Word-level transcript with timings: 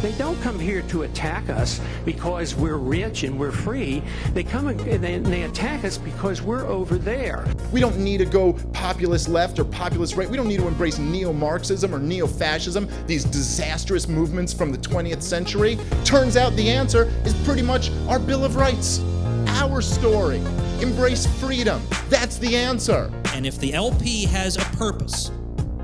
They 0.00 0.12
don't 0.12 0.40
come 0.42 0.60
here 0.60 0.82
to 0.82 1.02
attack 1.02 1.48
us 1.50 1.80
because 2.04 2.54
we're 2.54 2.76
rich 2.76 3.24
and 3.24 3.36
we're 3.38 3.50
free. 3.50 4.00
They 4.32 4.44
come 4.44 4.68
and 4.68 4.78
they, 4.78 5.18
they 5.18 5.42
attack 5.42 5.84
us 5.84 5.98
because 5.98 6.40
we're 6.40 6.66
over 6.66 6.98
there. 6.98 7.44
We 7.72 7.80
don't 7.80 7.98
need 7.98 8.18
to 8.18 8.24
go 8.24 8.52
populist 8.72 9.28
left 9.28 9.58
or 9.58 9.64
populist 9.64 10.14
right. 10.16 10.28
We 10.28 10.36
don't 10.36 10.46
need 10.46 10.60
to 10.60 10.68
embrace 10.68 10.98
neo 10.98 11.32
Marxism 11.32 11.92
or 11.92 11.98
neo 11.98 12.28
fascism, 12.28 12.88
these 13.08 13.24
disastrous 13.24 14.06
movements 14.06 14.52
from 14.52 14.70
the 14.70 14.78
20th 14.78 15.22
century. 15.22 15.76
Turns 16.04 16.36
out 16.36 16.54
the 16.54 16.68
answer 16.68 17.12
is 17.24 17.34
pretty 17.44 17.62
much 17.62 17.90
our 18.06 18.20
Bill 18.20 18.44
of 18.44 18.54
Rights. 18.54 19.00
Our 19.48 19.80
story. 19.82 20.40
Embrace 20.80 21.26
freedom. 21.40 21.82
That's 22.08 22.38
the 22.38 22.56
answer. 22.56 23.10
And 23.34 23.44
if 23.44 23.58
the 23.58 23.74
LP 23.74 24.26
has 24.26 24.56
a 24.56 24.64
purpose, 24.76 25.32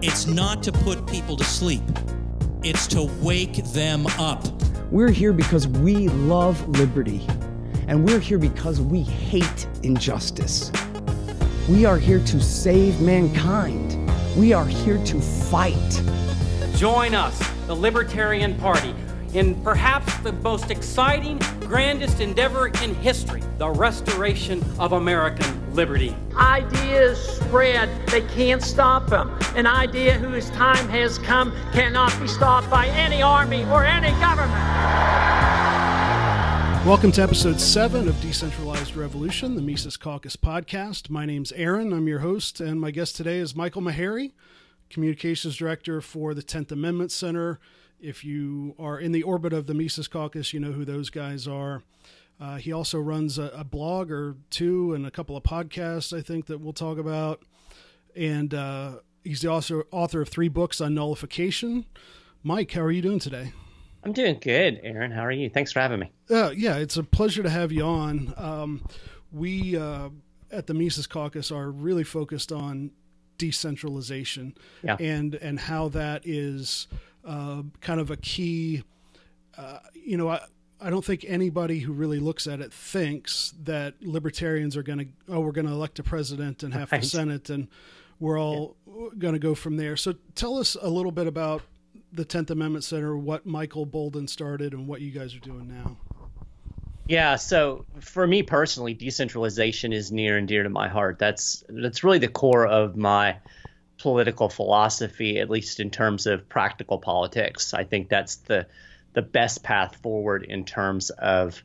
it's 0.03 0.27
not 0.27 0.63
to 0.63 0.71
put 0.71 1.05
people 1.07 1.37
to 1.37 1.45
sleep, 1.45 1.83
it's 2.65 2.87
to 2.87 3.03
wake 3.21 3.57
them 3.73 4.07
up. 4.19 4.43
We're 4.91 5.11
here 5.11 5.35
because 5.35 5.69
we 5.69 6.09
love 6.09 6.67
liberty, 6.67 7.27
and 7.89 8.03
we're 8.03 8.19
here 8.19 8.39
because 8.39 8.81
we 8.81 9.03
hate 9.03 9.69
injustice. 9.83 10.73
We 11.69 11.85
are 11.85 11.99
here 11.99 12.21
to 12.21 12.41
save 12.41 13.03
mankind. 13.03 13.99
We 14.35 14.55
are 14.55 14.65
here 14.65 14.97
to 15.05 15.21
fight. 15.21 16.03
Join 16.77 17.15
us, 17.15 17.39
the 17.67 17.77
Libertarian 17.77 18.55
Party, 18.55 18.95
in 19.35 19.63
perhaps 19.63 20.17
the 20.19 20.33
most 20.33 20.71
exciting, 20.71 21.39
grandest 21.61 22.21
endeavor 22.21 22.69
in 22.83 22.95
history 22.95 23.43
the 23.59 23.69
restoration 23.69 24.65
of 24.79 24.93
American 24.93 25.64
liberty. 25.75 26.17
Ideas 26.37 27.19
spread, 27.19 27.91
they 28.09 28.21
can't 28.23 28.63
stop 28.63 29.09
them. 29.09 29.37
An 29.57 29.67
idea 29.67 30.15
whose 30.15 30.49
time 30.51 30.89
has 30.89 31.19
come 31.19 31.53
cannot 31.73 32.19
be 32.21 32.29
stopped 32.29 32.71
by 32.71 32.87
any 32.89 33.23
army 33.23 33.65
or 33.67 33.85
any 33.85 34.11
government. 34.21 34.53
Welcome 36.87 37.13
to 37.13 37.23
episode 37.23 37.61
seven 37.61 38.09
of 38.09 38.21
Decentralized 38.21 38.95
Revolution, 38.95 39.57
the 39.57 39.63
Mises 39.63 39.97
Caucus 39.97 40.37
podcast. 40.37 41.11
My 41.11 41.27
name's 41.27 41.51
Aaron. 41.53 41.93
I'm 41.93 42.07
your 42.07 42.21
host, 42.21 42.61
and 42.61 42.81
my 42.81 42.91
guest 42.91 43.17
today 43.17 43.39
is 43.39 43.57
Michael 43.57 43.83
Maharrey, 43.83 44.33
Communications 44.91 45.57
Director 45.57 46.01
for 46.01 46.35
the 46.35 46.43
10th 46.43 46.71
Amendment 46.71 47.11
Center 47.11 47.59
if 48.05 48.23
you 48.23 48.75
are 48.79 48.99
in 48.99 49.13
the 49.13 49.23
orbit 49.23 49.55
of 49.55 49.67
the 49.67 49.73
Mises 49.73 50.09
Caucus, 50.09 50.53
you 50.53 50.61
know 50.61 50.73
who 50.73 50.85
those 50.85 51.09
guys 51.09 51.49
are. 51.49 51.83
Uh, 52.41 52.57
he 52.57 52.73
also 52.73 52.99
runs 52.99 53.39
a, 53.39 53.45
a, 53.55 53.65
blog 53.65 54.11
or 54.11 54.37
two 54.51 54.93
and 54.93 55.07
a 55.07 55.11
couple 55.11 55.37
of 55.37 55.45
podcasts, 55.45 56.17
I 56.17 56.21
think, 56.21 56.47
that 56.47 56.59
we'll 56.59 56.73
talk 56.73 56.99
about. 56.99 57.43
And 58.17 58.53
uh, 58.53 58.97
he's 59.23 59.41
the 59.41 59.51
also 59.51 59.85
author 59.93 60.21
of 60.21 60.29
three 60.29 60.49
books 60.49 60.81
on 60.81 60.95
nullification. 60.95 61.87
Mike, 62.43 62.73
how 62.73 62.83
are 62.83 62.91
you 62.91 63.03
doing 63.03 63.21
today? 63.21 63.53
I'm 64.05 64.13
doing 64.13 64.39
good, 64.41 64.81
Aaron. 64.83 65.11
How 65.11 65.25
are 65.25 65.33
you? 65.33 65.49
Thanks 65.49 65.73
for 65.73 65.81
having 65.81 66.01
me. 66.01 66.11
Uh, 66.31 66.51
yeah, 66.51 66.77
it's 66.77 66.97
a 66.97 67.03
pleasure 67.03 67.43
to 67.43 67.49
have 67.49 67.73
you 67.73 67.85
on. 67.85 68.35
Um, 68.37 68.87
we 69.33 69.77
uh, 69.77 70.11
at 70.51 70.67
the 70.67 70.75
Mises 70.75 71.07
Caucus 71.07 71.51
are 71.51 71.71
really 71.71 72.05
focused 72.05 72.53
on 72.53 72.91
decentralization 73.39 74.55
yeah. 74.83 74.97
and 75.01 75.35
and 75.37 75.59
how 75.59 75.89
that 75.89 76.23
is 76.25 76.87
uh, 77.25 77.63
kind 77.81 78.01
of 78.01 78.11
a 78.11 78.17
key. 78.19 78.83
Uh, 79.57 79.79
you 79.95 80.17
know, 80.17 80.29
I, 80.29 80.41
I 80.85 80.91
don't 80.91 81.05
think 81.05 81.25
anybody 81.27 81.79
who 81.79 81.95
really 81.95 82.19
looks 82.19 82.47
at 82.47 82.61
it 82.61 82.71
thinks 82.71 83.55
that 83.63 83.95
libertarians 84.03 84.77
are 84.77 84.83
going 84.83 84.99
to, 84.99 85.07
oh, 85.29 85.41
we're 85.41 85.53
going 85.53 85.67
to 85.67 85.73
elect 85.73 85.99
a 85.99 86.03
president 86.03 86.63
and 86.63 86.75
half 86.75 86.93
right. 86.93 87.01
the 87.01 87.07
Senate 87.07 87.49
and 87.49 87.69
we're 88.21 88.39
all 88.39 88.77
yeah. 88.87 89.09
going 89.19 89.33
to 89.33 89.39
go 89.39 89.55
from 89.55 89.79
there. 89.79 89.97
So 89.97 90.15
tell 90.35 90.59
us 90.59 90.77
a 90.81 90.89
little 90.89 91.11
bit 91.11 91.27
about 91.27 91.63
the 92.13 92.25
10th 92.25 92.51
Amendment 92.51 92.85
Center, 92.85 93.17
what 93.17 93.47
Michael 93.47 93.87
Boldin 93.87 94.29
started, 94.29 94.75
and 94.75 94.87
what 94.87 95.01
you 95.01 95.11
guys 95.11 95.35
are 95.35 95.41
doing 95.41 95.67
now. 95.67 95.97
Yeah, 97.07 97.37
so 97.37 97.87
for 98.01 98.27
me 98.27 98.43
personally, 98.43 98.93
decentralization 98.93 99.93
is 99.93 100.13
near 100.13 100.37
and 100.37 100.47
dear 100.47 100.63
to 100.63 100.71
my 100.71 100.89
heart. 100.89 101.19
That's 101.19 101.65
that's 101.69 102.05
really 102.05 102.19
the 102.19 102.29
core 102.29 102.67
of 102.67 102.97
my 102.97 103.37
political 103.99 104.49
philosophy, 104.49 105.39
at 105.39 105.51
least 105.51 105.81
in 105.81 105.91
terms 105.91 106.27
of 106.27 106.49
practical 106.49 106.99
politics. 106.99 107.75
I 107.75 107.85
think 107.85 108.09
that's 108.09 108.37
the 108.37 108.67
the 109.15 109.23
best 109.23 109.63
path 109.63 109.97
forward 109.97 110.45
in 110.45 110.65
terms 110.65 111.11
of 111.11 111.63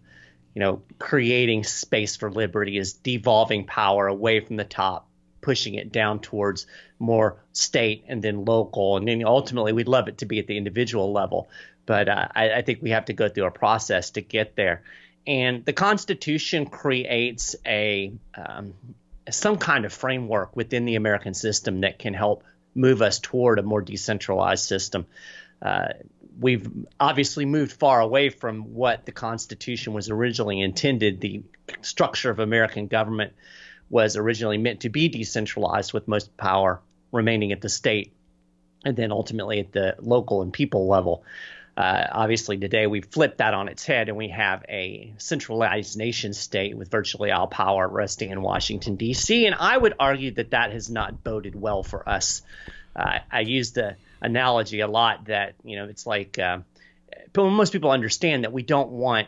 you 0.55 0.61
know 0.61 0.81
creating 0.97 1.63
space 1.63 2.15
for 2.15 2.31
liberty 2.31 2.77
is 2.77 2.93
devolving 2.93 3.65
power 3.65 4.07
away 4.07 4.39
from 4.39 4.55
the 4.55 4.63
top 4.63 5.07
pushing 5.41 5.75
it 5.75 5.91
down 5.91 6.19
towards 6.19 6.67
more 6.97 7.41
state 7.53 8.03
and 8.07 8.21
then 8.21 8.45
local 8.45 8.97
and 8.97 9.07
then 9.07 9.23
ultimately 9.25 9.73
we'd 9.73 9.87
love 9.87 10.07
it 10.07 10.19
to 10.19 10.25
be 10.25 10.39
at 10.39 10.47
the 10.47 10.57
individual 10.57 11.11
level 11.11 11.49
but 11.85 12.07
uh, 12.07 12.27
I, 12.35 12.51
I, 12.51 12.61
think 12.61 12.81
we 12.81 12.91
have 12.91 13.05
to 13.05 13.13
go 13.13 13.29
through 13.29 13.45
a 13.45 13.51
process 13.51 14.11
to 14.11 14.21
get 14.21 14.55
there 14.55 14.83
and 15.25 15.65
the 15.65 15.73
constitution 15.73 16.65
creates 16.65 17.55
a 17.65 18.13
um, 18.35 18.73
some 19.29 19.57
kind 19.57 19.85
of 19.85 19.93
framework 19.93 20.55
within 20.55 20.85
the 20.85 20.95
American 20.95 21.33
system 21.33 21.81
that 21.81 21.99
can 21.99 22.13
help 22.13 22.43
move 22.75 23.01
us 23.01 23.19
toward 23.19 23.59
a 23.59 23.63
more 23.63 23.81
decentralized 23.81 24.65
system. 24.65 25.05
Uh, 25.61 25.89
we've 26.39 26.69
obviously 26.99 27.45
moved 27.45 27.73
far 27.73 27.99
away 27.99 28.29
from 28.29 28.73
what 28.73 29.05
the 29.05 29.11
Constitution 29.11 29.93
was 29.93 30.09
originally 30.09 30.61
intended. 30.61 31.19
The 31.19 31.43
structure 31.81 32.29
of 32.29 32.39
American 32.39 32.87
government 32.87 33.33
was 33.89 34.15
originally 34.15 34.57
meant 34.57 34.81
to 34.81 34.89
be 34.89 35.09
decentralized, 35.09 35.93
with 35.93 36.07
most 36.07 36.35
power 36.37 36.79
remaining 37.11 37.51
at 37.51 37.61
the 37.61 37.69
state 37.69 38.13
and 38.85 38.95
then 38.95 39.11
ultimately 39.11 39.59
at 39.59 39.71
the 39.71 39.95
local 39.99 40.41
and 40.41 40.53
people 40.53 40.87
level. 40.87 41.23
Uh, 41.75 42.05
obviously, 42.11 42.57
today 42.57 42.87
we've 42.87 43.05
flipped 43.05 43.37
that 43.37 43.53
on 43.53 43.69
its 43.69 43.85
head 43.85 44.09
and 44.09 44.17
we 44.17 44.29
have 44.29 44.63
a 44.67 45.13
centralized 45.17 45.97
nation 45.97 46.33
state 46.33 46.77
with 46.77 46.91
virtually 46.91 47.31
all 47.31 47.47
power 47.47 47.87
resting 47.87 48.31
in 48.31 48.41
Washington, 48.41 48.95
D.C. 48.95 49.45
And 49.45 49.55
I 49.55 49.77
would 49.77 49.93
argue 49.99 50.31
that 50.31 50.51
that 50.51 50.71
has 50.71 50.89
not 50.89 51.23
boded 51.23 51.55
well 51.55 51.83
for 51.83 52.07
us. 52.07 52.41
Uh, 52.95 53.19
I 53.31 53.41
use 53.41 53.71
the 53.71 53.95
analogy 54.21 54.79
a 54.81 54.87
lot 54.87 55.25
that, 55.25 55.55
you 55.63 55.77
know, 55.77 55.85
it's 55.85 56.05
like 56.05 56.39
uh, 56.39 56.59
most 57.35 57.73
people 57.73 57.91
understand 57.91 58.43
that 58.43 58.53
we 58.53 58.63
don't 58.63 58.89
want 58.91 59.27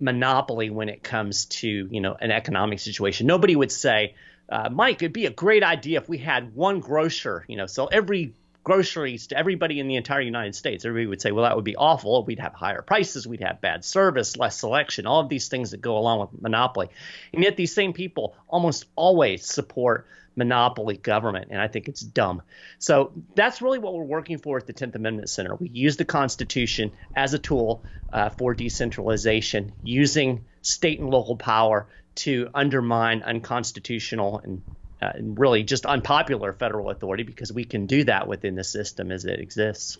monopoly 0.00 0.70
when 0.70 0.88
it 0.88 1.02
comes 1.02 1.46
to, 1.46 1.88
you 1.90 2.00
know, 2.00 2.16
an 2.20 2.30
economic 2.30 2.80
situation. 2.80 3.26
Nobody 3.26 3.54
would 3.54 3.72
say, 3.72 4.14
uh, 4.48 4.68
Mike, 4.70 5.02
it'd 5.02 5.12
be 5.12 5.26
a 5.26 5.30
great 5.30 5.62
idea 5.62 6.00
if 6.00 6.08
we 6.08 6.18
had 6.18 6.54
one 6.54 6.80
grocer, 6.80 7.44
you 7.48 7.56
know, 7.56 7.66
so 7.66 7.86
every 7.86 8.34
groceries 8.64 9.28
to 9.28 9.36
everybody 9.36 9.80
in 9.80 9.88
the 9.88 9.96
entire 9.96 10.20
United 10.20 10.54
States. 10.54 10.84
Everybody 10.84 11.06
would 11.06 11.20
say, 11.20 11.32
well, 11.32 11.44
that 11.44 11.56
would 11.56 11.64
be 11.64 11.76
awful. 11.76 12.24
We'd 12.24 12.38
have 12.38 12.54
higher 12.54 12.82
prices, 12.82 13.26
we'd 13.26 13.40
have 13.40 13.60
bad 13.60 13.84
service, 13.84 14.36
less 14.36 14.58
selection, 14.58 15.06
all 15.06 15.20
of 15.20 15.28
these 15.28 15.48
things 15.48 15.72
that 15.72 15.80
go 15.80 15.98
along 15.98 16.20
with 16.20 16.42
monopoly. 16.42 16.88
And 17.32 17.42
yet 17.42 17.56
these 17.56 17.74
same 17.74 17.92
people 17.92 18.36
almost 18.48 18.86
always 18.94 19.44
support 19.44 20.06
monopoly 20.36 20.96
government, 20.96 21.48
and 21.50 21.60
I 21.60 21.68
think 21.68 21.88
it's 21.88 22.00
dumb. 22.00 22.42
So 22.78 23.12
that's 23.34 23.60
really 23.62 23.78
what 23.78 23.94
we're 23.94 24.04
working 24.04 24.38
for 24.38 24.56
at 24.58 24.66
the 24.66 24.72
10th 24.72 24.94
Amendment 24.94 25.28
Center. 25.28 25.54
We 25.54 25.68
use 25.68 25.96
the 25.96 26.04
Constitution 26.04 26.92
as 27.14 27.34
a 27.34 27.38
tool 27.38 27.84
uh, 28.12 28.30
for 28.30 28.54
decentralization, 28.54 29.72
using 29.82 30.44
state 30.62 31.00
and 31.00 31.10
local 31.10 31.36
power 31.36 31.86
to 32.14 32.48
undermine 32.54 33.22
unconstitutional 33.22 34.40
and 34.44 34.62
uh, 35.00 35.12
really 35.18 35.64
just 35.64 35.84
unpopular 35.84 36.52
federal 36.52 36.90
authority 36.90 37.24
because 37.24 37.52
we 37.52 37.64
can 37.64 37.86
do 37.86 38.04
that 38.04 38.28
within 38.28 38.54
the 38.54 38.64
system 38.64 39.10
as 39.10 39.24
it 39.24 39.40
exists. 39.40 39.98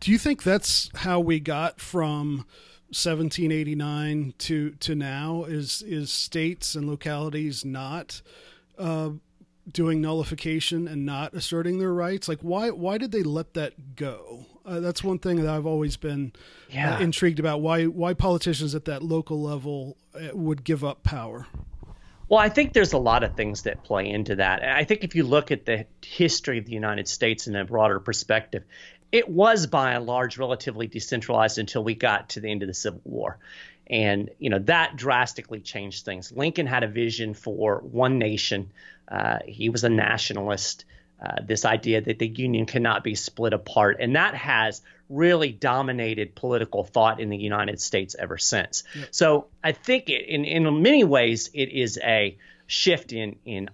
Do 0.00 0.10
you 0.10 0.18
think 0.18 0.42
that's 0.42 0.90
how 0.94 1.20
we 1.20 1.40
got 1.40 1.80
from 1.80 2.44
1789 2.88 4.34
to 4.38 4.70
to 4.70 4.94
now? 4.94 5.44
Is 5.44 5.82
is 5.86 6.10
states 6.10 6.74
and 6.74 6.86
localities 6.86 7.64
not 7.64 8.20
uh, 8.78 9.10
doing 9.70 10.00
nullification 10.00 10.88
and 10.88 11.06
not 11.06 11.34
asserting 11.34 11.78
their 11.78 11.92
rights? 11.92 12.28
Like 12.28 12.40
why 12.40 12.70
why 12.70 12.98
did 12.98 13.12
they 13.12 13.22
let 13.22 13.54
that 13.54 13.96
go? 13.96 14.46
Uh, 14.64 14.80
that's 14.80 15.02
one 15.02 15.18
thing 15.18 15.42
that 15.42 15.52
I've 15.52 15.66
always 15.66 15.96
been 15.96 16.32
uh, 16.34 16.38
yeah. 16.70 16.96
uh, 16.96 17.00
intrigued 17.00 17.40
about. 17.40 17.60
Why 17.60 17.84
why 17.84 18.14
politicians 18.14 18.74
at 18.74 18.84
that 18.86 19.02
local 19.02 19.42
level 19.42 19.96
uh, 20.14 20.36
would 20.36 20.64
give 20.64 20.84
up 20.84 21.02
power? 21.02 21.46
Well, 22.28 22.40
I 22.40 22.48
think 22.48 22.72
there's 22.72 22.94
a 22.94 22.98
lot 22.98 23.24
of 23.24 23.34
things 23.34 23.62
that 23.62 23.84
play 23.84 24.08
into 24.08 24.36
that. 24.36 24.64
I 24.64 24.84
think 24.84 25.04
if 25.04 25.14
you 25.14 25.22
look 25.22 25.50
at 25.50 25.66
the 25.66 25.84
history 26.02 26.56
of 26.58 26.64
the 26.64 26.72
United 26.72 27.06
States 27.06 27.46
in 27.46 27.54
a 27.54 27.64
broader 27.64 28.00
perspective, 28.00 28.64
it 29.10 29.28
was 29.28 29.66
by 29.66 29.92
and 29.92 30.06
large 30.06 30.38
relatively 30.38 30.86
decentralized 30.86 31.58
until 31.58 31.84
we 31.84 31.94
got 31.94 32.30
to 32.30 32.40
the 32.40 32.50
end 32.50 32.62
of 32.62 32.68
the 32.68 32.74
Civil 32.74 33.02
War. 33.04 33.38
And, 33.86 34.30
you 34.38 34.48
know, 34.48 34.60
that 34.60 34.96
drastically 34.96 35.60
changed 35.60 36.06
things. 36.06 36.32
Lincoln 36.32 36.66
had 36.66 36.82
a 36.82 36.88
vision 36.88 37.34
for 37.34 37.80
one 37.80 38.18
nation. 38.18 38.70
Uh, 39.12 39.38
he 39.46 39.68
was 39.68 39.84
a 39.84 39.90
nationalist. 39.90 40.86
Uh, 41.24 41.40
this 41.46 41.64
idea 41.64 42.00
that 42.00 42.18
the 42.18 42.26
Union 42.26 42.66
cannot 42.66 43.04
be 43.04 43.14
split 43.14 43.52
apart. 43.52 43.98
And 44.00 44.16
that 44.16 44.34
has 44.34 44.82
really 45.08 45.52
dominated 45.52 46.34
political 46.34 46.82
thought 46.82 47.20
in 47.20 47.28
the 47.28 47.36
United 47.36 47.80
States 47.80 48.16
ever 48.18 48.38
since. 48.38 48.82
Yep. 48.96 49.08
So 49.12 49.46
I 49.62 49.70
think 49.70 50.08
it, 50.08 50.26
in, 50.26 50.44
in 50.44 50.82
many 50.82 51.04
ways 51.04 51.50
it 51.54 51.68
is 51.68 51.96
a 52.02 52.36
shift 52.66 53.12
in, 53.12 53.36
in 53.44 53.70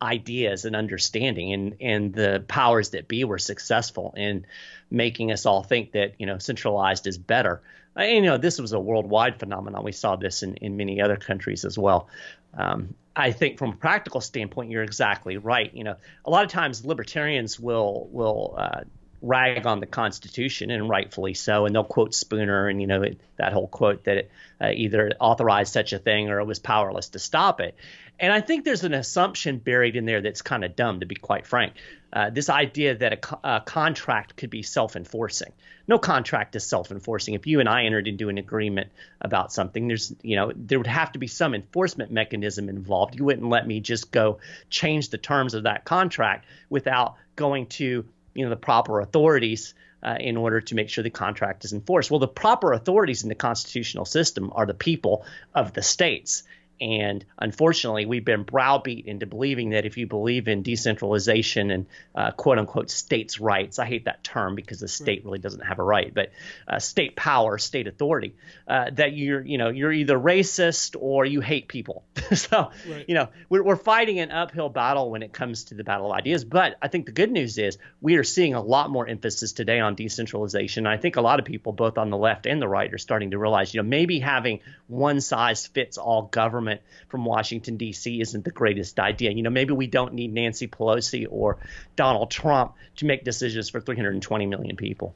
ideas 0.00 0.64
and 0.64 0.74
understanding 0.74 1.52
and, 1.52 1.76
and 1.82 2.14
the 2.14 2.42
powers 2.48 2.90
that 2.90 3.08
be 3.08 3.24
were 3.24 3.38
successful 3.38 4.14
in 4.16 4.46
making 4.90 5.32
us 5.32 5.44
all 5.44 5.62
think 5.62 5.92
that, 5.92 6.14
you 6.18 6.24
know, 6.24 6.38
centralized 6.38 7.06
is 7.06 7.18
better. 7.18 7.60
and, 7.96 8.24
you 8.24 8.30
know, 8.30 8.38
this 8.38 8.58
was 8.58 8.72
a 8.72 8.80
worldwide 8.80 9.38
phenomenon. 9.38 9.84
We 9.84 9.92
saw 9.92 10.16
this 10.16 10.42
in, 10.42 10.54
in 10.56 10.76
many 10.76 11.02
other 11.02 11.16
countries 11.16 11.66
as 11.66 11.76
well. 11.78 12.08
Um, 12.56 12.94
I 13.16 13.32
think 13.32 13.58
from 13.58 13.70
a 13.70 13.76
practical 13.76 14.20
standpoint, 14.20 14.70
you're 14.70 14.82
exactly 14.82 15.38
right. 15.38 15.74
You 15.74 15.84
know, 15.84 15.96
a 16.24 16.30
lot 16.30 16.44
of 16.44 16.50
times 16.50 16.84
libertarians 16.84 17.58
will 17.58 18.08
will 18.12 18.54
uh, 18.58 18.80
rag 19.22 19.66
on 19.66 19.80
the 19.80 19.86
Constitution, 19.86 20.70
and 20.70 20.88
rightfully 20.88 21.32
so. 21.32 21.64
And 21.64 21.74
they'll 21.74 21.84
quote 21.84 22.14
Spooner 22.14 22.68
and 22.68 22.80
you 22.80 22.86
know 22.86 23.02
it, 23.02 23.18
that 23.36 23.54
whole 23.54 23.68
quote 23.68 24.04
that 24.04 24.16
it 24.18 24.30
uh, 24.60 24.70
either 24.74 25.10
authorized 25.18 25.72
such 25.72 25.94
a 25.94 25.98
thing 25.98 26.28
or 26.28 26.40
it 26.40 26.44
was 26.44 26.58
powerless 26.58 27.08
to 27.10 27.18
stop 27.18 27.60
it. 27.60 27.74
And 28.18 28.32
I 28.32 28.40
think 28.40 28.64
there's 28.64 28.84
an 28.84 28.94
assumption 28.94 29.58
buried 29.58 29.94
in 29.94 30.06
there 30.06 30.22
that's 30.22 30.42
kind 30.42 30.64
of 30.64 30.74
dumb, 30.74 31.00
to 31.00 31.06
be 31.06 31.14
quite 31.14 31.46
frank. 31.46 31.74
Uh, 32.12 32.30
this 32.30 32.48
idea 32.48 32.94
that 32.94 33.12
a, 33.12 33.16
co- 33.16 33.40
a, 33.44 33.60
contract 33.60 34.36
could 34.36 34.48
be 34.48 34.62
self-enforcing. 34.62 35.52
No 35.86 35.98
contract 35.98 36.56
is 36.56 36.64
self-enforcing. 36.64 37.34
If 37.34 37.46
you 37.46 37.60
and 37.60 37.68
I 37.68 37.84
entered 37.84 38.08
into 38.08 38.30
an 38.30 38.38
agreement 38.38 38.90
about 39.20 39.52
something, 39.52 39.86
there's 39.86 40.14
you 40.22 40.36
know 40.36 40.50
there 40.54 40.78
would 40.78 40.86
have 40.86 41.12
to 41.12 41.18
be 41.18 41.26
some 41.26 41.54
enforcement 41.54 42.10
mechanism 42.10 42.68
involved. 42.68 43.16
You 43.16 43.24
wouldn't 43.24 43.48
let 43.48 43.66
me 43.66 43.80
just 43.80 44.12
go 44.12 44.38
change 44.70 45.10
the 45.10 45.18
terms 45.18 45.52
of 45.52 45.64
that 45.64 45.84
contract 45.84 46.46
without 46.70 47.16
going 47.34 47.66
to 47.66 48.06
you 48.34 48.44
know 48.44 48.50
the 48.50 48.56
proper 48.56 49.00
authorities 49.00 49.74
uh, 50.02 50.16
in 50.18 50.36
order 50.36 50.60
to 50.60 50.74
make 50.74 50.88
sure 50.88 51.04
the 51.04 51.10
contract 51.10 51.64
is 51.64 51.72
enforced. 51.72 52.10
Well, 52.10 52.20
the 52.20 52.28
proper 52.28 52.72
authorities 52.72 53.24
in 53.24 53.28
the 53.28 53.34
constitutional 53.34 54.04
system 54.04 54.52
are 54.54 54.64
the 54.64 54.74
people 54.74 55.26
of 55.54 55.72
the 55.72 55.82
states. 55.82 56.44
And 56.80 57.24
unfortunately, 57.38 58.04
we've 58.04 58.24
been 58.24 58.42
browbeat 58.42 59.06
into 59.06 59.26
believing 59.26 59.70
that 59.70 59.86
if 59.86 59.96
you 59.96 60.06
believe 60.06 60.46
in 60.46 60.62
decentralization 60.62 61.70
and 61.70 61.86
uh, 62.14 62.32
quote 62.32 62.58
unquote 62.58 62.90
states' 62.90 63.40
rights, 63.40 63.78
I 63.78 63.86
hate 63.86 64.04
that 64.04 64.22
term 64.22 64.54
because 64.54 64.80
the 64.80 64.88
state 64.88 65.24
really 65.24 65.38
doesn't 65.38 65.60
have 65.60 65.78
a 65.78 65.82
right, 65.82 66.12
but 66.12 66.32
uh, 66.68 66.78
state 66.78 67.16
power, 67.16 67.56
state 67.56 67.86
authority, 67.86 68.34
uh, 68.68 68.90
that 68.92 69.14
you're 69.14 69.40
you 69.42 69.56
know 69.56 69.70
you're 69.70 69.92
either 69.92 70.18
racist 70.18 70.96
or 71.00 71.24
you 71.24 71.40
hate 71.40 71.68
people. 71.68 72.04
so 72.34 72.70
right. 72.88 73.04
you 73.08 73.14
know 73.14 73.28
we're, 73.48 73.62
we're 73.62 73.76
fighting 73.76 74.18
an 74.18 74.30
uphill 74.30 74.68
battle 74.68 75.10
when 75.10 75.22
it 75.22 75.32
comes 75.32 75.64
to 75.64 75.74
the 75.74 75.84
battle 75.84 76.12
of 76.12 76.18
ideas. 76.18 76.44
But 76.44 76.76
I 76.82 76.88
think 76.88 77.06
the 77.06 77.12
good 77.12 77.30
news 77.30 77.56
is 77.56 77.78
we 78.02 78.16
are 78.16 78.24
seeing 78.24 78.52
a 78.52 78.60
lot 78.60 78.90
more 78.90 79.06
emphasis 79.06 79.52
today 79.52 79.80
on 79.80 79.94
decentralization. 79.94 80.86
I 80.86 80.98
think 80.98 81.16
a 81.16 81.22
lot 81.22 81.38
of 81.38 81.46
people, 81.46 81.72
both 81.72 81.96
on 81.96 82.10
the 82.10 82.18
left 82.18 82.44
and 82.44 82.60
the 82.60 82.68
right, 82.68 82.92
are 82.92 82.98
starting 82.98 83.30
to 83.30 83.38
realize 83.38 83.72
you 83.72 83.82
know 83.82 83.88
maybe 83.88 84.18
having 84.18 84.60
one 84.88 85.22
size 85.22 85.66
fits 85.66 85.96
all 85.96 86.22
government 86.22 86.65
government 86.66 86.82
from 87.08 87.24
Washington, 87.24 87.76
D.C. 87.76 88.20
isn't 88.20 88.44
the 88.44 88.50
greatest 88.50 88.98
idea. 88.98 89.30
You 89.30 89.42
know, 89.42 89.50
maybe 89.50 89.72
we 89.72 89.86
don't 89.86 90.14
need 90.14 90.32
Nancy 90.32 90.66
Pelosi 90.66 91.26
or 91.28 91.58
Donald 91.94 92.30
Trump 92.30 92.74
to 92.96 93.06
make 93.06 93.24
decisions 93.24 93.68
for 93.68 93.80
320 93.80 94.46
million 94.46 94.76
people. 94.76 95.14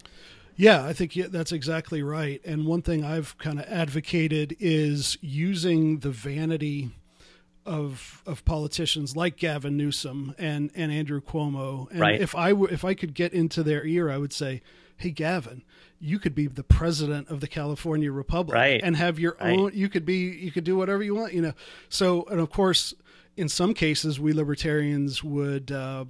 Yeah, 0.56 0.84
I 0.84 0.92
think 0.92 1.14
that's 1.14 1.52
exactly 1.52 2.02
right. 2.02 2.40
And 2.44 2.66
one 2.66 2.82
thing 2.82 3.04
I've 3.04 3.36
kind 3.38 3.58
of 3.58 3.66
advocated 3.66 4.56
is 4.60 5.16
using 5.20 6.00
the 6.00 6.10
vanity 6.10 6.90
of 7.66 8.22
of 8.26 8.44
politicians 8.44 9.16
like 9.16 9.36
Gavin 9.36 9.76
Newsom 9.76 10.34
and 10.38 10.70
and 10.74 10.92
Andrew 10.92 11.20
Cuomo. 11.20 11.90
And 11.90 12.00
right. 12.00 12.20
if 12.20 12.34
I 12.34 12.52
were 12.52 12.68
if 12.68 12.84
I 12.84 12.94
could 12.94 13.14
get 13.14 13.32
into 13.32 13.62
their 13.62 13.86
ear, 13.86 14.10
I 14.10 14.18
would 14.18 14.32
say, 14.32 14.60
"Hey, 15.00 15.10
Gavin, 15.10 15.64
you 16.00 16.18
could 16.18 16.34
be 16.34 16.46
the 16.46 16.64
president 16.64 17.28
of 17.28 17.40
the 17.40 17.46
California 17.46 18.10
Republic 18.10 18.54
right. 18.54 18.80
and 18.82 18.96
have 18.96 19.18
your 19.18 19.36
right. 19.40 19.58
own 19.58 19.70
you 19.74 19.88
could 19.88 20.06
be 20.06 20.30
you 20.30 20.50
could 20.50 20.64
do 20.64 20.76
whatever 20.76 21.02
you 21.02 21.14
want 21.14 21.34
you 21.34 21.42
know 21.42 21.52
so 21.88 22.24
and 22.30 22.40
of 22.40 22.50
course 22.50 22.94
in 23.36 23.48
some 23.48 23.74
cases 23.74 24.18
we 24.18 24.32
libertarians 24.32 25.22
would 25.22 25.70
uh, 25.70 26.06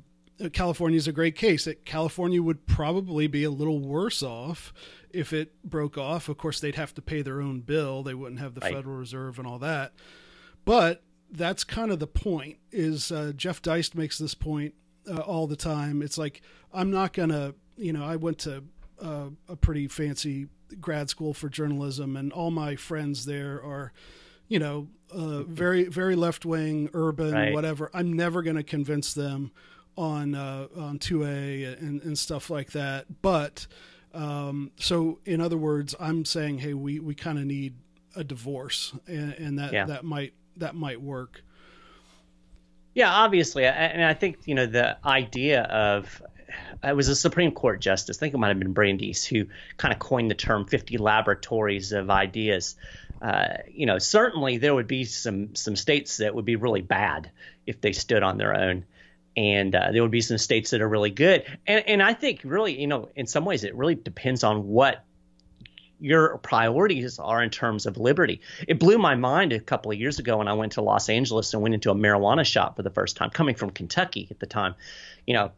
California 0.53 0.97
is 0.97 1.09
a 1.09 1.13
great 1.13 1.35
case 1.37 1.65
that 1.65 1.85
California 1.85 2.43
would 2.43 2.67
probably 2.67 3.27
be 3.27 3.45
a 3.45 3.51
little 3.51 3.81
worse 3.81 4.23
off 4.23 4.73
if 5.11 5.33
it 5.33 5.53
broke 5.65 5.99
off 5.99 6.29
of 6.29 6.39
course 6.39 6.61
they'd 6.61 6.77
have 6.77 6.95
to 6.95 7.03
pay 7.03 7.21
their 7.21 7.41
own 7.41 7.61
bill 7.61 8.03
they 8.03 8.15
wouldn't 8.15 8.41
have 8.41 8.55
the 8.55 8.61
right. 8.61 8.73
Federal 8.73 8.97
Reserve 8.97 9.39
and 9.39 9.47
all 9.47 9.59
that 9.59 9.93
but 10.65 11.03
that's 11.33 11.65
kind 11.65 11.91
of 11.91 11.99
the 11.99 12.07
point 12.07 12.59
is 12.71 13.11
uh, 13.11 13.33
Jeff 13.37 13.61
Deist 13.61 13.95
makes 13.95 14.19
this 14.19 14.35
point 14.35 14.75
uh, 15.09 15.19
all 15.19 15.49
the 15.49 15.57
time 15.57 16.01
it's 16.01 16.17
like 16.17 16.43
I'm 16.73 16.93
not 16.93 17.13
gonna 17.13 17.55
you 17.77 17.93
know 17.93 18.05
I 18.05 18.15
went 18.15 18.39
to 18.41 18.63
uh, 19.02 19.29
a 19.49 19.56
pretty 19.56 19.88
fancy 19.88 20.49
grad 20.81 21.11
school 21.11 21.35
for 21.35 21.49
journalism, 21.49 22.17
and 22.17 22.32
all 22.32 22.50
my 22.50 22.76
friends 22.76 23.25
there 23.25 23.62
are, 23.62 23.93
you 24.49 24.58
know, 24.58 24.88
uh, 25.12 25.43
very 25.43 25.85
very 25.85 26.17
left 26.17 26.44
wing, 26.44 26.88
urban, 26.94 27.32
right. 27.32 27.52
whatever. 27.52 27.91
I'm 27.93 28.12
never 28.12 28.43
going 28.43 28.56
to 28.56 28.62
convince 28.62 29.14
them 29.14 29.50
on 29.97 30.35
uh, 30.35 30.69
on 30.76 30.99
two 30.99 31.25
A 31.25 31.64
and, 31.64 32.02
and 32.02 32.19
stuff 32.19 32.50
like 32.50 32.73
that. 32.73 33.06
But 33.23 33.67
um, 34.14 34.73
so, 34.76 35.19
in 35.25 35.41
other 35.41 35.56
words, 35.56 35.94
I'm 36.00 36.25
saying, 36.25 36.58
hey, 36.58 36.75
we 36.75 37.00
we 37.00 37.14
kind 37.14 37.38
of 37.38 37.44
need 37.44 37.75
a 38.17 38.25
divorce, 38.25 38.93
and, 39.06 39.32
and 39.35 39.58
that 39.58 39.73
yeah. 39.73 39.87
that 39.87 40.05
might 40.05 40.32
that 40.56 40.75
might 40.75 41.00
work. 41.00 41.43
Yeah, 42.94 43.12
obviously, 43.12 43.64
and 43.67 44.05
I 44.05 44.14
think 44.14 44.38
you 44.47 44.55
know 44.55 44.67
the 44.67 44.97
idea 45.06 45.62
of 45.62 46.23
it 46.82 46.97
was 46.97 47.08
a 47.08 47.17
Supreme 47.17 47.52
Court 47.52 47.81
justice, 47.81 48.19
I 48.19 48.20
think 48.20 48.35
it 48.35 48.38
might 48.38 48.49
have 48.49 48.58
been 48.58 48.73
Brandeis, 48.73 49.25
who 49.25 49.47
kind 49.76 49.93
of 49.93 49.99
coined 49.99 50.31
the 50.31 50.35
term 50.35 50.67
50 50.67 50.99
laboratories 50.99 51.93
of 51.93 52.11
ideas. 52.11 52.76
Uh, 53.20 53.58
you 53.69 53.87
know, 53.87 53.99
certainly 53.99 54.56
there 54.56 54.75
would 54.75 54.87
be 54.87 55.05
some 55.05 55.55
some 55.55 55.76
states 55.76 56.19
that 56.19 56.35
would 56.35 56.44
be 56.44 56.56
really 56.56 56.81
bad 56.81 57.31
if 57.67 57.81
they 57.81 57.93
stood 57.93 58.23
on 58.23 58.38
their 58.38 58.56
own, 58.56 58.85
and 59.37 59.75
uh, 59.75 59.93
there 59.93 60.02
would 60.02 60.11
be 60.11 60.23
some 60.23 60.38
states 60.38 60.70
that 60.70 60.81
are 60.81 60.88
really 60.88 61.11
good. 61.11 61.44
And 61.67 61.87
and 61.87 62.02
I 62.02 62.14
think 62.14 62.41
really, 62.44 62.81
you 62.81 62.87
know, 62.87 63.11
in 63.14 63.26
some 63.26 63.44
ways, 63.44 63.64
it 63.64 63.75
really 63.75 63.94
depends 63.94 64.43
on 64.43 64.67
what 64.67 65.05
your 66.00 66.38
priorities 66.38 67.19
are 67.19 67.43
in 67.43 67.50
terms 67.50 67.87
of 67.87 67.99
liberty. 67.99 68.41
It 68.67 68.81
blew 68.81 68.99
my 68.99 69.14
mind 69.14 69.52
a 69.52 69.61
couple 69.61 69.93
of 69.93 69.99
years 69.99 70.19
ago 70.19 70.38
when 70.38 70.49
I 70.49 70.55
went 70.55 70.73
to 70.73 70.82
Los 70.82 71.08
Angeles 71.08 71.52
and 71.52 71.62
went 71.62 71.75
into 71.75 71.91
a 71.91 71.94
marijuana 71.94 72.44
shop 72.44 72.76
for 72.76 72.82
the 72.82 72.91
first 72.91 73.17
time, 73.17 73.31
coming 73.31 73.55
from 73.55 73.70
Kentucky 73.70 74.26
at 74.31 74.41
the 74.41 74.47
time. 74.47 74.75
You 75.26 75.35
know, 75.35 75.52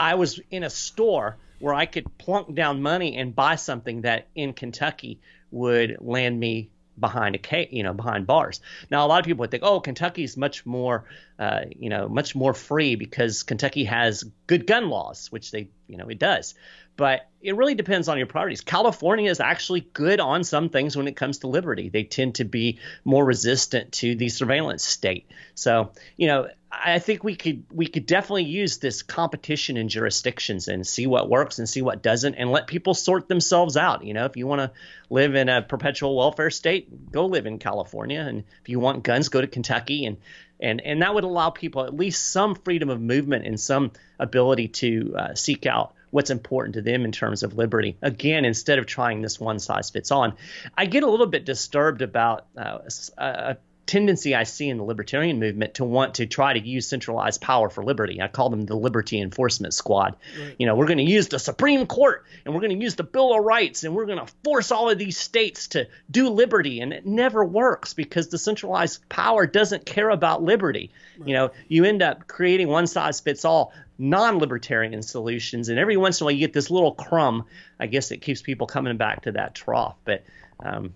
I 0.00 0.14
was 0.14 0.40
in 0.50 0.64
a 0.64 0.70
store 0.70 1.36
where 1.58 1.74
I 1.74 1.84
could 1.84 2.16
plunk 2.16 2.54
down 2.54 2.80
money 2.80 3.18
and 3.18 3.36
buy 3.36 3.56
something 3.56 4.00
that 4.00 4.28
in 4.34 4.54
Kentucky 4.54 5.20
would 5.50 5.98
land 6.00 6.40
me 6.40 6.70
behind 6.98 7.34
a 7.36 7.68
you 7.70 7.82
know, 7.82 7.92
behind 7.92 8.26
bars. 8.26 8.60
Now, 8.90 9.04
a 9.04 9.08
lot 9.08 9.20
of 9.20 9.26
people 9.26 9.40
would 9.40 9.50
think, 9.50 9.62
oh, 9.62 9.80
Kentucky 9.80 10.24
is 10.24 10.38
much 10.38 10.64
more, 10.64 11.04
uh, 11.38 11.62
you 11.78 11.90
know, 11.90 12.08
much 12.08 12.34
more 12.34 12.54
free 12.54 12.94
because 12.94 13.42
Kentucky 13.42 13.84
has 13.84 14.24
good 14.46 14.66
gun 14.66 14.88
laws, 14.88 15.30
which 15.30 15.50
they, 15.50 15.68
you 15.86 15.98
know, 15.98 16.08
it 16.08 16.18
does 16.18 16.54
but 17.00 17.30
it 17.40 17.56
really 17.56 17.74
depends 17.74 18.08
on 18.08 18.18
your 18.18 18.26
priorities. 18.26 18.60
California 18.60 19.30
is 19.30 19.40
actually 19.40 19.80
good 19.80 20.20
on 20.20 20.44
some 20.44 20.68
things 20.68 20.94
when 20.94 21.08
it 21.08 21.16
comes 21.16 21.38
to 21.38 21.46
liberty. 21.46 21.88
They 21.88 22.04
tend 22.04 22.34
to 22.34 22.44
be 22.44 22.78
more 23.06 23.24
resistant 23.24 23.92
to 23.92 24.14
the 24.14 24.28
surveillance 24.28 24.84
state. 24.84 25.26
So, 25.54 25.92
you 26.18 26.26
know, 26.26 26.48
I 26.72 27.00
think 27.00 27.24
we 27.24 27.34
could 27.34 27.64
we 27.72 27.86
could 27.86 28.06
definitely 28.06 28.44
use 28.44 28.78
this 28.78 29.02
competition 29.02 29.76
in 29.76 29.88
jurisdictions 29.88 30.68
and 30.68 30.86
see 30.86 31.06
what 31.06 31.28
works 31.28 31.58
and 31.58 31.68
see 31.68 31.82
what 31.82 32.02
doesn't 32.02 32.36
and 32.36 32.50
let 32.50 32.68
people 32.68 32.94
sort 32.94 33.28
themselves 33.28 33.76
out. 33.76 34.04
You 34.04 34.14
know, 34.14 34.24
if 34.24 34.36
you 34.36 34.46
want 34.46 34.60
to 34.60 34.70
live 35.10 35.34
in 35.34 35.48
a 35.48 35.62
perpetual 35.62 36.16
welfare 36.16 36.50
state, 36.50 37.10
go 37.10 37.26
live 37.26 37.46
in 37.46 37.58
California 37.58 38.20
and 38.20 38.44
if 38.62 38.68
you 38.68 38.78
want 38.78 39.02
guns, 39.02 39.28
go 39.28 39.40
to 39.40 39.48
Kentucky 39.48 40.06
and 40.06 40.18
and 40.60 40.80
and 40.80 41.02
that 41.02 41.12
would 41.12 41.24
allow 41.24 41.50
people 41.50 41.84
at 41.84 41.94
least 41.94 42.30
some 42.30 42.54
freedom 42.54 42.88
of 42.88 43.00
movement 43.00 43.46
and 43.46 43.58
some 43.58 43.90
ability 44.18 44.68
to 44.68 45.14
uh, 45.16 45.34
seek 45.34 45.66
out 45.66 45.94
what's 46.10 46.30
important 46.30 46.74
to 46.74 46.82
them 46.82 47.04
in 47.04 47.12
terms 47.12 47.42
of 47.42 47.56
liberty. 47.56 47.96
Again, 48.02 48.44
instead 48.44 48.78
of 48.78 48.86
trying 48.86 49.22
this 49.22 49.40
one 49.40 49.58
size 49.58 49.90
fits 49.90 50.10
all, 50.10 50.32
I 50.76 50.86
get 50.86 51.02
a 51.02 51.10
little 51.10 51.26
bit 51.26 51.44
disturbed 51.44 52.02
about 52.02 52.46
uh, 52.56 52.78
a 53.16 53.56
tendency 53.90 54.36
I 54.36 54.44
see 54.44 54.68
in 54.68 54.76
the 54.76 54.84
libertarian 54.84 55.40
movement 55.40 55.74
to 55.74 55.84
want 55.84 56.14
to 56.14 56.26
try 56.26 56.52
to 56.52 56.60
use 56.60 56.86
centralized 56.86 57.40
power 57.40 57.68
for 57.68 57.84
liberty. 57.84 58.22
I 58.22 58.28
call 58.28 58.48
them 58.48 58.64
the 58.64 58.76
Liberty 58.76 59.20
Enforcement 59.20 59.74
Squad. 59.74 60.14
Right. 60.38 60.54
You 60.60 60.66
know, 60.66 60.76
we're 60.76 60.86
going 60.86 60.98
to 60.98 61.04
use 61.04 61.26
the 61.26 61.40
Supreme 61.40 61.88
Court 61.88 62.24
and 62.44 62.54
we're 62.54 62.60
going 62.60 62.78
to 62.78 62.82
use 62.82 62.94
the 62.94 63.02
Bill 63.02 63.36
of 63.36 63.44
Rights 63.44 63.82
and 63.82 63.92
we're 63.92 64.06
going 64.06 64.24
to 64.24 64.32
force 64.44 64.70
all 64.70 64.90
of 64.90 64.96
these 64.96 65.18
states 65.18 65.66
to 65.68 65.88
do 66.08 66.28
liberty. 66.28 66.80
And 66.80 66.92
it 66.92 67.04
never 67.04 67.44
works 67.44 67.92
because 67.92 68.28
the 68.28 68.38
centralized 68.38 69.08
power 69.08 69.44
doesn't 69.44 69.86
care 69.86 70.08
about 70.08 70.40
liberty. 70.40 70.92
Right. 71.18 71.28
You 71.28 71.34
know, 71.34 71.50
you 71.66 71.84
end 71.84 72.00
up 72.00 72.28
creating 72.28 72.68
one 72.68 72.86
size 72.86 73.18
fits 73.18 73.44
all 73.44 73.72
non-libertarian 73.98 75.02
solutions 75.02 75.68
and 75.68 75.80
every 75.80 75.96
once 75.96 76.20
in 76.20 76.24
a 76.24 76.26
while 76.26 76.32
you 76.32 76.38
get 76.38 76.54
this 76.54 76.70
little 76.70 76.92
crumb 76.92 77.44
i 77.78 77.86
guess 77.86 78.10
it 78.10 78.22
keeps 78.22 78.40
people 78.40 78.66
coming 78.66 78.96
back 78.96 79.20
to 79.20 79.32
that 79.32 79.54
trough 79.54 79.94
but 80.06 80.24
um, 80.64 80.94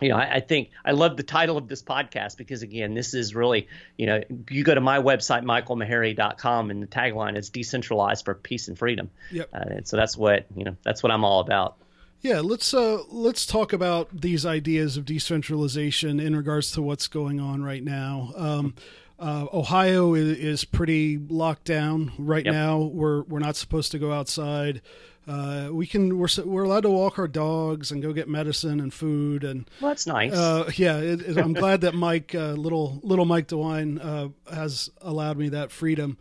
you 0.00 0.10
know, 0.10 0.16
I, 0.16 0.34
I, 0.34 0.40
think 0.40 0.70
I 0.84 0.92
love 0.92 1.16
the 1.16 1.22
title 1.22 1.56
of 1.56 1.68
this 1.68 1.82
podcast 1.82 2.36
because 2.36 2.62
again, 2.62 2.94
this 2.94 3.14
is 3.14 3.34
really, 3.34 3.68
you 3.96 4.06
know, 4.06 4.22
you 4.48 4.62
go 4.62 4.74
to 4.74 4.80
my 4.80 4.98
website, 4.98 5.42
michaelmaharrey.com 5.42 6.70
and 6.70 6.82
the 6.82 6.86
tagline 6.86 7.36
is 7.36 7.50
decentralized 7.50 8.24
for 8.24 8.34
peace 8.34 8.68
and 8.68 8.78
freedom. 8.78 9.10
Yep. 9.32 9.48
Uh, 9.52 9.64
and 9.68 9.88
so 9.88 9.96
that's 9.96 10.16
what, 10.16 10.46
you 10.54 10.64
know, 10.64 10.76
that's 10.84 11.02
what 11.02 11.10
I'm 11.10 11.24
all 11.24 11.40
about. 11.40 11.76
Yeah, 12.20 12.40
let's 12.40 12.74
uh, 12.74 13.02
let's 13.10 13.46
talk 13.46 13.72
about 13.72 14.08
these 14.20 14.44
ideas 14.44 14.96
of 14.96 15.04
decentralization 15.04 16.18
in 16.18 16.34
regards 16.34 16.72
to 16.72 16.82
what's 16.82 17.06
going 17.06 17.38
on 17.40 17.62
right 17.62 17.84
now. 17.84 18.32
Um, 18.36 18.74
Uh, 19.20 19.46
Ohio 19.52 20.14
is, 20.14 20.38
is, 20.38 20.64
pretty 20.64 21.18
locked 21.18 21.64
down 21.64 22.12
right 22.18 22.44
yep. 22.44 22.54
now. 22.54 22.78
We're 22.78 23.22
we're 23.22 23.40
not 23.40 23.56
supposed 23.56 23.90
to 23.90 23.98
go 23.98 24.12
outside. 24.12 24.80
Uh, 25.28 25.68
we 25.70 25.86
can 25.86 26.18
we're 26.18 26.28
we're 26.44 26.62
allowed 26.62 26.80
to 26.80 26.90
walk 26.90 27.18
our 27.18 27.28
dogs 27.28 27.90
and 27.90 28.00
go 28.02 28.14
get 28.14 28.28
medicine 28.28 28.80
and 28.80 28.94
food 28.94 29.44
and 29.44 29.68
well, 29.80 29.90
that's 29.90 30.06
nice. 30.06 30.32
Uh, 30.32 30.70
yeah, 30.76 30.96
it, 30.96 31.20
it, 31.20 31.36
I'm 31.36 31.52
glad 31.52 31.82
that 31.82 31.94
Mike, 31.94 32.34
uh, 32.34 32.52
little 32.52 32.98
little 33.02 33.26
Mike 33.26 33.48
DeWine, 33.48 34.02
uh, 34.02 34.28
has 34.54 34.88
allowed 35.02 35.36
me 35.36 35.50
that 35.50 35.70
freedom. 35.70 36.16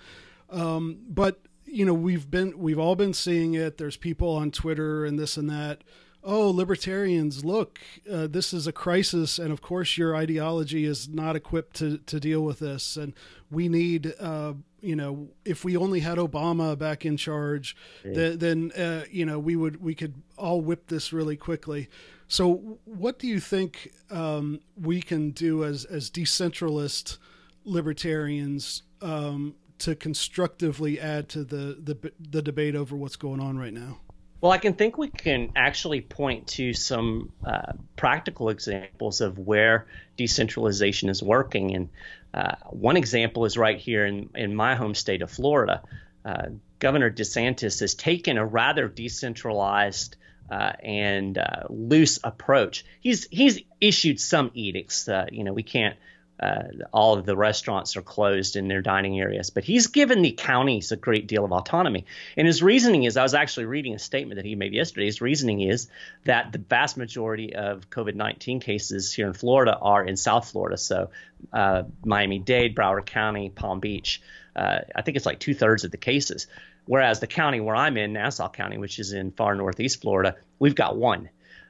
Um, 0.50 1.00
but 1.08 1.40
you 1.66 1.86
know, 1.86 1.94
we've 1.94 2.30
been 2.30 2.60
we've 2.60 2.80
all 2.80 2.96
been 2.96 3.14
seeing 3.14 3.54
it. 3.54 3.78
There's 3.78 3.96
people 3.96 4.36
on 4.36 4.52
Twitter 4.52 5.06
and 5.06 5.18
this 5.18 5.38
and 5.38 5.50
that 5.50 5.84
oh, 6.28 6.50
libertarians, 6.50 7.46
look, 7.46 7.80
uh, 8.12 8.28
this 8.28 8.54
is 8.54 8.68
a 8.68 8.74
crisis, 8.74 9.40
and 9.40 9.52
of 9.52 9.62
course 9.62 9.98
your 9.98 10.14
ideology 10.14 10.84
is 10.84 11.08
not 11.08 11.38
equipped 11.38 11.78
to, 11.78 12.00
to 12.00 12.20
deal 12.20 12.42
with 12.42 12.60
this, 12.60 12.98
and 12.98 13.14
we 13.50 13.70
need, 13.70 14.14
uh, 14.20 14.54
you 14.82 14.96
know, 14.96 15.30
if 15.44 15.64
we 15.64 15.76
only 15.76 16.02
had 16.02 16.18
Obama 16.18 16.78
back 16.78 17.06
in 17.06 17.18
charge, 17.18 17.76
yeah. 18.06 18.14
th- 18.14 18.40
then 18.40 18.72
uh, 18.74 19.04
you 19.10 19.26
know 19.26 19.40
we 19.40 19.56
would 19.56 19.82
we 19.82 19.96
could 19.96 20.14
all 20.38 20.62
whip 20.62 20.88
this 20.88 21.12
really 21.12 21.36
quickly. 21.36 21.90
So, 22.28 22.80
what 22.86 23.20
do 23.20 23.28
you 23.28 23.40
think 23.40 23.92
um, 24.12 24.60
we 24.80 25.02
can 25.02 25.32
do 25.32 25.64
as 25.64 25.86
as 25.86 26.10
decentralist 26.10 27.18
libertarians 27.64 28.84
um, 29.02 29.56
to 29.80 29.96
constructively 29.96 31.00
add 31.00 31.30
to 31.30 31.44
the, 31.44 31.78
the 31.82 32.12
the 32.20 32.42
debate 32.42 32.76
over 32.76 32.96
what's 32.96 33.16
going 33.16 33.40
on 33.40 33.58
right 33.58 33.74
now? 33.74 34.00
Well, 34.40 34.52
I 34.52 34.60
can 34.60 34.74
think 34.74 34.98
we 34.98 35.08
can 35.08 35.52
actually 35.56 36.02
point 36.02 36.48
to 36.48 36.74
some 36.74 37.32
uh, 37.44 37.74
practical 37.96 38.50
examples 38.50 39.22
of 39.22 39.40
where 39.40 39.88
decentralization 40.16 41.10
is 41.10 41.24
working. 41.24 41.76
And 41.76 41.90
uh, 42.34 42.56
one 42.70 42.98
example 42.98 43.46
is 43.46 43.58
right 43.58 43.78
here 43.78 44.06
in, 44.06 44.30
in 44.36 44.56
my 44.56 44.76
home 44.76 44.94
state 44.94 45.24
of 45.24 45.32
Florida. 45.32 45.82
Uh, 46.24 46.50
Governor 46.80 47.10
DeSantis 47.10 47.80
has 47.80 47.96
taken 47.96 48.38
a 48.38 48.46
rather 48.46 48.88
decentralized 48.88 50.18
uh, 50.52 50.74
and 50.84 51.38
uh, 51.38 51.64
loose 51.70 52.20
approach. 52.24 52.86
He's 53.02 53.28
he's 53.30 53.62
issued 53.82 54.20
some 54.20 54.52
edicts. 54.54 55.08
Uh, 55.08 55.26
you 55.32 55.44
know, 55.44 55.54
we 55.54 55.64
can't 55.64 55.98
uh, 56.40 56.64
all 56.94 57.18
of 57.18 57.26
the 57.26 57.36
restaurants 57.36 57.98
are 57.98 58.02
closed 58.02 58.56
in 58.56 58.68
their 58.68 58.82
dining 58.82 59.20
areas. 59.20 59.50
But 59.50 59.64
he's 59.64 59.88
given 59.88 60.22
the 60.22 60.32
counties 60.32 60.92
a 60.92 60.96
great 60.96 61.28
deal 61.28 61.44
of 61.44 61.52
autonomy. 61.52 62.06
And 62.36 62.46
his 62.46 62.62
reasoning 62.62 63.04
is 63.04 63.18
I 63.18 63.24
was 63.24 63.34
actually 63.34 63.66
reading 63.66 63.96
a 63.96 64.00
statement 64.00 64.38
that 64.38 64.46
he 64.46 64.56
made 64.56 64.74
yesterday. 64.74 65.06
His 65.06 65.22
reasoning 65.22 65.62
is 65.62 65.90
that 66.26 66.52
the 66.52 66.60
vast 66.60 66.98
majority 66.98 67.56
of 67.56 67.90
COVID 67.90 68.16
19 68.16 68.60
cases 68.60 69.14
here 69.14 69.28
in 69.28 69.34
Florida 69.34 69.78
are 69.78 70.04
in 70.04 70.16
South 70.16 70.50
Florida. 70.50 70.78
So 70.78 71.10
uh, 71.52 71.84
Miami 72.06 72.40
Dade, 72.40 72.76
Broward 72.76 73.06
County, 73.06 73.50
Palm 73.50 73.80
Beach. 73.80 74.22
Uh, 74.56 74.80
I 74.96 75.02
think 75.02 75.18
it's 75.18 75.26
like 75.26 75.40
two 75.40 75.54
thirds 75.54 75.84
of 75.86 75.92
the 75.92 75.98
cases. 75.98 76.48
Whereas 76.86 77.20
the 77.20 77.28
county 77.28 77.60
where 77.60 77.76
I'm 77.76 77.98
in, 77.98 78.14
Nassau 78.14 78.50
County, 78.50 78.78
which 78.78 78.98
is 79.00 79.12
in 79.12 79.32
far 79.32 79.56
northeast 79.56 80.02
Florida, 80.02 80.36
we've 80.58 80.76
got 80.76 80.96
one. 80.96 81.30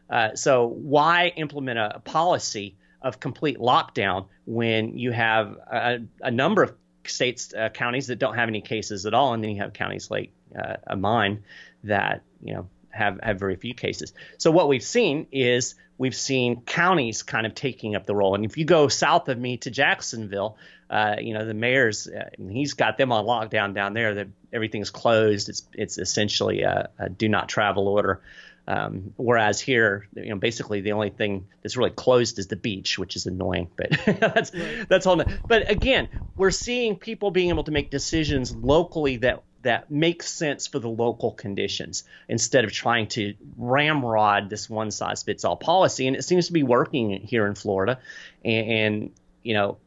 Uh, 0.10 0.36
so 0.36 0.68
why 0.68 1.34
implement 1.36 1.80
a, 1.80 1.98
a 1.98 2.00
policy? 2.00 2.76
Of 3.01 3.20
complete 3.20 3.58
lockdown 3.60 4.27
when 4.46 4.98
you 4.98 5.12
have 5.12 5.58
a, 5.72 6.00
a 6.22 6.32
number 6.32 6.63
of 6.63 6.74
states, 7.06 7.54
uh, 7.54 7.70
counties 7.70 8.08
that 8.08 8.20
don't 8.20 8.36
have 8.36 8.50
any 8.50 8.62
cases 8.62 9.06
at 9.06 9.13
all, 9.13 9.34
and 9.34 9.44
then 9.44 9.51
you 9.51 9.62
have 9.62 9.74
counties 9.74 10.10
like 10.10 10.32
uh, 10.58 10.96
mine 10.96 11.44
that 11.84 12.22
you 12.44 12.54
know 12.54 12.68
have 12.89 13.20
have 13.22 13.39
very 13.39 13.56
few 13.56 13.74
cases. 13.74 14.13
So 14.38 14.51
what 14.51 14.68
we've 14.68 14.84
seen 14.84 15.27
is 15.32 15.75
we've 15.98 16.16
seen 16.16 16.62
counties 16.62 17.24
kind 17.24 17.46
of 17.46 17.56
taking 17.56 17.96
up 17.96 18.06
the 18.06 18.16
role. 18.16 18.36
And 18.36 18.46
if 18.46 18.58
you 18.58 18.66
go 18.66 18.88
south 18.88 19.30
of 19.30 19.38
me 19.38 19.58
to 19.58 19.72
Jacksonville, 19.72 20.58
uh, 20.89 21.16
you 21.20 21.34
know 21.34 21.46
the 21.46 21.54
mayor's 21.54 22.08
uh, 22.08 22.30
he's 22.50 22.74
got 22.74 22.98
them 22.98 23.12
on 23.12 23.25
lockdown 23.25 23.74
down 23.74 23.94
there. 23.94 24.16
That 24.16 24.27
everything's 24.51 24.89
closed. 24.89 25.50
It's 25.50 25.63
it's 25.74 25.98
essentially 25.98 26.62
a, 26.62 26.89
a 26.98 27.10
do 27.10 27.30
not 27.30 27.50
travel 27.50 27.88
order. 27.88 28.22
Um, 28.68 29.14
whereas 29.16 29.62
here, 29.62 30.08
you 30.14 30.30
know, 30.30 30.36
basically 30.36 30.82
the 30.82 30.92
only 30.92 31.10
thing 31.10 31.48
that's 31.64 31.78
really 31.78 31.92
closed 31.92 32.38
is 32.38 32.48
the 32.48 32.58
beach, 32.58 33.00
which 33.00 33.16
is 33.16 33.26
annoying. 33.26 33.70
But 33.78 33.92
that's 34.20 34.54
right. 34.54 34.90
that's 34.90 35.06
all. 35.06 35.22
But 35.48 35.72
again, 35.72 36.10
we're 36.36 36.52
seeing 36.52 36.98
people 36.98 37.32
being 37.32 37.50
able 37.50 37.64
to 37.64 37.72
make 37.72 37.90
decisions 37.90 38.54
locally 38.54 39.18
that 39.18 39.44
that 39.62 39.90
make 39.90 40.22
sense 40.22 40.68
for 40.68 40.80
the 40.80 40.90
local 40.90 41.32
conditions 41.32 42.04
instead 42.28 42.64
of 42.64 42.72
trying 42.72 43.08
to 43.08 43.34
ramrod 43.58 44.50
this 44.50 44.70
one 44.70 44.92
size 44.92 45.24
fits 45.24 45.46
all 45.46 45.56
policy. 45.56 46.08
And 46.08 46.16
it 46.16 46.24
seems 46.24 46.48
to 46.48 46.54
be 46.54 46.64
working 46.64 47.22
here 47.22 47.48
in 47.48 47.56
Florida. 47.56 48.00
And, 48.46 48.70
and 48.70 49.12
you 49.44 49.54
know, 49.54 49.78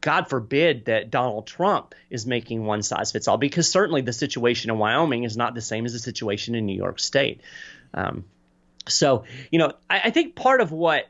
God 0.00 0.28
forbid 0.28 0.86
that 0.86 1.10
Donald 1.10 1.46
Trump 1.46 1.94
is 2.10 2.26
making 2.26 2.64
one 2.64 2.82
size 2.82 3.12
fits 3.12 3.28
all, 3.28 3.36
because 3.36 3.70
certainly 3.70 4.00
the 4.00 4.12
situation 4.12 4.70
in 4.70 4.78
Wyoming 4.78 5.24
is 5.24 5.36
not 5.36 5.54
the 5.54 5.60
same 5.60 5.84
as 5.84 5.92
the 5.92 5.98
situation 5.98 6.54
in 6.54 6.66
New 6.66 6.76
York 6.76 6.98
State. 6.98 7.40
Um, 7.96 8.24
so, 8.88 9.24
you 9.50 9.58
know, 9.58 9.72
I, 9.90 10.02
I 10.04 10.10
think 10.10 10.36
part 10.36 10.60
of 10.60 10.70
what 10.70 11.06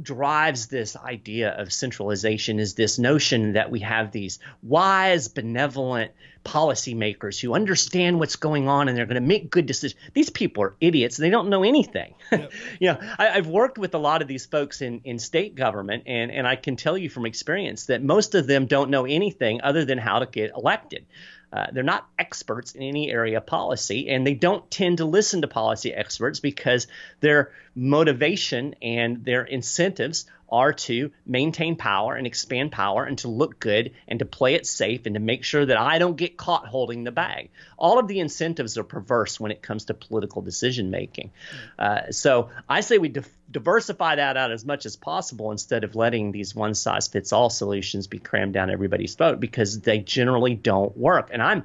drives 0.00 0.66
this 0.66 0.96
idea 0.96 1.50
of 1.50 1.72
centralization 1.72 2.60
is 2.60 2.74
this 2.74 2.98
notion 2.98 3.54
that 3.54 3.70
we 3.70 3.80
have 3.80 4.12
these 4.12 4.38
wise, 4.62 5.28
benevolent 5.28 6.12
policymakers 6.44 7.40
who 7.40 7.52
understand 7.52 8.18
what's 8.18 8.36
going 8.36 8.68
on 8.68 8.88
and 8.88 8.96
they're 8.96 9.06
going 9.06 9.20
to 9.20 9.26
make 9.26 9.50
good 9.50 9.66
decisions. 9.66 10.00
These 10.14 10.30
people 10.30 10.62
are 10.62 10.76
idiots. 10.80 11.16
They 11.16 11.30
don't 11.30 11.48
know 11.48 11.64
anything. 11.64 12.14
Yep. 12.30 12.52
you 12.78 12.88
know, 12.88 12.98
I, 13.18 13.26
have 13.28 13.46
worked 13.46 13.78
with 13.78 13.94
a 13.94 13.98
lot 13.98 14.20
of 14.20 14.28
these 14.28 14.44
folks 14.44 14.82
in, 14.82 15.00
in 15.04 15.18
state 15.18 15.54
government, 15.54 16.04
and, 16.06 16.30
and 16.30 16.46
I 16.46 16.56
can 16.56 16.76
tell 16.76 16.96
you 16.96 17.08
from 17.08 17.24
experience 17.24 17.86
that 17.86 18.02
most 18.02 18.34
of 18.34 18.46
them 18.46 18.66
don't 18.66 18.90
know 18.90 19.06
anything 19.06 19.62
other 19.62 19.86
than 19.86 19.96
how 19.96 20.18
to 20.18 20.26
get 20.26 20.52
elected. 20.54 21.06
Uh, 21.52 21.66
they're 21.72 21.82
not 21.82 22.06
experts 22.18 22.72
in 22.72 22.82
any 22.82 23.10
area 23.10 23.38
of 23.38 23.46
policy, 23.46 24.08
and 24.08 24.26
they 24.26 24.34
don't 24.34 24.70
tend 24.70 24.98
to 24.98 25.04
listen 25.04 25.40
to 25.42 25.48
policy 25.48 25.94
experts 25.94 26.40
because 26.40 26.86
their 27.20 27.52
motivation 27.74 28.74
and 28.82 29.24
their 29.24 29.44
incentives 29.44 30.26
are 30.50 30.72
to 30.72 31.10
maintain 31.26 31.76
power 31.76 32.14
and 32.14 32.26
expand 32.26 32.72
power 32.72 33.04
and 33.04 33.18
to 33.18 33.28
look 33.28 33.58
good 33.58 33.92
and 34.06 34.18
to 34.18 34.24
play 34.24 34.54
it 34.54 34.66
safe 34.66 35.06
and 35.06 35.14
to 35.14 35.20
make 35.20 35.44
sure 35.44 35.64
that 35.64 35.76
I 35.76 35.98
don't 35.98 36.16
get 36.16 36.36
caught 36.36 36.66
holding 36.66 37.04
the 37.04 37.12
bag. 37.12 37.50
All 37.76 37.98
of 37.98 38.08
the 38.08 38.20
incentives 38.20 38.78
are 38.78 38.84
perverse 38.84 39.38
when 39.38 39.50
it 39.50 39.62
comes 39.62 39.86
to 39.86 39.94
political 39.94 40.42
decision 40.42 40.90
making. 40.90 41.30
Uh, 41.78 42.10
so 42.10 42.50
I 42.68 42.80
say 42.80 42.98
we 42.98 43.12
diversify 43.50 44.16
that 44.16 44.36
out 44.36 44.50
as 44.50 44.64
much 44.64 44.86
as 44.86 44.96
possible 44.96 45.50
instead 45.50 45.84
of 45.84 45.94
letting 45.94 46.32
these 46.32 46.54
one 46.54 46.74
size 46.74 47.08
fits 47.08 47.32
all 47.32 47.50
solutions 47.50 48.06
be 48.06 48.18
crammed 48.18 48.54
down 48.54 48.70
everybody's 48.70 49.14
throat 49.14 49.40
because 49.40 49.80
they 49.80 49.98
generally 49.98 50.54
don't 50.54 50.96
work. 50.96 51.30
And 51.32 51.42
I'm 51.42 51.64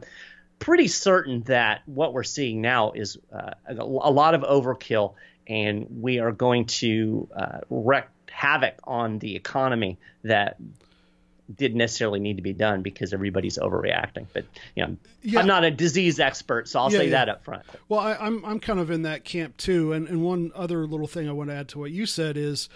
pretty 0.59 0.87
certain 0.87 1.41
that 1.41 1.81
what 1.85 2.13
we're 2.13 2.23
seeing 2.23 2.61
now 2.61 2.91
is 2.91 3.17
uh, 3.33 3.51
a, 3.67 3.73
a, 3.73 4.11
lot 4.11 4.33
of 4.33 4.43
overkill 4.43 5.15
and 5.47 5.87
we 6.01 6.19
are 6.19 6.31
going 6.31 6.65
to 6.65 7.27
uh, 7.35 7.59
wreck 7.69 8.09
havoc 8.33 8.75
on 8.85 9.19
the 9.19 9.35
economy 9.35 9.97
that 10.23 10.57
didn't 11.55 11.77
necessarily 11.77 12.19
need 12.19 12.37
to 12.37 12.41
be 12.41 12.53
done 12.53 12.81
because 12.81 13.13
everybody's 13.13 13.57
overreacting. 13.57 14.25
But 14.33 14.45
you 14.75 14.85
know, 14.85 14.97
yeah. 15.21 15.39
I'm 15.39 15.47
not 15.47 15.63
a 15.63 15.71
disease 15.71 16.19
expert, 16.19 16.67
so 16.67 16.79
I'll 16.79 16.91
yeah, 16.91 16.97
say 16.97 17.05
yeah. 17.05 17.11
that 17.11 17.29
up 17.29 17.43
front. 17.43 17.63
Well, 17.89 17.99
I, 17.99 18.13
am 18.13 18.19
I'm, 18.21 18.45
I'm 18.45 18.59
kind 18.59 18.79
of 18.79 18.89
in 18.89 19.03
that 19.03 19.23
camp 19.23 19.57
too. 19.57 19.93
And 19.93 20.07
and 20.07 20.23
one 20.23 20.51
other 20.55 20.87
little 20.87 21.07
thing 21.07 21.29
I 21.29 21.31
want 21.31 21.51
to 21.51 21.55
add 21.55 21.67
to 21.69 21.79
what 21.79 21.91
you 21.91 22.05
said 22.05 22.37
is 22.37 22.69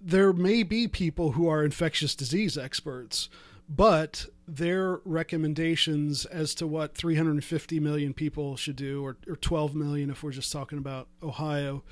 there 0.00 0.32
may 0.32 0.62
be 0.62 0.86
people 0.86 1.32
who 1.32 1.48
are 1.48 1.64
infectious 1.64 2.14
disease 2.14 2.56
experts, 2.56 3.28
but 3.68 4.26
their 4.46 5.00
recommendations 5.04 6.26
as 6.26 6.54
to 6.56 6.66
what 6.66 6.94
350 6.94 7.80
million 7.80 8.12
people 8.12 8.56
should 8.56 8.76
do, 8.76 9.04
or, 9.04 9.16
or 9.26 9.36
12 9.36 9.74
million 9.74 10.10
if 10.10 10.22
we're 10.22 10.32
just 10.32 10.52
talking 10.52 10.78
about 10.78 11.08
Ohio 11.22 11.82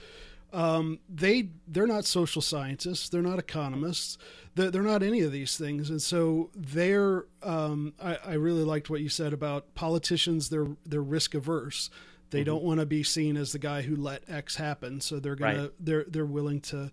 um, 0.53 0.99
they 1.09 1.49
they're 1.69 1.87
not 1.87 2.05
social 2.05 2.43
scientists, 2.43 3.09
they're 3.09 3.23
not 3.23 3.39
economists, 3.39 4.19
they're, 4.55 4.71
they're 4.71 4.83
not 4.83 5.03
any 5.03 5.21
of 5.21 5.33
these 5.33 5.57
things, 5.57 5.91
and 5.91 6.03
so 6.03 6.51
they're. 6.55 7.27
Um, 7.43 7.95
I, 8.03 8.19
I, 8.27 8.33
really 8.35 8.65
liked 8.65 8.91
what 8.91 9.01
you 9.01 9.09
said 9.09 9.33
about 9.33 9.75
politicians. 9.75 10.49
They're 10.49 10.69
they're 10.85 11.03
risk 11.03 11.35
averse. 11.35 11.89
They 12.31 12.41
mm-hmm. 12.41 12.47
don't 12.47 12.65
want 12.65 12.81
to 12.81 12.87
be 12.87 13.03
seen 13.03 13.37
as 13.37 13.53
the 13.53 13.59
guy 13.59 13.83
who 13.83 13.95
let 13.95 14.23
X 14.29 14.57
happen, 14.57 15.01
so 15.01 15.21
they're 15.21 15.37
gonna 15.37 15.63
right. 15.63 15.73
they're 15.79 16.05
they're 16.09 16.27
willing 16.27 16.61
to 16.63 16.91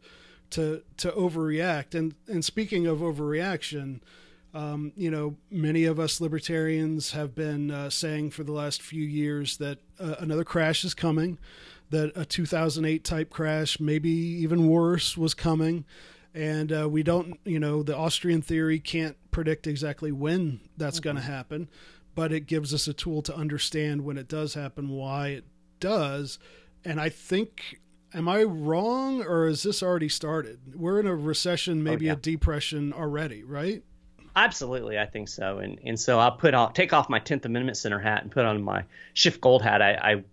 to 0.51 0.83
to 0.97 1.11
overreact. 1.11 1.95
And 1.95 2.13
and 2.27 2.45
speaking 2.45 2.85
of 2.85 2.99
overreaction. 2.99 4.01
Um, 4.53 4.93
you 4.95 5.11
know, 5.11 5.35
many 5.51 5.83
of 5.83 5.99
us 5.99 6.19
libertarians 6.19 7.11
have 7.11 7.35
been 7.35 7.69
uh, 7.69 7.91
saying 7.91 8.31
for 8.31 8.43
the 8.43 8.53
last 8.53 8.81
few 8.81 9.03
years 9.03 9.57
that 9.57 9.77
uh, 9.99 10.15
another 10.19 10.45
crash 10.45 10.83
is 10.83 10.95
coming 10.95 11.37
that 11.89 12.11
a 12.15 12.25
2008 12.25 13.03
type 13.03 13.29
crash, 13.29 13.79
maybe 13.79 14.09
even 14.09 14.67
worse, 14.67 15.17
was 15.17 15.33
coming. 15.33 15.85
And 16.33 16.71
uh, 16.71 16.87
we 16.89 17.03
don't, 17.03 17.39
you 17.45 17.59
know, 17.59 17.81
the 17.81 17.97
Austrian 17.97 18.41
theory 18.41 18.79
can't 18.79 19.17
predict 19.31 19.65
exactly 19.67 20.11
when 20.11 20.59
that's 20.77 20.97
mm-hmm. 20.97 21.03
going 21.03 21.15
to 21.15 21.21
happen, 21.21 21.69
but 22.15 22.31
it 22.31 22.41
gives 22.41 22.73
us 22.73 22.87
a 22.87 22.93
tool 22.93 23.21
to 23.23 23.35
understand 23.35 24.03
when 24.03 24.17
it 24.17 24.27
does 24.27 24.53
happen, 24.53 24.89
why 24.89 25.29
it 25.29 25.45
does. 25.79 26.37
And 26.85 26.99
I 26.99 27.09
think, 27.09 27.79
am 28.13 28.27
I 28.29 28.43
wrong 28.43 29.23
or 29.23 29.47
is 29.47 29.63
this 29.63 29.81
already 29.81 30.09
started? 30.09 30.59
We're 30.75 30.99
in 30.99 31.07
a 31.07 31.15
recession, 31.15 31.83
maybe 31.83 32.05
oh, 32.05 32.13
yeah. 32.13 32.13
a 32.13 32.17
depression 32.17 32.93
already, 32.93 33.43
right? 33.43 33.83
Absolutely, 34.35 34.99
I 34.99 35.07
think 35.07 35.29
so. 35.29 35.57
And 35.57 35.79
and 35.83 35.99
so 35.99 36.19
I'll 36.19 36.31
put 36.31 36.53
off 36.53 36.73
take 36.73 36.93
off 36.93 37.09
my 37.09 37.17
Tenth 37.17 37.45
Amendment 37.45 37.75
Center 37.75 37.97
hat 37.97 38.21
and 38.21 38.31
put 38.31 38.45
on 38.45 38.61
my 38.61 38.83
Schiff-Gold 39.15 39.63
hat. 39.63 39.81
I, 39.81 39.93
I 39.93 40.23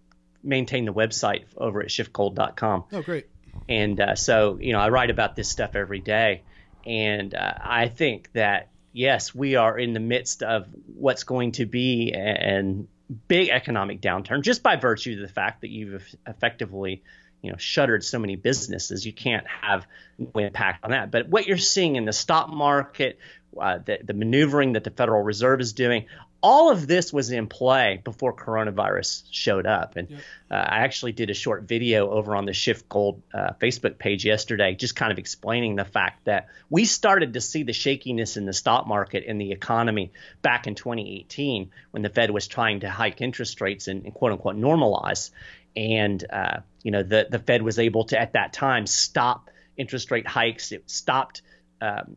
maintain 0.45 0.85
the 0.85 0.93
website 0.93 1.45
over 1.57 1.81
at 1.81 1.89
schiffgold.com. 1.89 2.85
Oh, 2.93 3.03
great. 3.03 3.27
And 3.69 4.01
uh, 4.01 4.15
so 4.15 4.59
you 4.61 4.73
know 4.73 4.81
I 4.81 4.89
write 4.91 5.11
about 5.11 5.37
this 5.37 5.49
stuff 5.49 5.75
every 5.75 6.01
day, 6.01 6.43
and 6.85 7.35
uh, 7.35 7.55
I 7.61 7.89
think 7.89 8.31
that 8.33 8.69
yes, 8.93 9.35
we 9.35 9.57
are 9.57 9.79
in 9.79 9.93
the 9.93 10.01
midst 10.01 10.43
of 10.43 10.67
what's 10.95 11.25
going 11.25 11.53
to 11.53 11.67
be 11.67 12.13
a 12.15 12.85
big 13.29 13.49
economic 13.51 14.01
downturn 14.01 14.43
just 14.43 14.63
by 14.63 14.77
virtue 14.77 15.13
of 15.13 15.21
the 15.21 15.33
fact 15.33 15.61
that 15.61 15.69
you've 15.69 16.03
effectively 16.27 17.03
you 17.43 17.51
know 17.51 17.59
shuttered 17.59 18.03
so 18.03 18.19
many 18.19 18.37
businesses 18.37 19.05
you 19.05 19.13
can't 19.13 19.47
have 19.47 19.87
no 20.19 20.41
impact 20.41 20.83
on 20.83 20.93
that 20.93 21.11
but 21.11 21.29
what 21.29 21.47
you're 21.47 21.59
seeing 21.59 21.97
in 21.97 22.07
the 22.07 22.13
stock 22.13 22.49
market 22.49 23.19
uh, 23.61 23.79
the, 23.79 23.99
the 24.03 24.15
maneuvering 24.15 24.73
that 24.73 24.85
the 24.85 24.91
federal 24.91 25.23
reserve 25.23 25.61
is 25.61 25.75
doing 25.75 26.07
all 26.45 26.71
of 26.71 26.87
this 26.87 27.11
was 27.11 27.31
in 27.31 27.47
play 27.47 28.03
before 28.05 28.35
coronavirus 28.35 29.23
showed 29.31 29.65
up. 29.65 29.97
And 29.97 30.11
yep. 30.11 30.21
uh, 30.51 30.55
I 30.57 30.81
actually 30.81 31.13
did 31.13 31.31
a 31.31 31.35
short 31.35 31.63
video 31.63 32.11
over 32.11 32.37
on 32.37 32.45
the 32.45 32.53
SchiffGold 32.53 33.23
uh, 33.33 33.53
Facebook 33.59 33.97
page 33.97 34.27
yesterday, 34.27 34.75
just 34.75 34.95
kind 34.95 35.11
of 35.11 35.19
explaining 35.19 35.77
the 35.77 35.87
fact 35.87 36.27
that 36.27 36.49
we 36.69 36.85
started 36.85 37.33
to 37.33 37.41
see 37.41 37.63
the 37.63 37.73
shakiness 37.73 38.37
in 38.37 38.45
the 38.45 38.53
stock 38.53 38.87
market 38.87 39.25
and 39.27 39.41
the 39.41 39.53
economy 39.53 40.13
back 40.43 40.67
in 40.67 40.75
2018 40.75 41.71
when 41.93 42.03
the 42.03 42.11
Fed 42.11 42.31
was 42.31 42.47
trying 42.47 42.81
to 42.81 42.91
hike 42.91 43.23
interest 43.23 43.63
rates 43.63 43.89
and, 43.89 44.05
and 44.05 44.13
quote 44.13 44.33
unquote 44.33 44.57
normalize. 44.57 45.31
And, 45.75 46.23
uh, 46.31 46.59
you 46.83 46.91
know, 46.91 47.03
the, 47.03 47.27
the 47.31 47.39
Fed 47.39 47.63
was 47.63 47.79
able 47.79 48.05
to, 48.09 48.21
at 48.21 48.35
that 48.35 48.53
time, 48.53 48.87
stop 48.87 49.49
interest 49.79 50.11
rate 50.11 50.27
hikes. 50.27 50.73
It 50.73 50.91
stopped 50.91 51.41
um, 51.81 52.17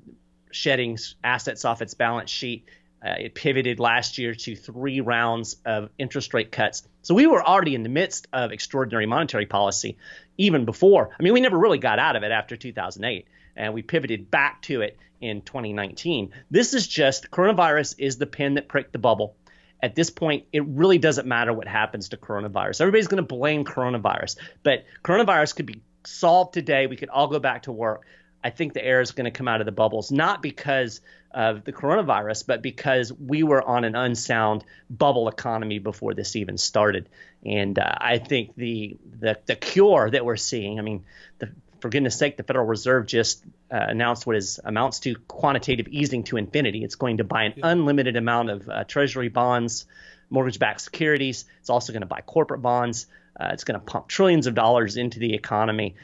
shedding 0.52 0.98
assets 1.24 1.64
off 1.64 1.82
its 1.82 1.94
balance 1.94 2.30
sheet 2.30 2.66
uh, 3.06 3.16
it 3.20 3.36
pivoted 3.36 3.80
last 3.80 4.18
year 4.18 4.34
to 4.34 4.56
three 4.56 5.02
rounds 5.02 5.58
of 5.66 5.90
interest 5.98 6.34
rate 6.34 6.52
cuts. 6.52 6.84
So 7.04 7.14
we 7.14 7.28
were 7.28 7.44
already 7.44 7.76
in 7.76 7.84
the 7.84 7.90
midst 7.90 8.28
of 8.34 8.52
extraordinary 8.52 9.06
monetary 9.06 9.46
policy 9.46 9.98
even 10.38 10.66
before. 10.66 11.10
I 11.18 11.24
mean, 11.24 11.34
we 11.34 11.42
never 11.42 11.58
really 11.58 11.78
got 11.78 12.00
out 12.00 12.16
of 12.16 12.24
it 12.24 12.32
after 12.32 12.56
2008, 12.56 13.28
and 13.56 13.74
we 13.74 13.82
pivoted 13.82 14.32
back 14.32 14.62
to 14.64 14.82
it 14.82 14.98
in 15.22 15.42
2019. 15.42 16.32
This 16.50 16.74
is 16.74 16.88
just 16.88 17.30
coronavirus 17.32 17.96
is 17.98 18.18
the 18.18 18.26
pin 18.26 18.56
that 18.56 18.68
pricked 18.68 18.94
the 18.94 19.00
bubble. 19.00 19.36
At 19.82 19.94
this 19.94 20.10
point, 20.10 20.46
it 20.52 20.66
really 20.66 20.98
doesn't 20.98 21.28
matter 21.28 21.54
what 21.54 21.68
happens 21.68 22.10
to 22.10 22.18
coronavirus. 22.18 22.82
Everybody's 22.82 23.08
going 23.08 23.24
to 23.24 23.28
blame 23.28 23.64
coronavirus, 23.64 24.38
but 24.64 24.86
coronavirus 25.04 25.56
could 25.56 25.68
be 25.68 25.82
solved 26.04 26.54
today. 26.54 26.88
We 26.88 26.96
could 26.96 27.10
all 27.10 27.28
go 27.28 27.40
back 27.40 27.64
to 27.64 27.72
work. 27.72 28.06
I 28.44 28.50
think 28.50 28.74
the 28.74 28.86
air 28.86 29.02
is 29.02 29.12
going 29.12 29.26
to 29.26 29.32
come 29.32 29.48
out 29.48 29.62
of 29.62 29.66
the 29.66 29.72
bubbles, 29.72 30.12
not 30.12 30.42
because 30.42 31.02
of 31.32 31.64
the 31.64 31.74
coronavirus, 31.74 32.48
but 32.48 32.62
because 32.62 33.12
we 33.12 33.44
were 33.44 33.62
on 33.62 33.84
an 33.84 33.96
unsound 33.96 34.64
bubble 34.90 35.28
economy 35.28 35.80
before 35.80 36.14
this 36.14 36.36
even 36.36 36.58
started. 36.58 37.10
And 37.46 37.78
uh, 37.78 37.96
I 37.98 38.18
think 38.18 38.56
the, 38.56 38.98
the 39.20 39.38
the 39.46 39.56
cure 39.56 40.10
that 40.10 40.24
we're 40.24 40.38
seeing, 40.38 40.80
I 40.80 40.82
mean, 40.82 41.04
the, 41.40 41.50
for 41.80 41.90
goodness 41.90 42.16
sake, 42.18 42.38
the 42.38 42.44
Federal 42.44 42.66
Reserve 42.66 43.06
just 43.06 43.44
uh, 43.72 43.78
announced 43.90 44.26
what 44.26 44.36
is 44.36 44.60
amounts 44.64 45.00
to 45.02 45.16
quantitative 45.28 45.88
easing 45.90 46.24
to 46.24 46.38
infinity. 46.38 46.84
It's 46.84 46.96
going 46.96 47.18
to 47.18 47.24
buy 47.24 47.44
an 47.44 47.54
unlimited 47.62 48.16
amount 48.16 48.50
of 48.50 48.70
uh, 48.70 48.84
Treasury 48.86 49.30
bonds, 49.30 49.86
mortgage-backed 50.30 50.82
securities. 50.82 51.46
It's 51.60 51.70
also 51.70 51.94
going 51.94 52.02
to 52.02 52.08
buy 52.08 52.22
corporate 52.22 52.62
bonds. 52.62 53.08
Uh, 53.40 53.50
it's 53.52 53.64
going 53.64 53.80
to 53.80 53.86
pump 53.86 54.08
trillions 54.08 54.48
of 54.48 54.56
dollars 54.56 54.98
into 54.98 55.20
the 55.20 55.36
economy 55.36 55.96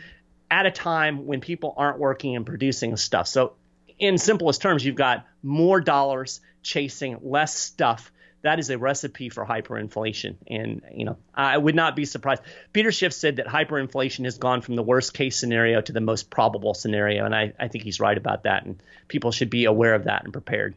at 0.54 0.68
a 0.68 0.72
time 0.72 1.26
when 1.26 1.42
people 1.42 1.74
aren't 1.76 1.98
working 1.98 2.36
and 2.36 2.46
producing 2.46 2.96
stuff. 2.96 3.28
So, 3.28 3.54
in 3.98 4.20
simplest 4.20 4.62
terms, 4.62 4.86
you've 4.86 4.96
got 4.96 5.26
more 5.42 5.82
dollars 5.82 6.42
chasing 6.62 7.18
less 7.24 7.56
stuff. 7.56 8.12
That 8.44 8.60
is 8.60 8.70
a 8.70 8.78
recipe 8.78 9.30
for 9.30 9.44
hyperinflation. 9.46 10.36
And, 10.46 10.84
you 10.94 11.06
know, 11.06 11.18
I 11.34 11.58
would 11.58 11.74
not 11.74 11.96
be 11.96 12.06
surprised. 12.06 12.44
Peter 12.72 12.92
Schiff 12.92 13.14
said 13.14 13.38
that 13.38 13.48
hyperinflation 13.48 14.26
has 14.26 14.38
gone 14.38 14.62
from 14.62 14.76
the 14.76 14.84
worst 14.84 15.16
case 15.16 15.38
scenario 15.38 15.82
to 15.82 15.92
the 15.92 16.02
most 16.02 16.30
probable 16.30 16.76
scenario. 16.76 17.26
And 17.26 17.34
I, 17.34 17.54
I 17.60 17.68
think 17.68 17.84
he's 17.84 18.00
right 18.00 18.18
about 18.18 18.44
that. 18.44 18.66
And 18.66 18.84
people 19.08 19.32
should 19.32 19.50
be 19.50 19.66
aware 19.66 19.96
of 19.96 20.04
that 20.04 20.24
and 20.24 20.34
prepared. 20.34 20.76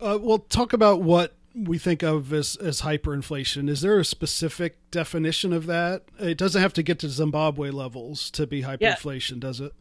Uh, 0.00 0.18
well, 0.20 0.38
talk 0.38 0.72
about 0.72 1.02
what 1.02 1.34
we 1.54 1.78
think 1.78 2.02
of 2.02 2.32
as, 2.32 2.56
as 2.56 2.82
hyperinflation. 2.82 3.68
Is 3.68 3.80
there 3.80 3.98
a 3.98 4.04
specific 4.04 4.78
definition 4.90 5.52
of 5.52 5.66
that? 5.66 6.04
It 6.18 6.38
doesn't 6.38 6.60
have 6.60 6.72
to 6.74 6.82
get 6.82 6.98
to 7.00 7.08
Zimbabwe 7.08 7.70
levels 7.70 8.30
to 8.32 8.46
be 8.46 8.62
hyperinflation, 8.62 9.32
yeah. 9.32 9.40
does 9.40 9.60
it? 9.60 9.72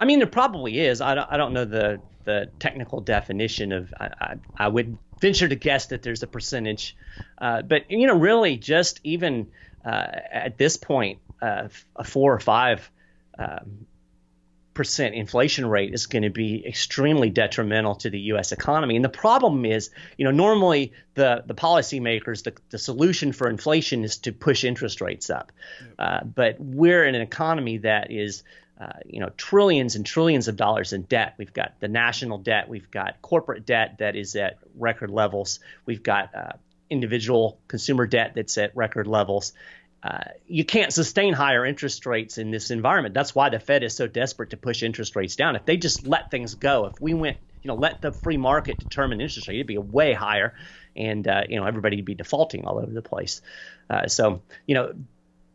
I 0.00 0.04
mean, 0.04 0.18
there 0.18 0.26
probably 0.26 0.80
is. 0.80 1.00
I 1.00 1.14
don't, 1.14 1.30
I 1.30 1.36
don't 1.36 1.52
know 1.52 1.64
the, 1.64 2.00
the 2.24 2.50
technical 2.58 3.00
definition 3.00 3.72
of. 3.72 3.92
I, 3.98 4.10
I, 4.20 4.34
I 4.56 4.68
would 4.68 4.98
venture 5.20 5.48
to 5.48 5.54
guess 5.54 5.86
that 5.86 6.02
there's 6.02 6.22
a 6.22 6.26
percentage, 6.26 6.96
uh, 7.38 7.62
but 7.62 7.90
you 7.90 8.06
know, 8.06 8.18
really, 8.18 8.56
just 8.56 9.00
even 9.04 9.48
uh, 9.84 10.06
at 10.32 10.58
this 10.58 10.76
point, 10.76 11.20
uh, 11.40 11.68
a 11.96 12.04
four 12.04 12.34
or 12.34 12.40
five 12.40 12.90
um, 13.38 13.86
percent 14.74 15.14
inflation 15.14 15.66
rate 15.66 15.94
is 15.94 16.06
going 16.06 16.24
to 16.24 16.30
be 16.30 16.66
extremely 16.66 17.30
detrimental 17.30 17.94
to 17.96 18.10
the 18.10 18.18
U.S. 18.20 18.52
economy. 18.52 18.96
And 18.96 19.04
the 19.04 19.08
problem 19.08 19.64
is, 19.64 19.90
you 20.18 20.24
know, 20.24 20.32
normally 20.32 20.92
the 21.14 21.42
the 21.46 21.54
policymakers, 21.54 22.42
the, 22.42 22.54
the 22.70 22.78
solution 22.78 23.32
for 23.32 23.48
inflation 23.48 24.04
is 24.04 24.18
to 24.18 24.32
push 24.32 24.64
interest 24.64 25.00
rates 25.00 25.30
up, 25.30 25.52
uh, 25.98 26.24
but 26.24 26.56
we're 26.58 27.04
in 27.04 27.14
an 27.14 27.22
economy 27.22 27.78
that 27.78 28.10
is. 28.10 28.42
Uh, 28.76 28.88
you 29.06 29.20
know, 29.20 29.30
trillions 29.36 29.94
and 29.94 30.04
trillions 30.04 30.48
of 30.48 30.56
dollars 30.56 30.92
in 30.92 31.02
debt. 31.02 31.34
We've 31.38 31.52
got 31.52 31.78
the 31.78 31.86
national 31.86 32.38
debt. 32.38 32.68
We've 32.68 32.90
got 32.90 33.22
corporate 33.22 33.64
debt 33.64 33.98
that 33.98 34.16
is 34.16 34.34
at 34.34 34.58
record 34.74 35.10
levels. 35.10 35.60
We've 35.86 36.02
got 36.02 36.34
uh, 36.34 36.52
individual 36.90 37.58
consumer 37.68 38.06
debt 38.06 38.32
that's 38.34 38.58
at 38.58 38.76
record 38.76 39.06
levels. 39.06 39.52
You 40.46 40.64
can't 40.64 40.92
sustain 40.92 41.32
higher 41.32 41.64
interest 41.64 42.04
rates 42.06 42.38
in 42.38 42.50
this 42.50 42.70
environment. 42.70 43.14
That's 43.14 43.34
why 43.34 43.48
the 43.48 43.58
Fed 43.58 43.82
is 43.82 43.94
so 43.94 44.06
desperate 44.06 44.50
to 44.50 44.56
push 44.56 44.82
interest 44.82 45.16
rates 45.16 45.36
down. 45.36 45.56
If 45.56 45.64
they 45.64 45.76
just 45.76 46.06
let 46.06 46.30
things 46.30 46.54
go, 46.54 46.86
if 46.86 47.00
we 47.00 47.14
went, 47.14 47.38
you 47.62 47.68
know, 47.68 47.74
let 47.74 48.02
the 48.02 48.12
free 48.12 48.36
market 48.36 48.78
determine 48.78 49.20
interest 49.20 49.48
rate, 49.48 49.56
it'd 49.56 49.66
be 49.66 49.78
way 49.78 50.12
higher, 50.12 50.54
and 50.94 51.26
uh, 51.26 51.42
you 51.48 51.58
know 51.58 51.66
everybody'd 51.66 52.04
be 52.04 52.14
defaulting 52.14 52.66
all 52.66 52.78
over 52.78 52.92
the 52.92 53.02
place. 53.02 53.40
Uh, 53.88 54.06
so 54.06 54.42
you 54.66 54.74
know, 54.74 54.92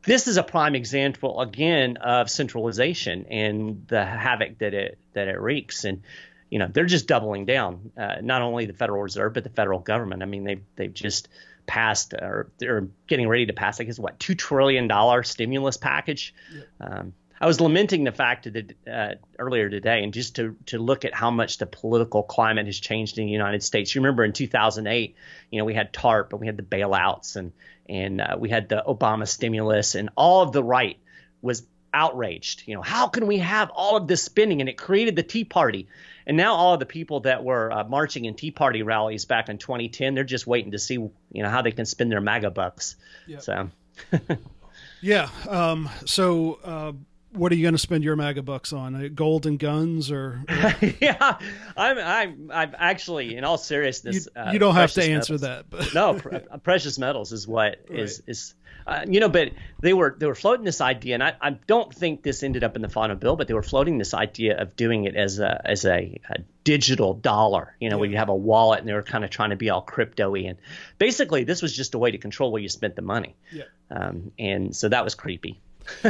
this 0.03 0.27
is 0.27 0.37
a 0.37 0.43
prime 0.43 0.75
example 0.75 1.39
again 1.41 1.97
of 1.97 2.29
centralization 2.29 3.25
and 3.29 3.85
the 3.87 4.03
havoc 4.03 4.57
that 4.59 4.73
it 4.73 4.97
that 5.13 5.27
it 5.27 5.39
wreaks. 5.39 5.83
And 5.83 6.01
you 6.49 6.57
know, 6.57 6.67
they're 6.67 6.85
just 6.85 7.07
doubling 7.07 7.45
down. 7.45 7.91
Uh, 7.95 8.15
not 8.21 8.41
only 8.41 8.65
the 8.65 8.73
Federal 8.73 9.03
Reserve, 9.03 9.33
but 9.33 9.43
the 9.43 9.49
federal 9.49 9.79
government. 9.79 10.23
I 10.23 10.25
mean, 10.25 10.43
they 10.43 10.61
they've 10.75 10.93
just 10.93 11.29
passed 11.69 12.13
or 12.13 12.51
they're 12.57 12.87
getting 13.05 13.29
ready 13.29 13.45
to 13.45 13.53
pass, 13.53 13.79
I 13.79 13.83
guess, 13.83 13.99
what 13.99 14.19
two 14.19 14.33
trillion 14.33 14.87
dollar 14.87 15.21
stimulus 15.21 15.77
package. 15.77 16.33
Um, 16.81 17.13
I 17.39 17.45
was 17.45 17.61
lamenting 17.61 18.03
the 18.03 18.11
fact 18.11 18.51
that 18.51 18.73
uh, 18.91 19.15
earlier 19.37 19.69
today, 19.69 20.03
and 20.03 20.11
just 20.11 20.35
to 20.37 20.57
to 20.65 20.79
look 20.79 21.05
at 21.05 21.13
how 21.13 21.29
much 21.29 21.59
the 21.59 21.67
political 21.67 22.23
climate 22.23 22.65
has 22.65 22.79
changed 22.79 23.19
in 23.19 23.27
the 23.27 23.31
United 23.31 23.63
States. 23.63 23.93
You 23.93 24.01
remember 24.01 24.25
in 24.25 24.33
2008, 24.33 25.15
you 25.51 25.59
know, 25.59 25.65
we 25.65 25.75
had 25.75 25.93
TARP 25.93 26.31
and 26.31 26.41
we 26.41 26.47
had 26.47 26.57
the 26.57 26.63
bailouts 26.63 27.35
and 27.35 27.53
and 27.87 28.19
uh, 28.19 28.35
we 28.37 28.49
had 28.49 28.67
the 28.67 28.83
Obama 28.85 29.27
stimulus, 29.27 29.95
and 29.95 30.09
all 30.17 30.41
of 30.41 30.51
the 30.51 30.63
right 30.63 30.97
was 31.41 31.65
outraged. 31.93 32.63
You 32.65 32.75
know, 32.75 32.81
how 32.81 33.07
can 33.07 33.27
we 33.27 33.37
have 33.39 33.69
all 33.69 33.97
of 33.97 34.07
this 34.07 34.23
spending? 34.23 34.61
And 34.61 34.69
it 34.69 34.77
created 34.77 35.15
the 35.15 35.23
Tea 35.23 35.43
Party. 35.43 35.87
And 36.25 36.37
now 36.37 36.53
all 36.55 36.73
of 36.75 36.79
the 36.79 36.85
people 36.85 37.21
that 37.21 37.43
were 37.43 37.71
uh, 37.71 37.83
marching 37.85 38.25
in 38.25 38.35
Tea 38.35 38.51
Party 38.51 38.83
rallies 38.83 39.25
back 39.25 39.49
in 39.49 39.57
2010, 39.57 40.13
they're 40.13 40.23
just 40.23 40.45
waiting 40.45 40.71
to 40.71 40.79
see, 40.79 40.93
you 40.93 41.11
know, 41.43 41.49
how 41.49 41.61
they 41.61 41.71
can 41.71 41.85
spend 41.85 42.11
their 42.11 42.21
MAGA 42.21 42.51
bucks. 42.51 42.95
Yep. 43.27 43.41
So. 43.41 43.69
yeah. 45.01 45.29
Um, 45.47 45.89
so. 46.05 46.59
Uh, 46.63 46.91
what 47.31 47.51
are 47.51 47.55
you 47.55 47.63
going 47.63 47.73
to 47.73 47.79
spend 47.79 48.03
your 48.03 48.15
MAGA 48.15 48.41
bucks 48.41 48.73
on? 48.73 48.95
Uh, 48.95 49.09
gold 49.13 49.45
and 49.45 49.59
guns, 49.59 50.11
or, 50.11 50.43
or... 50.49 50.75
yeah, 51.01 51.37
I'm, 51.77 51.97
I'm, 51.97 52.51
I'm 52.51 52.75
actually, 52.77 53.35
in 53.37 53.43
all 53.43 53.57
seriousness, 53.57 54.27
you, 54.35 54.53
you 54.53 54.59
don't 54.59 54.75
uh, 54.75 54.79
have 54.79 54.93
to 54.93 55.03
answer 55.03 55.33
metals. 55.33 55.41
that. 55.41 55.69
But 55.69 55.93
no, 55.93 56.19
precious 56.63 56.97
metals 56.97 57.31
is 57.31 57.47
what 57.47 57.77
right. 57.89 57.99
is 57.99 58.23
is 58.27 58.55
uh, 58.89 59.05
you 59.07 59.19
know, 59.19 59.29
but 59.29 59.51
they 59.81 59.93
were 59.93 60.15
they 60.17 60.25
were 60.25 60.35
floating 60.35 60.65
this 60.65 60.81
idea, 60.81 61.13
and 61.13 61.23
I, 61.23 61.35
I 61.39 61.51
don't 61.51 61.93
think 61.93 62.23
this 62.23 62.41
ended 62.41 62.63
up 62.63 62.75
in 62.75 62.81
the 62.81 62.89
final 62.89 63.15
bill, 63.15 63.35
but 63.35 63.47
they 63.47 63.53
were 63.53 63.61
floating 63.61 63.99
this 63.99 64.15
idea 64.15 64.59
of 64.59 64.75
doing 64.75 65.05
it 65.05 65.15
as 65.15 65.37
a 65.37 65.61
as 65.63 65.85
a, 65.85 66.19
a 66.29 66.39
digital 66.63 67.13
dollar, 67.13 67.75
you 67.79 67.89
know, 67.89 67.97
yeah. 67.97 67.99
where 67.99 68.09
you 68.09 68.17
have 68.17 68.29
a 68.29 68.35
wallet, 68.35 68.79
and 68.79 68.87
they 68.87 68.93
were 68.93 69.03
kind 69.03 69.23
of 69.23 69.29
trying 69.29 69.51
to 69.51 69.55
be 69.55 69.69
all 69.69 69.81
crypto-y, 69.81 70.39
and 70.39 70.57
basically 70.97 71.43
this 71.43 71.61
was 71.61 71.75
just 71.75 71.93
a 71.93 71.99
way 71.99 72.09
to 72.09 72.17
control 72.17 72.51
where 72.51 72.61
you 72.61 72.69
spent 72.69 72.95
the 72.95 73.03
money. 73.03 73.35
Yeah. 73.51 73.65
Um, 73.91 74.31
and 74.39 74.75
so 74.75 74.89
that 74.89 75.03
was 75.03 75.13
creepy. 75.13 75.61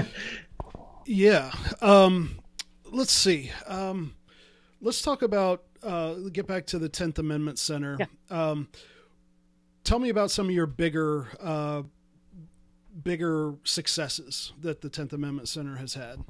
yeah. 1.10 1.52
Um, 1.82 2.40
let's 2.86 3.12
see. 3.12 3.52
Um, 3.68 4.16
let's 4.82 5.02
talk 5.02 5.22
about 5.22 5.64
uh, 5.84 6.14
get 6.32 6.48
back 6.48 6.66
to 6.68 6.80
the 6.80 6.90
Tenth 6.90 7.20
Amendment 7.20 7.60
Center. 7.60 7.98
Yeah. 8.00 8.06
Um, 8.30 8.68
tell 9.84 10.00
me 10.00 10.10
about 10.10 10.32
some 10.32 10.48
of 10.48 10.52
your 10.52 10.68
bigger 10.68 11.28
uh, 11.42 11.84
bigger 13.04 13.56
successes 13.64 14.54
that 14.62 14.82
the 14.82 14.90
10th 14.90 15.14
Amendment 15.14 15.48
Center 15.48 15.78
has 15.78 15.94
had? 15.94 16.24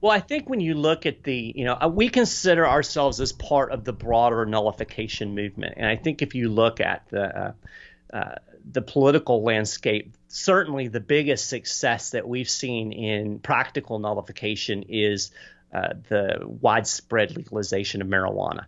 Well, 0.00 0.12
I 0.12 0.20
think 0.20 0.48
when 0.50 0.60
you 0.60 0.74
look 0.74 1.06
at 1.06 1.22
the, 1.24 1.52
you 1.56 1.64
know, 1.64 1.78
uh, 1.80 1.88
we 1.88 2.08
consider 2.08 2.68
ourselves 2.68 3.20
as 3.20 3.32
part 3.32 3.72
of 3.72 3.84
the 3.84 3.92
broader 3.92 4.44
nullification 4.44 5.34
movement, 5.34 5.74
and 5.76 5.86
I 5.86 5.96
think 5.96 6.20
if 6.20 6.34
you 6.34 6.50
look 6.50 6.80
at 6.80 7.08
the 7.08 7.38
uh, 7.38 7.52
uh, 8.12 8.34
the 8.70 8.82
political 8.82 9.42
landscape, 9.42 10.16
certainly 10.28 10.88
the 10.88 11.00
biggest 11.00 11.48
success 11.48 12.10
that 12.10 12.26
we've 12.26 12.48
seen 12.48 12.92
in 12.92 13.38
practical 13.38 13.98
nullification 13.98 14.84
is 14.88 15.30
uh, 15.72 15.94
the 16.08 16.38
widespread 16.46 17.36
legalization 17.36 18.00
of 18.00 18.08
marijuana. 18.08 18.66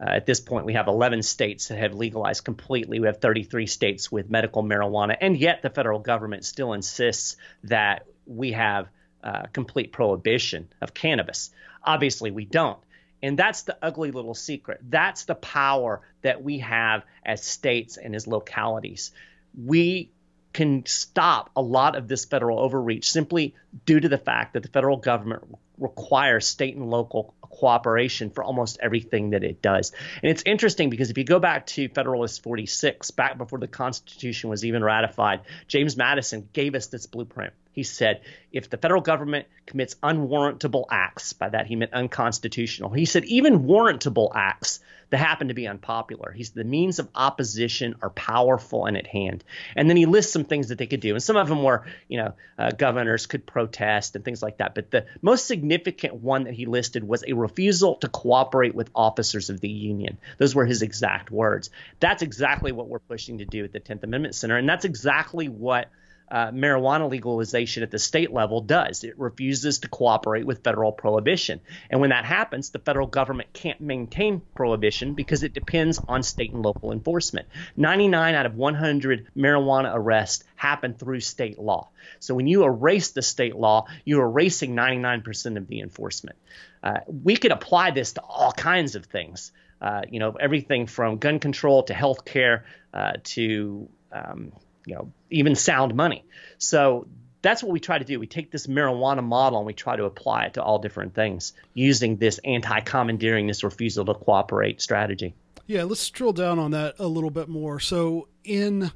Uh, 0.00 0.10
at 0.10 0.26
this 0.26 0.40
point, 0.40 0.66
we 0.66 0.74
have 0.74 0.88
11 0.88 1.22
states 1.22 1.68
that 1.68 1.78
have 1.78 1.94
legalized 1.94 2.44
completely. 2.44 3.00
We 3.00 3.06
have 3.06 3.18
33 3.18 3.66
states 3.66 4.10
with 4.10 4.30
medical 4.30 4.62
marijuana, 4.62 5.16
and 5.20 5.36
yet 5.36 5.62
the 5.62 5.70
federal 5.70 6.00
government 6.00 6.44
still 6.44 6.72
insists 6.72 7.36
that 7.64 8.06
we 8.26 8.52
have 8.52 8.88
uh, 9.22 9.46
complete 9.52 9.92
prohibition 9.92 10.68
of 10.80 10.94
cannabis. 10.94 11.50
Obviously, 11.82 12.30
we 12.30 12.44
don't. 12.44 12.78
And 13.22 13.38
that's 13.38 13.62
the 13.62 13.78
ugly 13.80 14.10
little 14.10 14.34
secret. 14.34 14.80
That's 14.82 15.24
the 15.24 15.34
power 15.34 16.02
that 16.22 16.42
we 16.42 16.58
have 16.58 17.04
as 17.24 17.42
states 17.42 17.96
and 17.96 18.14
as 18.14 18.26
localities. 18.26 19.12
We 19.56 20.10
can 20.52 20.86
stop 20.86 21.50
a 21.56 21.62
lot 21.62 21.96
of 21.96 22.08
this 22.08 22.24
federal 22.24 22.60
overreach 22.60 23.10
simply 23.10 23.54
due 23.84 24.00
to 24.00 24.08
the 24.08 24.18
fact 24.18 24.54
that 24.54 24.62
the 24.62 24.68
federal 24.68 24.96
government 24.96 25.42
requires 25.78 26.46
state 26.46 26.76
and 26.76 26.88
local 26.88 27.34
cooperation 27.42 28.30
for 28.30 28.44
almost 28.44 28.78
everything 28.80 29.30
that 29.30 29.42
it 29.42 29.60
does. 29.60 29.92
And 30.22 30.30
it's 30.30 30.44
interesting 30.46 30.90
because 30.90 31.10
if 31.10 31.18
you 31.18 31.24
go 31.24 31.40
back 31.40 31.66
to 31.66 31.88
Federalist 31.88 32.42
46, 32.42 33.10
back 33.12 33.36
before 33.36 33.58
the 33.58 33.66
Constitution 33.66 34.50
was 34.50 34.64
even 34.64 34.84
ratified, 34.84 35.40
James 35.66 35.96
Madison 35.96 36.48
gave 36.52 36.74
us 36.74 36.86
this 36.86 37.06
blueprint. 37.06 37.52
He 37.72 37.82
said, 37.82 38.20
if 38.52 38.70
the 38.70 38.76
federal 38.76 39.02
government 39.02 39.46
commits 39.66 39.96
unwarrantable 40.02 40.86
acts, 40.90 41.32
by 41.32 41.48
that 41.48 41.66
he 41.66 41.74
meant 41.74 41.92
unconstitutional, 41.92 42.90
he 42.90 43.04
said, 43.04 43.24
even 43.24 43.64
warrantable 43.64 44.30
acts 44.34 44.78
that 45.14 45.18
happen 45.18 45.46
to 45.46 45.54
be 45.54 45.68
unpopular. 45.68 46.32
He's 46.32 46.50
the 46.50 46.64
means 46.64 46.98
of 46.98 47.08
opposition 47.14 47.94
are 48.02 48.10
powerful 48.10 48.86
and 48.86 48.96
at 48.96 49.06
hand. 49.06 49.44
And 49.76 49.88
then 49.88 49.96
he 49.96 50.06
lists 50.06 50.32
some 50.32 50.44
things 50.44 50.70
that 50.70 50.78
they 50.78 50.88
could 50.88 50.98
do. 50.98 51.14
And 51.14 51.22
some 51.22 51.36
of 51.36 51.48
them 51.48 51.62
were, 51.62 51.86
you 52.08 52.18
know, 52.18 52.34
uh, 52.58 52.72
governors 52.72 53.26
could 53.26 53.46
protest 53.46 54.16
and 54.16 54.24
things 54.24 54.42
like 54.42 54.58
that. 54.58 54.74
But 54.74 54.90
the 54.90 55.06
most 55.22 55.46
significant 55.46 56.16
one 56.16 56.44
that 56.44 56.54
he 56.54 56.66
listed 56.66 57.04
was 57.04 57.22
a 57.24 57.32
refusal 57.32 57.94
to 57.98 58.08
cooperate 58.08 58.74
with 58.74 58.90
officers 58.92 59.50
of 59.50 59.60
the 59.60 59.68
Union. 59.68 60.18
Those 60.38 60.52
were 60.52 60.66
his 60.66 60.82
exact 60.82 61.30
words. 61.30 61.70
That's 62.00 62.22
exactly 62.22 62.72
what 62.72 62.88
we're 62.88 62.98
pushing 62.98 63.38
to 63.38 63.44
do 63.44 63.62
at 63.62 63.72
the 63.72 63.78
10th 63.78 64.02
Amendment 64.02 64.34
Center. 64.34 64.56
And 64.56 64.68
that's 64.68 64.84
exactly 64.84 65.48
what 65.48 65.90
uh, 66.30 66.50
marijuana 66.50 67.08
legalization 67.08 67.82
at 67.82 67.90
the 67.90 67.98
state 67.98 68.32
level 68.32 68.60
does. 68.60 69.04
It 69.04 69.18
refuses 69.18 69.80
to 69.80 69.88
cooperate 69.88 70.46
with 70.46 70.64
federal 70.64 70.90
prohibition. 70.90 71.60
And 71.90 72.00
when 72.00 72.10
that 72.10 72.24
happens, 72.24 72.70
the 72.70 72.78
federal 72.78 73.06
government 73.06 73.52
can't 73.52 73.80
maintain 73.80 74.40
prohibition 74.54 75.14
because 75.14 75.42
it 75.42 75.52
depends 75.52 76.00
on 76.08 76.22
state 76.22 76.52
and 76.52 76.62
local 76.62 76.92
enforcement. 76.92 77.46
99 77.76 78.34
out 78.34 78.46
of 78.46 78.56
100 78.56 79.28
marijuana 79.36 79.92
arrests 79.94 80.44
happen 80.56 80.94
through 80.94 81.20
state 81.20 81.58
law. 81.58 81.88
So 82.20 82.34
when 82.34 82.46
you 82.46 82.64
erase 82.64 83.12
the 83.12 83.22
state 83.22 83.54
law, 83.54 83.86
you're 84.04 84.24
erasing 84.24 84.74
99% 84.74 85.56
of 85.56 85.66
the 85.68 85.80
enforcement. 85.80 86.38
Uh, 86.82 87.00
we 87.06 87.36
could 87.36 87.52
apply 87.52 87.90
this 87.90 88.14
to 88.14 88.22
all 88.22 88.52
kinds 88.52 88.94
of 88.94 89.06
things. 89.06 89.52
Uh, 89.80 90.02
you 90.10 90.18
know, 90.18 90.32
everything 90.32 90.86
from 90.86 91.18
gun 91.18 91.38
control 91.38 91.82
to 91.82 91.94
health 91.94 92.24
care 92.24 92.64
uh, 92.94 93.12
to 93.24 93.88
um, 94.12 94.52
you 94.84 94.94
know 94.94 95.12
even 95.30 95.54
sound 95.54 95.94
money. 95.94 96.24
So 96.58 97.06
that's 97.42 97.62
what 97.62 97.72
we 97.72 97.80
try 97.80 97.98
to 97.98 98.04
do. 98.04 98.18
We 98.18 98.26
take 98.26 98.50
this 98.50 98.66
marijuana 98.66 99.22
model 99.22 99.58
and 99.58 99.66
we 99.66 99.74
try 99.74 99.96
to 99.96 100.04
apply 100.04 100.46
it 100.46 100.54
to 100.54 100.62
all 100.62 100.78
different 100.78 101.14
things 101.14 101.52
using 101.74 102.16
this 102.16 102.40
anti-commandeering, 102.42 103.46
this 103.46 103.62
refusal 103.62 104.06
to 104.06 104.14
cooperate 104.14 104.80
strategy. 104.80 105.34
Yeah, 105.66 105.84
let's 105.84 106.08
drill 106.08 106.32
down 106.32 106.58
on 106.58 106.70
that 106.70 106.94
a 106.98 107.06
little 107.06 107.30
bit 107.30 107.48
more. 107.48 107.80
So 107.80 108.28
in 108.44 108.90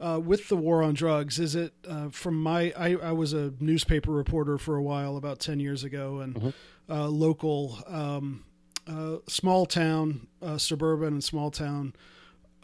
uh, 0.00 0.20
with 0.22 0.48
the 0.48 0.56
war 0.56 0.82
on 0.82 0.92
drugs, 0.92 1.38
is 1.38 1.54
it 1.54 1.72
uh, 1.88 2.10
from 2.10 2.42
my? 2.42 2.72
I, 2.76 2.94
I, 2.96 3.12
was 3.12 3.32
a 3.32 3.54
newspaper 3.60 4.10
reporter 4.10 4.58
for 4.58 4.76
a 4.76 4.82
while, 4.82 5.16
about 5.16 5.38
ten 5.38 5.60
years 5.60 5.84
ago, 5.84 6.18
and 6.18 6.34
mm-hmm. 6.34 6.92
uh, 6.92 7.06
local, 7.06 7.78
um, 7.86 8.44
uh, 8.86 9.18
small 9.28 9.64
town, 9.66 10.26
uh, 10.42 10.58
suburban 10.58 11.14
and 11.14 11.24
small 11.24 11.50
town 11.50 11.94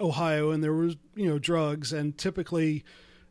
Ohio, 0.00 0.50
and 0.50 0.62
there 0.62 0.72
was 0.72 0.96
you 1.14 1.26
know 1.26 1.38
drugs, 1.38 1.92
and 1.92 2.16
typically, 2.16 2.84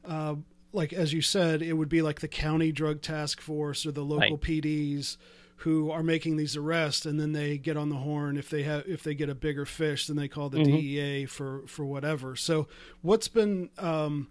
uh, 0.06 0.36
like 0.72 0.94
as 0.94 1.14
you 1.14 1.22
said, 1.22 1.62
it 1.62 1.74
would 1.74 1.90
be 1.90 2.02
like 2.02 2.20
the 2.20 2.28
county 2.28 2.72
drug 2.72 3.02
task 3.02 3.42
force 3.42 3.86
or 3.86 3.92
the 3.92 4.04
local 4.04 4.38
right. 4.38 4.42
PDs 4.42 5.18
who 5.58 5.92
are 5.92 6.04
making 6.04 6.38
these 6.38 6.56
arrests, 6.56 7.06
and 7.06 7.20
then 7.20 7.34
they 7.34 7.58
get 7.58 7.76
on 7.76 7.90
the 7.90 7.98
horn 7.98 8.38
if 8.38 8.50
they 8.50 8.64
have 8.64 8.88
if 8.88 9.04
they 9.04 9.14
get 9.14 9.30
a 9.30 9.36
bigger 9.36 9.66
fish, 9.66 10.08
then 10.08 10.16
they 10.16 10.28
call 10.28 10.50
the 10.50 10.60
mm-hmm. 10.60 10.76
DEA 10.76 11.26
for 11.26 11.64
for 11.68 11.86
whatever. 11.86 12.36
So 12.36 12.68
what's 13.02 13.28
been 13.28 13.70
um, 13.78 14.30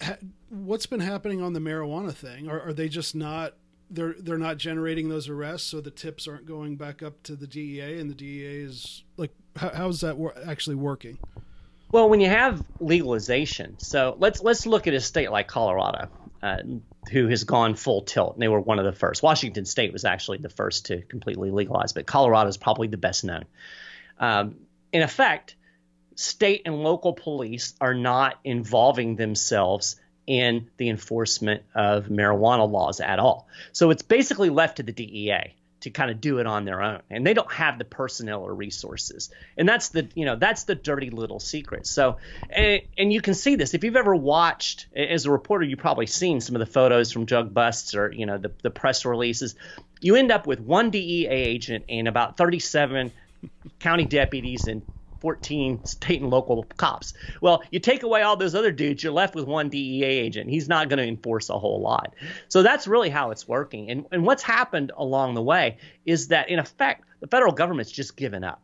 ha- 0.00 0.18
what's 0.48 0.86
been 0.86 1.00
happening 1.00 1.42
on 1.42 1.52
the 1.52 1.60
marijuana 1.60 2.14
thing? 2.14 2.48
Are, 2.48 2.60
are 2.60 2.72
they 2.72 2.88
just 2.88 3.14
not 3.14 3.54
they're 3.90 4.14
they're 4.18 4.38
not 4.38 4.58
generating 4.58 5.08
those 5.08 5.28
arrests, 5.28 5.68
so 5.68 5.80
the 5.80 5.90
tips 5.90 6.28
aren't 6.28 6.46
going 6.46 6.76
back 6.76 7.02
up 7.02 7.22
to 7.24 7.36
the 7.36 7.46
DEA, 7.46 7.98
and 7.98 8.10
the 8.10 8.14
DEA 8.14 8.62
is 8.62 9.04
like, 9.16 9.32
how, 9.56 9.70
how's 9.70 10.00
that 10.00 10.16
wor- 10.16 10.34
actually 10.46 10.76
working? 10.76 11.18
Well, 11.96 12.10
when 12.10 12.20
you 12.20 12.28
have 12.28 12.62
legalization, 12.78 13.78
so 13.78 14.16
let's 14.18 14.42
let's 14.42 14.66
look 14.66 14.86
at 14.86 14.92
a 14.92 15.00
state 15.00 15.30
like 15.30 15.48
Colorado, 15.48 16.10
uh, 16.42 16.58
who 17.10 17.26
has 17.28 17.44
gone 17.44 17.74
full 17.74 18.02
tilt. 18.02 18.34
And 18.34 18.42
they 18.42 18.48
were 18.48 18.60
one 18.60 18.78
of 18.78 18.84
the 18.84 18.92
first. 18.92 19.22
Washington 19.22 19.64
State 19.64 19.94
was 19.94 20.04
actually 20.04 20.36
the 20.36 20.50
first 20.50 20.84
to 20.86 21.00
completely 21.00 21.50
legalize, 21.50 21.94
but 21.94 22.04
Colorado 22.04 22.50
is 22.50 22.58
probably 22.58 22.88
the 22.88 22.98
best 22.98 23.24
known. 23.24 23.46
Um, 24.18 24.56
in 24.92 25.00
effect, 25.00 25.56
state 26.16 26.60
and 26.66 26.82
local 26.82 27.14
police 27.14 27.72
are 27.80 27.94
not 27.94 28.40
involving 28.44 29.16
themselves 29.16 29.96
in 30.26 30.68
the 30.76 30.90
enforcement 30.90 31.62
of 31.74 32.08
marijuana 32.08 32.70
laws 32.70 33.00
at 33.00 33.18
all. 33.18 33.48
So 33.72 33.88
it's 33.88 34.02
basically 34.02 34.50
left 34.50 34.76
to 34.76 34.82
the 34.82 34.92
DEA 34.92 35.54
to 35.86 35.90
kind 35.90 36.10
of 36.10 36.20
do 36.20 36.40
it 36.40 36.48
on 36.48 36.64
their 36.64 36.82
own 36.82 37.00
and 37.10 37.24
they 37.24 37.32
don't 37.32 37.52
have 37.52 37.78
the 37.78 37.84
personnel 37.84 38.42
or 38.42 38.52
resources. 38.52 39.30
And 39.56 39.68
that's 39.68 39.90
the 39.90 40.08
you 40.16 40.24
know 40.24 40.34
that's 40.34 40.64
the 40.64 40.74
dirty 40.74 41.10
little 41.10 41.38
secret. 41.38 41.86
So 41.86 42.16
and, 42.50 42.82
and 42.98 43.12
you 43.12 43.20
can 43.20 43.34
see 43.34 43.54
this 43.54 43.72
if 43.72 43.84
you've 43.84 43.94
ever 43.94 44.14
watched 44.14 44.88
as 44.96 45.26
a 45.26 45.30
reporter 45.30 45.64
you've 45.64 45.78
probably 45.78 46.06
seen 46.06 46.40
some 46.40 46.56
of 46.56 46.60
the 46.60 46.66
photos 46.66 47.12
from 47.12 47.24
drug 47.24 47.54
busts 47.54 47.94
or 47.94 48.10
you 48.10 48.26
know 48.26 48.36
the, 48.36 48.50
the 48.62 48.70
press 48.70 49.04
releases. 49.04 49.54
You 50.00 50.16
end 50.16 50.32
up 50.32 50.44
with 50.48 50.58
one 50.58 50.90
dea 50.90 51.28
agent 51.28 51.84
and 51.88 52.08
about 52.08 52.36
37 52.36 53.12
county 53.78 54.06
deputies 54.06 54.66
and 54.66 54.82
14 55.20 55.84
state 55.84 56.20
and 56.20 56.30
local 56.30 56.64
cops. 56.76 57.14
Well, 57.40 57.62
you 57.70 57.80
take 57.80 58.02
away 58.02 58.22
all 58.22 58.36
those 58.36 58.54
other 58.54 58.72
dudes, 58.72 59.02
you're 59.02 59.12
left 59.12 59.34
with 59.34 59.46
one 59.46 59.68
DEA 59.68 60.04
agent. 60.04 60.50
He's 60.50 60.68
not 60.68 60.88
going 60.88 60.98
to 60.98 61.06
enforce 61.06 61.50
a 61.50 61.58
whole 61.58 61.80
lot. 61.80 62.14
So 62.48 62.62
that's 62.62 62.86
really 62.86 63.10
how 63.10 63.30
it's 63.30 63.46
working. 63.48 63.90
And, 63.90 64.06
and 64.12 64.24
what's 64.24 64.42
happened 64.42 64.92
along 64.96 65.34
the 65.34 65.42
way 65.42 65.78
is 66.04 66.28
that, 66.28 66.48
in 66.48 66.58
effect, 66.58 67.04
the 67.20 67.26
federal 67.26 67.52
government's 67.52 67.90
just 67.90 68.16
given 68.16 68.44
up. 68.44 68.60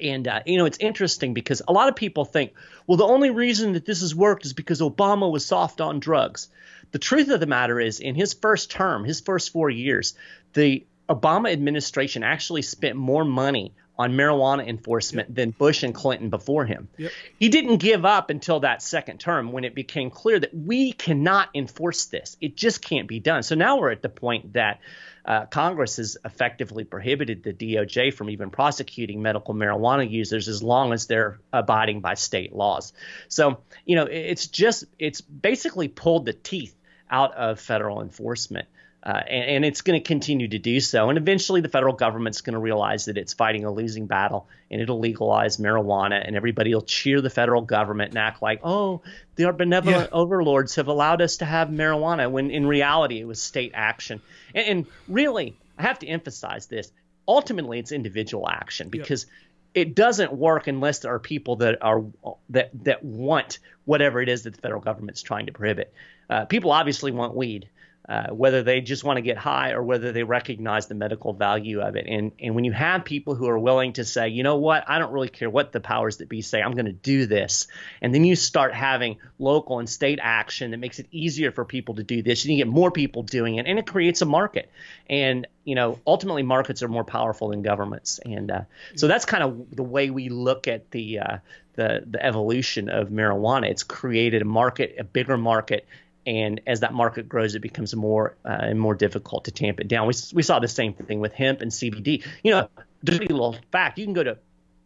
And, 0.00 0.28
uh, 0.28 0.40
you 0.46 0.58
know, 0.58 0.66
it's 0.66 0.78
interesting 0.78 1.34
because 1.34 1.62
a 1.66 1.72
lot 1.72 1.88
of 1.88 1.96
people 1.96 2.24
think, 2.24 2.52
well, 2.86 2.96
the 2.96 3.04
only 3.04 3.30
reason 3.30 3.72
that 3.72 3.84
this 3.84 4.00
has 4.00 4.14
worked 4.14 4.46
is 4.46 4.52
because 4.52 4.80
Obama 4.80 5.30
was 5.30 5.44
soft 5.44 5.80
on 5.80 5.98
drugs. 5.98 6.48
The 6.92 6.98
truth 6.98 7.28
of 7.30 7.40
the 7.40 7.46
matter 7.46 7.80
is, 7.80 8.00
in 8.00 8.14
his 8.14 8.32
first 8.32 8.70
term, 8.70 9.04
his 9.04 9.20
first 9.20 9.52
four 9.52 9.68
years, 9.68 10.14
the 10.54 10.86
Obama 11.08 11.50
administration 11.50 12.22
actually 12.22 12.62
spent 12.62 12.96
more 12.96 13.24
money 13.24 13.72
on 13.98 14.12
marijuana 14.12 14.66
enforcement 14.66 15.28
yep. 15.30 15.36
than 15.36 15.50
Bush 15.50 15.82
and 15.82 15.94
Clinton 15.94 16.30
before 16.30 16.64
him. 16.64 16.88
Yep. 16.96 17.10
He 17.38 17.48
didn't 17.48 17.78
give 17.78 18.04
up 18.04 18.30
until 18.30 18.60
that 18.60 18.80
second 18.80 19.18
term 19.18 19.50
when 19.50 19.64
it 19.64 19.74
became 19.74 20.10
clear 20.10 20.38
that 20.38 20.54
we 20.54 20.92
cannot 20.92 21.48
enforce 21.54 22.06
this. 22.06 22.36
It 22.40 22.56
just 22.56 22.80
can't 22.80 23.08
be 23.08 23.18
done. 23.18 23.42
So 23.42 23.56
now 23.56 23.78
we're 23.78 23.90
at 23.90 24.02
the 24.02 24.08
point 24.08 24.52
that 24.52 24.80
uh, 25.24 25.46
Congress 25.46 25.96
has 25.96 26.16
effectively 26.24 26.84
prohibited 26.84 27.42
the 27.42 27.52
DOJ 27.52 28.14
from 28.14 28.30
even 28.30 28.50
prosecuting 28.50 29.20
medical 29.20 29.52
marijuana 29.52 30.08
users 30.08 30.48
as 30.48 30.62
long 30.62 30.92
as 30.92 31.06
they're 31.06 31.40
abiding 31.52 32.00
by 32.00 32.14
state 32.14 32.54
laws. 32.54 32.92
So, 33.28 33.58
you 33.84 33.96
know, 33.96 34.04
it's 34.04 34.46
just, 34.46 34.84
it's 34.98 35.20
basically 35.20 35.88
pulled 35.88 36.24
the 36.24 36.32
teeth 36.32 36.74
out 37.10 37.34
of 37.34 37.60
federal 37.60 38.00
enforcement. 38.00 38.68
Uh, 39.00 39.22
and, 39.28 39.44
and, 39.44 39.64
it's 39.64 39.82
going 39.82 40.00
to 40.00 40.04
continue 40.04 40.48
to 40.48 40.58
do 40.58 40.80
so. 40.80 41.08
And 41.08 41.16
eventually, 41.16 41.60
the 41.60 41.68
federal 41.68 41.94
government's 41.94 42.40
going 42.40 42.54
to 42.54 42.58
realize 42.58 43.04
that 43.04 43.16
it's 43.16 43.32
fighting 43.32 43.64
a 43.64 43.70
losing 43.70 44.06
battle, 44.06 44.48
and 44.72 44.80
it'll 44.80 44.98
legalize 44.98 45.56
marijuana, 45.56 46.20
and 46.26 46.34
everybody 46.34 46.74
will 46.74 46.82
cheer 46.82 47.20
the 47.20 47.30
federal 47.30 47.62
government 47.62 48.10
and 48.10 48.18
act 48.18 48.42
like, 48.42 48.60
oh, 48.64 49.02
the 49.36 49.52
benevolent 49.52 50.10
yeah. 50.10 50.18
overlords 50.18 50.74
have 50.74 50.88
allowed 50.88 51.22
us 51.22 51.36
to 51.36 51.44
have 51.44 51.68
marijuana, 51.68 52.28
when 52.28 52.50
in 52.50 52.66
reality, 52.66 53.20
it 53.20 53.24
was 53.24 53.40
state 53.40 53.70
action. 53.72 54.20
And, 54.52 54.66
and 54.66 54.86
really, 55.06 55.56
I 55.78 55.82
have 55.82 56.00
to 56.00 56.06
emphasize 56.08 56.66
this. 56.66 56.90
Ultimately, 57.26 57.78
it's 57.78 57.92
individual 57.92 58.48
action 58.48 58.88
because. 58.88 59.26
It 59.74 59.94
doesn't 59.94 60.32
work 60.32 60.66
unless 60.66 61.00
there 61.00 61.12
are 61.12 61.18
people 61.20 61.56
that 61.56 61.82
are 61.82 62.02
that 62.48 62.70
that 62.84 63.04
want 63.04 63.58
whatever 63.84 64.20
it 64.20 64.28
is 64.28 64.42
that 64.42 64.54
the 64.54 64.60
federal 64.60 64.80
government's 64.80 65.22
trying 65.22 65.46
to 65.46 65.52
prohibit. 65.52 65.92
Uh, 66.28 66.46
people 66.46 66.72
obviously 66.72 67.12
want 67.12 67.36
weed, 67.36 67.68
uh, 68.08 68.28
whether 68.30 68.62
they 68.62 68.80
just 68.80 69.04
want 69.04 69.18
to 69.18 69.20
get 69.20 69.36
high 69.36 69.72
or 69.72 69.82
whether 69.82 70.12
they 70.12 70.22
recognize 70.22 70.86
the 70.86 70.94
medical 70.94 71.34
value 71.34 71.80
of 71.80 71.94
it. 71.94 72.06
And 72.08 72.32
and 72.40 72.54
when 72.54 72.64
you 72.64 72.72
have 72.72 73.04
people 73.04 73.34
who 73.34 73.46
are 73.48 73.58
willing 73.58 73.92
to 73.94 74.04
say, 74.04 74.28
you 74.28 74.42
know 74.42 74.56
what, 74.56 74.84
I 74.88 74.98
don't 74.98 75.12
really 75.12 75.28
care 75.28 75.50
what 75.50 75.72
the 75.72 75.80
powers 75.80 76.16
that 76.18 76.28
be 76.28 76.40
say, 76.40 76.62
I'm 76.62 76.72
going 76.72 76.86
to 76.86 76.92
do 76.92 77.26
this, 77.26 77.68
and 78.00 78.14
then 78.14 78.24
you 78.24 78.34
start 78.34 78.72
having 78.72 79.18
local 79.38 79.78
and 79.78 79.88
state 79.88 80.18
action 80.22 80.70
that 80.70 80.78
makes 80.78 80.98
it 80.98 81.06
easier 81.10 81.52
for 81.52 81.66
people 81.66 81.96
to 81.96 82.02
do 82.02 82.22
this, 82.22 82.44
and 82.44 82.52
you 82.52 82.64
get 82.64 82.68
more 82.68 82.90
people 82.90 83.22
doing 83.22 83.56
it, 83.56 83.66
and 83.66 83.78
it 83.78 83.86
creates 83.86 84.22
a 84.22 84.26
market. 84.26 84.70
And 85.10 85.46
you 85.64 85.74
know, 85.74 85.98
ultimately, 86.06 86.42
markets 86.42 86.82
are 86.82 86.88
more 86.88 87.04
powerful 87.04 87.48
than 87.48 87.60
governments, 87.60 88.20
and 88.24 88.50
uh, 88.50 88.60
so 88.96 89.06
that's 89.06 89.26
kind 89.26 89.42
of 89.42 89.76
the 89.76 89.82
way 89.82 90.08
we 90.08 90.30
look 90.30 90.66
at 90.66 90.90
the. 90.90 91.18
Uh, 91.18 91.36
the, 91.74 92.02
the 92.10 92.20
evolution 92.26 92.88
of 92.88 93.08
marijuana. 93.10 93.70
It's 93.70 93.84
created 93.84 94.42
a 94.42 94.44
market, 94.44 94.96
a 94.98 95.04
bigger 95.04 95.36
market, 95.36 95.86
and 96.28 96.60
as 96.66 96.80
that 96.80 96.92
market 96.92 97.26
grows, 97.26 97.54
it 97.54 97.60
becomes 97.60 97.96
more 97.96 98.36
uh, 98.44 98.50
and 98.60 98.78
more 98.78 98.94
difficult 98.94 99.46
to 99.46 99.50
tamp 99.50 99.80
it 99.80 99.88
down. 99.88 100.06
We, 100.06 100.12
we 100.34 100.42
saw 100.42 100.58
the 100.58 100.68
same 100.68 100.92
thing 100.92 101.20
with 101.20 101.32
hemp 101.32 101.62
and 101.62 101.70
CBD. 101.70 102.22
You 102.44 102.50
know, 102.50 102.68
just 103.02 103.20
a 103.20 103.22
little 103.22 103.56
fact: 103.72 103.98
you 103.98 104.04
can 104.04 104.12
go 104.12 104.24
to 104.24 104.36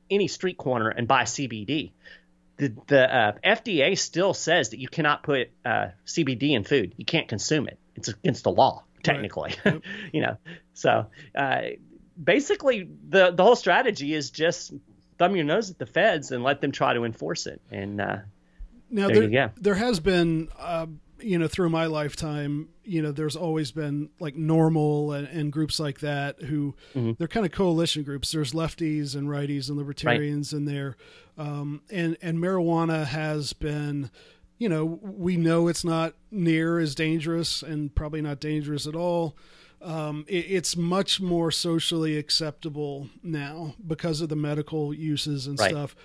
any 0.08 0.28
street 0.28 0.56
corner 0.56 0.88
and 0.88 1.08
buy 1.08 1.24
CBD. 1.24 1.90
The, 2.58 2.72
the 2.86 3.16
uh, 3.16 3.32
FDA 3.44 3.98
still 3.98 4.34
says 4.34 4.70
that 4.70 4.78
you 4.78 4.86
cannot 4.86 5.24
put 5.24 5.50
uh, 5.64 5.88
CBD 6.06 6.52
in 6.52 6.62
food. 6.62 6.94
You 6.96 7.04
can't 7.04 7.26
consume 7.26 7.66
it. 7.66 7.76
It's 7.96 8.06
against 8.06 8.44
the 8.44 8.52
law, 8.52 8.84
technically. 9.02 9.54
Right. 9.64 9.74
Yep. 9.74 9.82
you 10.12 10.22
know, 10.22 10.36
so 10.74 11.06
uh, 11.34 11.60
basically, 12.22 12.88
the 13.08 13.32
the 13.32 13.42
whole 13.42 13.56
strategy 13.56 14.14
is 14.14 14.30
just 14.30 14.72
thumb 15.18 15.34
your 15.34 15.44
nose 15.44 15.72
at 15.72 15.78
the 15.78 15.86
feds 15.86 16.30
and 16.30 16.44
let 16.44 16.60
them 16.60 16.70
try 16.70 16.94
to 16.94 17.04
enforce 17.04 17.48
it. 17.48 17.60
And 17.72 18.00
uh, 18.00 18.18
now 18.90 19.08
there, 19.08 19.28
there, 19.28 19.52
there, 19.56 19.74
has 19.74 19.98
been 19.98 20.48
uh, 20.56 20.86
you 21.22 21.38
know, 21.38 21.48
through 21.48 21.70
my 21.70 21.86
lifetime, 21.86 22.68
you 22.84 23.02
know, 23.02 23.12
there's 23.12 23.36
always 23.36 23.72
been 23.72 24.10
like 24.20 24.34
NORML 24.34 25.16
and, 25.16 25.28
and 25.28 25.52
groups 25.52 25.78
like 25.78 26.00
that 26.00 26.42
who 26.42 26.74
mm-hmm. 26.94 27.12
they're 27.18 27.28
kind 27.28 27.46
of 27.46 27.52
coalition 27.52 28.02
groups. 28.02 28.32
There's 28.32 28.52
lefties 28.52 29.14
and 29.14 29.28
righties 29.28 29.68
and 29.68 29.78
libertarians 29.78 30.52
right. 30.52 30.58
in 30.58 30.64
there. 30.64 30.96
Um, 31.38 31.82
and, 31.90 32.16
and 32.20 32.38
marijuana 32.38 33.06
has 33.06 33.52
been, 33.52 34.10
you 34.58 34.68
know, 34.68 34.84
we 35.02 35.36
know 35.36 35.68
it's 35.68 35.84
not 35.84 36.14
near 36.30 36.78
as 36.78 36.94
dangerous 36.94 37.62
and 37.62 37.94
probably 37.94 38.20
not 38.20 38.40
dangerous 38.40 38.86
at 38.86 38.94
all. 38.94 39.36
Um, 39.80 40.24
it, 40.28 40.46
it's 40.48 40.76
much 40.76 41.20
more 41.20 41.50
socially 41.50 42.16
acceptable 42.16 43.08
now 43.22 43.74
because 43.84 44.20
of 44.20 44.28
the 44.28 44.36
medical 44.36 44.94
uses 44.94 45.46
and 45.46 45.58
right. 45.58 45.70
stuff. 45.70 45.96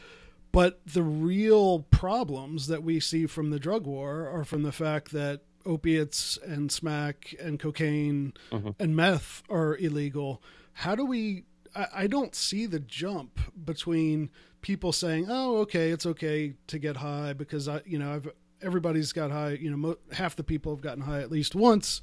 But 0.51 0.79
the 0.85 1.03
real 1.03 1.79
problems 1.79 2.67
that 2.67 2.83
we 2.83 2.99
see 2.99 3.27
from 3.27 3.49
the 3.49 3.59
drug 3.59 3.85
war 3.85 4.27
are 4.27 4.43
from 4.43 4.63
the 4.63 4.71
fact 4.71 5.11
that 5.11 5.41
opiates 5.65 6.37
and 6.37 6.71
smack 6.71 7.35
and 7.39 7.59
cocaine 7.59 8.33
mm-hmm. 8.51 8.69
and 8.79 8.95
meth 8.95 9.43
are 9.49 9.75
illegal. 9.77 10.41
How 10.73 10.95
do 10.95 11.05
we? 11.05 11.43
I, 11.75 11.87
I 11.93 12.07
don't 12.07 12.33
see 12.33 12.65
the 12.65 12.79
jump 12.79 13.39
between 13.65 14.29
people 14.61 14.91
saying, 14.91 15.27
"Oh, 15.29 15.57
okay, 15.57 15.91
it's 15.91 16.05
okay 16.05 16.53
to 16.67 16.79
get 16.79 16.97
high 16.97 17.33
because 17.33 17.67
I, 17.67 17.81
you 17.85 17.99
know, 17.99 18.15
I've 18.15 18.29
everybody's 18.61 19.13
got 19.13 19.31
high. 19.31 19.51
You 19.51 19.71
know, 19.71 19.77
mo- 19.77 19.97
half 20.13 20.35
the 20.35 20.43
people 20.43 20.73
have 20.73 20.81
gotten 20.81 21.03
high 21.03 21.21
at 21.21 21.31
least 21.31 21.53
once." 21.53 22.01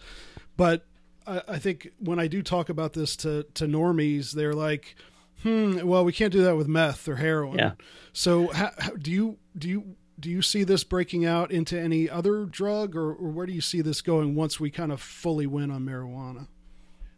But 0.56 0.86
I, 1.26 1.42
I 1.48 1.58
think 1.58 1.90
when 1.98 2.18
I 2.20 2.26
do 2.26 2.42
talk 2.42 2.68
about 2.68 2.92
this 2.92 3.16
to 3.16 3.44
to 3.54 3.64
normies, 3.66 4.32
they're 4.32 4.54
like, 4.54 4.96
"Hmm, 5.44 5.86
well, 5.86 6.04
we 6.04 6.12
can't 6.12 6.32
do 6.32 6.42
that 6.42 6.56
with 6.56 6.66
meth 6.66 7.06
or 7.06 7.16
heroin." 7.16 7.58
Yeah. 7.58 7.72
So, 8.12 8.48
how, 8.48 8.72
how, 8.78 8.90
do 8.92 9.10
you 9.10 9.38
do 9.56 9.68
you 9.68 9.96
do 10.18 10.30
you 10.30 10.42
see 10.42 10.64
this 10.64 10.84
breaking 10.84 11.26
out 11.26 11.50
into 11.50 11.78
any 11.78 12.08
other 12.08 12.44
drug, 12.46 12.96
or, 12.96 13.12
or 13.12 13.30
where 13.30 13.46
do 13.46 13.52
you 13.52 13.60
see 13.60 13.80
this 13.80 14.00
going 14.00 14.34
once 14.34 14.58
we 14.58 14.70
kind 14.70 14.90
of 14.90 15.00
fully 15.00 15.46
win 15.46 15.70
on 15.70 15.84
marijuana? 15.84 16.48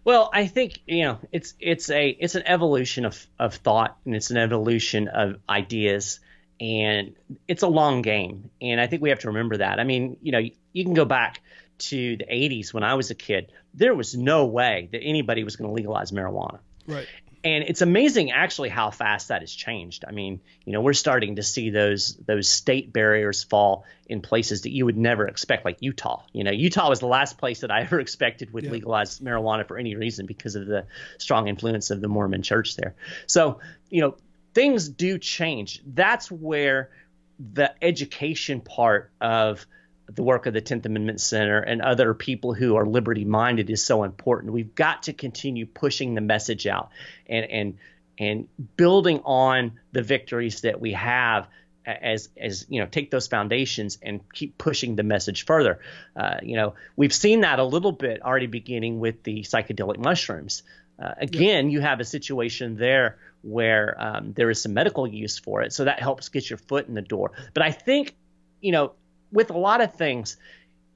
Well, 0.05 0.31
I 0.33 0.47
think 0.47 0.81
you 0.87 1.05
know 1.05 1.19
it's 1.33 1.55
it's 1.61 1.91
a 1.91 2.09
it's 2.09 2.35
an 2.35 2.43
evolution 2.47 3.05
of 3.05 3.27
of 3.39 3.55
thought 3.55 3.97
and 4.05 4.15
it's 4.15 4.31
an 4.31 4.37
evolution 4.37 5.09
of 5.09 5.39
ideas 5.49 6.21
and 6.61 7.15
it's 7.47 7.63
a 7.63 7.69
long 7.69 8.03
game 8.03 8.51
and 8.63 8.81
I 8.81 8.87
think 8.87 9.03
we 9.03 9.11
have 9.11 9.19
to 9.21 9.29
remember 9.29 9.59
that. 9.59 9.79
I 9.79 9.85
mean, 9.85 10.17
you 10.23 10.33
know, 10.33 10.39
you 10.73 10.85
can 10.85 10.95
go 10.95 11.05
back 11.05 11.41
to 11.79 12.17
the 12.17 12.25
80s 12.25 12.73
when 12.73 12.83
I 12.83 12.95
was 12.95 13.11
a 13.11 13.15
kid. 13.15 13.53
There 13.75 13.95
was 13.95 14.17
no 14.17 14.47
way 14.47 14.89
that 14.93 15.03
anybody 15.03 15.45
was 15.45 15.57
going 15.57 15.69
to 15.69 15.75
legalize 15.75 16.13
marijuana. 16.13 16.61
Right 16.87 17.09
and 17.47 17.63
it's 17.69 17.81
amazing 17.81 18.33
actually 18.33 18.71
how 18.71 18.91
fast 18.91 19.29
that 19.29 19.41
has 19.43 19.53
changed. 19.53 20.05
I 20.07 20.11
mean, 20.11 20.41
you 20.65 20.73
know, 20.73 20.81
we're 20.81 20.95
starting 20.95 21.37
to 21.37 21.45
see 21.45 21.71
those 21.71 22.17
those 22.17 22.49
state 22.49 22.93
barriers 22.93 23.45
fall 23.45 23.85
in 24.09 24.21
places 24.21 24.63
that 24.63 24.71
you 24.71 24.85
would 24.85 24.97
never 24.97 25.29
expect, 25.29 25.65
like 25.65 25.77
Utah. 25.79 26.25
You 26.33 26.43
know, 26.43 26.51
Utah 26.51 26.89
was 26.89 26.99
the 26.99 27.07
last 27.07 27.39
place 27.39 27.61
that 27.61 27.71
I 27.71 27.81
ever 27.83 28.01
expected 28.01 28.53
would 28.53 28.65
yeah. 28.65 28.73
legalize 28.73 29.21
marijuana 29.21 29.65
for 29.65 29.79
any 29.79 29.95
reason 29.95 30.27
because 30.27 30.57
of 30.57 30.67
the 30.67 30.87
strong 31.19 31.47
influence 31.47 31.93
of 31.93 32.01
the 32.01 32.09
Mormon 32.09 32.43
Church 32.43 32.75
there. 32.75 32.97
So, 33.29 33.61
you 33.91 34.01
know, 34.01 34.17
things 34.53 34.89
do 34.89 35.17
change. 35.17 35.83
That's 35.87 36.29
where 36.29 36.91
the 37.39 37.73
education 37.81 38.61
part 38.61 39.13
of 39.21 39.65
the 40.09 40.23
work 40.23 40.47
of 40.47 40.55
the 40.55 40.63
10th 40.63 40.87
Amendment 40.87 41.21
Center 41.21 41.59
and 41.59 41.83
other 41.83 42.15
people 42.15 42.55
who 42.55 42.77
are 42.77 42.87
liberty 42.87 43.25
minded 43.25 43.71
is 43.71 43.85
so 43.85 44.05
important. 44.05 44.53
We've 44.53 44.75
got 44.75 45.05
to 45.05 45.13
continue 45.13 45.67
pushing 45.67 46.15
the 46.15 46.21
message 46.21 46.67
out 46.67 46.91
and 47.29 47.45
and 47.51 47.79
and 48.19 48.49
building 48.77 49.21
on 49.25 49.79
the 49.93 50.03
victories 50.03 50.63
that 50.63 50.81
we 50.81 50.93
have 50.93 51.49
as 51.85 52.29
as 52.37 52.67
you 52.69 52.81
know 52.81 52.87
take 52.87 53.11
those 53.11 53.27
foundations 53.27 53.99
and 54.03 54.21
keep 54.33 54.59
pushing 54.59 54.97
the 54.97 55.03
message 55.03 55.45
further. 55.45 55.81
Uh, 56.15 56.37
you 56.43 56.57
know 56.57 56.75
we've 56.97 57.15
seen 57.15 57.41
that 57.41 57.59
a 57.59 57.65
little 57.65 57.93
bit 57.93 58.23
already 58.23 58.47
beginning 58.47 59.01
with 59.01 59.23
the 59.23 59.41
psychedelic 59.43 59.99
mushrooms. 59.99 60.63
Uh, 60.99 61.13
again, 61.19 61.69
you 61.69 61.81
have 61.81 62.01
a 62.01 62.05
situation 62.05 62.77
there 62.77 63.19
where 63.43 63.95
um, 63.99 64.33
there 64.33 64.49
is 64.51 64.63
some 64.63 64.73
medical 64.73 65.07
use 65.07 65.39
for 65.39 65.63
it, 65.63 65.73
so 65.73 65.85
that 65.85 66.01
helps 66.01 66.31
get 66.31 66.49
your 66.49 66.57
foot 66.57 66.89
in 66.89 66.95
the 66.95 67.03
door. 67.03 67.33
But 67.55 67.63
I 67.65 67.73
think 67.73 68.17
you 68.61 68.73
know 68.73 68.93
with 69.33 69.51
a 69.51 69.59
lot 69.59 69.81
of 69.81 69.95
things, 69.95 70.37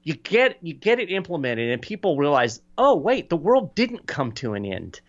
you 0.03 0.15
get 0.15 0.57
you 0.61 0.73
get 0.73 0.99
it 0.99 1.11
implemented 1.11 1.69
and 1.69 1.81
people 1.81 2.17
realize, 2.17 2.61
oh 2.77 2.95
wait, 2.95 3.29
the 3.29 3.37
world 3.37 3.75
didn't 3.75 4.07
come 4.07 4.31
to 4.33 4.53
an 4.53 4.65
end. 4.65 5.01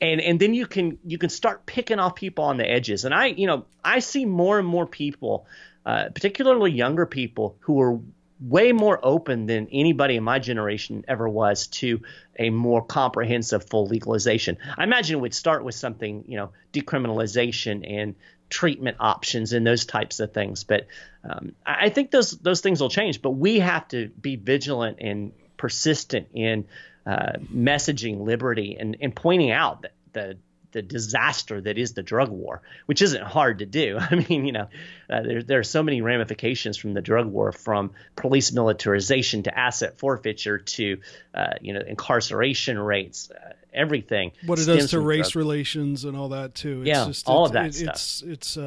And 0.00 0.20
and 0.20 0.40
then 0.40 0.54
you 0.54 0.66
can 0.66 0.98
you 1.04 1.18
can 1.18 1.30
start 1.30 1.66
picking 1.66 1.98
off 1.98 2.14
people 2.14 2.44
on 2.44 2.56
the 2.56 2.68
edges. 2.68 3.04
And 3.04 3.14
I, 3.14 3.26
you 3.26 3.46
know, 3.46 3.66
I 3.84 4.00
see 4.00 4.24
more 4.24 4.58
and 4.58 4.66
more 4.66 4.86
people, 4.86 5.46
uh, 5.86 6.08
particularly 6.14 6.72
younger 6.72 7.06
people, 7.06 7.56
who 7.60 7.80
are 7.80 8.00
way 8.40 8.72
more 8.72 8.98
open 9.02 9.46
than 9.46 9.68
anybody 9.70 10.16
in 10.16 10.24
my 10.24 10.38
generation 10.38 11.04
ever 11.06 11.28
was 11.28 11.66
to 11.66 12.00
a 12.38 12.48
more 12.48 12.82
comprehensive 12.82 13.68
full 13.68 13.86
legalization. 13.86 14.56
I 14.78 14.84
imagine 14.84 15.18
it 15.18 15.20
would 15.20 15.34
start 15.34 15.62
with 15.62 15.74
something, 15.74 16.24
you 16.26 16.38
know, 16.38 16.50
decriminalization 16.72 17.84
and 17.86 18.14
treatment 18.48 18.96
options 18.98 19.52
and 19.52 19.66
those 19.66 19.84
types 19.84 20.20
of 20.20 20.32
things. 20.32 20.64
But 20.64 20.86
um, 21.24 21.52
I 21.66 21.90
think 21.90 22.10
those 22.10 22.32
those 22.32 22.60
things 22.60 22.80
will 22.80 22.88
change. 22.88 23.22
But 23.22 23.30
we 23.30 23.58
have 23.60 23.86
to 23.88 24.08
be 24.08 24.36
vigilant 24.36 24.98
and 25.00 25.32
persistent 25.56 26.28
in 26.32 26.66
uh, 27.06 27.32
messaging 27.52 28.24
liberty 28.24 28.76
and, 28.78 28.96
and 29.00 29.14
pointing 29.14 29.50
out 29.50 29.82
that 29.82 29.92
the 30.12 30.38
the 30.72 30.82
disaster 30.82 31.60
that 31.60 31.78
is 31.78 31.94
the 31.94 32.02
drug 32.02 32.30
war, 32.30 32.62
which 32.86 33.02
isn't 33.02 33.24
hard 33.24 33.58
to 33.58 33.66
do. 33.66 33.98
I 34.00 34.14
mean, 34.14 34.44
you 34.44 34.52
know, 34.52 34.68
uh, 35.08 35.22
there, 35.22 35.42
there 35.42 35.58
are 35.58 35.64
so 35.64 35.82
many 35.82 36.00
ramifications 36.00 36.76
from 36.76 36.94
the 36.94 37.02
drug 37.02 37.26
war, 37.26 37.52
from 37.52 37.90
police 38.14 38.52
militarization 38.52 39.42
to 39.44 39.58
asset 39.58 39.98
forfeiture 39.98 40.58
to, 40.58 41.00
uh, 41.34 41.54
you 41.60 41.72
know, 41.72 41.80
incarceration 41.80 42.78
rates, 42.78 43.30
uh, 43.30 43.52
everything. 43.74 44.32
What 44.46 44.60
it 44.60 44.66
does 44.66 44.90
to 44.90 45.00
race 45.00 45.34
relations 45.34 46.04
and 46.04 46.16
all 46.16 46.30
that 46.30 46.54
too. 46.54 46.82
It's 46.82 46.88
yeah, 46.88 47.06
just, 47.06 47.28
all 47.28 47.46
of 47.46 47.52
that 47.52 47.66
it, 47.66 47.74
stuff. 47.74 47.94
It's 47.94 48.22
it's. 48.22 48.58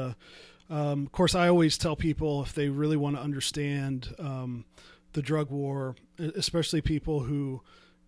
Um, 0.73 1.05
of 1.05 1.11
course, 1.11 1.35
I 1.35 1.47
always 1.47 1.77
tell 1.77 1.95
people 1.95 2.41
if 2.41 2.53
they 2.53 2.69
really 2.69 2.97
want 2.97 3.15
to 3.15 3.21
understand 3.21 4.13
um, 4.17 4.65
the 5.13 5.21
drug 5.21 5.51
war, 5.51 5.95
especially 6.17 6.81
people 6.81 7.21
who 7.21 7.61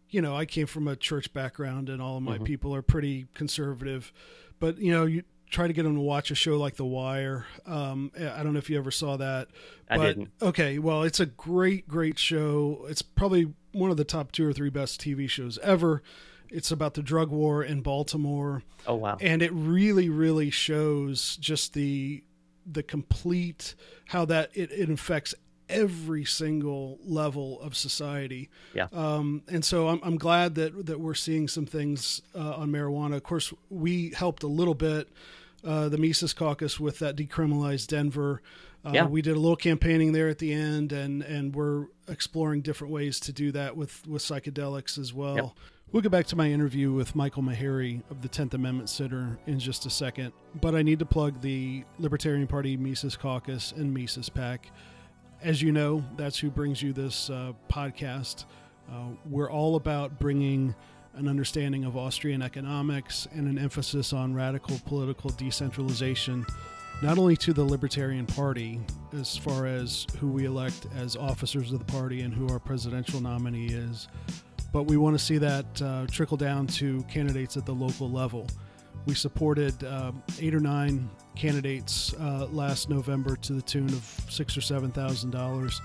you 0.10 0.22
know, 0.22 0.36
I 0.36 0.46
came 0.46 0.68
from 0.68 0.88
a 0.88 0.96
church 0.96 1.34
background 1.34 1.90
and 1.90 2.02
all 2.02 2.18
of 2.18 2.24
my 2.24 2.36
mm-hmm. 2.36 2.44
people 2.44 2.76
are 2.76 2.82
pretty 2.82 3.28
conservative, 3.34 4.14
but 4.60 4.78
you 4.78 4.92
know, 4.92 5.06
you 5.06 5.24
try 5.50 5.68
to 5.68 5.74
get 5.74 5.84
them 5.84 5.96
to 5.96 6.02
watch 6.02 6.32
a 6.32 6.36
show 6.36 6.58
like 6.58 6.76
The 6.76 6.86
Wire. 6.86 7.46
Um, 7.66 8.12
I 8.18 8.44
don't 8.44 8.54
know 8.54 8.60
if 8.60 8.70
you 8.70 8.78
ever 8.78 8.92
saw 8.92 9.18
that. 9.18 9.50
I 9.90 9.98
didn't. 9.98 10.32
Okay, 10.42 10.80
well, 10.80 11.04
it's 11.04 11.20
a 11.20 11.26
great, 11.26 11.88
great 11.88 12.18
show. 12.20 12.86
It's 12.90 13.02
probably 13.02 13.54
one 13.72 13.92
of 13.92 13.98
the 13.98 14.04
top 14.04 14.32
two 14.32 14.48
or 14.48 14.54
three 14.54 14.70
best 14.70 15.02
TV 15.02 15.30
shows 15.30 15.58
ever. 15.60 16.02
It's 16.50 16.72
about 16.72 16.94
the 16.94 17.02
drug 17.02 17.30
war 17.30 17.64
in 17.64 17.82
Baltimore. 17.82 18.64
Oh 18.88 18.96
wow! 18.96 19.18
And 19.20 19.42
it 19.42 19.52
really, 19.52 20.10
really 20.10 20.52
shows 20.52 21.36
just 21.38 21.74
the 21.74 22.24
the 22.66 22.84
complete 22.84 23.76
how 24.08 24.26
that 24.26 24.50
it, 24.54 24.72
it 24.72 24.90
affects 24.90 25.36
every 25.68 26.24
single 26.26 27.00
level 27.04 27.60
of 27.62 27.76
society. 27.76 28.50
Yeah. 28.74 28.88
Um, 28.94 29.42
and 29.48 29.66
so 29.66 29.88
I'm, 29.88 30.00
I'm 30.04 30.18
glad 30.18 30.56
that 30.56 30.86
that 30.86 31.00
we're 31.00 31.16
seeing 31.16 31.48
some 31.48 31.66
things 31.66 32.22
uh, 32.36 32.56
on 32.56 32.72
marijuana. 32.72 33.16
Of 33.16 33.24
course, 33.24 33.54
we 33.70 34.12
helped 34.12 34.44
a 34.44 34.48
little 34.48 34.76
bit 34.76 35.10
uh, 35.64 35.90
the 35.90 35.98
Mises 35.98 36.34
Caucus 36.34 36.80
with 36.80 37.00
that 37.00 37.16
decriminalized 37.16 37.88
Denver. 37.88 38.42
Uh, 38.86 38.92
Yeah. 38.94 39.06
We 39.08 39.24
did 39.24 39.36
a 39.36 39.40
little 39.40 39.56
campaigning 39.56 40.12
there 40.12 40.30
at 40.30 40.38
the 40.38 40.54
end, 40.54 40.92
and 40.94 41.24
and 41.24 41.56
we're 41.56 41.88
exploring 42.08 42.62
different 42.62 42.94
ways 42.94 43.20
to 43.22 43.34
do 43.34 43.52
that 43.54 43.76
with 43.76 44.08
with 44.08 44.22
psychedelics 44.22 45.00
as 45.00 45.14
well. 45.14 45.36
Yep. 45.36 45.50
We'll 45.92 46.02
get 46.02 46.12
back 46.12 46.26
to 46.28 46.36
my 46.36 46.52
interview 46.52 46.92
with 46.92 47.16
Michael 47.16 47.44
Maharrey 47.44 48.02
of 48.10 48.22
the 48.22 48.28
10th 48.28 48.54
Amendment 48.54 48.90
Center 48.90 49.38
in 49.48 49.60
just 49.60 49.86
a 49.86 49.90
second, 49.90 50.34
but 50.60 50.76
I 50.76 50.82
need 50.82 51.00
to 51.00 51.06
plug 51.06 51.40
the 51.42 51.84
Libertarian 52.00 52.48
Party 52.48 52.76
Mises 52.76 53.16
Caucus 53.16 53.72
and 53.72 53.94
Mises 53.94 54.28
PAC. 54.28 54.72
As 55.42 55.62
you 55.62 55.72
know, 55.72 56.04
that's 56.18 56.38
who 56.38 56.50
brings 56.50 56.82
you 56.82 56.92
this 56.92 57.30
uh, 57.30 57.54
podcast. 57.70 58.46
Uh, 58.92 59.10
we're 59.30 59.50
all 59.50 59.78
about 59.78 60.20
bringing 60.20 60.76
an 61.14 61.30
understanding 61.30 61.86
of 61.86 61.96
Austrian 61.96 62.42
economics 62.42 63.28
and 63.34 63.48
an 63.48 63.58
emphasis 63.58 64.12
on 64.12 64.34
radical 64.34 64.78
political 64.86 65.30
decentralization, 65.30 66.46
not 67.02 67.18
only 67.18 67.38
to 67.38 67.54
the 67.54 67.64
Libertarian 67.64 68.26
Party, 68.26 68.82
as 69.14 69.38
far 69.38 69.66
as 69.66 70.08
who 70.20 70.28
we 70.28 70.44
elect 70.46 70.88
as 70.98 71.16
officers 71.16 71.72
of 71.72 71.80
the 71.80 71.86
party 71.86 72.22
and 72.22 72.34
who 72.34 72.50
our 72.50 72.60
presidential 72.60 73.22
nominee 73.22 73.68
is, 73.68 74.10
but 74.76 74.88
we 74.88 74.98
want 74.98 75.18
to 75.18 75.24
see 75.24 75.38
that 75.38 75.82
uh, 75.82 76.06
trickle 76.08 76.36
down 76.36 76.68
to 76.68 77.02
candidates 77.04 77.56
at 77.56 77.66
the 77.66 77.72
local 77.72 78.12
level. 78.12 78.46
We 79.06 79.14
supported 79.14 79.82
uh, 79.86 80.12
eight 80.42 80.54
or 80.54 80.60
nine 80.60 81.10
candidates 81.34 82.14
uh, 82.16 82.48
last 82.52 82.90
November 82.90 83.38
to 83.38 83.54
the 83.54 83.62
tune 83.62 83.88
of 83.88 84.04
six 84.28 84.58
or 84.58 84.60
seven 84.60 84.92
thousand 84.92 85.32
dollars. 85.32 85.82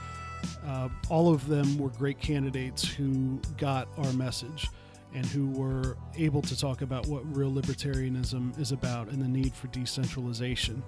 Uh, 0.66 0.88
all 1.08 1.32
of 1.32 1.46
them 1.46 1.78
were 1.78 1.90
great 1.90 2.18
candidates 2.18 2.82
who 2.82 3.40
got 3.58 3.86
our 3.96 4.12
message 4.14 4.68
and 5.14 5.24
who 5.24 5.50
were 5.50 5.96
able 6.16 6.42
to 6.42 6.58
talk 6.58 6.82
about 6.82 7.06
what 7.06 7.22
real 7.36 7.52
libertarianism 7.52 8.58
is 8.58 8.72
about 8.72 9.06
and 9.10 9.22
the 9.22 9.28
need 9.28 9.54
for 9.54 9.68
decentralization. 9.68 10.82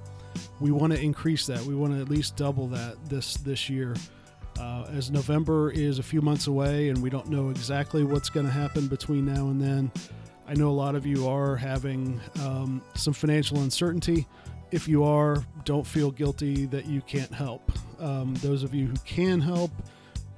We 0.58 0.72
want 0.72 0.92
to 0.92 1.00
increase 1.00 1.46
that. 1.46 1.60
We 1.60 1.76
want 1.76 1.92
to 1.92 2.00
at 2.00 2.08
least 2.08 2.34
double 2.34 2.66
that 2.68 2.96
this 3.08 3.36
this 3.36 3.70
year. 3.70 3.94
Uh, 4.58 4.84
as 4.92 5.10
November 5.10 5.70
is 5.70 5.98
a 5.98 6.02
few 6.02 6.20
months 6.20 6.46
away 6.46 6.88
and 6.88 7.02
we 7.02 7.10
don't 7.10 7.28
know 7.28 7.50
exactly 7.50 8.04
what's 8.04 8.30
going 8.30 8.46
to 8.46 8.52
happen 8.52 8.86
between 8.86 9.24
now 9.24 9.48
and 9.48 9.60
then, 9.60 9.90
I 10.46 10.54
know 10.54 10.68
a 10.68 10.70
lot 10.70 10.94
of 10.94 11.04
you 11.06 11.26
are 11.28 11.56
having 11.56 12.20
um, 12.40 12.82
some 12.94 13.14
financial 13.14 13.60
uncertainty. 13.60 14.26
If 14.70 14.88
you 14.88 15.04
are, 15.04 15.44
don't 15.64 15.86
feel 15.86 16.10
guilty 16.10 16.66
that 16.66 16.86
you 16.86 17.00
can't 17.02 17.32
help. 17.32 17.72
Um, 17.98 18.34
those 18.36 18.62
of 18.62 18.74
you 18.74 18.86
who 18.86 18.96
can 19.04 19.40
help, 19.40 19.70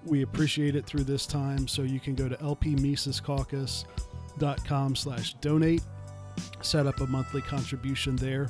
we 0.04 0.22
appreciate 0.22 0.76
it 0.76 0.86
through 0.86 1.04
this 1.04 1.26
time. 1.26 1.66
So 1.66 1.82
you 1.82 2.00
can 2.00 2.14
go 2.14 2.28
to 2.28 2.36
lpmisescaucus.com 2.36 4.96
slash 4.96 5.34
donate, 5.34 5.82
set 6.60 6.86
up 6.86 7.00
a 7.00 7.06
monthly 7.06 7.40
contribution 7.42 8.16
there 8.16 8.48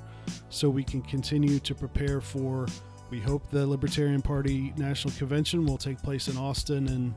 so 0.48 0.68
we 0.68 0.84
can 0.84 1.02
continue 1.02 1.58
to 1.60 1.74
prepare 1.74 2.20
for 2.20 2.66
we 3.14 3.20
hope 3.20 3.48
the 3.48 3.64
Libertarian 3.64 4.20
Party 4.20 4.74
National 4.76 5.14
Convention 5.14 5.64
will 5.64 5.78
take 5.78 6.02
place 6.02 6.26
in 6.26 6.36
Austin 6.36 6.88
and 6.88 7.14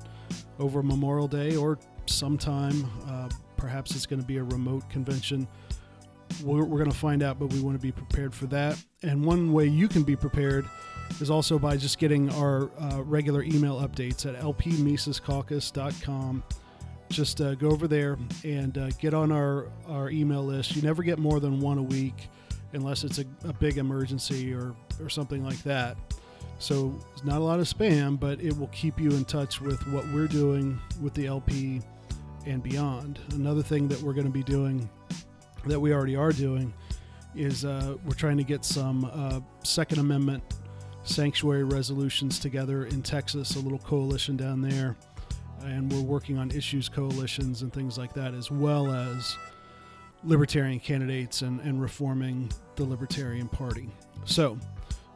over 0.60 0.84
Memorial 0.84 1.28
Day 1.28 1.56
or 1.56 1.80
sometime. 2.06 2.88
Uh, 3.08 3.30
perhaps 3.56 3.96
it's 3.96 4.06
going 4.06 4.22
to 4.22 4.28
be 4.28 4.38
a 4.38 4.44
remote 4.44 4.88
convention. 4.92 5.48
We're, 6.44 6.66
we're 6.66 6.78
going 6.78 6.92
to 6.92 6.98
find 6.98 7.24
out, 7.24 7.40
but 7.40 7.52
we 7.52 7.62
want 7.62 7.76
to 7.76 7.82
be 7.82 7.92
prepared 7.92 8.36
for 8.36 8.46
that. 8.46 8.80
And 9.02 9.26
one 9.26 9.54
way 9.54 9.66
you 9.66 9.88
can 9.88 10.04
be 10.04 10.16
prepared 10.16 10.68
is 11.20 11.32
also 11.32 11.58
by 11.58 11.78
just 11.78 11.98
getting 11.98 12.30
our 12.36 12.70
uh, 12.80 13.02
regular 13.02 13.42
email 13.42 13.82
updates 13.82 14.28
at 14.28 14.40
lpmisescaucus.com. 14.40 16.44
Just 17.10 17.42
uh, 17.42 17.56
go 17.56 17.72
over 17.72 17.88
there 17.88 18.20
and 18.44 18.78
uh, 18.78 18.92
get 19.00 19.16
on 19.16 19.32
our, 19.32 19.72
our 19.88 20.12
email 20.12 20.46
list. 20.46 20.76
You 20.76 20.84
never 20.84 21.02
get 21.02 21.18
more 21.18 21.40
than 21.40 21.60
one 21.60 21.80
a 21.80 21.84
week 21.84 22.30
unless 22.74 23.04
it's 23.04 23.20
a, 23.20 23.26
a 23.46 23.54
big 23.54 23.78
emergency 23.78 24.54
or, 24.54 24.76
or 25.02 25.10
something 25.10 25.44
like 25.44 25.62
that. 25.64 25.98
So 26.60 26.94
it's 27.14 27.24
not 27.24 27.38
a 27.38 27.44
lot 27.44 27.60
of 27.60 27.68
spam, 27.68 28.20
but 28.20 28.42
it 28.42 28.58
will 28.58 28.68
keep 28.68 29.00
you 29.00 29.12
in 29.12 29.26
touch 29.26 29.62
with 29.62 29.86
what 29.88 30.08
we're 30.12 30.28
doing 30.28 30.80
with 31.02 31.14
the 31.14 31.28
LP 31.28 31.82
and 32.46 32.64
beyond. 32.64 33.20
Another 33.34 33.62
thing 33.62 33.88
that 33.90 34.02
we're 34.02 34.14
going 34.14 34.26
to 34.26 34.32
be 34.32 34.44
doing 34.44 34.90
that 35.66 35.80
we 35.80 35.94
already 35.94 36.16
are 36.16 36.32
doing 36.32 36.74
is 37.36 37.66
uh, 37.66 37.96
we're 38.06 38.16
trying 38.16 38.38
to 38.38 38.44
get 38.44 38.66
some 38.66 39.10
uh, 39.14 39.40
Second 39.64 40.00
Amendment 40.00 40.44
sanctuary 41.04 41.64
resolutions 41.64 42.40
together 42.40 42.86
in 42.86 43.02
Texas, 43.02 43.56
a 43.56 43.60
little 43.60 43.80
coalition 43.80 44.36
down 44.36 44.62
there. 44.62 44.98
And 45.64 45.92
we're 45.92 46.02
working 46.02 46.38
on 46.38 46.52
issues 46.52 46.90
coalitions 46.90 47.62
and 47.62 47.74
things 47.74 47.98
like 47.98 48.14
that, 48.14 48.34
as 48.34 48.50
well 48.52 48.92
as 48.92 49.36
libertarian 50.28 50.80
candidates 50.80 51.42
and, 51.42 51.60
and 51.62 51.82
reforming 51.82 52.52
the 52.76 52.84
Libertarian 52.84 53.48
Party. 53.48 53.90
So 54.26 54.58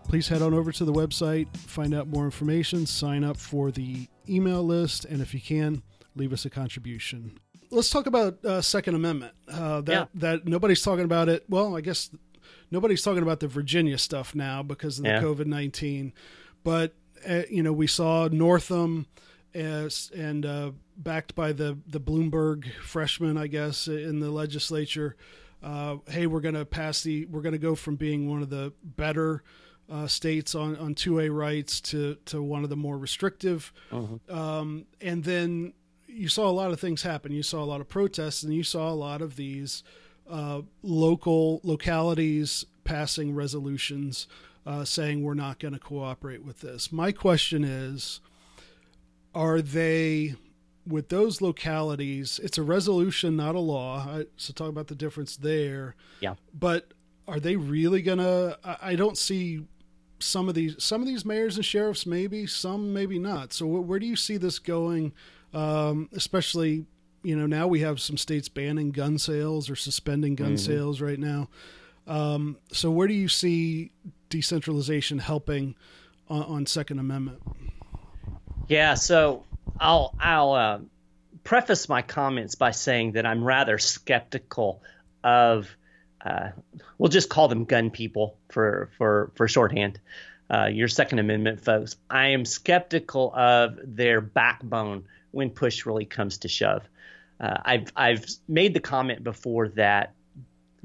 please 0.08 0.28
head 0.28 0.41
on 0.41 0.54
over 0.54 0.71
to 0.71 0.86
the 0.86 0.93
website, 0.93 1.56
find 1.58 1.93
out 1.93 2.08
more 2.08 2.26
information, 2.26 2.86
sign 2.86 3.24
up 3.24 3.38
for 3.38 3.71
the 3.71 4.08
email 4.30 4.63
list, 4.63 5.06
and 5.06 5.21
if 5.21 5.34
you 5.34 5.41
can, 5.41 5.84
leave 6.15 6.34
us 6.34 6.45
a 6.45 6.50
contribution. 6.50 7.38
Let's 7.69 7.89
talk 7.89 8.06
about 8.06 8.43
uh, 8.43 8.62
Second 8.62 8.95
Amendment. 8.95 9.34
Uh, 9.47 9.82
that 9.82 9.91
Yeah. 9.91 10.06
that 10.15 10.45
nobody's 10.47 10.82
talking 10.82 11.06
about 11.06 11.30
it. 11.30 11.45
Well, 11.47 11.76
I 11.78 11.82
guess 11.82 12.10
nobody's 12.69 13.02
talking 13.02 13.24
about 13.24 13.39
the 13.39 13.47
Virginia 13.47 13.97
stuff 13.97 14.36
now 14.36 14.62
because 14.63 14.97
of 14.97 15.04
the 15.06 15.10
Yeah. 15.12 15.21
COVID 15.21 15.45
nineteen. 15.45 16.12
But 16.63 16.93
uh, 17.28 17.43
you 17.50 17.63
know, 17.63 17.71
we 17.71 17.88
saw 17.88 18.28
Northam 18.30 19.06
as 19.54 20.12
and 20.16 20.46
uh, 20.46 20.72
backed 20.98 21.36
by 21.36 21.52
the 21.54 21.78
the 21.88 22.00
Bloomberg 22.00 22.72
freshman, 22.82 23.38
I 23.38 23.48
guess, 23.48 23.88
in 23.88 24.20
the 24.20 24.32
legislature. 24.32 25.16
Uh, 25.64 25.98
hey, 26.08 26.26
we're 26.26 26.42
going 26.42 26.56
to 26.56 26.66
pass 26.66 27.04
the. 27.04 27.26
We're 27.26 27.42
going 27.42 27.54
to 27.54 27.60
go 27.60 27.76
from 27.76 27.96
being 27.96 28.30
one 28.30 28.42
of 28.42 28.50
the 28.50 28.74
better 28.84 29.44
uh, 29.90 30.08
states 30.08 30.56
on 30.56 30.76
on 30.78 30.96
two 30.96 31.20
A 31.20 31.30
rights 31.30 31.82
to 31.82 32.16
to 32.26 32.42
one 32.42 32.64
of 32.64 32.70
the 32.70 32.76
more 32.76 32.98
restrictive. 32.98 33.72
Um, 34.30 34.86
and 35.00 35.24
then 35.24 35.74
you 36.08 36.28
saw 36.28 36.50
a 36.50 36.52
lot 36.52 36.72
of 36.72 36.80
things 36.80 37.04
happen. 37.04 37.32
You 37.32 37.44
saw 37.44 37.64
a 37.64 37.66
lot 37.66 37.82
of 37.82 37.88
protests, 37.88 38.44
and 38.44 38.54
you 38.54 38.64
saw 38.64 38.90
a 38.92 38.96
lot 38.96 39.22
of 39.22 39.36
these 39.36 39.84
uh, 40.30 40.62
local 40.82 41.62
localities 41.64 42.66
passing 42.84 43.36
resolutions 43.36 44.28
uh, 44.66 44.84
saying 44.84 45.24
we're 45.24 45.34
not 45.34 45.60
going 45.60 45.74
to 45.74 45.80
cooperate 45.80 46.44
with 46.44 46.62
this. 46.62 46.92
My 46.92 47.12
question 47.12 47.64
is 47.64 48.20
are 49.34 49.62
they 49.62 50.36
with 50.88 51.10
those 51.10 51.41
localities 51.41 52.39
it's 52.44 52.58
a 52.58 52.63
resolution 52.63 53.36
not 53.36 53.56
a 53.56 53.60
law. 53.60 54.06
I, 54.08 54.26
so 54.38 54.52
talk 54.54 54.70
about 54.70 54.88
the 54.88 54.96
difference 54.96 55.38
there. 55.38 55.96
Yeah. 56.20 56.36
but 56.58 56.94
are 57.28 57.39
they 57.39 57.56
really 57.56 58.02
gonna 58.02 58.58
I, 58.63 58.78
I 58.82 58.96
don't 58.96 59.17
see 59.17 59.65
some 60.20 60.50
of 60.50 60.56
these 60.56 60.76
some 60.84 61.02
of 61.02 61.08
these 61.08 61.24
mayors 61.26 61.56
and 61.56 61.65
sheriffs 61.65 62.06
maybe 62.06 62.46
some 62.48 62.94
maybe 62.94 63.20
not. 63.20 63.54
So 63.54 63.65
wh- 63.65 63.88
where 63.88 64.00
do 64.00 64.06
you 64.06 64.15
see 64.15 64.38
this 64.38 64.60
going 64.60 65.13
um, 65.54 66.10
especially 66.13 66.86
you 67.24 67.36
know 67.36 67.46
now 67.46 67.67
we 67.67 67.82
have 67.82 68.02
some 68.02 68.17
states 68.17 68.50
banning 68.50 68.91
gun 68.91 69.17
sales 69.17 69.70
or 69.70 69.76
suspending 69.76 70.36
gun 70.36 70.58
sales 70.58 71.00
right 71.02 71.20
now. 71.20 71.48
Um, 72.08 72.58
so 72.72 72.89
where 72.89 73.08
do 73.08 73.13
you 73.13 73.28
see 73.28 73.91
decentralization 74.30 75.20
helping 75.20 75.76
on, 76.28 76.44
on 76.44 76.65
second 76.65 76.98
amendment 77.00 77.41
Yeah, 78.71 78.93
so 78.93 79.43
I'll 79.81 80.15
I'll 80.17 80.53
uh, 80.53 80.79
preface 81.43 81.89
my 81.89 82.03
comments 82.03 82.55
by 82.55 82.71
saying 82.71 83.12
that 83.13 83.25
I'm 83.25 83.43
rather 83.43 83.77
skeptical 83.77 84.81
of 85.25 85.67
uh, 86.23 86.51
we'll 86.97 87.10
just 87.10 87.27
call 87.27 87.49
them 87.49 87.65
gun 87.65 87.89
people 87.89 88.38
for 88.49 88.89
for 88.97 89.34
for 89.36 89.49
shorthand. 89.49 89.99
Uh, 90.49 90.67
your 90.67 90.88
Second 90.88 91.19
Amendment 91.19 91.60
folks, 91.60 91.97
I 92.10 92.27
am 92.27 92.45
skeptical 92.45 93.34
of 93.36 93.77
their 93.84 94.21
backbone 94.21 95.03
when 95.31 95.49
push 95.49 95.86
really 95.86 96.05
comes 96.05 96.38
to 96.39 96.47
shove. 96.47 96.88
Uh, 97.41 97.57
I've 97.65 97.91
I've 97.93 98.25
made 98.47 98.73
the 98.73 98.79
comment 98.79 99.21
before 99.21 99.67
that 99.75 100.13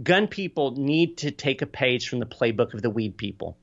gun 0.02 0.26
people 0.26 0.72
need 0.72 1.18
to 1.18 1.30
take 1.30 1.62
a 1.62 1.66
page 1.66 2.08
from 2.08 2.18
the 2.18 2.26
playbook 2.26 2.74
of 2.74 2.82
the 2.82 2.90
weed 2.90 3.16
people. 3.16 3.56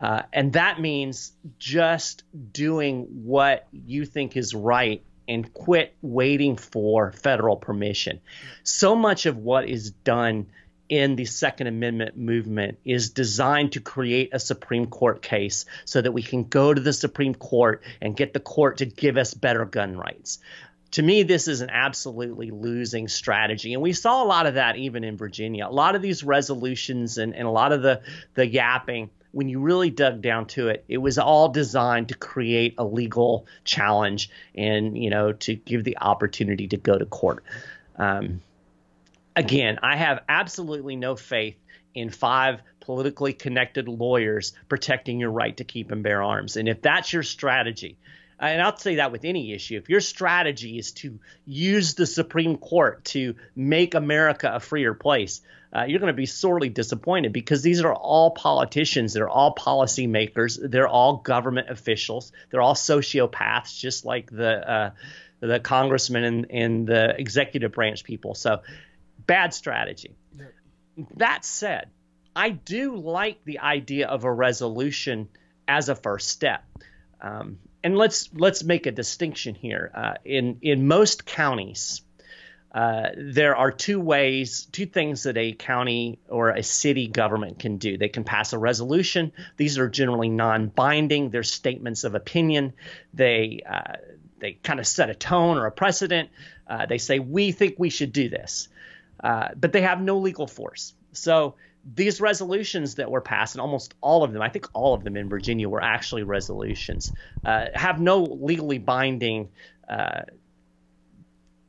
Uh, 0.00 0.22
and 0.32 0.52
that 0.52 0.80
means 0.80 1.32
just 1.58 2.22
doing 2.52 3.02
what 3.24 3.66
you 3.72 4.04
think 4.04 4.36
is 4.36 4.54
right 4.54 5.02
and 5.26 5.52
quit 5.52 5.94
waiting 6.00 6.56
for 6.56 7.12
federal 7.12 7.56
permission. 7.56 8.20
So 8.62 8.94
much 8.94 9.26
of 9.26 9.36
what 9.36 9.68
is 9.68 9.90
done 9.90 10.46
in 10.88 11.16
the 11.16 11.26
Second 11.26 11.66
Amendment 11.66 12.16
movement 12.16 12.78
is 12.84 13.10
designed 13.10 13.72
to 13.72 13.80
create 13.80 14.30
a 14.32 14.40
Supreme 14.40 14.86
Court 14.86 15.20
case 15.20 15.66
so 15.84 16.00
that 16.00 16.12
we 16.12 16.22
can 16.22 16.44
go 16.44 16.72
to 16.72 16.80
the 16.80 16.94
Supreme 16.94 17.34
Court 17.34 17.82
and 18.00 18.16
get 18.16 18.32
the 18.32 18.40
court 18.40 18.78
to 18.78 18.86
give 18.86 19.18
us 19.18 19.34
better 19.34 19.66
gun 19.66 19.98
rights 19.98 20.38
to 20.92 21.02
me, 21.02 21.22
this 21.22 21.48
is 21.48 21.60
an 21.60 21.70
absolutely 21.70 22.50
losing 22.50 23.08
strategy. 23.08 23.74
And 23.74 23.82
we 23.82 23.92
saw 23.92 24.22
a 24.22 24.26
lot 24.26 24.46
of 24.46 24.54
that 24.54 24.76
even 24.76 25.04
in 25.04 25.16
Virginia. 25.16 25.66
A 25.66 25.70
lot 25.70 25.94
of 25.94 26.02
these 26.02 26.24
resolutions 26.24 27.18
and, 27.18 27.34
and 27.34 27.46
a 27.46 27.50
lot 27.50 27.72
of 27.72 27.82
the, 27.82 28.00
the 28.34 28.46
yapping, 28.46 29.10
when 29.38 29.48
you 29.48 29.60
really 29.60 29.88
dug 29.88 30.20
down 30.20 30.46
to 30.46 30.66
it, 30.66 30.84
it 30.88 30.98
was 30.98 31.16
all 31.16 31.48
designed 31.48 32.08
to 32.08 32.14
create 32.16 32.74
a 32.76 32.84
legal 32.84 33.46
challenge 33.62 34.30
and, 34.56 34.98
you 34.98 35.10
know, 35.10 35.32
to 35.32 35.54
give 35.54 35.84
the 35.84 35.96
opportunity 35.98 36.66
to 36.66 36.76
go 36.76 36.98
to 36.98 37.06
court. 37.06 37.44
Um, 37.94 38.42
again, 39.36 39.78
I 39.80 39.94
have 39.94 40.24
absolutely 40.28 40.96
no 40.96 41.14
faith 41.14 41.54
in 41.94 42.10
five 42.10 42.62
politically 42.80 43.32
connected 43.32 43.86
lawyers 43.86 44.54
protecting 44.68 45.20
your 45.20 45.30
right 45.30 45.56
to 45.56 45.62
keep 45.62 45.92
and 45.92 46.02
bear 46.02 46.20
arms. 46.20 46.56
And 46.56 46.68
if 46.68 46.82
that's 46.82 47.12
your 47.12 47.22
strategy, 47.22 47.96
and 48.46 48.62
I'll 48.62 48.76
say 48.76 48.96
that 48.96 49.12
with 49.12 49.24
any 49.24 49.52
issue, 49.52 49.76
if 49.76 49.88
your 49.88 50.00
strategy 50.00 50.78
is 50.78 50.92
to 50.92 51.18
use 51.44 51.94
the 51.94 52.06
Supreme 52.06 52.56
Court 52.56 53.04
to 53.06 53.34
make 53.56 53.94
America 53.94 54.50
a 54.54 54.60
freer 54.60 54.94
place, 54.94 55.40
uh, 55.74 55.84
you're 55.84 55.98
going 55.98 56.12
to 56.12 56.16
be 56.16 56.26
sorely 56.26 56.68
disappointed 56.68 57.32
because 57.32 57.62
these 57.62 57.82
are 57.82 57.92
all 57.92 58.30
politicians. 58.30 59.12
They're 59.12 59.28
all 59.28 59.54
policymakers. 59.54 60.58
They're 60.62 60.88
all 60.88 61.16
government 61.16 61.68
officials. 61.68 62.32
They're 62.50 62.62
all 62.62 62.74
sociopaths, 62.74 63.78
just 63.78 64.04
like 64.04 64.30
the 64.30 64.70
uh, 64.70 64.90
the 65.40 65.60
congressmen 65.60 66.24
and, 66.24 66.46
and 66.50 66.86
the 66.86 67.14
executive 67.18 67.72
branch 67.72 68.02
people. 68.04 68.34
So, 68.34 68.62
bad 69.26 69.52
strategy. 69.52 70.16
That 71.16 71.44
said, 71.44 71.90
I 72.34 72.50
do 72.50 72.96
like 72.96 73.44
the 73.44 73.60
idea 73.60 74.08
of 74.08 74.24
a 74.24 74.32
resolution 74.32 75.28
as 75.66 75.88
a 75.88 75.94
first 75.94 76.28
step. 76.28 76.64
Um, 77.20 77.58
and 77.82 77.96
let's 77.96 78.30
let's 78.34 78.64
make 78.64 78.86
a 78.86 78.92
distinction 78.92 79.54
here. 79.54 79.90
Uh, 79.94 80.14
in 80.24 80.58
in 80.62 80.86
most 80.86 81.24
counties, 81.24 82.02
uh, 82.72 83.08
there 83.16 83.56
are 83.56 83.70
two 83.70 84.00
ways, 84.00 84.66
two 84.72 84.86
things 84.86 85.22
that 85.22 85.36
a 85.36 85.52
county 85.52 86.18
or 86.28 86.50
a 86.50 86.62
city 86.62 87.08
government 87.08 87.58
can 87.58 87.78
do. 87.78 87.96
They 87.96 88.08
can 88.08 88.24
pass 88.24 88.52
a 88.52 88.58
resolution. 88.58 89.32
These 89.56 89.78
are 89.78 89.88
generally 89.88 90.28
non-binding. 90.28 91.30
They're 91.30 91.42
statements 91.42 92.04
of 92.04 92.14
opinion. 92.14 92.74
They 93.14 93.62
uh, 93.68 93.94
they 94.38 94.52
kind 94.52 94.80
of 94.80 94.86
set 94.86 95.10
a 95.10 95.14
tone 95.14 95.56
or 95.56 95.66
a 95.66 95.72
precedent. 95.72 96.30
Uh, 96.66 96.86
they 96.86 96.98
say 96.98 97.18
we 97.18 97.52
think 97.52 97.76
we 97.78 97.90
should 97.90 98.12
do 98.12 98.28
this, 98.28 98.68
uh, 99.22 99.48
but 99.56 99.72
they 99.72 99.80
have 99.82 100.02
no 100.02 100.18
legal 100.18 100.46
force. 100.46 100.94
So 101.12 101.54
these 101.94 102.20
resolutions 102.20 102.96
that 102.96 103.10
were 103.10 103.20
passed, 103.20 103.54
and 103.54 103.60
almost 103.60 103.94
all 104.00 104.24
of 104.24 104.32
them, 104.32 104.42
I 104.42 104.48
think 104.48 104.66
all 104.72 104.94
of 104.94 105.04
them 105.04 105.16
in 105.16 105.28
Virginia 105.28 105.68
were 105.68 105.82
actually 105.82 106.22
resolutions, 106.22 107.12
uh, 107.44 107.66
have 107.74 108.00
no 108.00 108.22
legally 108.22 108.78
binding 108.78 109.48
uh, 109.88 110.22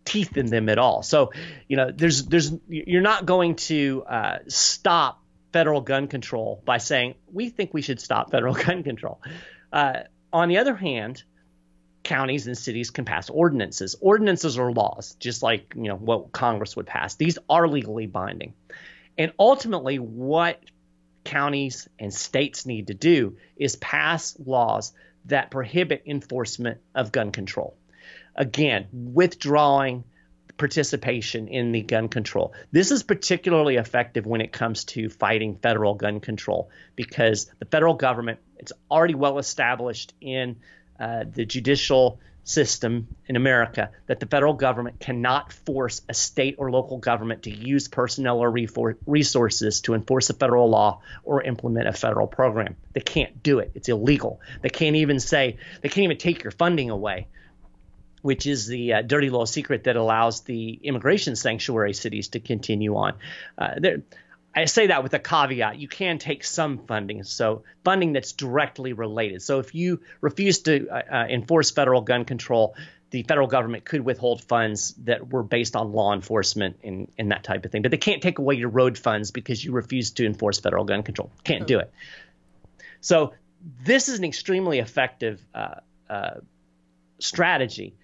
teeth 0.06 0.38
in 0.38 0.48
them 0.48 0.70
at 0.70 0.78
all. 0.78 1.04
So, 1.04 1.32
you 1.68 1.78
know, 1.78 1.92
there's 1.92 2.26
there's 2.26 2.52
you're 2.68 3.02
not 3.02 3.26
going 3.26 3.56
to 3.56 4.04
uh, 4.04 4.38
stop 4.48 5.24
federal 5.54 5.82
gun 5.82 6.08
control 6.08 6.62
by 6.66 6.78
saying 6.78 7.16
we 7.32 7.50
think 7.50 7.74
we 7.74 7.82
should 7.82 8.00
stop 8.00 8.32
federal 8.32 8.54
gun 8.66 8.84
control. 8.84 9.22
Uh, 9.72 10.02
on 10.34 10.50
the 10.50 10.58
other 10.58 10.76
hand, 10.76 11.24
counties 12.04 12.48
and 12.48 12.58
cities 12.58 12.90
can 12.90 13.06
pass 13.06 13.30
ordinances. 13.30 13.96
Ordinances 14.02 14.58
are 14.58 14.72
laws, 14.72 15.16
just 15.20 15.44
like 15.44 15.74
you 15.76 15.84
know 15.84 15.96
what 15.96 16.32
Congress 16.32 16.76
would 16.76 16.88
pass. 16.88 17.16
These 17.16 17.38
are 17.50 17.68
legally 17.68 18.08
binding. 18.08 18.54
And 19.20 19.34
ultimately, 19.38 20.00
what 20.00 20.62
counties 21.26 21.90
and 22.00 22.12
states 22.12 22.66
need 22.66 22.88
to 22.88 22.94
do 22.94 23.38
is 23.58 23.76
pass 23.76 24.36
laws 24.44 24.94
that 25.26 25.52
prohibit 25.52 26.04
enforcement 26.06 26.80
of 26.96 27.12
gun 27.12 27.32
control. 27.32 27.76
Again, 28.34 28.88
withdrawing 28.94 30.06
participation 30.58 31.50
in 31.50 31.74
the 31.74 31.82
gun 31.82 32.08
control. 32.08 32.54
This 32.72 32.92
is 32.92 33.04
particularly 33.04 33.76
effective 33.76 34.26
when 34.26 34.42
it 34.42 34.54
comes 34.54 34.86
to 34.86 35.10
fighting 35.10 35.58
federal 35.58 35.96
gun 35.96 36.22
control 36.22 36.70
because 36.96 37.52
the 37.60 37.66
federal 37.66 37.96
government, 37.96 38.40
it's 38.58 38.74
already 38.90 39.16
well 39.16 39.38
established 39.38 40.14
in 40.22 40.58
uh, 40.98 41.26
the 41.30 41.46
judicial 41.46 42.20
system 42.50 43.08
in 43.28 43.36
America 43.36 43.92
that 44.08 44.20
the 44.20 44.26
federal 44.26 44.54
government 44.54 45.00
cannot 45.00 45.54
force 45.54 46.02
a 46.10 46.16
state 46.16 46.56
or 46.58 46.72
local 46.72 46.98
government 46.98 47.44
to 47.44 47.52
use 47.52 47.88
personnel 47.88 48.40
or 48.40 48.50
resources 49.06 49.82
to 49.82 49.94
enforce 49.94 50.32
a 50.32 50.34
federal 50.34 50.68
law 50.68 51.02
or 51.24 51.44
implement 51.44 51.88
a 51.88 51.94
federal 51.94 52.26
program. 52.26 52.76
They 52.94 53.02
can't 53.02 53.44
do 53.44 53.60
it. 53.60 53.72
It's 53.76 53.88
illegal. 53.88 54.42
They 54.62 54.70
can't 54.70 54.96
even 54.96 55.20
say, 55.20 55.58
they 55.82 55.90
can't 55.90 56.06
even 56.06 56.18
take 56.18 56.44
your 56.44 56.52
funding 56.52 56.90
away, 56.90 57.28
which 58.24 58.48
is 58.48 58.66
the 58.66 58.94
uh, 58.94 59.02
dirty 59.04 59.30
little 59.30 59.46
secret 59.46 59.84
that 59.84 59.96
allows 59.96 60.42
the 60.42 60.80
immigration 60.82 61.36
sanctuary 61.36 61.94
cities 61.94 62.30
to 62.30 62.40
continue 62.40 62.96
on. 62.96 63.14
Uh, 63.60 63.76
I 64.56 64.66
say 64.66 64.88
that 64.88 65.04
with 65.04 65.14
a 65.14 65.20
caveat. 65.20 65.80
You 65.80 65.88
can 65.88 66.18
take 66.18 66.44
some 66.44 66.80
funding, 66.80 67.24
so 67.24 67.64
funding 67.84 68.14
that's 68.14 68.34
directly 68.34 68.94
related. 68.94 69.42
So 69.42 69.60
if 69.60 69.76
you 69.76 70.02
refuse 70.22 70.60
to 70.64 70.88
uh, 70.90 71.02
uh, 71.12 71.26
enforce 71.30 71.72
federal 71.72 72.02
gun 72.02 72.26
control, 72.26 72.76
the 73.12 73.24
federal 73.24 73.48
government 73.48 73.86
could 73.86 74.02
withhold 74.02 74.44
funds 74.44 74.94
that 75.06 75.32
were 75.32 75.44
based 75.44 75.76
on 75.76 75.94
law 75.94 76.14
enforcement 76.14 76.80
and, 76.84 77.12
and 77.18 77.32
that 77.32 77.44
type 77.44 77.66
of 77.66 77.72
thing. 77.72 77.82
But 77.82 77.92
they 77.92 77.98
can't 77.98 78.22
take 78.22 78.40
away 78.40 78.56
your 78.56 78.70
road 78.70 78.98
funds 78.98 79.32
because 79.32 79.64
you 79.64 79.72
refuse 79.72 80.12
to 80.12 80.26
enforce 80.26 80.60
federal 80.60 80.84
gun 80.84 81.04
control. 81.04 81.32
Can't 81.44 81.68
do 81.68 81.80
it. 81.80 81.92
So 83.02 83.34
this 83.84 84.10
is 84.10 84.20
an 84.20 84.26
extremely 84.26 84.80
effective 84.80 85.44
uh, 85.54 85.76
uh, 86.10 86.40
strategy. 87.20 87.96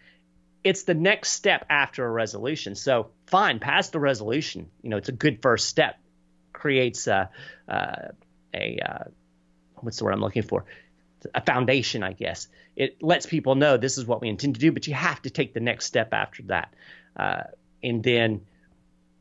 It's 0.63 0.83
the 0.83 0.95
next 0.95 1.31
step 1.31 1.65
after 1.69 2.05
a 2.05 2.09
resolution. 2.09 2.75
So 2.75 3.11
fine, 3.27 3.59
pass 3.59 3.89
the 3.89 3.99
resolution. 3.99 4.69
You 4.81 4.89
know, 4.89 4.97
it's 4.97 5.09
a 5.09 5.13
good 5.13 5.41
first 5.41 5.67
step 5.67 5.97
creates 6.55 7.07
a, 7.07 7.29
uh, 7.67 8.07
a 8.53 8.79
uh, 8.79 9.03
what's 9.75 9.97
the 9.97 10.05
word 10.05 10.13
I'm 10.13 10.21
looking 10.21 10.43
for? 10.43 10.65
A 11.33 11.41
foundation, 11.41 12.03
I 12.03 12.13
guess. 12.13 12.47
It 12.75 13.01
lets 13.01 13.25
people 13.25 13.55
know 13.55 13.77
this 13.77 13.97
is 13.97 14.05
what 14.05 14.21
we 14.21 14.29
intend 14.29 14.55
to 14.55 14.61
do, 14.61 14.71
but 14.71 14.87
you 14.87 14.93
have 14.93 15.21
to 15.23 15.29
take 15.29 15.53
the 15.53 15.59
next 15.59 15.85
step 15.85 16.13
after 16.13 16.43
that, 16.43 16.73
uh, 17.17 17.43
and 17.83 18.03
then 18.03 18.41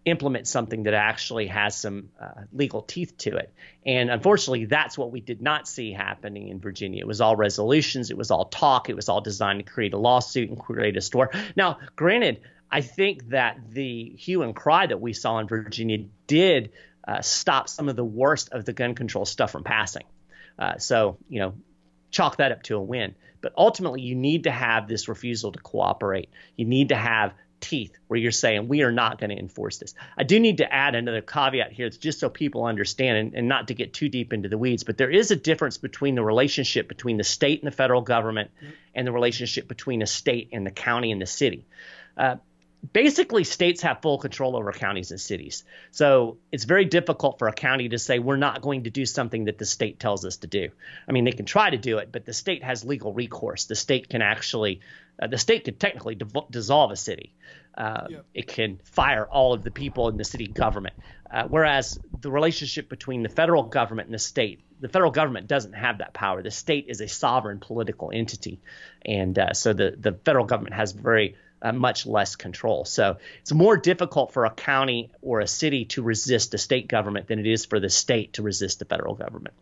implement 0.05 0.47
something 0.47 0.83
that 0.83 0.95
actually 0.95 1.47
has 1.47 1.77
some 1.77 2.11
uh, 2.21 2.43
legal 2.53 2.83
teeth 2.83 3.17
to 3.17 3.37
it. 3.37 3.53
And 3.87 4.11
unfortunately, 4.11 4.67
that's 4.67 4.99
what 4.99 5.11
we 5.11 5.21
did 5.21 5.41
not 5.41 5.67
see 5.67 5.93
happening 5.93 6.49
in 6.49 6.61
Virginia. 6.61 7.01
It 7.01 7.07
was 7.07 7.21
all 7.21 7.37
resolutions, 7.37 8.11
it 8.11 8.17
was 8.17 8.31
all 8.31 8.45
talk, 8.47 8.91
it 8.91 8.97
was 8.97 9.09
all 9.09 9.23
designed 9.23 9.65
to 9.65 9.73
create 9.73 9.95
a 9.95 9.99
lawsuit 9.99 10.51
and 10.51 10.59
create 10.59 10.97
a 10.97 11.01
store. 11.01 11.31
Now, 11.57 11.79
granted, 11.97 12.41
I 12.71 12.81
think 12.81 13.31
that 13.31 13.59
the 13.71 14.11
hue 14.19 14.43
and 14.43 14.55
cry 14.55 14.87
that 14.87 15.01
we 15.01 15.13
saw 15.13 15.39
in 15.39 15.47
Virginia 15.47 15.99
did 16.27 16.73
uh, 17.07 17.21
stop 17.21 17.69
some 17.69 17.89
of 17.89 17.97
the 17.97 18.05
worst 18.05 18.51
of 18.53 18.65
the 18.65 18.73
gun 18.73 18.95
control 18.95 19.25
stuff 19.25 19.51
from 19.53 19.65
passing. 19.65 20.05
Uh, 20.59 20.79
so, 20.79 21.19
you 21.29 21.41
know, 21.41 21.55
chalk 22.11 22.37
that 22.37 22.53
up 22.53 22.63
to 22.63 22.77
a 22.77 22.81
win. 22.81 23.15
But 23.41 23.53
ultimately, 23.59 24.01
you 24.01 24.15
need 24.15 24.45
to 24.45 24.51
have 24.51 24.89
this 24.89 25.09
refusal 25.09 25.53
to 25.53 25.59
cooperate. 25.59 26.31
You 26.57 26.65
need 26.65 26.89
to 26.91 26.97
have 26.97 27.35
teeth 27.61 27.97
where 28.09 28.19
you're 28.19 28.31
saying 28.31 28.69
we 28.69 28.83
are 28.83 28.93
not 28.93 29.19
going 29.19 29.31
to 29.31 29.39
enforce 29.39 29.79
this. 29.79 29.95
I 30.17 30.23
do 30.23 30.39
need 30.39 30.59
to 30.59 30.73
add 30.73 30.95
another 30.95 31.23
caveat 31.23 31.73
here, 31.73 31.87
it's 31.87 31.97
just 31.97 32.21
so 32.21 32.29
people 32.29 32.65
understand 32.65 33.19
and, 33.19 33.35
and, 33.35 33.49
not 33.49 33.69
to 33.69 33.75
get 33.75 33.95
too 33.95 34.09
deep 34.09 34.33
into 34.33 34.49
the 34.49 34.59
weeds, 34.59 34.85
but 34.85 34.99
there 34.99 35.11
is 35.11 35.31
a 35.31 35.37
difference 35.37 35.79
between 35.79 36.15
the 36.15 36.23
relationship 36.23 36.89
between 36.89 37.17
the 37.17 37.25
state 37.25 37.63
and 37.63 37.67
the 37.67 37.75
federal 37.75 38.03
government 38.03 38.51
mm-hmm. 38.57 38.73
and 38.95 39.07
the 39.07 39.13
relationship 39.13 39.67
between 39.67 40.01
the 40.01 40.07
state 40.07 40.51
and 40.53 40.67
the 40.67 40.71
county 40.71 41.11
and 41.11 41.21
the 41.21 41.27
city. 41.27 41.67
Uh, 42.17 42.37
basically 42.93 43.45
states 43.45 43.83
have 43.83 44.03
full 44.03 44.19
control 44.19 44.57
over 44.57 44.73
counties 44.73 45.11
and 45.11 45.21
cities. 45.21 45.65
So 45.91 46.39
it's 46.53 46.65
very 46.65 46.85
difficult 46.85 47.39
for 47.39 47.49
a 47.49 47.53
county 47.53 47.89
to 47.91 47.99
say 47.99 48.19
we're 48.19 48.37
not 48.37 48.63
going 48.63 48.85
to 48.85 48.91
do 48.91 49.07
something 49.07 49.45
that 49.45 49.59
the 49.59 49.65
state 49.65 49.99
tells 49.99 50.25
us 50.25 50.39
to 50.39 50.47
do. 50.47 50.69
I 51.09 51.13
mean, 51.13 51.25
they 51.25 51.33
can 51.33 51.47
try 51.47 51.71
to 51.71 51.79
do 51.79 51.99
it, 51.99 52.11
but 52.13 52.25
the 52.25 52.33
state 52.33 52.63
has 52.63 52.85
legal 52.85 53.13
recourse. 53.13 53.65
The 53.65 53.75
state 53.75 54.09
can 54.09 54.23
actually, 54.23 54.81
uh, 55.21 55.29
the 55.29 55.39
state 55.39 55.65
could 55.65 55.81
technically 55.81 56.19
dissolve 56.51 56.91
a 56.91 56.97
city. 56.97 57.33
Uh. 57.77 58.07
It 58.35 58.47
can 58.47 58.81
fire 58.85 59.27
all 59.27 59.53
of 59.53 59.63
the 59.63 59.71
people 59.71 60.09
in 60.09 60.17
the 60.17 60.25
city 60.25 60.47
government. 60.47 60.95
Uh, 61.31 61.45
whereas 61.49 61.99
the 62.21 62.31
relationship 62.31 62.89
between 62.89 63.23
the 63.23 63.29
federal 63.29 63.65
government 63.65 64.07
and 64.07 64.15
the 64.15 64.21
state, 64.21 64.61
the 64.81 64.89
federal 64.89 65.11
government 65.11 65.49
doesn't 65.49 65.73
have 65.73 65.99
that 65.99 66.13
power. 66.13 66.43
The 66.43 66.51
state 66.51 66.87
is 66.89 67.01
a 67.01 67.09
sovereign 67.09 67.59
political 67.59 68.13
entity, 68.15 68.61
and 69.05 69.37
uh, 69.37 69.53
so 69.53 69.73
the 69.73 69.97
the 69.99 70.13
federal 70.13 70.45
government 70.45 70.77
has 70.77 70.93
very 70.93 71.35
uh, 71.65 71.73
much 71.73 72.07
less 72.07 72.37
control. 72.37 72.85
So 72.85 73.17
it's 73.41 73.53
more 73.53 73.77
difficult 73.77 74.33
for 74.33 74.45
a 74.45 74.51
county 74.51 75.11
or 75.23 75.41
a 75.41 75.47
city 75.47 75.87
to 75.87 76.03
resist 76.03 76.55
a 76.55 76.59
state 76.59 76.87
government 76.89 77.27
than 77.27 77.39
it 77.39 77.47
is 77.47 77.65
for 77.65 77.81
the 77.81 77.89
state 77.89 78.35
to 78.35 78.43
resist 78.43 78.79
the 78.79 78.85
federal 78.85 79.15
government. 79.15 79.55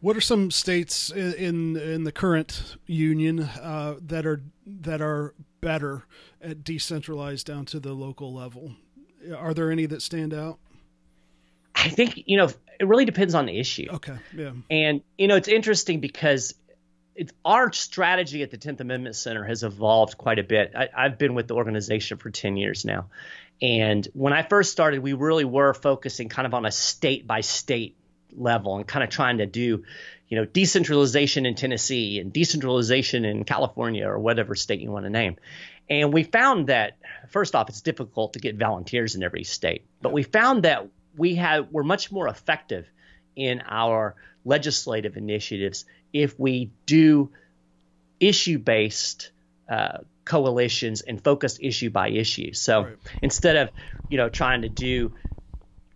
What 0.00 0.16
are 0.16 0.20
some 0.20 0.50
states 0.50 1.10
in 1.10 1.76
in 1.76 2.04
the 2.04 2.12
current 2.12 2.76
union 2.86 3.40
uh, 3.40 3.96
that 4.06 4.26
are 4.26 4.40
that 4.64 5.02
are 5.02 5.34
better 5.60 6.04
at 6.40 6.64
decentralized 6.64 7.46
down 7.46 7.66
to 7.66 7.80
the 7.80 7.92
local 7.92 8.32
level? 8.32 8.72
Are 9.36 9.52
there 9.52 9.70
any 9.70 9.86
that 9.86 10.00
stand 10.00 10.32
out? 10.32 10.58
I 11.74 11.88
think 11.88 12.22
you 12.26 12.36
know 12.36 12.48
it 12.80 12.86
really 12.86 13.04
depends 13.04 13.34
on 13.34 13.46
the 13.46 13.58
issue. 13.58 13.88
Okay, 13.90 14.16
yeah. 14.36 14.52
And 14.70 15.02
you 15.18 15.26
know 15.26 15.36
it's 15.36 15.48
interesting 15.48 16.00
because 16.00 16.54
it's, 17.18 17.32
our 17.44 17.72
strategy 17.72 18.42
at 18.42 18.50
the 18.52 18.58
10th 18.58 18.80
Amendment 18.80 19.16
Center 19.16 19.44
has 19.44 19.64
evolved 19.64 20.16
quite 20.16 20.38
a 20.38 20.44
bit. 20.44 20.72
I, 20.76 20.88
I've 20.96 21.18
been 21.18 21.34
with 21.34 21.48
the 21.48 21.54
organization 21.54 22.16
for 22.16 22.30
10 22.30 22.56
years 22.56 22.84
now. 22.84 23.06
And 23.60 24.06
when 24.14 24.32
I 24.32 24.42
first 24.42 24.70
started, 24.70 25.02
we 25.02 25.14
really 25.14 25.44
were 25.44 25.74
focusing 25.74 26.28
kind 26.28 26.46
of 26.46 26.54
on 26.54 26.64
a 26.64 26.70
state 26.70 27.26
by 27.26 27.40
state 27.40 27.96
level 28.36 28.76
and 28.76 28.86
kind 28.86 29.02
of 29.02 29.10
trying 29.10 29.38
to 29.38 29.46
do, 29.46 29.82
you 30.28 30.38
know, 30.38 30.44
decentralization 30.44 31.44
in 31.44 31.56
Tennessee 31.56 32.20
and 32.20 32.32
decentralization 32.32 33.24
in 33.24 33.42
California 33.42 34.08
or 34.08 34.20
whatever 34.20 34.54
state 34.54 34.80
you 34.80 34.92
want 34.92 35.04
to 35.04 35.10
name. 35.10 35.36
And 35.90 36.12
we 36.12 36.22
found 36.22 36.68
that, 36.68 36.98
first 37.30 37.56
off, 37.56 37.68
it's 37.68 37.80
difficult 37.80 38.34
to 38.34 38.38
get 38.38 38.56
volunteers 38.56 39.16
in 39.16 39.24
every 39.24 39.42
state. 39.42 39.84
But 40.00 40.12
we 40.12 40.22
found 40.22 40.62
that 40.62 40.86
we 41.16 41.34
have 41.34 41.68
we're 41.72 41.82
much 41.82 42.12
more 42.12 42.28
effective 42.28 42.86
in 43.34 43.62
our 43.66 44.14
legislative 44.44 45.16
initiatives 45.16 45.84
if 46.12 46.38
we 46.38 46.70
do 46.86 47.30
issue 48.20 48.58
based 48.58 49.30
uh, 49.68 49.98
coalitions 50.24 51.00
and 51.00 51.22
focus 51.22 51.58
issue 51.60 51.90
by 51.90 52.08
issue. 52.08 52.52
So 52.52 52.82
right. 52.84 52.96
instead 53.22 53.56
of 53.56 53.70
you 54.08 54.16
know 54.16 54.28
trying 54.28 54.62
to 54.62 54.68
do 54.68 55.14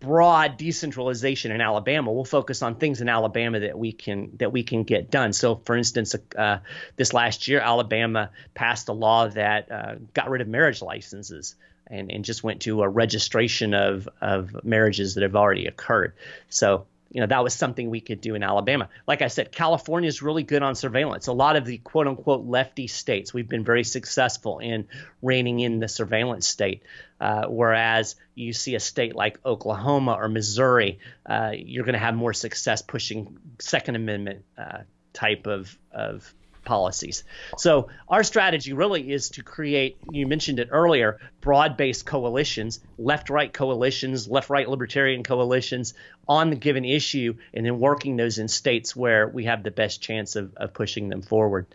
broad 0.03 0.57
decentralization 0.57 1.51
in 1.51 1.61
Alabama, 1.61 2.11
we'll 2.11 2.25
focus 2.25 2.61
on 2.61 2.75
things 2.75 2.99
in 2.99 3.07
Alabama 3.07 3.61
that 3.61 3.79
we 3.79 3.93
can 3.93 4.31
that 4.37 4.51
we 4.51 4.63
can 4.63 4.83
get 4.83 5.09
done. 5.09 5.31
So, 5.33 5.55
for 5.55 5.77
instance, 5.77 6.13
uh, 6.37 6.59
this 6.97 7.13
last 7.13 7.47
year, 7.47 7.59
Alabama 7.61 8.29
passed 8.53 8.89
a 8.89 8.93
law 8.93 9.29
that 9.29 9.71
uh, 9.71 9.95
got 10.13 10.29
rid 10.29 10.41
of 10.41 10.47
marriage 10.47 10.81
licenses 10.81 11.55
and, 11.87 12.11
and 12.11 12.25
just 12.25 12.43
went 12.43 12.61
to 12.63 12.81
a 12.83 12.89
registration 12.89 13.73
of 13.73 14.09
of 14.19 14.63
marriages 14.63 15.15
that 15.15 15.23
have 15.23 15.35
already 15.35 15.67
occurred. 15.67 16.13
So 16.49 16.85
you 17.13 17.21
know 17.21 17.27
that 17.27 17.43
was 17.43 17.53
something 17.53 17.89
we 17.89 18.01
could 18.01 18.19
do 18.19 18.33
in 18.35 18.43
Alabama. 18.43 18.89
Like 19.07 19.21
I 19.21 19.27
said, 19.27 19.51
California 19.51 20.07
is 20.07 20.21
really 20.21 20.43
good 20.43 20.63
on 20.63 20.73
surveillance. 20.73 21.27
A 21.27 21.33
lot 21.33 21.55
of 21.55 21.63
the 21.63 21.77
quote 21.77 22.07
unquote 22.07 22.45
lefty 22.45 22.87
states, 22.87 23.33
we've 23.33 23.47
been 23.47 23.63
very 23.63 23.83
successful 23.83 24.59
in 24.59 24.87
reining 25.21 25.59
in 25.59 25.79
the 25.79 25.87
surveillance 25.87 26.47
state. 26.47 26.81
Uh, 27.21 27.45
whereas 27.45 28.15
you 28.35 28.51
see 28.51 28.75
a 28.75 28.79
state 28.79 29.15
like 29.15 29.39
Oklahoma 29.45 30.13
or 30.13 30.27
Missouri, 30.27 30.99
uh, 31.25 31.51
you're 31.55 31.85
going 31.85 31.93
to 31.93 31.99
have 31.99 32.15
more 32.15 32.33
success 32.33 32.81
pushing 32.81 33.37
Second 33.59 33.95
Amendment 33.95 34.43
uh, 34.57 34.79
type 35.13 35.45
of 35.45 35.77
of 35.91 36.33
policies. 36.63 37.23
So 37.57 37.89
our 38.07 38.23
strategy 38.23 38.73
really 38.73 39.11
is 39.11 39.29
to 39.31 39.43
create, 39.43 39.97
you 40.11 40.27
mentioned 40.27 40.59
it 40.59 40.69
earlier, 40.71 41.19
broad-based 41.41 42.05
coalitions, 42.05 42.79
left-right 42.97 43.53
coalitions, 43.53 44.27
left-right 44.27 44.69
libertarian 44.69 45.23
coalitions 45.23 45.93
on 46.27 46.49
the 46.49 46.55
given 46.55 46.85
issue, 46.85 47.35
and 47.53 47.65
then 47.65 47.79
working 47.79 48.15
those 48.15 48.37
in 48.39 48.47
states 48.47 48.95
where 48.95 49.27
we 49.27 49.45
have 49.45 49.63
the 49.63 49.71
best 49.71 50.01
chance 50.01 50.35
of, 50.35 50.53
of 50.55 50.73
pushing 50.73 51.09
them 51.09 51.21
forward. 51.21 51.67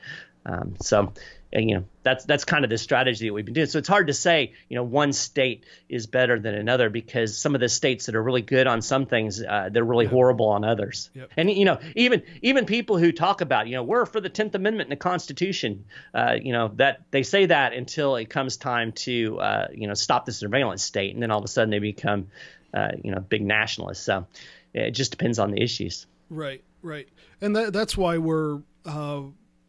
Um, 0.48 0.76
so 0.80 1.12
you 1.52 1.74
know 1.74 1.84
that's 2.02 2.24
that's 2.24 2.44
kind 2.44 2.64
of 2.64 2.70
the 2.70 2.76
strategy 2.76 3.26
that 3.26 3.32
we've 3.32 3.44
been 3.44 3.54
doing. 3.54 3.66
So 3.66 3.78
it's 3.78 3.88
hard 3.88 4.08
to 4.08 4.14
say 4.14 4.52
you 4.68 4.76
know 4.76 4.82
one 4.82 5.12
state 5.12 5.64
is 5.88 6.06
better 6.06 6.38
than 6.38 6.54
another 6.54 6.90
because 6.90 7.38
some 7.38 7.54
of 7.54 7.60
the 7.60 7.68
states 7.68 8.06
that 8.06 8.14
are 8.14 8.22
really 8.22 8.42
good 8.42 8.66
on 8.66 8.82
some 8.82 9.06
things 9.06 9.42
uh, 9.42 9.68
they're 9.70 9.84
really 9.84 10.04
yep. 10.04 10.12
horrible 10.12 10.48
on 10.48 10.64
others. 10.64 11.10
Yep. 11.14 11.30
And 11.36 11.50
you 11.50 11.64
know 11.64 11.78
even 11.96 12.22
even 12.42 12.66
people 12.66 12.98
who 12.98 13.12
talk 13.12 13.40
about 13.40 13.66
you 13.66 13.74
know 13.74 13.82
we're 13.82 14.06
for 14.06 14.20
the 14.20 14.28
Tenth 14.28 14.54
Amendment 14.54 14.88
in 14.88 14.90
the 14.90 14.96
Constitution, 14.96 15.84
uh, 16.14 16.36
you 16.40 16.52
know 16.52 16.72
that 16.76 17.02
they 17.10 17.22
say 17.22 17.46
that 17.46 17.72
until 17.72 18.16
it 18.16 18.28
comes 18.28 18.56
time 18.56 18.92
to 18.92 19.40
uh, 19.40 19.68
you 19.72 19.86
know 19.86 19.94
stop 19.94 20.26
the 20.26 20.32
surveillance 20.32 20.82
state, 20.82 21.14
and 21.14 21.22
then 21.22 21.30
all 21.30 21.38
of 21.38 21.44
a 21.44 21.48
sudden 21.48 21.70
they 21.70 21.78
become 21.78 22.28
uh, 22.74 22.92
you 23.02 23.10
know 23.10 23.20
big 23.20 23.42
nationalists. 23.42 24.04
So 24.04 24.26
it 24.74 24.90
just 24.92 25.10
depends 25.10 25.38
on 25.38 25.50
the 25.50 25.62
issues. 25.62 26.06
Right, 26.30 26.62
right, 26.82 27.08
and 27.40 27.56
that, 27.56 27.72
that's 27.72 27.96
why 27.96 28.18
we're 28.18 28.60
uh, 28.84 29.22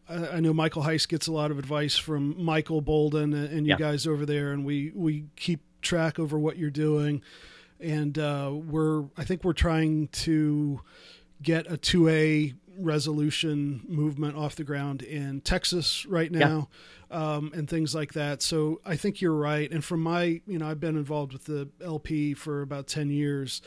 I 0.09 0.39
know 0.39 0.53
Michael 0.53 0.81
Heise 0.81 1.05
gets 1.05 1.27
a 1.27 1.31
lot 1.31 1.51
of 1.51 1.59
advice 1.59 1.95
from 1.95 2.41
Michael 2.43 2.81
Boldin 2.81 3.33
and 3.33 3.67
you 3.67 3.73
yeah. 3.73 3.77
guys 3.77 4.07
over 4.07 4.25
there, 4.25 4.51
and 4.51 4.65
we 4.65 4.91
we 4.95 5.25
keep 5.35 5.61
track 5.81 6.17
over 6.17 6.39
what 6.39 6.57
you're 6.57 6.71
doing, 6.71 7.21
and 7.79 8.17
uh, 8.17 8.51
we're 8.51 9.03
I 9.17 9.23
think 9.23 9.43
we're 9.43 9.53
trying 9.53 10.07
to 10.07 10.81
get 11.41 11.71
a 11.71 11.77
two 11.77 12.09
A 12.09 12.53
resolution 12.79 13.81
movement 13.87 14.35
off 14.35 14.55
the 14.55 14.63
ground 14.63 15.01
in 15.01 15.41
Texas 15.41 16.05
right 16.05 16.31
now, 16.31 16.69
yeah. 17.11 17.35
um, 17.35 17.51
and 17.53 17.69
things 17.69 17.93
like 17.93 18.13
that. 18.13 18.41
So 18.41 18.81
I 18.85 18.95
think 18.95 19.21
you're 19.21 19.33
right. 19.33 19.69
And 19.71 19.83
from 19.83 20.01
my 20.01 20.41
you 20.47 20.57
know 20.57 20.67
I've 20.67 20.79
been 20.79 20.97
involved 20.97 21.33
with 21.33 21.45
the 21.45 21.69
LP 21.83 22.33
for 22.33 22.63
about 22.63 22.87
ten 22.87 23.11
years, 23.11 23.61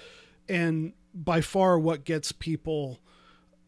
and 0.49 0.93
by 1.15 1.41
far 1.41 1.79
what 1.79 2.05
gets 2.05 2.33
people, 2.33 2.99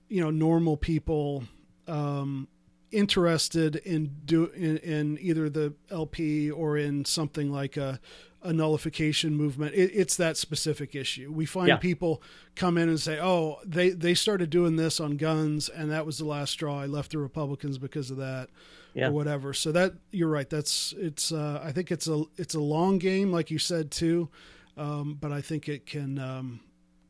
you 0.09 0.21
know, 0.21 0.31
normal 0.31 0.77
people. 0.77 1.45
Um, 1.87 2.49
interested 2.95 3.77
in 3.77 4.17
do 4.25 4.47
in, 4.47 4.79
in, 4.79 5.19
either 5.21 5.51
the 5.51 5.75
LP 5.91 6.51
or 6.51 6.79
in 6.79 7.05
something 7.05 7.51
like 7.51 7.77
a, 7.77 8.01
a 8.43 8.53
nullification 8.53 9.35
movement, 9.35 9.75
it, 9.75 9.91
it's 9.95 10.17
that 10.17 10.37
specific 10.37 10.95
issue. 10.95 11.33
We 11.33 11.47
find 11.47 11.69
yeah. 11.69 11.77
people 11.77 12.23
come 12.55 12.79
in 12.79 12.89
and 12.89 13.01
say, 13.01 13.19
"Oh, 13.21 13.59
they 13.65 13.91
they 13.91 14.15
started 14.15 14.51
doing 14.51 14.77
this 14.77 15.01
on 15.01 15.17
guns, 15.17 15.69
and 15.69 15.91
that 15.91 16.07
was 16.07 16.19
the 16.19 16.25
last 16.25 16.53
straw. 16.53 16.81
I 16.81 16.87
left 16.87 17.11
the 17.11 17.19
Republicans 17.19 17.79
because 17.79 18.11
of 18.11 18.19
that." 18.19 18.49
Yeah. 18.97 19.09
or 19.09 19.11
whatever. 19.11 19.53
So 19.53 19.73
that 19.73 19.95
you're 20.13 20.29
right. 20.29 20.49
That's 20.49 20.95
it's. 20.97 21.33
Uh, 21.33 21.61
I 21.61 21.73
think 21.73 21.91
it's 21.91 22.07
a 22.07 22.23
it's 22.37 22.55
a 22.55 22.61
long 22.61 22.99
game, 22.99 23.33
like 23.33 23.51
you 23.51 23.59
said 23.59 23.91
too, 23.91 24.29
um, 24.77 25.19
but 25.21 25.33
I 25.33 25.41
think 25.41 25.69
it 25.69 25.85
can 25.85 26.17
um, 26.21 26.61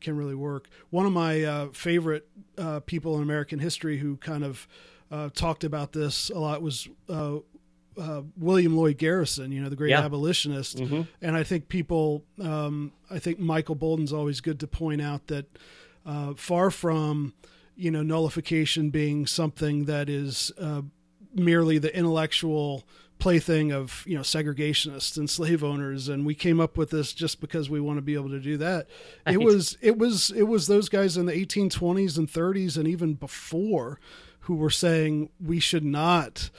can 0.01 0.16
really 0.16 0.35
work. 0.35 0.68
One 0.89 1.05
of 1.05 1.12
my 1.12 1.43
uh, 1.43 1.68
favorite 1.72 2.26
uh, 2.57 2.80
people 2.80 3.16
in 3.16 3.22
American 3.22 3.59
history 3.59 3.99
who 3.99 4.16
kind 4.16 4.45
of 4.45 4.68
uh, 5.14 5.30
talked 5.32 5.62
about 5.62 5.92
this 5.92 6.28
a 6.30 6.38
lot 6.38 6.60
was 6.60 6.88
uh, 7.08 7.36
uh, 7.96 8.22
William 8.36 8.76
Lloyd 8.76 8.98
Garrison, 8.98 9.52
you 9.52 9.62
know, 9.62 9.68
the 9.68 9.76
great 9.76 9.90
yeah. 9.90 10.04
abolitionist. 10.04 10.78
Mm-hmm. 10.78 11.02
And 11.22 11.36
I 11.36 11.44
think 11.44 11.68
people, 11.68 12.24
um, 12.40 12.92
I 13.08 13.20
think 13.20 13.38
Michael 13.38 13.76
Boldin's 13.76 14.12
always 14.12 14.40
good 14.40 14.58
to 14.60 14.66
point 14.66 15.00
out 15.00 15.28
that 15.28 15.46
uh, 16.04 16.34
far 16.34 16.72
from, 16.72 17.32
you 17.76 17.92
know, 17.92 18.02
nullification 18.02 18.90
being 18.90 19.24
something 19.26 19.84
that 19.84 20.08
is 20.08 20.50
uh, 20.58 20.82
merely 21.32 21.78
the 21.78 21.96
intellectual 21.96 22.82
plaything 23.20 23.70
of 23.70 24.02
you 24.08 24.16
know 24.16 24.22
segregationists 24.22 25.16
and 25.16 25.30
slave 25.30 25.62
owners 25.62 26.08
and 26.08 26.26
we 26.26 26.34
came 26.34 26.58
up 26.58 26.76
with 26.76 26.90
this 26.90 27.12
just 27.12 27.40
because 27.40 27.70
we 27.70 27.80
want 27.80 27.96
to 27.96 28.02
be 28.02 28.14
able 28.14 28.28
to 28.28 28.40
do 28.40 28.56
that 28.56 28.88
it 29.24 29.40
was 29.40 29.78
it 29.80 29.96
was 29.96 30.32
it 30.32 30.42
was 30.42 30.66
those 30.66 30.88
guys 30.88 31.16
in 31.16 31.24
the 31.24 31.32
1820s 31.32 32.18
and 32.18 32.28
30s 32.28 32.76
and 32.76 32.88
even 32.88 33.14
before 33.14 34.00
who 34.45 34.55
were 34.55 34.70
saying 34.70 35.30
we 35.42 35.59
should 35.59 35.84
not 35.84 36.51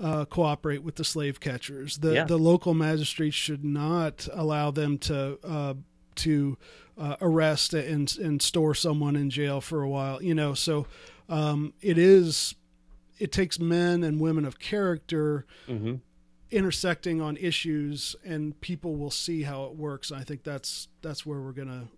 uh, 0.00 0.24
cooperate 0.24 0.82
with 0.82 0.96
the 0.96 1.04
slave 1.04 1.40
catchers. 1.40 1.98
The 1.98 2.14
yeah. 2.14 2.24
the 2.24 2.36
local 2.36 2.74
magistrates 2.74 3.36
should 3.36 3.64
not 3.64 4.28
allow 4.32 4.70
them 4.70 4.98
to 4.98 5.38
uh, 5.44 5.74
to 6.16 6.58
uh, 6.96 7.16
arrest 7.20 7.74
and 7.74 8.16
and 8.18 8.42
store 8.42 8.74
someone 8.74 9.16
in 9.16 9.30
jail 9.30 9.60
for 9.60 9.82
a 9.82 9.88
while. 9.88 10.22
You 10.22 10.34
know, 10.34 10.54
so 10.54 10.86
um, 11.28 11.74
it 11.80 11.98
is 11.98 12.54
it 13.18 13.32
takes 13.32 13.58
men 13.58 14.04
and 14.04 14.20
women 14.20 14.44
of 14.44 14.58
character. 14.58 15.46
Mm-hmm. 15.68 15.96
intersecting 16.50 17.20
on 17.20 17.36
issues 17.36 18.16
and 18.24 18.58
people 18.60 18.96
will 18.96 19.10
see 19.10 19.42
how 19.42 19.64
it 19.64 19.76
works 19.76 20.10
i 20.10 20.24
think 20.24 20.44
that's 20.44 20.88
that's 21.02 21.26
where 21.26 21.38
we're 21.38 21.52
gonna 21.52 21.88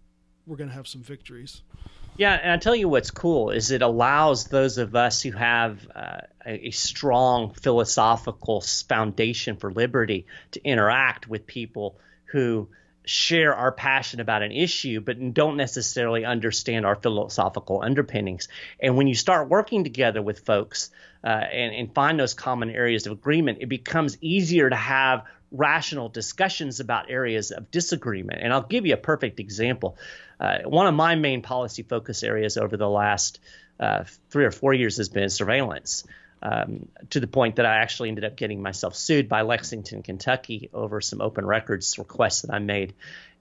we're 0.44 0.56
gonna 0.56 0.72
have 0.72 0.88
some 0.88 1.02
victories 1.04 1.62
yeah, 2.20 2.34
and 2.34 2.52
I 2.52 2.58
tell 2.58 2.76
you 2.76 2.86
what's 2.86 3.10
cool 3.10 3.48
is 3.48 3.70
it 3.70 3.80
allows 3.80 4.44
those 4.44 4.76
of 4.76 4.94
us 4.94 5.22
who 5.22 5.32
have 5.32 5.88
uh, 5.94 6.18
a, 6.44 6.70
strong 6.70 7.54
philosophical 7.54 8.60
foundation 8.60 9.56
for 9.56 9.72
liberty 9.72 10.26
to 10.50 10.62
interact 10.62 11.30
with 11.30 11.46
people 11.46 11.96
who 12.26 12.68
share 13.06 13.54
our 13.54 13.72
passion 13.72 14.20
about 14.20 14.42
an 14.42 14.52
issue 14.52 15.00
but 15.00 15.32
don't 15.32 15.56
necessarily 15.56 16.26
understand 16.26 16.84
our 16.84 16.94
philosophical 16.94 17.80
underpinnings. 17.80 18.48
And 18.78 18.98
when 18.98 19.06
you 19.06 19.14
start 19.14 19.48
working 19.48 19.82
together 19.82 20.20
with 20.20 20.40
folks 20.40 20.90
uh, 21.24 21.28
and, 21.28 21.74
and 21.74 21.94
find 21.94 22.20
those 22.20 22.34
common 22.34 22.68
areas 22.68 23.06
of 23.06 23.12
agreement, 23.12 23.60
it 23.62 23.70
becomes 23.70 24.18
easier 24.20 24.68
to 24.68 24.76
have 24.76 25.24
rational 25.50 26.10
discussions 26.10 26.80
about 26.80 27.10
areas 27.10 27.50
of 27.50 27.70
disagreement. 27.70 28.40
And 28.42 28.52
I'll 28.52 28.60
give 28.62 28.84
you 28.84 28.92
a 28.92 28.98
perfect 28.98 29.40
example. 29.40 29.96
Uh, 30.40 30.60
one 30.64 30.86
of 30.86 30.94
my 30.94 31.14
main 31.14 31.42
policy 31.42 31.82
focus 31.82 32.22
areas 32.22 32.56
over 32.56 32.76
the 32.76 32.88
last 32.88 33.40
uh, 33.78 34.04
three 34.30 34.44
or 34.44 34.50
four 34.50 34.72
years 34.72 34.96
has 34.96 35.08
been 35.08 35.28
surveillance. 35.28 36.04
Um, 36.42 36.88
to 37.10 37.20
the 37.20 37.26
point 37.26 37.56
that 37.56 37.66
I 37.66 37.76
actually 37.76 38.08
ended 38.08 38.24
up 38.24 38.34
getting 38.34 38.62
myself 38.62 38.96
sued 38.96 39.28
by 39.28 39.42
Lexington, 39.42 40.02
Kentucky, 40.02 40.70
over 40.72 41.02
some 41.02 41.20
open 41.20 41.44
records 41.44 41.98
requests 41.98 42.42
that 42.42 42.54
I 42.54 42.60
made, 42.60 42.94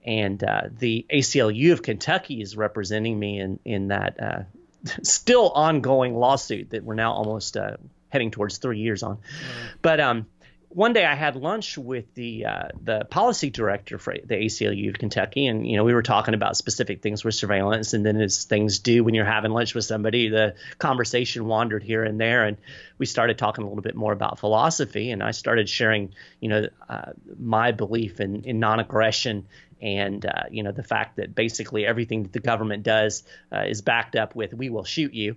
and 0.04 0.42
uh, 0.44 0.62
the 0.70 1.06
ACLU 1.10 1.72
of 1.72 1.82
Kentucky 1.82 2.42
is 2.42 2.58
representing 2.58 3.18
me 3.18 3.40
in 3.40 3.58
in 3.64 3.88
that 3.88 4.22
uh, 4.22 4.42
still 5.02 5.48
ongoing 5.48 6.14
lawsuit 6.14 6.70
that 6.70 6.84
we're 6.84 6.94
now 6.94 7.12
almost 7.12 7.56
uh, 7.56 7.78
heading 8.10 8.30
towards 8.30 8.58
three 8.58 8.80
years 8.80 9.02
on. 9.02 9.16
Mm-hmm. 9.16 9.66
But 9.80 10.00
um, 10.00 10.26
one 10.70 10.92
day 10.92 11.04
I 11.04 11.16
had 11.16 11.34
lunch 11.34 11.76
with 11.76 12.14
the 12.14 12.46
uh, 12.46 12.68
the 12.80 13.04
policy 13.04 13.50
director 13.50 13.98
for 13.98 14.14
the 14.14 14.36
ACLU 14.36 14.90
of 14.90 14.98
Kentucky, 14.98 15.46
and 15.46 15.66
you 15.66 15.76
know 15.76 15.82
we 15.82 15.92
were 15.92 16.02
talking 16.02 16.32
about 16.32 16.56
specific 16.56 17.02
things 17.02 17.24
with 17.24 17.34
surveillance, 17.34 17.92
and 17.92 18.06
then 18.06 18.20
as 18.20 18.44
things 18.44 18.78
do 18.78 19.02
when 19.02 19.12
you're 19.14 19.24
having 19.24 19.50
lunch 19.50 19.74
with 19.74 19.84
somebody, 19.84 20.28
the 20.28 20.54
conversation 20.78 21.46
wandered 21.46 21.82
here 21.82 22.04
and 22.04 22.20
there, 22.20 22.44
and 22.44 22.56
we 22.98 23.06
started 23.06 23.36
talking 23.36 23.64
a 23.64 23.68
little 23.68 23.82
bit 23.82 23.96
more 23.96 24.12
about 24.12 24.38
philosophy, 24.38 25.10
and 25.10 25.24
I 25.24 25.32
started 25.32 25.68
sharing, 25.68 26.14
you 26.38 26.48
know, 26.48 26.68
uh, 26.88 27.12
my 27.36 27.72
belief 27.72 28.20
in, 28.20 28.44
in 28.44 28.60
non-aggression 28.60 29.48
and 29.82 30.24
uh, 30.26 30.44
you 30.50 30.62
know 30.62 30.72
the 30.72 30.82
fact 30.82 31.16
that 31.16 31.34
basically 31.34 31.86
everything 31.86 32.22
that 32.24 32.32
the 32.32 32.40
government 32.40 32.82
does 32.82 33.24
uh, 33.52 33.64
is 33.66 33.82
backed 33.82 34.14
up 34.14 34.36
with 34.36 34.54
"we 34.54 34.70
will 34.70 34.84
shoot 34.84 35.14
you," 35.14 35.36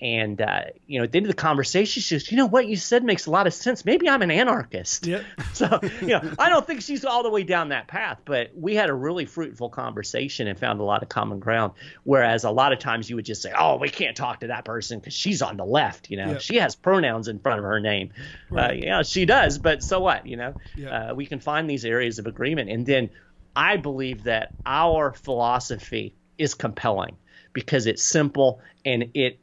And 0.00 0.40
uh, 0.42 0.62
you 0.86 0.98
know, 0.98 1.04
at 1.04 1.12
the 1.12 1.18
end 1.18 1.26
of 1.26 1.30
the 1.30 1.40
conversation, 1.40 2.02
she 2.02 2.18
says, 2.18 2.30
"You 2.30 2.36
know 2.36 2.46
what 2.46 2.66
you 2.66 2.76
said 2.76 3.04
makes 3.04 3.26
a 3.26 3.30
lot 3.30 3.46
of 3.46 3.54
sense. 3.54 3.84
Maybe 3.84 4.08
I'm 4.08 4.22
an 4.22 4.30
anarchist." 4.30 5.06
Yep. 5.06 5.24
so 5.52 5.78
you 6.00 6.08
know, 6.08 6.32
I 6.38 6.48
don't 6.48 6.66
think 6.66 6.82
she's 6.82 7.04
all 7.04 7.22
the 7.22 7.30
way 7.30 7.44
down 7.44 7.68
that 7.68 7.86
path, 7.86 8.18
but 8.24 8.50
we 8.54 8.74
had 8.74 8.90
a 8.90 8.94
really 8.94 9.24
fruitful 9.24 9.70
conversation 9.70 10.48
and 10.48 10.58
found 10.58 10.80
a 10.80 10.82
lot 10.82 11.02
of 11.02 11.08
common 11.08 11.38
ground. 11.38 11.72
Whereas 12.02 12.42
a 12.44 12.50
lot 12.50 12.72
of 12.72 12.80
times 12.80 13.08
you 13.08 13.16
would 13.16 13.24
just 13.24 13.40
say, 13.40 13.52
"Oh, 13.56 13.76
we 13.76 13.88
can't 13.88 14.16
talk 14.16 14.40
to 14.40 14.48
that 14.48 14.64
person 14.64 14.98
because 14.98 15.14
she's 15.14 15.42
on 15.42 15.56
the 15.56 15.64
left." 15.64 16.10
You 16.10 16.16
know, 16.16 16.32
Yep. 16.32 16.40
she 16.40 16.56
has 16.56 16.74
pronouns 16.74 17.28
in 17.28 17.38
front 17.38 17.60
of 17.60 17.64
her 17.64 17.78
name. 17.80 18.10
Uh, 18.54 18.72
yeah, 18.74 19.02
she 19.02 19.26
does, 19.26 19.58
but 19.58 19.82
so 19.82 20.00
what? 20.00 20.26
You 20.26 20.36
know, 20.36 20.54
Yep. 20.76 20.92
uh, 20.92 21.14
we 21.14 21.26
can 21.26 21.38
find 21.38 21.70
these 21.70 21.84
areas 21.84 22.18
of 22.18 22.26
agreement, 22.26 22.68
and 22.68 22.84
then 22.84 23.10
I 23.54 23.76
believe 23.76 24.24
that 24.24 24.52
our 24.66 25.12
philosophy 25.12 26.16
is 26.36 26.54
compelling 26.54 27.16
because 27.52 27.86
it's 27.86 28.02
simple 28.02 28.60
and 28.84 29.10
it 29.14 29.38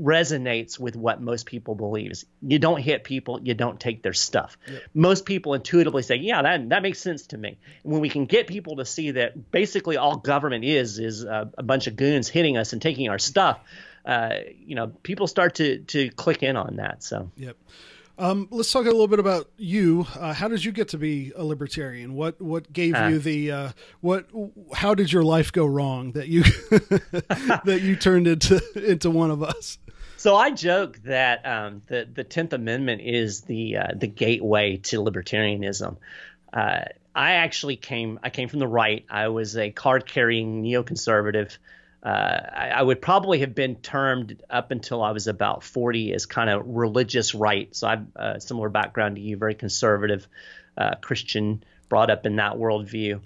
resonates 0.00 0.78
with 0.78 0.96
what 0.96 1.20
most 1.20 1.46
people 1.46 1.74
believe. 1.74 2.10
Is 2.10 2.26
You 2.42 2.58
don't 2.58 2.80
hit 2.80 3.04
people, 3.04 3.40
you 3.42 3.54
don't 3.54 3.78
take 3.78 4.02
their 4.02 4.12
stuff. 4.12 4.58
Most 4.94 5.24
people 5.24 5.54
intuitively 5.54 6.02
say, 6.02 6.16
"Yeah, 6.16 6.42
that 6.42 6.68
that 6.70 6.82
makes 6.82 6.98
sense 6.98 7.28
to 7.28 7.38
me." 7.38 7.58
And 7.84 7.92
when 7.92 8.00
we 8.00 8.08
can 8.08 8.26
get 8.26 8.46
people 8.46 8.76
to 8.76 8.84
see 8.84 9.12
that 9.12 9.50
basically 9.50 9.96
all 9.96 10.16
government 10.16 10.64
is 10.64 10.98
is 10.98 11.24
a, 11.24 11.50
a 11.56 11.62
bunch 11.62 11.86
of 11.86 11.96
goons 11.96 12.28
hitting 12.28 12.56
us 12.56 12.72
and 12.72 12.82
taking 12.82 13.08
our 13.08 13.18
stuff, 13.18 13.60
uh, 14.04 14.36
you 14.58 14.74
know, 14.74 14.88
people 15.02 15.26
start 15.26 15.56
to 15.56 15.78
to 15.78 16.10
click 16.10 16.42
in 16.42 16.56
on 16.56 16.76
that. 16.76 17.02
So. 17.02 17.30
Yep. 17.36 17.56
Um, 18.18 18.48
let's 18.50 18.72
talk 18.72 18.82
a 18.86 18.90
little 18.90 19.08
bit 19.08 19.18
about 19.18 19.50
you. 19.58 20.06
Uh, 20.18 20.32
how 20.32 20.48
did 20.48 20.64
you 20.64 20.72
get 20.72 20.88
to 20.88 20.98
be 20.98 21.32
a 21.36 21.44
libertarian? 21.44 22.14
What 22.14 22.40
what 22.40 22.72
gave 22.72 22.94
Uh. 22.94 23.08
you 23.08 23.18
the 23.18 23.50
uh, 23.52 23.72
what? 24.00 24.26
How 24.72 24.94
did 24.94 25.12
your 25.12 25.22
life 25.22 25.52
go 25.52 25.66
wrong 25.66 26.12
that 26.12 26.28
you 26.28 26.42
that 27.64 27.80
you 27.82 27.96
turned 27.96 28.26
into 28.26 28.62
into 28.74 29.10
one 29.10 29.30
of 29.30 29.42
us? 29.42 29.78
So 30.16 30.34
I 30.34 30.50
joke 30.50 30.98
that 31.04 31.44
um, 31.44 31.82
the 31.88 32.08
the 32.10 32.24
Tenth 32.24 32.52
Amendment 32.54 33.02
is 33.02 33.42
the 33.42 33.76
uh, 33.76 33.86
the 33.94 34.06
gateway 34.06 34.78
to 34.84 35.00
libertarianism. 35.02 35.96
Uh, 36.52 36.84
I 37.14 37.32
actually 37.32 37.76
came 37.76 38.18
I 38.22 38.30
came 38.30 38.48
from 38.48 38.60
the 38.60 38.66
right. 38.68 39.04
I 39.10 39.28
was 39.28 39.56
a 39.58 39.70
card 39.70 40.06
carrying 40.06 40.62
neoconservative. 40.62 41.58
Uh, 42.02 42.08
I, 42.08 42.68
I 42.76 42.82
would 42.82 43.02
probably 43.02 43.40
have 43.40 43.54
been 43.54 43.76
termed 43.76 44.42
up 44.48 44.70
until 44.70 45.02
I 45.02 45.10
was 45.10 45.26
about 45.26 45.64
40 45.64 46.12
as 46.12 46.26
kind 46.26 46.50
of 46.50 46.62
religious 46.66 47.34
right. 47.34 47.74
So 47.74 47.88
I've 47.88 48.06
a 48.14 48.40
similar 48.40 48.68
background 48.68 49.16
to 49.16 49.22
you, 49.22 49.36
very 49.36 49.54
conservative, 49.54 50.28
uh, 50.76 50.94
Christian, 51.00 51.64
brought 51.88 52.10
up 52.10 52.26
in 52.26 52.36
that 52.36 52.54
worldview, 52.54 53.20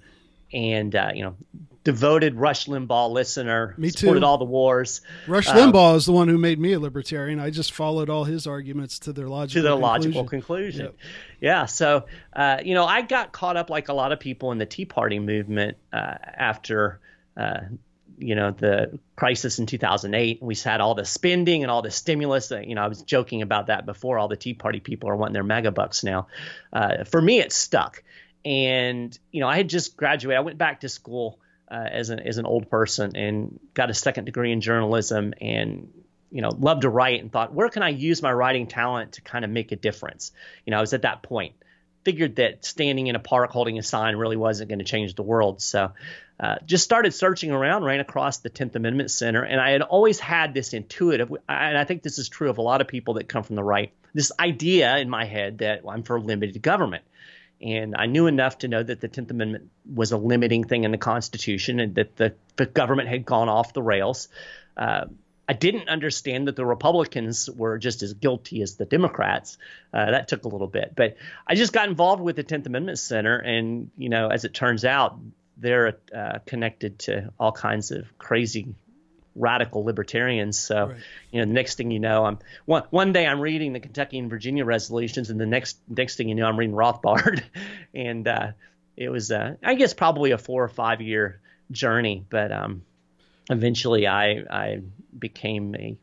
and 0.52 0.94
uh, 0.94 1.10
you 1.14 1.24
know, 1.24 1.36
devoted 1.84 2.36
Rush 2.36 2.66
Limbaugh 2.66 3.10
listener. 3.10 3.74
Me 3.78 3.90
too. 3.90 3.98
Supported 3.98 4.22
all 4.22 4.38
the 4.38 4.44
wars. 4.44 5.00
Rush 5.26 5.48
Um, 5.48 5.72
Limbaugh 5.72 5.96
is 5.96 6.06
the 6.06 6.12
one 6.12 6.28
who 6.28 6.38
made 6.38 6.58
me 6.58 6.72
a 6.72 6.80
libertarian. 6.80 7.40
I 7.40 7.50
just 7.50 7.72
followed 7.72 8.10
all 8.10 8.24
his 8.24 8.46
arguments 8.46 8.98
to 9.00 9.12
their 9.12 9.28
logical 9.28 9.62
to 9.62 9.68
the 9.68 9.74
conclusion. 9.74 9.82
logical 9.82 10.24
conclusion. 10.24 10.84
Yep. 10.86 10.96
Yeah. 11.40 11.66
So, 11.66 12.06
uh, 12.34 12.58
you 12.64 12.74
know, 12.74 12.84
I 12.84 13.02
got 13.02 13.32
caught 13.32 13.56
up 13.56 13.70
like 13.70 13.88
a 13.88 13.94
lot 13.94 14.12
of 14.12 14.20
people 14.20 14.52
in 14.52 14.58
the 14.58 14.66
Tea 14.66 14.84
Party 14.84 15.18
movement 15.18 15.76
uh, 15.92 16.14
after, 16.22 17.00
uh, 17.36 17.60
you 18.20 18.34
know, 18.34 18.50
the 18.50 18.98
crisis 19.16 19.58
in 19.58 19.66
2008. 19.66 20.42
We 20.42 20.54
had 20.54 20.80
all 20.80 20.94
the 20.94 21.04
spending 21.04 21.62
and 21.62 21.70
all 21.70 21.82
the 21.82 21.90
stimulus. 21.90 22.52
Uh, 22.52 22.60
you 22.60 22.74
know, 22.74 22.82
I 22.82 22.88
was 22.88 23.02
joking 23.02 23.42
about 23.42 23.66
that 23.66 23.86
before. 23.86 24.18
All 24.18 24.28
the 24.28 24.36
Tea 24.36 24.54
Party 24.54 24.80
people 24.80 25.08
are 25.08 25.16
wanting 25.16 25.34
their 25.34 25.44
mega 25.44 25.70
bucks 25.70 26.04
now. 26.04 26.28
Uh, 26.72 27.04
for 27.04 27.20
me, 27.20 27.40
it 27.40 27.52
stuck. 27.52 28.02
And, 28.44 29.16
you 29.32 29.40
know, 29.40 29.48
I 29.48 29.56
had 29.56 29.68
just 29.68 29.96
graduated. 29.96 30.38
I 30.38 30.42
went 30.42 30.58
back 30.58 30.80
to 30.80 30.88
school 30.88 31.38
uh, 31.70 31.86
as, 31.90 32.10
an, 32.10 32.20
as 32.20 32.38
an 32.38 32.46
old 32.46 32.70
person 32.70 33.16
and 33.16 33.60
got 33.74 33.90
a 33.90 33.94
second 33.94 34.24
degree 34.24 34.52
in 34.52 34.60
journalism 34.60 35.34
and 35.40 35.92
you 36.32 36.42
know, 36.42 36.50
loved 36.50 36.82
to 36.82 36.88
write 36.88 37.20
and 37.20 37.32
thought, 37.32 37.52
where 37.52 37.68
can 37.68 37.82
I 37.82 37.88
use 37.88 38.22
my 38.22 38.32
writing 38.32 38.66
talent 38.66 39.12
to 39.12 39.20
kind 39.20 39.44
of 39.44 39.50
make 39.50 39.72
a 39.72 39.76
difference? 39.76 40.32
You 40.64 40.70
know, 40.70 40.78
I 40.78 40.80
was 40.80 40.92
at 40.92 41.02
that 41.02 41.22
point. 41.22 41.54
Figured 42.04 42.36
that 42.36 42.64
standing 42.64 43.08
in 43.08 43.16
a 43.16 43.20
park 43.20 43.50
holding 43.50 43.78
a 43.78 43.82
sign 43.82 44.16
really 44.16 44.36
wasn't 44.36 44.68
going 44.68 44.78
to 44.78 44.84
change 44.84 45.14
the 45.14 45.22
world. 45.22 45.60
So 45.60 45.92
uh, 46.40 46.56
just 46.64 46.84
started 46.84 47.12
searching 47.12 47.50
around, 47.50 47.84
ran 47.84 48.00
across 48.00 48.38
the 48.38 48.48
10th 48.48 48.74
Amendment 48.74 49.10
Center, 49.10 49.42
and 49.42 49.60
I 49.60 49.72
had 49.72 49.82
always 49.82 50.18
had 50.18 50.54
this 50.54 50.72
intuitive, 50.72 51.30
and 51.46 51.76
I 51.76 51.84
think 51.84 52.02
this 52.02 52.18
is 52.18 52.30
true 52.30 52.48
of 52.48 52.56
a 52.56 52.62
lot 52.62 52.80
of 52.80 52.88
people 52.88 53.14
that 53.14 53.28
come 53.28 53.42
from 53.42 53.56
the 53.56 53.62
right, 53.62 53.92
this 54.14 54.32
idea 54.40 54.96
in 54.96 55.10
my 55.10 55.26
head 55.26 55.58
that 55.58 55.82
I'm 55.86 56.02
for 56.02 56.18
limited 56.18 56.62
government. 56.62 57.04
And 57.60 57.94
I 57.94 58.06
knew 58.06 58.26
enough 58.26 58.58
to 58.58 58.68
know 58.68 58.82
that 58.82 59.02
the 59.02 59.08
10th 59.08 59.30
Amendment 59.30 59.70
was 59.84 60.12
a 60.12 60.16
limiting 60.16 60.64
thing 60.64 60.84
in 60.84 60.92
the 60.92 60.98
Constitution 60.98 61.78
and 61.78 61.94
that 61.96 62.16
the, 62.16 62.34
the 62.56 62.64
government 62.64 63.10
had 63.10 63.26
gone 63.26 63.50
off 63.50 63.74
the 63.74 63.82
rails. 63.82 64.28
Uh, 64.78 65.06
I 65.50 65.52
didn't 65.52 65.88
understand 65.88 66.46
that 66.46 66.54
the 66.54 66.64
Republicans 66.64 67.50
were 67.50 67.76
just 67.76 68.04
as 68.04 68.12
guilty 68.14 68.62
as 68.62 68.76
the 68.76 68.84
Democrats. 68.84 69.58
Uh, 69.92 70.12
that 70.12 70.28
took 70.28 70.44
a 70.44 70.48
little 70.48 70.68
bit, 70.68 70.92
but 70.94 71.16
I 71.44 71.56
just 71.56 71.72
got 71.72 71.88
involved 71.88 72.22
with 72.22 72.36
the 72.36 72.44
Tenth 72.44 72.66
Amendment 72.66 73.00
Center, 73.00 73.36
and 73.36 73.90
you 73.98 74.10
know, 74.10 74.28
as 74.28 74.44
it 74.44 74.54
turns 74.54 74.84
out, 74.84 75.18
they're 75.56 75.98
uh, 76.16 76.38
connected 76.46 77.00
to 77.00 77.32
all 77.36 77.50
kinds 77.50 77.90
of 77.90 78.16
crazy 78.16 78.68
radical 79.34 79.82
libertarians. 79.82 80.56
So, 80.56 80.86
Right. 80.86 80.96
you 81.32 81.40
know, 81.40 81.46
the 81.46 81.52
next 81.52 81.74
thing 81.74 81.90
you 81.90 81.98
know, 81.98 82.26
I'm 82.26 82.38
one 82.66 82.84
one 82.90 83.12
day 83.12 83.26
I'm 83.26 83.40
reading 83.40 83.72
the 83.72 83.80
Kentucky 83.80 84.20
and 84.20 84.30
Virginia 84.30 84.64
resolutions, 84.64 85.30
and 85.30 85.40
the 85.40 85.46
next 85.46 85.78
next 85.88 86.14
thing 86.14 86.28
you 86.28 86.36
know, 86.36 86.46
I'm 86.46 86.56
reading 86.56 86.76
Rothbard, 86.76 87.42
and 87.92 88.28
uh, 88.28 88.52
it 88.96 89.08
was, 89.08 89.32
uh, 89.32 89.56
I 89.64 89.74
guess, 89.74 89.94
probably 89.94 90.30
a 90.30 90.38
four 90.38 90.62
or 90.62 90.68
five 90.68 91.00
year 91.00 91.40
journey, 91.72 92.24
but 92.30 92.52
um, 92.52 92.82
eventually 93.50 94.06
I 94.06 94.44
I 94.50 94.80
became 95.18 95.74
a 95.74 95.96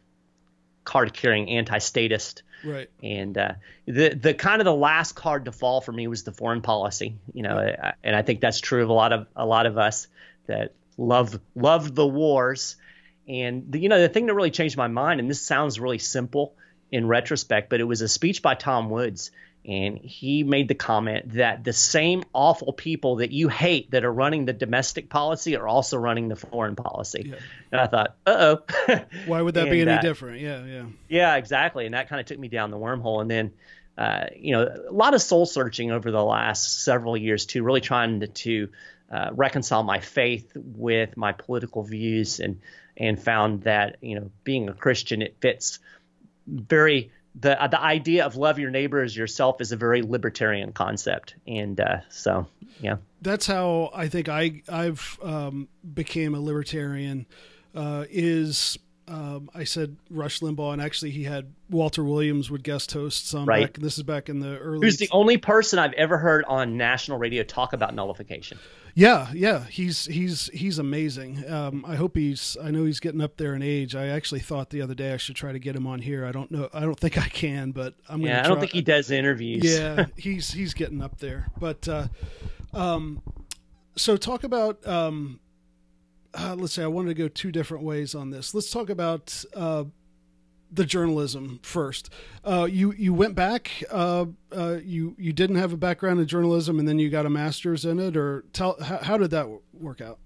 card 0.83 1.13
carrying 1.13 1.49
anti-statist. 1.49 2.43
Right. 2.65 2.89
and 3.03 3.37
uh, 3.37 3.51
the 3.85 4.09
the 4.15 4.33
kind 4.33 4.61
of 4.61 4.65
the 4.65 4.73
last 4.73 5.11
card 5.13 5.45
to 5.45 5.51
fall 5.51 5.79
for 5.79 5.91
me 5.91 6.07
was 6.07 6.23
the 6.23 6.31
foreign 6.31 6.61
policy 6.63 7.15
you 7.31 7.43
know 7.43 7.55
I- 7.55 7.93
and 8.03 8.15
I 8.15 8.23
think 8.23 8.41
that's 8.41 8.59
true 8.59 8.81
of 8.81 8.89
a 8.89 8.93
lot 8.93 9.13
of 9.13 9.27
a 9.35 9.45
lot 9.45 9.67
of 9.67 9.77
us 9.77 10.07
that 10.47 10.73
love 10.97 11.39
love 11.55 11.93
the 11.93 12.07
wars. 12.07 12.75
And 13.27 13.71
the, 13.71 13.77
you 13.79 13.89
know 13.89 14.01
the 14.01 14.09
thing 14.09 14.25
that 14.25 14.33
really 14.33 14.49
changed 14.49 14.75
my 14.75 14.87
mind 14.87 15.19
and 15.19 15.29
this 15.29 15.39
sounds 15.41 15.79
really 15.79 15.99
simple 15.99 16.55
in 16.91 17.07
retrospect 17.07 17.69
but 17.69 17.79
it 17.79 17.83
was 17.83 18.01
a 18.01 18.07
speech 18.07 18.41
by 18.41 18.55
Tom 18.55 18.89
Woods 18.89 19.29
and 19.67 19.97
he 19.97 20.43
made 20.43 20.69
the 20.69 20.75
comment 20.75 21.33
that 21.33 21.63
the 21.63 21.73
same 21.73 22.23
awful 22.33 22.73
people 22.73 23.17
that 23.17 23.31
you 23.31 23.49
hate 23.49 23.91
that 23.91 24.05
are 24.05 24.13
running 24.13 24.45
the 24.45 24.53
domestic 24.53 25.09
policy 25.09 25.55
are 25.55 25.67
also 25.67 25.97
running 25.97 26.29
the 26.29 26.35
foreign 26.35 26.75
policy 26.75 27.33
and 27.71 27.81
I 27.81 27.87
thought 27.87 28.15
uh 28.25 28.55
oh 28.55 28.57
Why 29.25 29.41
would 29.41 29.55
that 29.55 29.69
be 29.69 29.81
any 29.81 29.99
different? 30.01 30.41
Yeah, 30.41 30.65
yeah. 30.65 30.85
yeah, 31.07 31.35
exactly. 31.35 31.85
And 31.85 31.93
that 31.93 32.09
kind 32.09 32.19
of 32.19 32.25
took 32.25 32.39
me 32.39 32.47
down 32.47 32.71
the 32.71 32.77
wormhole. 32.77 33.21
And 33.21 33.29
then, 33.29 33.53
uh, 33.97 34.25
you 34.35 34.53
know, 34.53 34.63
a 34.89 34.91
lot 34.91 35.13
of 35.13 35.21
soul 35.21 35.45
searching 35.45 35.91
over 35.91 36.11
the 36.11 36.23
last 36.23 36.83
several 36.83 37.17
years 37.17 37.45
too, 37.45 37.63
really 37.63 37.81
trying 37.81 38.21
to, 38.21 38.27
to 38.27 38.69
uh, 39.11 39.29
reconcile 39.33 39.83
my 39.83 39.99
faith 39.99 40.51
with 40.55 41.17
my 41.17 41.31
political 41.31 41.83
views 41.83 42.39
and, 42.39 42.59
and 42.95 43.21
found 43.21 43.63
that, 43.63 43.97
you 44.01 44.19
know, 44.19 44.31
being 44.43 44.69
a 44.69 44.73
Christian, 44.73 45.21
it 45.21 45.37
fits 45.39 45.79
very, 46.47 47.11
the, 47.39 47.61
uh, 47.61 47.67
the 47.67 47.81
idea 47.81 48.25
of 48.25 48.35
love 48.35 48.59
your 48.59 48.71
neighbor 48.71 49.01
as 49.01 49.15
yourself 49.15 49.61
is 49.61 49.71
a 49.71 49.77
very 49.77 50.01
libertarian 50.01 50.71
concept. 50.71 51.35
And 51.45 51.79
uh, 51.79 51.99
so, 52.09 52.47
yeah. 52.81 52.97
that's 53.21 53.45
how 53.45 53.91
I 53.93 54.07
think 54.07 54.29
I 54.29 54.61
I've 54.69 55.19
um, 55.21 55.67
became 55.93 56.35
a 56.35 56.39
libertarian. 56.39 57.25
Uh, 57.75 58.05
is 58.09 58.77
um, 59.07 59.49
I 59.53 59.63
said 59.63 59.95
Rush 60.09 60.39
Limbaugh, 60.39 60.73
and 60.73 60.81
actually 60.81 61.11
he 61.11 61.23
had 61.23 61.53
Walter 61.69 62.03
Williams 62.03 62.49
would 62.49 62.63
guest 62.63 62.91
host 62.91 63.29
some. 63.29 63.45
Right. 63.45 63.73
Back, 63.73 63.81
this 63.81 63.97
is 63.97 64.03
back 64.03 64.29
in 64.29 64.39
the 64.39 64.57
early. 64.57 64.85
Who's 64.85 64.97
the 64.97 65.09
only 65.11 65.37
person 65.37 65.79
I've 65.79 65.93
ever 65.93 66.17
heard 66.17 66.43
on 66.45 66.77
national 66.77 67.17
radio 67.17 67.43
talk 67.43 67.73
about 67.73 67.93
nullification? 67.93 68.57
Yeah, 68.97 69.27
yeah, 69.31 69.63
he's 69.65 70.05
he's 70.05 70.49
he's 70.51 70.79
amazing. 70.79 71.47
Um, 71.47 71.85
I 71.87 71.95
hope 71.95 72.17
he's. 72.17 72.57
I 72.59 72.71
know 72.71 72.83
he's 72.83 72.99
getting 72.99 73.21
up 73.21 73.37
there 73.37 73.53
in 73.53 73.61
age. 73.61 73.93
I 73.93 74.07
actually 74.07 74.39
thought 74.39 74.71
the 74.71 74.81
other 74.81 74.95
day 74.95 75.13
I 75.13 75.17
should 75.17 75.35
try 75.35 75.51
to 75.51 75.59
get 75.59 75.75
him 75.75 75.85
on 75.85 75.99
here. 75.99 76.25
I 76.25 76.31
don't 76.31 76.49
know. 76.49 76.67
I 76.73 76.79
don't 76.79 76.99
think 76.99 77.15
I 77.15 77.27
can, 77.27 77.69
but 77.69 77.93
I'm 78.09 78.21
gonna. 78.21 78.31
Yeah, 78.31 78.39
I 78.39 78.47
don't 78.47 78.53
try- 78.53 78.61
think 78.61 78.71
he 78.71 78.81
does 78.81 79.11
interviews. 79.11 79.63
Yeah, 79.63 80.07
he's 80.17 80.51
he's 80.51 80.73
getting 80.73 81.03
up 81.03 81.19
there. 81.19 81.45
But 81.59 81.87
uh, 81.87 82.07
um, 82.73 83.21
so 83.95 84.17
talk 84.17 84.43
about. 84.43 84.85
Um, 84.87 85.41
uh, 86.33 86.55
let's 86.55 86.73
say 86.73 86.81
I 86.81 86.87
wanted 86.87 87.09
to 87.09 87.13
go 87.13 87.27
two 87.27 87.51
different 87.51 87.83
ways 87.83 88.15
on 88.15 88.31
this. 88.31 88.55
Let's 88.55 88.71
talk 88.71 88.89
about 88.89 89.45
uh, 89.55 89.83
the 90.71 90.85
journalism 90.85 91.59
first. 91.63 92.09
Uh, 92.43 92.67
you 92.69 92.93
you 92.93 93.13
went 93.13 93.35
back. 93.35 93.83
Uh, 93.89 94.25
uh, 94.55 94.77
you 94.83 95.15
you 95.17 95.33
didn't 95.33 95.57
have 95.57 95.73
a 95.73 95.77
background 95.77 96.19
in 96.19 96.27
journalism, 96.27 96.79
and 96.79 96.87
then 96.87 96.99
you 96.99 97.09
got 97.09 97.25
a 97.25 97.29
master's 97.29 97.85
in 97.85 97.99
it, 97.99 98.17
or 98.17 98.43
tell 98.53 98.77
how, 98.81 98.97
how 98.97 99.17
did 99.17 99.31
that 99.31 99.47
work 99.73 100.01
out? 100.01 100.19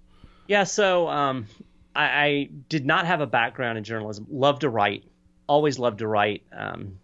Yeah, 0.48 0.64
so 0.64 1.08
um, 1.08 1.46
I, 1.94 2.04
I 2.04 2.48
did 2.68 2.84
not 2.84 3.06
have 3.06 3.20
a 3.20 3.26
background 3.26 3.78
in 3.78 3.84
journalism. 3.84 4.26
Loved 4.30 4.62
to 4.62 4.68
write, 4.68 5.04
always 5.46 5.78
loved 5.78 5.98
to 6.00 6.06
write. 6.06 6.42
Um, 6.52 6.98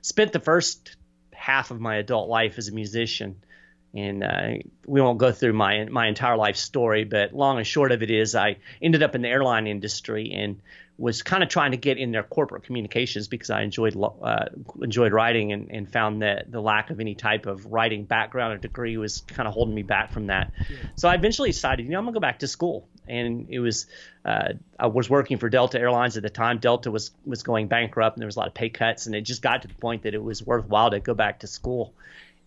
spent 0.00 0.32
the 0.32 0.40
first 0.40 0.96
half 1.32 1.70
of 1.70 1.80
my 1.80 1.96
adult 1.96 2.28
life 2.28 2.58
as 2.58 2.68
a 2.68 2.72
musician, 2.72 3.36
and 3.94 4.24
uh, 4.24 4.48
we 4.86 5.00
won't 5.00 5.18
go 5.18 5.32
through 5.32 5.52
my 5.52 5.84
my 5.84 6.06
entire 6.06 6.36
life 6.36 6.56
story, 6.56 7.04
but 7.04 7.34
long 7.34 7.58
and 7.58 7.66
short 7.66 7.92
of 7.92 8.02
it 8.02 8.10
is, 8.10 8.34
I 8.34 8.56
ended 8.80 9.02
up 9.02 9.14
in 9.14 9.22
the 9.22 9.28
airline 9.28 9.66
industry 9.66 10.32
and 10.32 10.60
was 11.02 11.20
kind 11.20 11.42
of 11.42 11.48
trying 11.48 11.72
to 11.72 11.76
get 11.76 11.98
in 11.98 12.12
their 12.12 12.22
corporate 12.22 12.62
communications 12.62 13.26
because 13.26 13.50
I 13.50 13.62
enjoyed 13.62 13.96
uh, 13.96 14.44
enjoyed 14.80 15.12
writing 15.12 15.50
and, 15.50 15.68
and 15.68 15.92
found 15.92 16.22
that 16.22 16.48
the 16.48 16.60
lack 16.60 16.90
of 16.90 17.00
any 17.00 17.16
type 17.16 17.46
of 17.46 17.66
writing 17.66 18.04
background 18.04 18.54
or 18.54 18.58
degree 18.58 18.96
was 18.96 19.22
kind 19.26 19.48
of 19.48 19.52
holding 19.52 19.74
me 19.74 19.82
back 19.82 20.12
from 20.12 20.28
that. 20.28 20.52
Yeah. 20.70 20.76
So 20.94 21.08
I 21.08 21.16
eventually 21.16 21.50
decided, 21.50 21.86
you 21.86 21.90
know, 21.90 21.98
I'm 21.98 22.04
gonna 22.04 22.14
go 22.14 22.20
back 22.20 22.38
to 22.38 22.46
school, 22.46 22.86
and 23.08 23.48
it 23.50 23.58
was 23.58 23.86
uh, 24.24 24.52
I 24.78 24.86
was 24.86 25.10
working 25.10 25.38
for 25.38 25.48
Delta 25.48 25.80
Airlines 25.80 26.16
at 26.16 26.22
the 26.22 26.30
time. 26.30 26.58
Delta 26.58 26.88
was 26.88 27.10
was 27.26 27.42
going 27.42 27.66
bankrupt, 27.66 28.16
and 28.16 28.22
there 28.22 28.28
was 28.28 28.36
a 28.36 28.38
lot 28.38 28.46
of 28.46 28.54
pay 28.54 28.70
cuts, 28.70 29.06
and 29.06 29.16
it 29.16 29.22
just 29.22 29.42
got 29.42 29.62
to 29.62 29.68
the 29.68 29.74
point 29.74 30.04
that 30.04 30.14
it 30.14 30.22
was 30.22 30.46
worthwhile 30.46 30.92
to 30.92 31.00
go 31.00 31.14
back 31.14 31.40
to 31.40 31.48
school. 31.48 31.94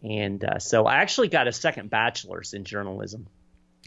And 0.02 0.42
uh, 0.46 0.60
so 0.60 0.86
I 0.86 0.96
actually 0.96 1.28
got 1.28 1.50
a 1.50 1.52
second 1.52 1.90
bachelor's 1.90 2.54
in 2.54 2.64
journalism. 2.64 3.28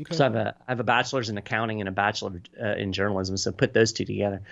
Okay. 0.01 0.15
So 0.15 0.25
I 0.25 0.29
have 0.29 0.37
a 0.37 0.55
I 0.67 0.71
have 0.71 0.81
a 0.81 0.85
bachelor's 0.85 1.29
in 1.29 1.39
accounting 1.39 1.81
and 1.81 1.89
a 1.89 1.93
bachelor 1.93 2.41
uh, 2.61 2.75
in 2.75 2.93
journalism. 2.93 3.37
So 3.37 3.53
put 3.53 3.73
those 3.73 3.93
two 3.93 4.05
together. 4.05 4.43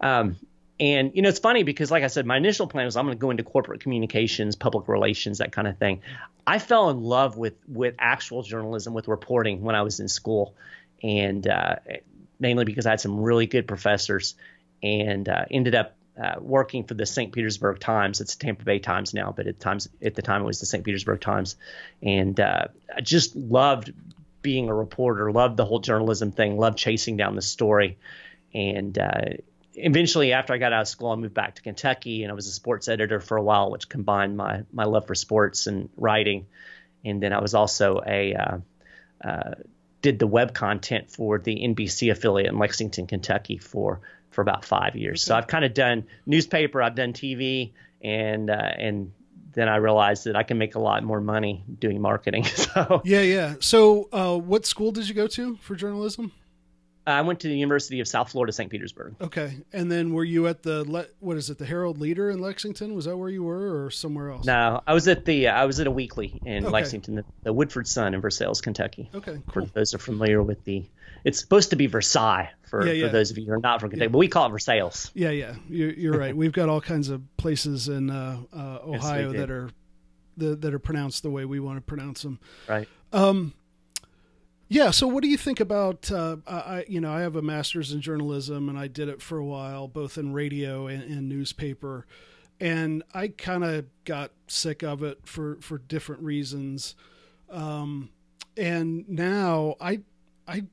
Um, 0.00 0.36
and 0.80 1.12
you 1.14 1.22
know, 1.22 1.28
it's 1.28 1.38
funny 1.38 1.62
because, 1.62 1.90
like 1.90 2.02
I 2.02 2.06
said, 2.06 2.24
my 2.26 2.38
initial 2.38 2.66
plan 2.66 2.86
was 2.86 2.96
I'm 2.96 3.04
going 3.04 3.16
to 3.16 3.20
go 3.20 3.30
into 3.30 3.42
corporate 3.42 3.80
communications, 3.80 4.56
public 4.56 4.88
relations, 4.88 5.38
that 5.38 5.52
kind 5.52 5.68
of 5.68 5.76
thing. 5.78 6.00
I 6.46 6.58
fell 6.58 6.88
in 6.90 7.02
love 7.02 7.36
with 7.36 7.54
with 7.68 7.94
actual 7.98 8.42
journalism, 8.42 8.94
with 8.94 9.06
reporting 9.06 9.60
when 9.60 9.74
I 9.74 9.82
was 9.82 10.00
in 10.00 10.08
school, 10.08 10.54
and 11.02 11.46
uh, 11.46 11.76
mainly 12.40 12.64
because 12.64 12.86
I 12.86 12.90
had 12.90 13.00
some 13.00 13.20
really 13.20 13.46
good 13.46 13.68
professors, 13.68 14.34
and 14.82 15.28
uh, 15.28 15.44
ended 15.50 15.74
up 15.74 15.96
uh, 16.20 16.36
working 16.40 16.84
for 16.84 16.94
the 16.94 17.04
St. 17.04 17.30
Petersburg 17.30 17.78
Times. 17.78 18.22
It's 18.22 18.34
the 18.34 18.46
Tampa 18.46 18.64
Bay 18.64 18.78
Times 18.78 19.12
now, 19.12 19.32
but 19.36 19.46
at 19.46 19.60
times 19.60 19.86
at 20.02 20.14
the 20.14 20.22
time 20.22 20.40
it 20.42 20.46
was 20.46 20.60
the 20.60 20.66
St. 20.66 20.82
Petersburg 20.82 21.20
Times, 21.20 21.56
and 22.02 22.40
uh, 22.40 22.68
I 22.96 23.02
just 23.02 23.36
loved 23.36 23.92
being 24.42 24.68
a 24.68 24.74
reporter, 24.74 25.30
loved 25.30 25.56
the 25.56 25.64
whole 25.64 25.80
journalism 25.80 26.32
thing, 26.32 26.56
loved 26.56 26.78
chasing 26.78 27.16
down 27.16 27.36
the 27.36 27.42
story. 27.42 27.98
And 28.54 28.98
uh, 28.98 29.22
eventually, 29.74 30.32
after 30.32 30.52
I 30.52 30.58
got 30.58 30.72
out 30.72 30.82
of 30.82 30.88
school, 30.88 31.10
I 31.10 31.16
moved 31.16 31.34
back 31.34 31.56
to 31.56 31.62
Kentucky 31.62 32.22
and 32.22 32.32
I 32.32 32.34
was 32.34 32.46
a 32.46 32.52
sports 32.52 32.88
editor 32.88 33.20
for 33.20 33.36
a 33.36 33.42
while, 33.42 33.70
which 33.70 33.88
combined 33.88 34.36
my, 34.36 34.62
my 34.72 34.84
love 34.84 35.06
for 35.06 35.14
sports 35.14 35.66
and 35.66 35.88
writing. 35.96 36.46
And 37.04 37.22
then 37.22 37.32
I 37.32 37.40
was 37.40 37.54
also 37.54 38.00
a 38.06 38.34
uh, 38.34 38.58
uh, 39.22 39.54
did 40.02 40.18
the 40.18 40.26
web 40.26 40.54
content 40.54 41.10
for 41.10 41.38
the 41.38 41.54
NBC 41.54 42.10
affiliate 42.10 42.50
in 42.50 42.58
Lexington, 42.58 43.06
Kentucky 43.06 43.58
for 43.58 44.00
for 44.30 44.42
about 44.42 44.64
five 44.64 44.96
years. 44.96 45.22
Okay. 45.22 45.28
So 45.28 45.36
I've 45.36 45.46
kind 45.46 45.64
of 45.64 45.74
done 45.74 46.06
newspaper, 46.26 46.82
I've 46.82 46.94
done 46.94 47.12
TV, 47.12 47.72
and 48.02 48.50
uh, 48.50 48.54
and 48.54 49.12
then 49.52 49.68
I 49.68 49.76
realized 49.76 50.24
that 50.24 50.36
I 50.36 50.42
can 50.42 50.58
make 50.58 50.74
a 50.74 50.78
lot 50.78 51.02
more 51.02 51.20
money 51.20 51.64
doing 51.78 52.00
marketing. 52.00 52.46
So 52.60 53.00
yeah, 53.04 53.22
yeah. 53.22 53.54
So 53.60 54.08
uh, 54.12 54.36
what 54.36 54.66
school 54.66 54.92
did 54.92 55.08
you 55.08 55.14
go 55.14 55.26
to 55.28 55.56
for 55.56 55.74
journalism? 55.74 56.30
I 57.06 57.22
went 57.22 57.40
to 57.40 57.48
the 57.48 57.56
University 57.56 58.00
of 58.00 58.08
South 58.08 58.30
Florida, 58.30 58.52
St. 58.52 58.70
Petersburg. 58.70 59.14
Okay, 59.20 59.56
and 59.72 59.90
then 59.90 60.12
were 60.12 60.24
you 60.24 60.46
at 60.46 60.62
the 60.62 61.08
what 61.20 61.36
is 61.36 61.50
it, 61.50 61.58
the 61.58 61.64
Herald 61.64 61.98
Leader 61.98 62.30
in 62.30 62.40
Lexington? 62.40 62.94
Was 62.94 63.06
that 63.06 63.16
where 63.16 63.28
you 63.28 63.42
were, 63.42 63.84
or 63.84 63.90
somewhere 63.90 64.30
else? 64.30 64.44
No, 64.44 64.80
I 64.86 64.92
was 64.92 65.08
at 65.08 65.24
the 65.24 65.48
I 65.48 65.64
was 65.64 65.80
at 65.80 65.86
a 65.86 65.90
weekly 65.90 66.40
in 66.44 66.64
okay. 66.64 66.72
Lexington, 66.72 67.16
the, 67.16 67.24
the, 67.42 67.52
Woodford 67.52 67.88
Sun 67.88 68.14
in 68.14 68.20
Versailles, 68.20 68.60
Kentucky. 68.60 69.10
Okay, 69.14 69.38
cool. 69.48 69.66
For 69.66 69.72
those 69.72 69.94
are 69.94 69.98
familiar 69.98 70.42
with 70.42 70.62
the, 70.64 70.84
it's 71.24 71.38
supposed 71.38 71.70
to 71.70 71.76
be 71.76 71.86
Versailles 71.86 72.50
for, 72.68 72.86
yeah, 72.86 72.92
yeah. 72.92 73.06
for 73.06 73.12
those 73.12 73.30
of 73.30 73.38
you 73.38 73.46
who 73.46 73.52
are 73.52 73.58
not 73.58 73.80
from 73.80 73.90
Kentucky, 73.90 74.08
yeah. 74.08 74.12
but 74.12 74.18
we 74.18 74.28
call 74.28 74.46
it 74.46 74.50
Versailles. 74.50 75.10
Yeah, 75.14 75.30
yeah, 75.30 75.54
you're, 75.68 75.92
you're 75.92 76.18
right. 76.18 76.36
We've 76.36 76.52
got 76.52 76.68
all 76.68 76.80
kinds 76.80 77.08
of 77.08 77.22
places 77.36 77.88
in 77.88 78.10
uh, 78.10 78.40
uh, 78.52 78.78
Ohio 78.84 79.30
yes, 79.30 79.40
that 79.40 79.50
are 79.50 79.70
the, 80.36 80.56
that 80.56 80.74
are 80.74 80.78
pronounced 80.78 81.22
the 81.22 81.30
way 81.30 81.44
we 81.44 81.60
want 81.60 81.78
to 81.78 81.82
pronounce 81.82 82.22
them. 82.22 82.38
Right. 82.68 82.88
Um, 83.12 83.54
yeah. 84.68 84.90
So, 84.90 85.06
what 85.06 85.22
do 85.22 85.28
you 85.28 85.36
think 85.36 85.60
about? 85.60 86.10
Uh, 86.10 86.36
I, 86.46 86.84
you 86.88 87.00
know, 87.00 87.12
I 87.12 87.20
have 87.20 87.36
a 87.36 87.42
master's 87.42 87.92
in 87.92 88.00
journalism, 88.00 88.68
and 88.68 88.78
I 88.78 88.86
did 88.86 89.08
it 89.08 89.20
for 89.20 89.38
a 89.38 89.44
while, 89.44 89.88
both 89.88 90.16
in 90.16 90.32
radio 90.32 90.86
and, 90.86 91.02
and 91.02 91.28
newspaper, 91.28 92.06
and 92.60 93.02
I 93.12 93.28
kind 93.28 93.64
of 93.64 93.86
got 94.04 94.30
sick 94.46 94.82
of 94.82 95.02
it 95.02 95.20
for 95.24 95.58
for 95.60 95.78
different 95.78 96.22
reasons. 96.22 96.94
Um, 97.50 98.10
and 98.56 99.08
now 99.08 99.76
I, 99.80 100.00
I, 100.46 100.64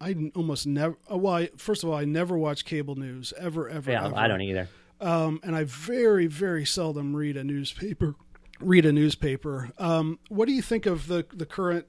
I 0.00 0.30
almost 0.34 0.66
never. 0.66 0.96
Well, 1.10 1.34
I, 1.34 1.50
first 1.56 1.82
of 1.82 1.90
all, 1.90 1.96
I 1.96 2.04
never 2.04 2.36
watch 2.36 2.64
cable 2.64 2.96
news 2.96 3.32
ever, 3.38 3.68
ever. 3.68 3.90
Yeah, 3.90 4.06
ever. 4.06 4.16
I 4.16 4.28
don't 4.28 4.42
either. 4.42 4.68
Um, 5.00 5.40
and 5.42 5.54
I 5.54 5.64
very, 5.64 6.26
very 6.26 6.64
seldom 6.64 7.14
read 7.14 7.36
a 7.36 7.44
newspaper 7.44 8.14
read 8.60 8.86
a 8.86 8.92
newspaper. 8.92 9.70
Um, 9.78 10.18
what 10.28 10.46
do 10.46 10.52
you 10.52 10.62
think 10.62 10.86
of 10.86 11.06
the 11.06 11.26
the 11.32 11.46
current, 11.46 11.86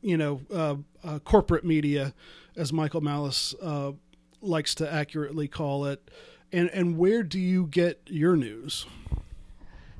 you 0.00 0.16
know, 0.16 0.40
uh, 0.52 0.76
uh, 1.04 1.18
corporate 1.20 1.64
media, 1.64 2.14
as 2.56 2.72
Michael 2.72 3.00
Malice 3.00 3.54
uh, 3.62 3.92
likes 4.40 4.74
to 4.76 4.92
accurately 4.92 5.48
call 5.48 5.86
it, 5.86 6.10
and 6.52 6.70
and 6.70 6.96
where 6.96 7.22
do 7.22 7.38
you 7.38 7.66
get 7.66 8.00
your 8.06 8.36
news? 8.36 8.86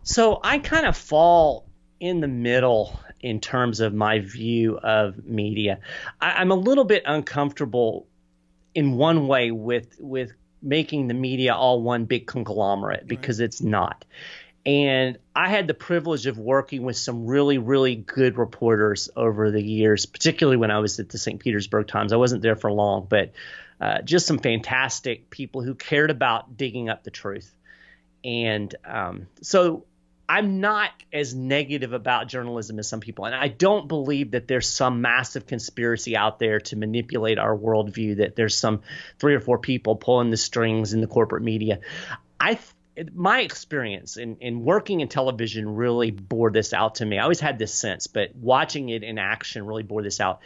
So 0.02 0.40
I 0.42 0.58
kind 0.58 0.86
of 0.86 0.96
fall 0.96 1.66
in 2.00 2.20
the 2.20 2.28
middle 2.28 2.98
in 3.20 3.40
terms 3.40 3.80
of 3.80 3.92
my 3.94 4.20
view 4.20 4.78
of 4.78 5.24
media. 5.24 5.80
I, 6.20 6.32
I'm 6.32 6.50
a 6.50 6.56
little 6.56 6.84
bit 6.84 7.02
uncomfortable 7.06 8.06
in 8.74 8.92
one 8.92 9.26
way 9.26 9.50
with 9.50 9.96
with 9.98 10.32
making 10.62 11.08
the 11.08 11.14
media 11.14 11.54
all 11.54 11.82
one 11.82 12.04
big 12.04 12.26
conglomerate 12.26 13.06
because 13.06 13.40
right. 13.40 13.46
it's 13.46 13.60
not. 13.60 14.04
And 14.66 15.18
I 15.34 15.48
had 15.48 15.66
the 15.66 15.74
privilege 15.74 16.26
of 16.26 16.36
working 16.36 16.82
with 16.82 16.96
some 16.96 17.26
really, 17.26 17.56
really 17.56 17.96
good 17.96 18.36
reporters 18.36 19.08
over 19.16 19.50
the 19.50 19.62
years, 19.62 20.04
particularly 20.04 20.58
when 20.58 20.70
I 20.70 20.80
was 20.80 21.00
at 21.00 21.08
the 21.08 21.16
St. 21.16 21.40
Petersburg 21.40 21.88
Times. 21.88 22.12
I 22.12 22.16
wasn't 22.16 22.42
there 22.42 22.56
for 22.56 22.70
long, 22.70 23.06
but 23.08 23.32
uh, 23.80 24.02
just 24.02 24.26
some 24.26 24.38
fantastic 24.38 25.30
people 25.30 25.62
who 25.62 25.74
cared 25.74 26.10
about 26.10 26.58
digging 26.58 26.90
up 26.90 27.04
the 27.04 27.10
truth. 27.10 27.54
And 28.22 28.74
um, 28.84 29.28
so 29.40 29.86
I'm 30.30 30.60
not 30.60 30.92
as 31.12 31.34
negative 31.34 31.92
about 31.92 32.28
journalism 32.28 32.78
as 32.78 32.88
some 32.88 33.00
people. 33.00 33.24
And 33.24 33.34
I 33.34 33.48
don't 33.48 33.88
believe 33.88 34.30
that 34.30 34.46
there's 34.46 34.68
some 34.68 35.00
massive 35.00 35.44
conspiracy 35.44 36.16
out 36.16 36.38
there 36.38 36.60
to 36.60 36.76
manipulate 36.76 37.40
our 37.40 37.56
worldview, 37.56 38.18
that 38.18 38.36
there's 38.36 38.54
some 38.54 38.82
three 39.18 39.34
or 39.34 39.40
four 39.40 39.58
people 39.58 39.96
pulling 39.96 40.30
the 40.30 40.36
strings 40.36 40.92
in 40.92 41.00
the 41.00 41.08
corporate 41.08 41.42
media. 41.42 41.80
I 42.38 42.60
my 43.12 43.40
experience 43.40 44.16
in, 44.18 44.36
in 44.36 44.64
working 44.64 45.00
in 45.00 45.08
television 45.08 45.74
really 45.74 46.12
bore 46.12 46.52
this 46.52 46.72
out 46.72 46.96
to 46.96 47.06
me. 47.06 47.18
I 47.18 47.24
always 47.24 47.40
had 47.40 47.58
this 47.58 47.74
sense, 47.74 48.06
but 48.06 48.36
watching 48.36 48.88
it 48.88 49.02
in 49.02 49.18
action 49.18 49.66
really 49.66 49.82
bore 49.82 50.02
this 50.02 50.20
out. 50.20 50.42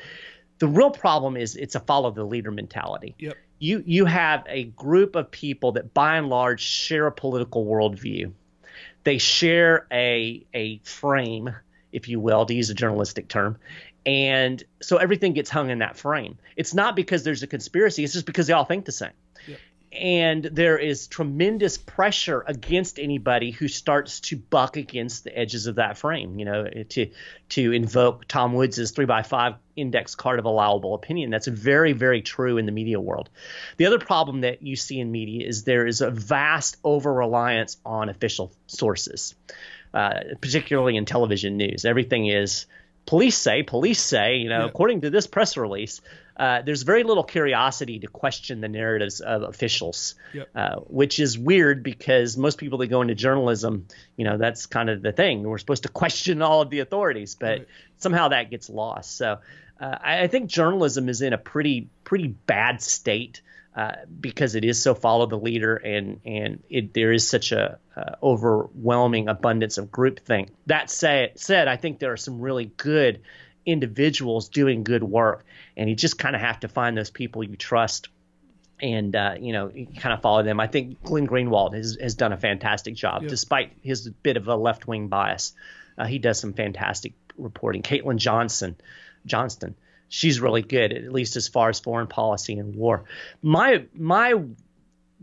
The 0.60 0.68
real 0.68 0.92
problem 0.92 1.36
is 1.36 1.56
it's 1.56 1.74
a 1.74 1.80
follow 1.80 2.10
the 2.10 2.24
leader 2.24 2.50
mentality. 2.50 3.16
Yep. 3.18 3.36
You 3.58 3.82
you 3.84 4.06
have 4.06 4.44
a 4.48 4.64
group 4.64 5.14
of 5.14 5.30
people 5.30 5.72
that 5.72 5.92
by 5.92 6.16
and 6.16 6.30
large 6.30 6.62
share 6.62 7.06
a 7.06 7.12
political 7.12 7.66
worldview. 7.66 8.32
They 9.04 9.18
share 9.18 9.86
a 9.92 10.44
a 10.52 10.78
frame, 10.78 11.54
if 11.92 12.08
you 12.08 12.20
will, 12.20 12.46
to 12.46 12.54
use 12.54 12.70
a 12.70 12.74
journalistic 12.74 13.28
term. 13.28 13.58
And 14.06 14.62
so 14.82 14.98
everything 14.98 15.32
gets 15.32 15.48
hung 15.48 15.70
in 15.70 15.78
that 15.78 15.96
frame. 15.96 16.36
It's 16.56 16.74
not 16.74 16.96
because 16.96 17.22
there's 17.24 17.42
a 17.42 17.46
conspiracy, 17.46 18.04
it's 18.04 18.12
just 18.12 18.26
because 18.26 18.46
they 18.46 18.52
all 18.52 18.64
think 18.64 18.84
the 18.84 18.92
same. 18.92 19.12
And 19.94 20.44
there 20.44 20.76
is 20.76 21.06
tremendous 21.06 21.78
pressure 21.78 22.44
against 22.46 22.98
anybody 22.98 23.52
who 23.52 23.68
starts 23.68 24.20
to 24.20 24.36
buck 24.36 24.76
against 24.76 25.24
the 25.24 25.38
edges 25.38 25.66
of 25.66 25.76
that 25.76 25.96
frame. 25.96 26.38
You 26.38 26.44
know, 26.44 26.66
to 26.90 27.10
to 27.50 27.72
invoke 27.72 28.26
Tom 28.26 28.54
Woods's 28.54 28.90
three 28.90 29.04
by 29.04 29.22
five 29.22 29.54
index 29.76 30.14
card 30.14 30.38
of 30.38 30.44
allowable 30.44 30.94
opinion. 30.94 31.30
That's 31.30 31.46
very 31.46 31.92
very 31.92 32.22
true 32.22 32.58
in 32.58 32.66
the 32.66 32.72
media 32.72 33.00
world. 33.00 33.30
The 33.76 33.86
other 33.86 33.98
problem 33.98 34.40
that 34.40 34.62
you 34.62 34.76
see 34.76 34.98
in 34.98 35.12
media 35.12 35.46
is 35.46 35.64
there 35.64 35.86
is 35.86 36.00
a 36.00 36.10
vast 36.10 36.76
over 36.82 37.12
reliance 37.12 37.76
on 37.84 38.08
official 38.08 38.52
sources, 38.66 39.34
uh, 39.92 40.20
particularly 40.40 40.96
in 40.96 41.04
television 41.04 41.56
news. 41.56 41.84
Everything 41.84 42.26
is 42.26 42.66
police 43.06 43.36
say, 43.36 43.62
police 43.62 44.00
say, 44.00 44.36
you 44.36 44.48
know, 44.48 44.60
yeah. 44.60 44.66
according 44.66 45.02
to 45.02 45.10
this 45.10 45.26
press 45.26 45.56
release, 45.56 46.00
uh, 46.36 46.62
there's 46.62 46.82
very 46.82 47.04
little 47.04 47.22
curiosity 47.22 48.00
to 48.00 48.08
question 48.08 48.60
the 48.60 48.68
narratives 48.68 49.20
of 49.20 49.42
officials, 49.42 50.16
yep. 50.32 50.48
uh, 50.54 50.76
which 50.86 51.20
is 51.20 51.38
weird 51.38 51.82
because 51.82 52.36
most 52.36 52.58
people 52.58 52.78
that 52.78 52.88
go 52.88 53.02
into 53.02 53.14
journalism, 53.14 53.86
you 54.16 54.24
know, 54.24 54.36
that's 54.36 54.66
kind 54.66 54.90
of 54.90 55.00
the 55.00 55.12
thing. 55.12 55.44
We're 55.44 55.58
supposed 55.58 55.84
to 55.84 55.88
question 55.88 56.42
all 56.42 56.60
of 56.60 56.70
the 56.70 56.80
authorities, 56.80 57.36
but 57.36 57.58
right. 57.58 57.68
somehow 57.98 58.28
that 58.28 58.50
gets 58.50 58.68
lost. 58.68 59.16
So 59.16 59.38
uh, 59.80 59.98
I, 60.02 60.22
I, 60.22 60.26
think 60.26 60.50
journalism 60.50 61.08
is 61.08 61.22
in 61.22 61.32
a 61.32 61.38
pretty 61.38 61.88
pretty 62.04 62.28
bad 62.28 62.82
state. 62.82 63.40
Uh, 63.76 63.96
because 64.20 64.54
it 64.54 64.64
is 64.64 64.80
so 64.80 64.94
follow 64.94 65.26
the 65.26 65.36
leader 65.36 65.74
and 65.74 66.20
and 66.24 66.62
it, 66.70 66.94
there 66.94 67.10
is 67.10 67.28
such 67.28 67.50
a 67.50 67.76
uh, 67.96 68.12
overwhelming 68.22 69.26
abundance 69.28 69.78
of 69.78 69.90
groupthink. 69.90 70.50
That 70.66 70.90
say, 70.90 71.32
said, 71.34 71.66
I 71.66 71.76
think 71.76 71.98
there 71.98 72.12
are 72.12 72.16
some 72.16 72.40
really 72.40 72.66
good 72.66 73.22
individuals 73.66 74.48
doing 74.48 74.84
good 74.84 75.02
work, 75.02 75.44
and 75.76 75.88
you 75.88 75.96
just 75.96 76.18
kind 76.18 76.34
of 76.34 76.42
have 76.42 76.60
to 76.60 76.68
find 76.68 76.96
those 76.96 77.10
people 77.10 77.42
you 77.42 77.56
trust 77.56 78.08
and 78.80 79.14
uh, 79.14 79.34
you 79.38 79.52
know 79.52 79.70
kind 79.70 80.12
of 80.12 80.20
follow 80.22 80.42
them. 80.42 80.60
I 80.60 80.66
think 80.66 81.02
Glenn 81.02 81.26
Greenwald 81.26 81.74
has, 81.74 81.96
has 82.00 82.14
done 82.14 82.32
a 82.32 82.36
fantastic 82.36 82.94
job, 82.94 83.26
despite 83.26 83.72
his 83.82 84.08
bit 84.08 84.36
of 84.36 84.48
a 84.48 84.56
left 84.56 84.86
wing 84.86 85.08
bias. 85.08 85.52
Uh, 85.96 86.06
he 86.06 86.18
does 86.18 86.40
some 86.40 86.52
fantastic 86.52 87.12
reporting. 87.38 87.82
Caitlin 87.82 88.16
Johnson, 88.16 88.76
Johnston, 89.26 89.76
she's 90.08 90.40
really 90.40 90.62
good, 90.62 90.92
at 90.92 91.12
least 91.12 91.36
as 91.36 91.48
far 91.48 91.68
as 91.68 91.80
foreign 91.80 92.06
policy 92.06 92.58
and 92.58 92.74
war. 92.74 93.04
My 93.42 93.84
my 93.94 94.34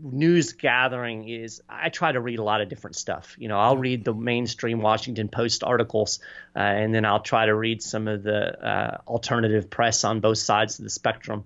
news 0.02 0.52
gathering 0.54 1.28
is 1.28 1.62
I 1.68 1.88
try 1.88 2.12
to 2.12 2.20
read 2.20 2.38
a 2.38 2.42
lot 2.42 2.60
of 2.60 2.68
different 2.68 2.96
stuff. 2.96 3.36
You 3.38 3.48
know, 3.48 3.58
I'll 3.58 3.76
read 3.76 4.04
the 4.04 4.12
mainstream 4.12 4.80
Washington 4.80 5.28
Post 5.28 5.62
articles, 5.62 6.18
uh, 6.56 6.58
and 6.58 6.94
then 6.94 7.04
I'll 7.04 7.20
try 7.20 7.46
to 7.46 7.54
read 7.54 7.82
some 7.82 8.08
of 8.08 8.22
the 8.22 8.66
uh, 8.66 8.98
alternative 9.06 9.70
press 9.70 10.04
on 10.04 10.20
both 10.20 10.38
sides 10.38 10.78
of 10.78 10.84
the 10.84 10.90
spectrum. 10.90 11.44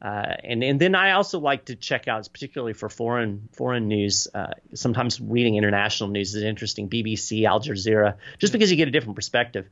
Uh, 0.00 0.34
and 0.44 0.62
and 0.62 0.80
then 0.80 0.94
I 0.94 1.12
also 1.12 1.40
like 1.40 1.66
to 1.66 1.74
check 1.74 2.06
out, 2.06 2.28
particularly 2.32 2.74
for 2.74 2.88
foreign 2.88 3.48
foreign 3.52 3.88
news. 3.88 4.28
Uh, 4.32 4.52
sometimes 4.74 5.20
reading 5.20 5.56
international 5.56 6.10
news 6.10 6.34
is 6.34 6.42
interesting. 6.42 6.88
BBC, 6.88 7.44
Al 7.44 7.60
Jazeera, 7.60 8.16
just 8.38 8.52
because 8.52 8.70
you 8.70 8.76
get 8.76 8.88
a 8.88 8.90
different 8.90 9.16
perspective. 9.16 9.68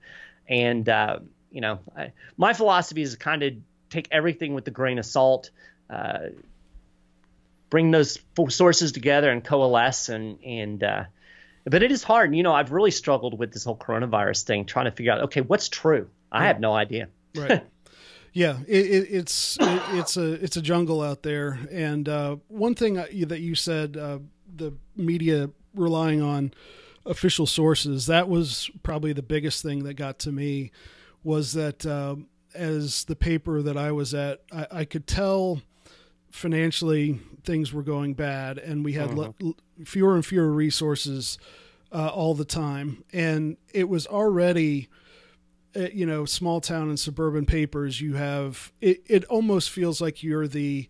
And 0.49 0.89
uh, 0.89 1.19
you 1.51 1.61
know, 1.61 1.79
I, 1.97 2.13
my 2.37 2.55
philosophy 2.55 3.03
is 3.03 3.17
kind 3.17 3.43
of 3.43 3.53
take 3.91 4.09
everything 4.11 4.55
with 4.55 4.67
a 4.67 4.71
grain 4.71 4.99
of 4.99 5.05
salt. 5.05 5.51
Bring 7.75 7.91
those 7.91 8.21
sources 8.51 8.93
together 8.93 9.33
and 9.33 9.43
coalesce 9.43 10.09
and 10.09 10.39
and 10.45 10.85
uh, 10.85 11.05
but 11.65 11.83
it 11.83 11.91
is 11.91 12.05
hard. 12.05 12.33
You 12.33 12.45
know, 12.45 12.55
I've 12.55 12.71
really 12.71 12.93
struggled 12.93 13.37
with 13.37 13.53
this 13.53 13.65
whole 13.65 13.77
coronavirus 13.77 14.45
thing, 14.45 14.65
trying 14.65 14.85
to 14.85 14.93
figure 14.93 15.11
out, 15.11 15.23
okay, 15.23 15.41
what's 15.41 15.69
true? 15.69 16.09
I 16.31 16.47
have 16.47 16.61
no 16.61 16.73
idea. 16.73 17.09
Right. 17.35 17.65
yeah, 18.33 18.59
it, 18.69 18.87
it, 18.87 19.09
it's 19.11 19.57
it, 19.61 19.83
it's 19.95 20.17
a 20.17 20.35
it's 20.35 20.57
a 20.57 20.63
jungle 20.63 21.03
out 21.03 21.25
there. 21.25 21.59
And 21.69 22.09
uh, 22.09 22.37
one 22.47 22.77
thing 22.77 22.95
that 22.95 23.41
you 23.41 23.57
said, 23.57 23.97
uh, 23.97 24.21
the 24.55 24.75
media 24.95 25.51
relying 25.75 26.23
on 26.23 26.55
official 27.05 27.45
sources, 27.45 28.07
that 28.07 28.29
was 28.29 28.71
probably 28.85 29.13
the 29.13 29.23
biggest 29.23 29.65
thing 29.65 29.83
that 29.83 29.95
got 29.95 30.21
to 30.21 30.31
me, 30.31 30.71
was 31.25 31.55
that 31.55 31.85
uh, 31.85 32.15
as 32.55 33.03
the 33.07 33.17
paper 33.17 33.63
that 33.63 33.77
I 33.77 33.91
was 33.91 34.15
at, 34.15 34.43
I, 34.53 34.67
I 34.71 34.85
could 34.85 35.09
tell 35.09 35.61
financially 36.35 37.21
things 37.45 37.73
were 37.73 37.85
going 37.85 38.13
bad 38.13 38.59
and 38.59 38.85
we 38.85 38.95
had 38.95 39.09
uh-huh. 39.11 39.31
l- 39.41 39.57
fewer 39.85 40.17
and 40.17 40.27
fewer 40.27 40.51
resources 40.51 41.39
uh, 41.93 42.09
all 42.09 42.35
the 42.35 42.45
time 42.45 43.05
and 43.13 43.57
it 43.73 43.89
was 43.89 44.05
already 44.09 44.89
uh, 45.77 45.87
you 45.93 46.05
know 46.05 46.25
small 46.25 46.61
town 46.61 46.89
and 46.89 46.99
suburban 46.99 47.47
papers 47.47 48.01
you 48.01 48.15
have 48.15 48.73
it, 48.81 49.01
it 49.07 49.23
almost 49.27 49.71
feels 49.71 50.01
like 50.01 50.25
you're 50.25 50.49
the 50.49 50.89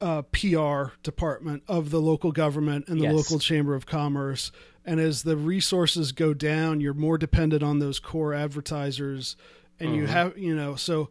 uh, 0.00 0.22
PR 0.32 0.96
department 1.04 1.62
of 1.68 1.90
the 1.90 2.00
local 2.00 2.32
government 2.32 2.88
and 2.88 2.98
the 2.98 3.04
yes. 3.04 3.14
local 3.14 3.38
chamber 3.38 3.76
of 3.76 3.86
commerce 3.86 4.50
and 4.84 4.98
as 4.98 5.22
the 5.22 5.36
resources 5.36 6.10
go 6.10 6.34
down 6.34 6.80
you're 6.80 6.92
more 6.92 7.16
dependent 7.16 7.62
on 7.62 7.78
those 7.78 8.00
core 8.00 8.34
advertisers 8.34 9.36
and 9.78 9.90
uh-huh. 9.90 9.96
you 9.96 10.06
have 10.08 10.36
you 10.36 10.56
know 10.56 10.74
so 10.74 11.08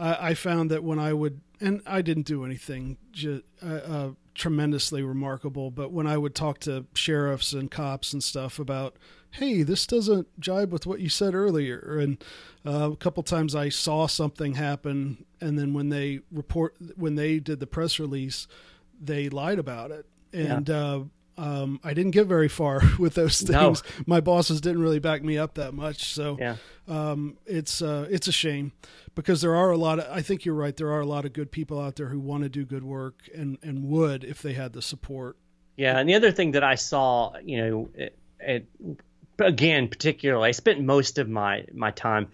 I 0.00 0.34
found 0.34 0.70
that 0.70 0.84
when 0.84 1.00
I 1.00 1.12
would 1.12 1.40
and 1.60 1.82
I 1.86 2.02
didn't 2.02 2.26
do 2.26 2.44
anything 2.44 2.98
ju- 3.12 3.42
uh, 3.62 3.66
uh, 3.66 4.10
tremendously 4.34 5.02
remarkable, 5.02 5.70
but 5.70 5.92
when 5.92 6.06
I 6.06 6.16
would 6.16 6.34
talk 6.34 6.60
to 6.60 6.86
sheriffs 6.94 7.52
and 7.52 7.70
cops 7.70 8.12
and 8.12 8.22
stuff 8.22 8.58
about, 8.58 8.96
hey, 9.32 9.62
this 9.62 9.86
doesn't 9.86 10.28
jibe 10.40 10.72
with 10.72 10.86
what 10.86 11.00
you 11.00 11.08
said 11.08 11.34
earlier, 11.34 11.98
and 12.00 12.22
uh, 12.64 12.90
a 12.92 12.96
couple 12.96 13.22
times 13.22 13.54
I 13.54 13.68
saw 13.68 14.06
something 14.06 14.54
happen, 14.54 15.24
and 15.40 15.58
then 15.58 15.74
when 15.74 15.88
they 15.88 16.20
report 16.30 16.76
when 16.96 17.16
they 17.16 17.38
did 17.40 17.60
the 17.60 17.66
press 17.66 17.98
release, 17.98 18.46
they 19.00 19.28
lied 19.28 19.58
about 19.58 19.90
it, 19.90 20.06
and. 20.32 20.68
Yeah. 20.68 21.02
Um, 21.38 21.78
I 21.84 21.94
didn't 21.94 22.10
get 22.10 22.26
very 22.26 22.48
far 22.48 22.82
with 22.98 23.14
those 23.14 23.40
things. 23.40 23.82
No. 23.82 24.04
My 24.06 24.20
bosses 24.20 24.60
didn't 24.60 24.82
really 24.82 24.98
back 24.98 25.22
me 25.22 25.38
up 25.38 25.54
that 25.54 25.72
much, 25.72 26.12
so 26.12 26.36
yeah. 26.38 26.56
um, 26.88 27.38
it's 27.46 27.80
uh, 27.80 28.08
it's 28.10 28.26
a 28.26 28.32
shame 28.32 28.72
because 29.14 29.40
there 29.40 29.54
are 29.54 29.70
a 29.70 29.76
lot 29.76 30.00
of 30.00 30.06
I 30.10 30.20
think 30.20 30.44
you're 30.44 30.56
right 30.56 30.76
there 30.76 30.90
are 30.90 31.00
a 31.00 31.06
lot 31.06 31.24
of 31.24 31.32
good 31.32 31.52
people 31.52 31.80
out 31.80 31.94
there 31.94 32.08
who 32.08 32.18
want 32.18 32.42
to 32.42 32.48
do 32.48 32.64
good 32.64 32.82
work 32.82 33.28
and 33.32 33.56
and 33.62 33.84
would 33.84 34.24
if 34.24 34.42
they 34.42 34.52
had 34.52 34.72
the 34.72 34.82
support. 34.82 35.36
Yeah, 35.76 35.96
and 35.98 36.08
the 36.08 36.16
other 36.16 36.32
thing 36.32 36.52
that 36.52 36.64
I 36.64 36.74
saw, 36.74 37.36
you 37.38 37.58
know, 37.58 37.88
it, 37.94 38.18
it, 38.40 38.66
again 39.38 39.86
particularly 39.86 40.48
I 40.48 40.50
spent 40.50 40.80
most 40.80 41.18
of 41.18 41.28
my 41.28 41.66
my 41.72 41.92
time 41.92 42.32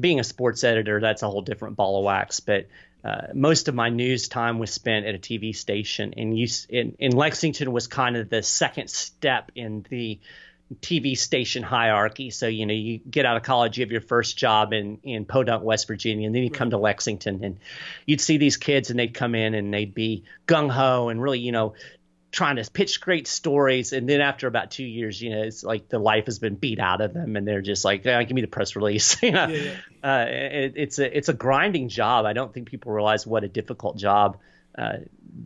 being 0.00 0.18
a 0.18 0.24
sports 0.24 0.64
editor. 0.64 0.98
That's 0.98 1.22
a 1.22 1.28
whole 1.28 1.42
different 1.42 1.76
ball 1.76 1.98
of 1.98 2.04
wax, 2.04 2.40
but 2.40 2.68
uh, 3.06 3.28
most 3.34 3.68
of 3.68 3.74
my 3.74 3.88
news 3.88 4.26
time 4.26 4.58
was 4.58 4.72
spent 4.72 5.06
at 5.06 5.14
a 5.14 5.18
TV 5.18 5.54
station, 5.54 6.14
and 6.16 6.36
in, 6.68 6.96
in 6.98 7.12
Lexington 7.12 7.70
was 7.70 7.86
kind 7.86 8.16
of 8.16 8.28
the 8.28 8.42
second 8.42 8.90
step 8.90 9.52
in 9.54 9.86
the 9.88 10.18
TV 10.80 11.16
station 11.16 11.62
hierarchy. 11.62 12.30
So, 12.30 12.48
you 12.48 12.66
know, 12.66 12.74
you 12.74 12.98
get 12.98 13.24
out 13.24 13.36
of 13.36 13.44
college, 13.44 13.78
you 13.78 13.84
have 13.84 13.92
your 13.92 14.00
first 14.00 14.36
job 14.36 14.72
in, 14.72 14.98
in 15.04 15.24
Podunk, 15.24 15.62
West 15.62 15.86
Virginia, 15.86 16.26
and 16.26 16.34
then 16.34 16.42
you 16.42 16.50
come 16.50 16.70
to 16.70 16.78
Lexington 16.78 17.44
and 17.44 17.58
you'd 18.04 18.20
see 18.20 18.38
these 18.38 18.56
kids 18.56 18.90
and 18.90 18.98
they'd 18.98 19.14
come 19.14 19.36
in 19.36 19.54
and 19.54 19.72
they'd 19.72 19.94
be 19.94 20.24
gung 20.48 20.68
ho 20.68 21.08
and 21.08 21.22
really, 21.22 21.38
you 21.38 21.52
know, 21.52 21.74
trying 22.36 22.56
to 22.56 22.70
pitch 22.70 23.00
great 23.00 23.26
stories. 23.26 23.94
And 23.94 24.06
then 24.06 24.20
after 24.20 24.46
about 24.46 24.70
two 24.70 24.84
years, 24.84 25.20
you 25.20 25.30
know, 25.30 25.42
it's 25.42 25.64
like 25.64 25.88
the 25.88 25.98
life 25.98 26.26
has 26.26 26.38
been 26.38 26.54
beat 26.54 26.78
out 26.78 27.00
of 27.00 27.14
them 27.14 27.34
and 27.34 27.48
they're 27.48 27.62
just 27.62 27.82
like, 27.82 28.06
oh, 28.06 28.24
give 28.24 28.34
me 28.34 28.42
the 28.42 28.46
press 28.46 28.76
release. 28.76 29.20
you 29.22 29.32
know, 29.32 29.48
yeah, 29.48 29.72
yeah. 30.02 30.08
Uh, 30.08 30.26
it, 30.28 30.72
it's 30.76 30.98
a, 30.98 31.16
it's 31.16 31.30
a 31.30 31.32
grinding 31.32 31.88
job. 31.88 32.26
I 32.26 32.34
don't 32.34 32.52
think 32.52 32.68
people 32.68 32.92
realize 32.92 33.26
what 33.26 33.42
a 33.42 33.48
difficult 33.48 33.96
job 33.96 34.38
uh, 34.76 34.98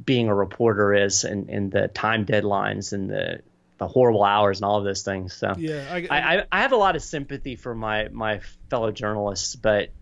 being 0.04 0.26
a 0.26 0.34
reporter 0.34 0.92
is 0.92 1.22
and, 1.22 1.48
and 1.48 1.70
the 1.70 1.86
time 1.86 2.26
deadlines 2.26 2.92
and 2.92 3.08
the, 3.08 3.40
the 3.78 3.86
horrible 3.86 4.24
hours 4.24 4.58
and 4.58 4.64
all 4.64 4.78
of 4.78 4.84
those 4.84 5.02
things. 5.02 5.32
So 5.32 5.54
yeah, 5.56 5.86
I, 5.90 6.06
I, 6.10 6.44
I 6.50 6.60
have 6.62 6.72
a 6.72 6.76
lot 6.76 6.96
of 6.96 7.02
sympathy 7.02 7.54
for 7.54 7.74
my 7.74 8.08
my 8.08 8.40
fellow 8.68 8.90
journalists, 8.90 9.56
but 9.56 9.94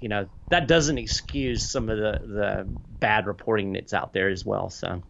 you 0.00 0.08
know 0.08 0.26
that 0.48 0.66
doesn't 0.66 0.98
excuse 0.98 1.64
some 1.64 1.88
of 1.90 1.96
the 1.96 2.20
the 2.26 2.64
bad 2.66 3.28
reporting 3.28 3.74
that's 3.74 3.94
out 3.94 4.12
there 4.14 4.30
as 4.30 4.44
well. 4.44 4.68
So 4.68 5.02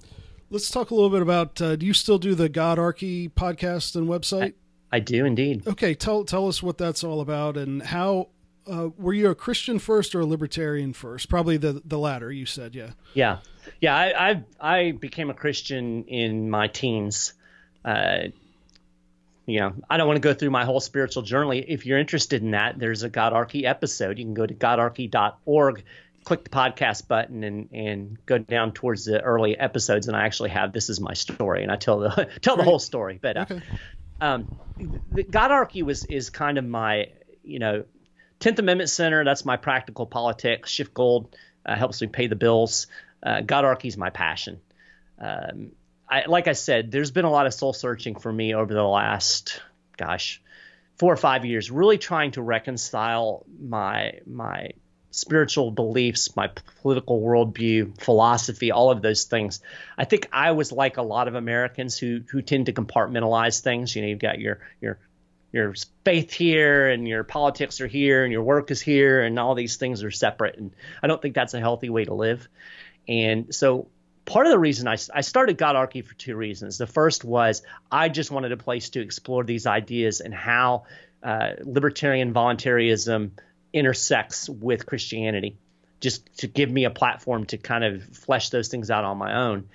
let's 0.51 0.71
talk 0.71 0.91
a 0.91 0.95
little 0.95 1.11
bit 1.11 1.23
about. 1.23 1.61
Uh, 1.61 1.77
do 1.77 1.87
you 1.87 1.93
still 1.93 2.19
do 2.19 2.35
the 2.35 2.49
Godarchy 2.49 3.31
podcast 3.31 3.97
and 3.97 4.09
website? 4.09 4.55
I, 4.93 4.97
I 4.97 5.01
do 5.01 5.25
indeed. 5.25 5.67
Okay, 5.67 5.95
tell 5.95 6.25
tell 6.25 6.49
us 6.49 6.63
what 6.63 6.79
that's 6.79 7.05
all 7.05 7.21
about 7.21 7.57
and 7.57 7.83
how 7.83 8.29
uh, 8.67 8.91
were 8.97 9.13
you 9.13 9.31
a 9.31 9.35
Christian 9.35 9.79
first 9.79 10.15
or 10.15 10.21
a 10.21 10.27
libertarian 10.27 10.93
first? 10.93 11.29
Probably 11.29 11.57
the 11.57 11.83
the 11.85 11.99
latter. 11.99 12.31
You 12.31 12.47
said, 12.47 12.75
yeah. 12.75 12.91
Yeah, 13.15 13.39
yeah. 13.81 13.97
I 13.97 14.31
I, 14.31 14.45
I 14.61 14.93
became 14.93 15.31
a 15.31 15.35
Christian 15.35 16.05
in 16.05 16.51
my 16.51 16.69
teens 16.69 17.35
uh, 17.85 18.29
you 19.47 19.61
know, 19.61 19.75
I 19.91 19.97
don't 19.99 20.07
want 20.07 20.17
to 20.17 20.27
go 20.27 20.33
through 20.33 20.51
my 20.51 20.65
whole 20.65 20.81
spiritual 20.81 21.23
journey. 21.23 21.59
If 21.59 21.85
you're 21.85 21.99
interested 21.99 22.43
in 22.43 22.53
that, 22.53 22.79
there's 22.79 23.03
a 23.03 23.11
Godarchy 23.11 23.65
episode. 23.65 24.19
You 24.19 24.25
can 24.25 24.35
go 24.35 24.47
to 24.47 24.55
godarchy.org, 24.55 25.85
click 26.25 26.45
the 26.45 26.51
podcast 26.51 27.07
button, 27.07 27.45
and 27.45 27.69
and 27.73 28.27
go 28.27 28.39
down 28.39 28.73
towards 28.73 29.05
the 29.05 29.21
early 29.21 29.59
episodes. 29.59 30.09
And 30.09 30.17
I 30.17 30.25
actually 30.25 30.51
have 30.51 30.73
this 30.73 30.89
is 30.89 31.01
my 31.01 31.15
story, 31.15 31.63
and 31.63 31.71
I 31.71 31.77
tell 31.77 32.01
the 32.01 32.29
tell 32.41 32.57
the 32.57 32.65
whole 32.65 32.79
story. 32.79 33.19
But 33.21 33.37
uh, 33.37 33.47
okay. 33.51 33.63
um, 34.21 34.59
the 35.13 35.25
Godarchy 35.25 35.83
was 35.83 36.05
is 36.07 36.31
kind 36.31 36.59
of 36.59 36.65
my 36.65 37.09
you 37.45 37.59
know, 37.59 37.85
Tenth 38.41 38.59
Amendment 38.59 38.91
Center. 38.91 39.25
That's 39.25 39.45
my 39.45 39.57
practical 39.57 40.07
politics. 40.07 40.73
SchiffGold 40.73 41.29
uh, 41.65 41.77
helps 41.77 42.01
me 42.01 42.09
pay 42.09 42.27
the 42.27 42.37
bills. 42.37 42.87
Uh, 43.23 43.41
Godarchy 43.41 43.87
is 43.87 43.97
my 43.97 44.11
passion. 44.11 44.61
Um, 45.19 45.73
I, 46.09 46.25
like 46.27 46.49
I 46.49 46.53
said, 46.53 46.91
there's 46.91 47.11
been 47.11 47.25
a 47.25 47.31
lot 47.31 47.47
of 47.47 47.55
soul 47.55 47.73
searching 47.73 48.17
for 48.17 48.33
me 48.33 48.55
over 48.55 48.73
the 48.73 48.83
last, 48.83 49.63
gosh, 49.97 50.43
four 50.99 51.13
or 51.13 51.17
five 51.17 51.45
years, 51.45 51.71
really 51.71 51.99
trying 51.99 52.33
to 52.33 52.43
reconcile 52.43 53.45
my 53.61 54.21
my 54.27 54.71
spiritual 55.15 55.71
beliefs, 55.71 56.35
my 56.35 56.49
political 56.83 57.21
worldview, 57.21 58.01
philosophy, 58.01 58.73
all 58.73 58.91
of 58.91 59.01
those 59.01 59.25
things. 59.25 59.61
I 59.97 60.05
think 60.05 60.29
I 60.33 60.51
was 60.51 60.73
like 60.73 60.97
a 60.97 61.03
lot 61.03 61.29
of 61.29 61.37
Americans 61.37 61.97
who 61.97 62.21
who 62.31 62.43
tend 62.43 62.67
to 62.67 62.73
compartmentalize 62.73 63.61
things. 63.61 63.95
You 63.95 64.03
know, 64.03 64.09
you've 64.09 64.19
got 64.19 64.41
your 64.41 64.59
your 64.81 64.99
your 65.53 65.75
faith 66.05 66.33
here 66.33 66.89
and 66.89 67.07
your 67.07 67.23
politics 67.23 67.81
are 67.81 67.87
here 67.87 68.25
and 68.25 68.33
your 68.33 68.43
work 68.43 68.73
is 68.73 68.81
here 68.81 69.23
and 69.23 69.39
all 69.39 69.55
these 69.55 69.77
things 69.77 70.03
are 70.03 70.11
separate 70.11 70.59
and 70.59 70.73
I 71.01 71.07
don't 71.07 71.23
think 71.23 71.37
that's 71.37 71.55
a 71.55 71.61
healthy 71.61 71.91
way 71.91 72.05
to 72.05 72.15
live. 72.15 72.49
And 73.07 73.55
so 73.55 73.87
part 74.25 74.47
of 74.47 74.51
the 74.51 74.59
reason 74.59 74.89
I, 74.89 74.97
I 75.15 75.21
started 75.21 75.57
Godarchy 75.57 76.05
for 76.05 76.15
two 76.15 76.35
reasons. 76.35 76.77
The 76.77 76.89
first 76.89 77.25
was 77.25 77.63
I 77.91 78.09
just 78.09 78.33
wanted 78.33 78.51
a 78.51 78.57
place 78.57 78.91
to 78.91 79.01
explore 79.01 79.45
these 79.45 79.67
ideas 79.67 80.21
and 80.21 80.35
how 80.35 80.87
uh, 81.23 81.53
libertarian 81.63 82.33
voluntarism 82.33 83.33
intersects 83.75 84.49
with 84.49 84.87
Christianity, 84.87 85.59
just 86.01 86.39
to 86.39 86.47
give 86.47 86.71
me 86.71 86.85
a 86.85 86.91
platform 86.91 87.45
to 87.47 87.59
kind 87.59 87.85
of 87.85 88.03
flesh 88.03 88.49
those 88.49 88.69
things 88.69 88.91
out 88.91 89.05
on 89.05 89.19
my 89.19 89.35
own. 89.35 89.69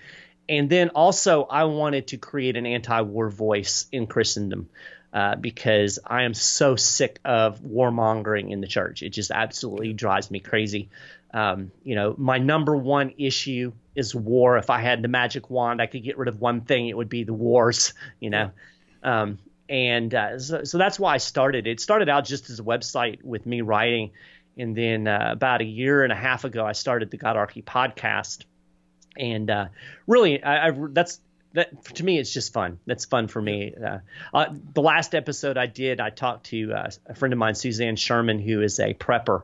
And 0.48 0.68
then 0.68 0.90
also, 0.90 1.44
I 1.44 1.66
wanted 1.66 2.08
to 2.08 2.18
create 2.18 2.56
an 2.56 2.66
anti 2.66 3.02
war 3.02 3.30
voice 3.30 3.86
in 3.92 4.08
Christendom. 4.08 4.70
Uh, 5.12 5.36
because 5.36 5.98
I 6.06 6.22
am 6.22 6.36
so 6.36 6.76
sick 6.76 7.20
of 7.26 7.62
warmongering 7.62 8.52
in 8.52 8.62
the 8.62 8.68
church. 8.68 9.02
It 9.02 9.10
just 9.10 9.32
absolutely 9.32 9.92
drives 9.92 10.30
me 10.30 10.40
crazy. 10.40 10.90
Um, 11.34 11.72
you 11.84 11.96
know, 11.96 12.14
my 12.16 12.38
number 12.38 12.76
one 12.76 13.14
issue 13.18 13.74
is 13.96 14.14
war. 14.14 14.60
If 14.60 14.70
I 14.70 14.82
had 14.82 15.02
the 15.02 15.08
magic 15.08 15.50
wand, 15.50 15.82
I 15.82 15.88
could 15.88 16.04
get 16.04 16.20
rid 16.20 16.28
of 16.28 16.40
one 16.40 16.62
thing. 16.62 16.88
It 16.88 16.96
would 16.96 17.10
be 17.10 17.24
the 17.24 17.34
wars. 17.34 17.96
You 18.20 18.30
know, 18.30 18.52
um, 19.02 19.40
and 19.70 20.14
uh, 20.14 20.40
so, 20.40 20.64
so 20.64 20.78
that's 20.78 21.00
why 21.00 21.14
I 21.14 21.18
started. 21.18 21.68
It 21.68 21.80
started 21.80 22.10
out 22.10 22.26
just 22.26 22.50
as 22.50 22.60
a 22.60 22.64
website 22.64 23.24
with 23.24 23.46
me 23.46 23.62
writing, 23.62 24.12
and 24.58 24.76
then 24.76 25.08
uh, 25.08 25.30
about 25.32 25.62
a 25.62 25.66
year 25.66 26.04
and 26.04 26.12
a 26.12 26.16
half 26.16 26.44
ago, 26.44 26.66
I 26.66 26.72
started 26.72 27.12
the 27.12 27.18
Godarchy 27.18 27.64
podcast, 27.64 28.46
and 29.18 29.50
uh, 29.50 29.68
really, 30.08 30.44
I, 30.44 30.70
I, 30.70 30.72
that's 30.90 31.20
that 31.54 31.86
to 31.96 32.04
me 32.04 32.18
it's 32.18 32.34
just 32.34 32.52
fun. 32.52 32.80
That's 32.86 33.06
fun 33.06 33.28
for 33.28 33.42
me. 33.42 33.74
Uh, 33.76 34.00
uh, 34.34 34.46
the 34.74 34.82
last 34.82 35.16
episode 35.16 35.58
i 35.58 35.66
did 35.66 36.00
i 36.00 36.10
talked 36.10 36.48
to 36.48 36.74
uh, 36.74 36.90
a 37.08 37.16
friend 37.16 37.34
of 37.34 37.40
mine 37.40 37.56
suzanne 37.56 37.96
sherman 37.96 38.40
who 38.40 38.62
is 38.62 38.80
a 38.80 38.94
prepper 38.94 39.44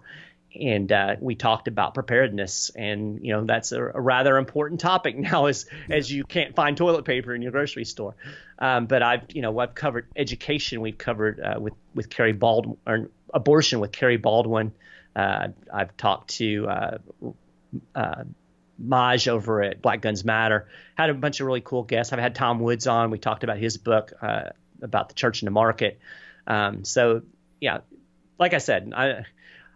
and 0.56 0.92
uh, 0.92 1.16
we 1.20 1.36
talked 1.36 1.68
about 1.68 1.94
preparedness, 1.94 2.72
and 2.76 3.24
you 3.24 3.34
know 3.34 3.46
that's 3.46 3.72
a, 3.72 3.84
a, 3.84 4.00
rather 4.00 4.38
important 4.38 4.80
topic 4.80 5.18
now, 5.18 5.46
as 5.46 5.66
as 5.90 6.12
you 6.12 6.24
can't 6.24 6.56
find 6.56 6.78
toilet 6.78 7.06
paper 7.06 7.34
in 7.34 7.42
your 7.42 7.52
grocery 7.52 7.86
store. 7.86 8.16
Um, 8.60 8.86
but 8.86 9.04
I've 9.04 9.24
you 9.30 9.42
know 9.42 9.58
I've 9.60 9.76
covered 9.76 10.08
education. 10.16 10.82
We've 10.82 10.98
covered 10.98 11.40
uh, 11.40 11.60
with 11.60 11.74
with 11.94 12.10
Carrie 12.10 12.34
Baldwin 12.34 12.78
or 12.88 13.10
abortion 13.34 13.80
with 13.80 13.92
Carrie 13.92 14.18
Baldwin. 14.18 14.72
Uh, 15.16 15.50
I've 15.74 15.96
talked 15.98 16.32
to 16.36 16.68
uh, 16.68 16.98
uh, 17.94 18.24
Maj 18.78 19.28
over 19.28 19.64
at 19.64 19.82
Black 19.82 20.02
Guns 20.02 20.26
Matter. 20.26 20.68
Had 20.96 21.10
a 21.10 21.14
bunch 21.14 21.40
of 21.40 21.48
really 21.48 21.62
cool 21.62 21.84
guests. 21.84 22.12
I've 22.14 22.20
had 22.20 22.36
Tom 22.36 22.60
Woods 22.60 22.88
on. 22.88 23.12
We 23.12 23.20
talked 23.20 23.44
about 23.44 23.58
his 23.58 23.78
book 23.78 24.14
uh, 24.22 24.50
about 24.82 25.10
the 25.10 25.16
church 25.16 25.42
and 25.42 25.48
the 25.48 25.52
market. 25.52 26.00
Um, 26.48 26.84
so 26.84 27.22
yeah, 27.62 27.80
like 28.38 28.54
I 28.54 28.60
said, 28.60 28.94
I 28.96 29.26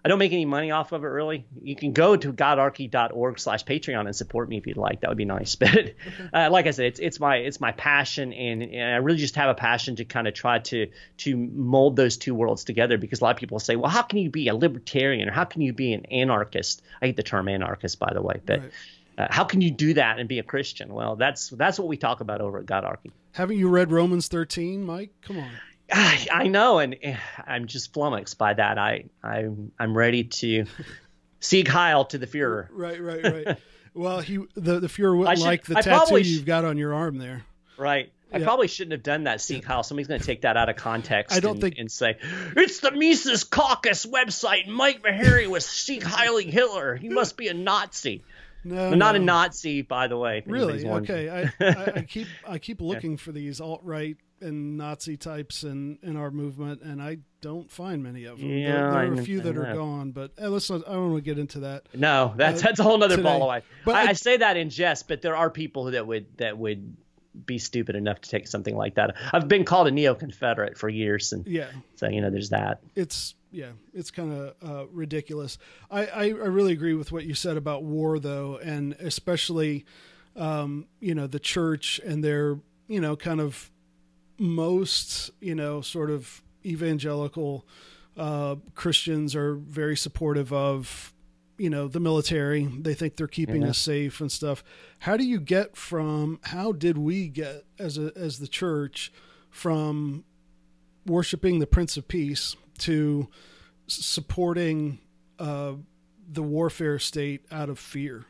I 0.03 0.07
don't 0.07 0.19
make 0.19 0.31
any 0.31 0.45
money 0.45 0.71
off 0.71 0.91
of 0.91 1.03
it 1.03 1.07
really. 1.07 1.45
You 1.61 1.75
can 1.75 1.91
go 1.91 2.15
to 2.15 2.31
godarchy.org 2.31 3.39
slash 3.39 3.65
Patreon 3.65 4.05
and 4.05 4.15
support 4.15 4.47
me 4.47 4.57
if 4.57 4.65
you'd 4.65 4.77
like. 4.77 5.01
That 5.01 5.09
would 5.09 5.17
be 5.17 5.25
nice. 5.25 5.55
But 5.69 5.93
uh, 6.33 6.49
like 6.51 6.67
I 6.67 6.71
said, 6.71 6.85
it's 6.85 6.99
it's 6.99 7.19
my 7.19 7.37
it's 7.37 7.59
my 7.59 7.71
passion, 7.73 8.33
and, 8.33 8.63
and 8.63 8.93
I 8.93 8.97
really 8.97 9.19
just 9.19 9.35
have 9.35 9.49
a 9.49 9.53
passion 9.53 9.97
to 9.97 10.05
kind 10.05 10.27
of 10.27 10.33
try 10.33 10.59
to 10.59 10.87
to 11.17 11.37
mold 11.37 11.95
those 11.95 12.17
two 12.17 12.33
worlds 12.33 12.63
together. 12.63 12.97
Because 12.97 13.21
a 13.21 13.25
lot 13.25 13.35
of 13.35 13.37
people 13.37 13.59
say, 13.59 13.75
well, 13.75 13.91
how 13.91 14.01
can 14.01 14.19
you 14.19 14.29
be 14.29 14.47
a 14.47 14.55
libertarian 14.55 15.27
or 15.27 15.31
how 15.31 15.43
can 15.43 15.61
you 15.61 15.73
be 15.73 15.93
an 15.93 16.05
anarchist? 16.05 16.81
I 17.01 17.07
hate 17.07 17.17
the 17.17 17.23
term 17.23 17.47
anarchist, 17.49 17.99
by 17.99 18.13
the 18.13 18.21
way, 18.21 18.39
but. 18.45 18.59
Right. 18.59 18.71
Uh, 19.17 19.27
how 19.29 19.43
can 19.43 19.59
you 19.59 19.69
do 19.69 19.95
that 19.95 20.17
and 20.17 20.29
be 20.29 20.39
a 20.39 20.43
Christian? 20.43 20.93
Well, 20.93 21.17
that's 21.17 21.49
that's 21.49 21.77
what 21.77 21.89
we 21.89 21.97
talk 21.97 22.21
about 22.21 22.39
over 22.39 22.59
at 22.59 22.65
Godarchy. 22.65 23.11
Haven't 23.33 23.57
you 23.57 23.67
read 23.67 23.91
Romans 23.91 24.29
13, 24.29 24.85
Mike? 24.85 25.11
Come 25.21 25.39
on. 25.39 25.49
I, 25.91 26.27
I 26.31 26.47
know, 26.47 26.79
and 26.79 26.95
eh, 27.01 27.15
I'm 27.45 27.67
just 27.67 27.93
flummoxed 27.93 28.37
by 28.37 28.53
that. 28.53 28.77
I, 28.77 29.05
I 29.23 29.49
I'm 29.79 29.97
ready 29.97 30.25
to 30.25 30.65
Sieg 31.39 31.67
Heil 31.67 32.05
to 32.05 32.17
the 32.17 32.27
Fuhrer. 32.27 32.67
Right, 32.71 33.01
right, 33.01 33.23
right. 33.23 33.57
well, 33.93 34.19
he 34.19 34.39
the 34.55 34.79
the 34.79 34.87
Fuhrer 34.87 35.17
wouldn't 35.17 35.37
should, 35.39 35.45
like 35.45 35.63
the 35.65 35.77
I 35.77 35.81
tattoo 35.81 36.17
you've 36.17 36.45
got 36.45 36.65
on 36.65 36.77
your 36.77 36.93
arm 36.93 37.17
there. 37.17 37.43
Right. 37.77 38.11
I 38.31 38.37
yeah. 38.37 38.43
probably 38.43 38.67
shouldn't 38.67 38.91
have 38.91 39.01
done 39.01 39.23
that, 39.23 39.41
Sieg 39.41 39.63
Heil. 39.63 39.81
Somebody's 39.81 40.07
going 40.07 40.19
to 40.19 40.25
take 40.25 40.41
that 40.41 40.55
out 40.55 40.69
of 40.69 40.75
context. 40.75 41.35
I 41.35 41.39
don't 41.39 41.53
and, 41.53 41.61
think 41.61 41.79
and 41.79 41.91
say 41.91 42.17
it's 42.55 42.79
the 42.79 42.91
Mises 42.91 43.43
Caucus 43.43 44.05
website. 44.05 44.67
Mike 44.67 45.01
Maharrey 45.01 45.47
was 45.47 45.65
Sieg 45.65 46.03
Heiling 46.03 46.51
Hitler. 46.51 46.95
He 46.95 47.09
must 47.09 47.37
be 47.37 47.47
a 47.47 47.55
Nazi. 47.55 48.23
No, 48.63 48.93
not 48.93 49.15
a 49.15 49.19
Nazi, 49.19 49.81
by 49.81 50.07
the 50.07 50.17
way. 50.17 50.43
Really? 50.45 50.85
Okay. 50.87 51.29
I, 51.29 51.65
I, 51.65 51.91
I, 51.95 52.01
keep 52.01 52.27
I 52.47 52.59
keep 52.59 52.81
looking 52.81 53.11
yeah. 53.11 53.17
for 53.17 53.31
these 53.31 53.61
alt 53.61 53.81
right 53.83 54.17
and 54.41 54.77
Nazi 54.77 55.17
types 55.17 55.63
in, 55.63 55.99
in 56.01 56.15
our 56.15 56.31
movement, 56.31 56.81
and 56.81 57.01
I 57.01 57.19
don't 57.41 57.69
find 57.71 58.03
many 58.03 58.25
of 58.25 58.39
them. 58.39 58.49
Yeah, 58.49 58.67
there, 58.67 58.91
there 58.91 59.11
are 59.11 59.13
a 59.13 59.23
few 59.23 59.41
that 59.41 59.57
are 59.57 59.73
gone, 59.73 60.11
but 60.11 60.31
eh, 60.37 60.47
let's 60.47 60.69
not, 60.69 60.87
I 60.87 60.93
don't 60.93 61.11
want 61.11 61.23
to 61.23 61.29
get 61.29 61.39
into 61.39 61.61
that. 61.61 61.87
No, 61.93 62.33
that's 62.35 62.61
uh, 62.61 62.67
that's 62.67 62.79
a 62.79 62.83
whole 62.83 63.03
other 63.03 63.21
ball 63.21 63.43
of 63.43 63.47
wax. 63.47 63.65
But 63.85 63.95
I, 63.95 64.01
I, 64.01 64.07
I, 64.07 64.13
say 64.13 64.37
that 64.37 64.57
in 64.57 64.69
jest, 64.69 65.07
but 65.07 65.21
there 65.21 65.35
are 65.35 65.49
people 65.49 65.85
that 65.85 66.05
would 66.05 66.37
that 66.37 66.57
would 66.57 66.95
be 67.45 67.57
stupid 67.57 67.95
enough 67.95 68.21
to 68.21 68.29
take 68.29 68.47
something 68.47 68.75
like 68.75 68.95
that. 68.95 69.15
I've 69.31 69.47
been 69.47 69.63
called 69.63 69.87
a 69.87 69.91
neo-Confederate 69.91 70.77
for 70.77 70.89
years, 70.89 71.31
and 71.33 71.45
yeah, 71.47 71.67
so 71.95 72.09
you 72.09 72.21
know, 72.21 72.29
there's 72.29 72.49
that. 72.49 72.81
It's 72.95 73.35
yeah, 73.51 73.71
it's 73.93 74.11
kind 74.11 74.33
of 74.33 74.55
uh, 74.67 74.87
ridiculous. 74.87 75.57
I, 75.89 76.05
I, 76.07 76.23
I 76.25 76.29
really 76.29 76.73
agree 76.73 76.93
with 76.93 77.11
what 77.11 77.25
you 77.25 77.33
said 77.33 77.57
about 77.57 77.83
war, 77.83 78.19
though, 78.19 78.57
and 78.57 78.93
especially, 78.93 79.85
um, 80.35 80.85
you 80.99 81.15
know, 81.15 81.27
the 81.27 81.39
church 81.39 81.99
and 82.05 82.23
their 82.23 82.59
you 82.87 82.99
know 82.99 83.15
kind 83.15 83.39
of 83.39 83.71
most, 84.39 85.31
you 85.39 85.55
know, 85.55 85.81
sort 85.81 86.09
of 86.09 86.41
evangelical 86.65 87.65
uh, 88.17 88.55
Christians 88.75 89.35
are 89.35 89.55
very 89.55 89.95
supportive 89.95 90.51
of, 90.51 91.13
you 91.57 91.69
know, 91.69 91.87
the 91.87 91.99
military. 91.99 92.65
They 92.65 92.93
think 92.93 93.15
they're 93.15 93.27
keeping 93.27 93.61
yeah. 93.61 93.69
us 93.69 93.77
safe 93.77 94.19
and 94.19 94.31
stuff. 94.31 94.63
How 94.99 95.17
do 95.17 95.23
you 95.23 95.39
get 95.39 95.77
from? 95.77 96.39
How 96.43 96.71
did 96.71 96.97
we 96.97 97.27
get 97.27 97.65
as 97.77 97.97
a 97.97 98.11
as 98.15 98.39
the 98.39 98.47
church 98.47 99.11
from 99.49 100.25
worshiping 101.05 101.59
the 101.59 101.67
Prince 101.67 101.97
of 101.97 102.07
Peace 102.07 102.55
to 102.79 103.27
supporting 103.87 104.99
uh, 105.39 105.73
the 106.31 106.43
warfare 106.43 106.99
state 106.99 107.45
out 107.51 107.69
of 107.69 107.79
fear? 107.79 108.25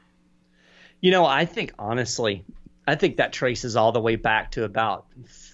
You 1.01 1.11
know, 1.11 1.25
I 1.25 1.45
think 1.45 1.73
honestly, 1.79 2.43
I 2.89 2.95
think 2.95 3.17
that 3.17 3.31
traces 3.33 3.75
all 3.75 3.91
the 3.91 4.01
way 4.01 4.15
back 4.15 4.51
to 4.51 4.63
about 4.63 5.05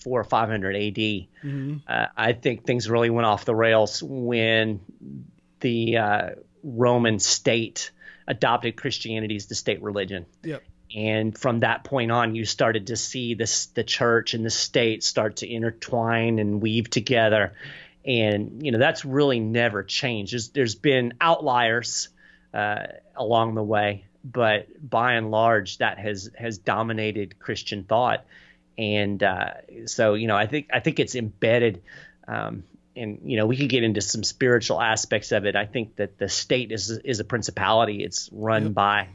four 0.03 0.19
or 0.19 0.23
five 0.23 0.49
hundred 0.49 0.75
AD. 0.75 0.95
Mm-hmm. 0.95 1.77
Uh, 1.87 2.05
I 2.15 2.33
think 2.33 2.65
things 2.65 2.89
really 2.89 3.09
went 3.09 3.25
off 3.25 3.45
the 3.45 3.55
rails 3.55 4.01
when 4.01 4.79
the 5.59 5.97
uh, 5.97 6.29
Roman 6.63 7.19
state 7.19 7.91
adopted 8.27 8.75
Christianity 8.75 9.35
as 9.35 9.47
the 9.47 9.55
state 9.55 9.81
religion. 9.83 10.25
Yep. 10.43 10.63
And 10.95 11.37
from 11.37 11.59
that 11.61 11.83
point 11.83 12.11
on, 12.11 12.35
you 12.35 12.45
started 12.45 12.87
to 12.87 12.95
see 12.95 13.33
this, 13.33 13.65
the 13.67 13.83
church 13.83 14.33
and 14.33 14.45
the 14.45 14.49
state 14.49 15.03
start 15.03 15.37
to 15.37 15.51
intertwine 15.51 16.39
and 16.39 16.61
weave 16.61 16.89
together. 16.89 17.53
And, 18.05 18.63
you 18.63 18.71
know, 18.71 18.77
that's 18.77 19.03
really 19.03 19.39
never 19.39 19.83
changed. 19.83 20.31
There's, 20.31 20.49
there's 20.49 20.75
been 20.75 21.15
outliers 21.19 22.09
uh, 22.53 22.85
along 23.15 23.55
the 23.55 23.63
way, 23.63 24.05
but 24.31 24.67
by 24.81 25.13
and 25.13 25.31
large, 25.31 25.77
that 25.77 25.99
has, 25.99 26.29
has 26.37 26.57
dominated 26.57 27.39
Christian 27.39 27.83
thought 27.83 28.25
and 28.77 29.21
uh, 29.23 29.51
so 29.85 30.15
you 30.15 30.27
know 30.27 30.35
I 30.35 30.47
think 30.47 30.69
I 30.73 30.79
think 30.79 30.99
it's 30.99 31.15
embedded. 31.15 31.81
Um, 32.27 32.63
and 32.95 33.19
you 33.23 33.37
know 33.37 33.45
we 33.45 33.57
could 33.57 33.69
get 33.69 33.83
into 33.83 34.01
some 34.01 34.23
spiritual 34.23 34.81
aspects 34.81 35.31
of 35.31 35.45
it. 35.45 35.55
I 35.55 35.65
think 35.65 35.97
that 35.97 36.17
the 36.17 36.29
state 36.29 36.71
is 36.71 36.89
is 36.89 37.19
a 37.19 37.23
principality. 37.23 38.03
It's 38.03 38.29
run 38.31 38.63
yep. 38.63 38.73
by 38.73 39.07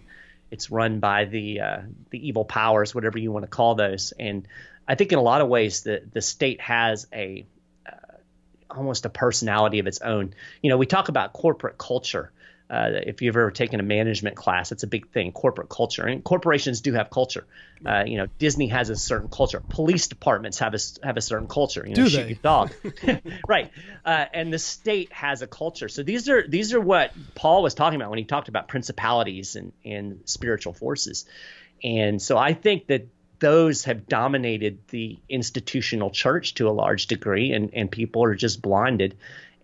it's 0.51 0.71
run 0.71 1.01
by 1.01 1.27
the 1.27 1.61
uh, 1.61 1.79
the 2.11 2.27
evil 2.29 2.45
powers, 2.45 2.95
whatever 2.95 3.19
you 3.19 3.33
want 3.33 3.45
to 3.45 3.51
call 3.51 3.75
those. 3.75 4.13
And 4.19 4.47
I 4.87 4.95
think 4.95 5.13
in 5.13 5.19
a 5.19 5.23
lot 5.23 5.41
of 5.41 5.49
ways 5.49 5.83
the 5.83 6.03
the 6.11 6.23
state 6.23 6.61
has 6.61 7.07
a 7.13 7.47
uh, 7.87 8.17
almost 8.71 9.07
a 9.07 9.11
personality 9.11 9.79
of 9.79 9.87
its 9.87 10.01
own. 10.01 10.35
You 10.63 10.71
know, 10.71 10.77
we 10.77 10.87
talk 10.87 11.09
about 11.09 11.33
corporate 11.33 11.79
culture, 11.79 12.33
uh, 12.71 12.91
if 12.93 13.21
you've 13.21 13.37
ever 13.37 13.51
taken 13.51 13.81
a 13.81 13.83
management 13.83 14.37
class, 14.37 14.71
it's 14.71 14.85
a 14.85 14.87
big 14.87 15.09
thing. 15.09 15.33
Corporate 15.33 15.69
culture, 15.69 16.07
and 16.07 16.23
corporations 16.23 16.81
do 16.81 16.93
have 16.93 17.11
culture. 17.11 17.45
Uh, 17.85 18.05
you 18.07 18.17
know, 18.17 18.29
Disney 18.39 18.69
has 18.69 18.91
a 18.91 18.97
certain 18.97 19.29
culture. 19.29 19.61
Police 19.69 20.07
departments 20.07 20.61
have 20.61 20.73
a 20.75 20.79
have 21.03 21.17
a 21.17 21.21
certain 21.21 21.49
culture. 21.49 21.83
You 21.85 21.97
know, 21.97 22.05
do 22.05 22.09
shoot 22.09 22.23
they? 22.23 22.29
Your 22.29 22.39
dog, 22.43 22.73
right? 23.49 23.73
Uh, 24.05 24.27
and 24.33 24.53
the 24.53 24.59
state 24.61 25.13
has 25.13 25.43
a 25.43 25.49
culture. 25.49 25.89
So 25.89 26.05
these 26.05 26.29
are 26.29 26.47
these 26.47 26.73
are 26.73 26.81
what 26.81 27.13
Paul 27.35 27.65
was 27.65 27.75
talking 27.75 28.01
about 28.01 28.11
when 28.11 28.21
he 28.21 28.25
talked 28.25 28.49
about 28.49 28.69
principalities 28.69 29.57
and 29.57 29.73
and 29.85 30.21
spiritual 30.27 30.73
forces. 30.73 31.25
And 31.83 32.23
so 32.23 32.39
I 32.39 32.53
think 32.53 32.87
that 32.87 33.09
those 33.41 33.85
have 33.85 34.07
dominated 34.07 34.87
the 34.91 35.19
institutional 35.29 36.11
church 36.11 36.55
to 36.55 36.69
a 36.69 36.71
large 36.71 37.09
degree, 37.09 37.51
and 37.51 37.71
and 37.73 37.91
people 37.91 38.23
are 38.23 38.37
just 38.37 38.63
blinded 38.63 39.17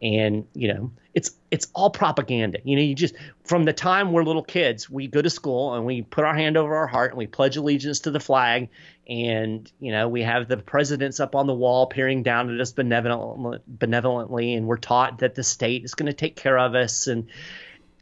and 0.03 0.47
you 0.55 0.73
know 0.73 0.91
it's 1.15 1.31
it's 1.51 1.69
all 1.75 1.91
propaganda. 1.91 2.59
You 2.65 2.77
know 2.77 2.83
you 2.83 2.95
just 2.95 3.15
from 3.45 3.65
the 3.65 3.73
time 3.73 4.13
we're 4.13 4.23
little 4.23 4.43
kids 4.43 4.91
we 4.91 5.07
go 5.07 5.23
to 5.23 5.31
school 5.31 5.75
and 5.75 5.87
we 5.87 6.03
put 6.03 6.25
our 6.25 6.35
hand 6.35 6.57
over 6.57 6.75
our 6.75 6.87
heart 6.87 7.13
and 7.13 7.19
we 7.19 7.27
pledge 7.27 7.57
allegiance 7.57 8.01
to 8.01 8.11
the 8.11 8.21
flag. 8.21 8.69
And 9.09 9.71
you 9.81 9.93
know 9.93 10.09
we 10.09 10.23
have 10.23 10.49
the 10.49 10.59
presidents 10.59 11.21
up 11.21 11.35
on 11.35 11.47
the 11.47 11.55
wall 11.55 11.87
peering 11.87 12.23
down 12.23 12.55
at 12.55 12.61
us 12.61 12.73
benevolently, 12.73 13.59
benevolently. 13.67 14.55
And 14.55 14.67
we're 14.67 14.77
taught 14.77 15.19
that 15.21 15.35
the 15.35 15.43
state 15.43 15.85
is 15.85 15.95
going 15.95 16.07
to 16.07 16.13
take 16.13 16.37
care 16.37 16.59
of 16.59 16.75
us. 16.75 17.07
And 17.07 17.29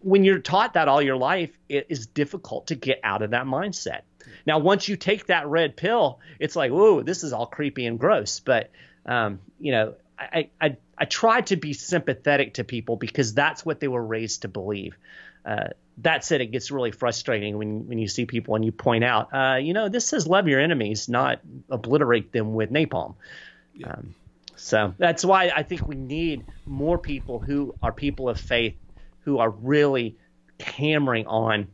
when 0.00 0.24
you're 0.24 0.40
taught 0.40 0.74
that 0.74 0.88
all 0.88 1.00
your 1.00 1.16
life 1.16 1.56
it 1.68 1.86
is 1.88 2.06
difficult 2.06 2.66
to 2.68 2.74
get 2.74 3.00
out 3.04 3.22
of 3.22 3.30
that 3.30 3.46
mindset. 3.46 4.00
Now 4.46 4.58
once 4.58 4.88
you 4.88 4.96
take 4.96 5.26
that 5.26 5.46
red 5.46 5.76
pill 5.76 6.18
it's 6.40 6.56
like 6.56 6.72
whoa 6.72 7.02
this 7.02 7.22
is 7.22 7.32
all 7.32 7.46
creepy 7.46 7.86
and 7.86 7.98
gross. 7.98 8.40
But 8.40 8.70
um, 9.06 9.38
you 9.60 9.70
know 9.70 9.94
I, 10.18 10.50
I 10.60 10.76
I 10.96 11.04
try 11.04 11.40
to 11.42 11.56
be 11.56 11.72
sympathetic 11.72 12.54
to 12.54 12.64
people 12.64 12.96
because 12.96 13.34
that's 13.34 13.64
what 13.64 13.80
they 13.80 13.88
were 13.88 14.04
raised 14.04 14.42
to 14.42 14.48
believe. 14.48 14.96
Uh, 15.44 15.68
that 15.98 16.24
said, 16.24 16.40
it 16.40 16.46
gets 16.46 16.70
really 16.70 16.90
frustrating 16.90 17.58
when 17.58 17.86
when 17.86 17.98
you 17.98 18.08
see 18.08 18.26
people 18.26 18.54
and 18.54 18.64
you 18.64 18.72
point 18.72 19.04
out, 19.04 19.28
uh, 19.32 19.56
you 19.56 19.74
know, 19.74 19.88
this 19.88 20.06
says 20.06 20.26
love 20.26 20.48
your 20.48 20.60
enemies, 20.60 21.08
not 21.08 21.40
obliterate 21.70 22.32
them 22.32 22.54
with 22.54 22.70
napalm. 22.70 23.14
Yeah. 23.74 23.92
Um, 23.92 24.14
so 24.56 24.94
that's 24.98 25.24
why 25.24 25.52
I 25.54 25.62
think 25.62 25.86
we 25.86 25.96
need 25.96 26.44
more 26.64 26.96
people 26.98 27.38
who 27.38 27.74
are 27.82 27.92
people 27.92 28.28
of 28.28 28.38
faith, 28.38 28.76
who 29.20 29.38
are 29.38 29.50
really 29.50 30.16
hammering 30.60 31.26
on 31.26 31.68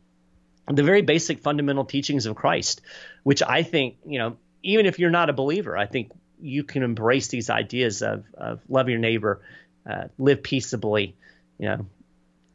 the 0.66 0.82
very 0.82 1.02
basic 1.02 1.40
fundamental 1.40 1.84
teachings 1.84 2.26
of 2.26 2.36
Christ, 2.36 2.80
which 3.22 3.42
I 3.42 3.62
think, 3.62 3.96
you 4.06 4.18
know, 4.18 4.36
even 4.62 4.86
if 4.86 4.98
you're 4.98 5.10
not 5.10 5.30
a 5.30 5.32
believer, 5.32 5.76
I 5.76 5.86
think 5.86 6.12
you 6.42 6.64
can 6.64 6.82
embrace 6.82 7.28
these 7.28 7.50
ideas 7.50 8.02
of, 8.02 8.24
of 8.34 8.60
love 8.68 8.88
your 8.88 8.98
neighbor, 8.98 9.40
uh, 9.88 10.04
live 10.18 10.42
peaceably, 10.42 11.16
you 11.58 11.66
know, 11.66 11.86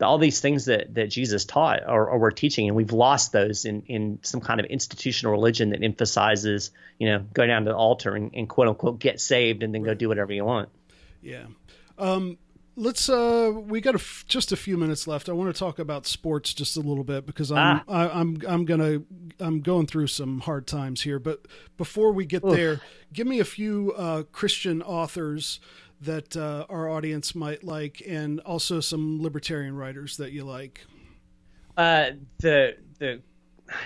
all 0.02 0.18
these 0.18 0.42
things 0.42 0.66
that, 0.66 0.94
that 0.96 1.08
Jesus 1.10 1.46
taught 1.46 1.84
or, 1.88 2.10
or 2.10 2.20
we're 2.20 2.32
teaching, 2.32 2.68
and 2.68 2.76
we've 2.76 2.92
lost 2.92 3.32
those 3.32 3.66
in, 3.66 3.84
in 3.84 4.20
some 4.24 4.42
kind 4.42 4.60
of 4.60 4.66
institutional 4.66 5.32
religion 5.32 5.70
that 5.70 5.84
emphasizes, 5.84 6.72
you 7.00 7.10
know, 7.10 7.20
go 7.34 7.46
down 7.46 7.64
to 7.64 7.72
the 7.72 7.78
altar 7.78 8.16
and, 8.16 8.32
and 8.34 8.50
quote 8.50 8.68
unquote 8.68 9.00
get 9.00 9.22
saved 9.22 9.64
and 9.64 9.74
then 9.74 9.84
go 9.84 9.94
do 9.94 10.10
whatever 10.10 10.34
you 10.34 10.44
want. 10.44 10.70
Yeah. 11.22 11.46
Um, 11.98 12.38
let's 12.78 13.08
uh 13.10 13.52
we 13.56 13.80
got 13.80 13.96
a 13.96 13.98
f- 13.98 14.26
just 14.28 14.52
a 14.52 14.56
few 14.58 14.78
minutes 14.78 15.08
left 15.08 15.30
i 15.30 15.32
want 15.32 15.54
to 15.54 15.58
talk 15.58 15.80
about 15.80 16.06
sports 16.06 16.54
just 16.54 16.76
a 16.76 16.82
little 16.82 17.04
bit 17.06 17.26
because 17.26 17.52
i'm 17.52 17.58
Ah. 17.58 17.84
I, 17.88 18.20
i'm 18.20 18.42
i'm 18.48 18.66
gonna 18.66 19.02
i'm 19.40 19.62
going 19.62 19.88
through 19.88 20.08
some 20.08 20.42
hard 20.42 20.68
times 20.68 21.02
here 21.02 21.18
but 21.20 21.46
before 21.78 22.12
we 22.12 22.26
get 22.26 22.44
Oof. 22.44 22.54
there 22.56 22.82
give 23.14 23.28
me 23.28 23.40
a 23.40 23.46
few 23.46 23.94
uh 23.96 24.24
christian 24.32 24.82
authors 24.82 25.60
that 26.02 26.36
uh, 26.36 26.66
our 26.70 26.90
audience 26.90 27.34
might 27.34 27.64
like 27.64 28.02
and 28.06 28.42
also 28.42 28.82
some 28.82 29.22
libertarian 29.22 29.76
writers 29.76 30.18
that 30.18 30.34
you 30.34 30.44
like 30.44 30.86
Uh, 31.78 32.12
the 32.40 32.76
the 33.00 33.22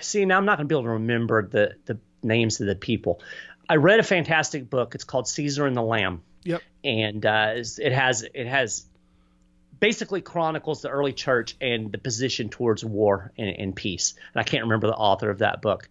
see 0.02 0.26
now 0.26 0.38
I'm 0.38 0.46
not 0.46 0.58
going 0.58 0.68
to 0.68 0.74
be 0.74 0.76
able 0.76 0.84
to 0.86 0.90
remember 0.94 1.48
the 1.48 1.76
the 1.86 2.00
names 2.24 2.60
of 2.62 2.68
the 2.68 2.76
people. 2.76 3.22
I 3.70 3.76
read 3.76 4.00
a 4.00 4.04
fantastic 4.04 4.70
book. 4.70 4.96
It's 4.96 5.04
called 5.04 5.28
Caesar 5.28 5.66
and 5.68 5.76
the 5.78 5.82
Lamb, 5.84 6.22
yep 6.44 6.62
and 6.84 7.26
uh, 7.26 7.54
it 7.56 7.92
has 7.92 8.26
it 8.34 8.48
has 8.48 8.86
basically 9.80 10.22
chronicles 10.22 10.82
the 10.82 10.90
early 10.90 11.14
church 11.14 11.56
and 11.62 11.92
the 11.92 11.98
position 11.98 12.50
towards 12.50 12.84
war 12.84 13.32
and, 13.38 13.50
and 13.50 13.76
peace. 13.76 14.14
And 14.34 14.42
I 14.42 14.44
can't 14.44 14.64
remember 14.64 14.88
the 14.88 14.96
author 14.96 15.30
of 15.30 15.40
that 15.40 15.62
book. 15.62 15.88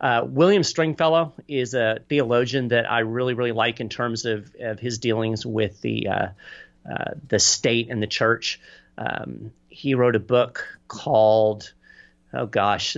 Uh, 0.00 0.24
William 0.26 0.62
Stringfellow 0.62 1.32
is 1.48 1.74
a 1.74 2.00
theologian 2.08 2.68
that 2.68 2.90
I 2.90 3.00
really 3.00 3.34
really 3.34 3.52
like 3.52 3.80
in 3.80 3.88
terms 3.88 4.24
of, 4.24 4.54
of 4.60 4.80
his 4.80 4.98
dealings 4.98 5.46
with 5.46 5.80
the 5.80 6.08
uh, 6.08 6.28
uh, 6.90 7.12
the 7.28 7.38
state 7.38 7.88
and 7.90 8.02
the 8.02 8.08
church. 8.08 8.60
Um, 8.98 9.52
he 9.68 9.94
wrote 9.94 10.16
a 10.16 10.20
book 10.20 10.66
called 10.88 11.72
oh 12.34 12.46
gosh, 12.46 12.96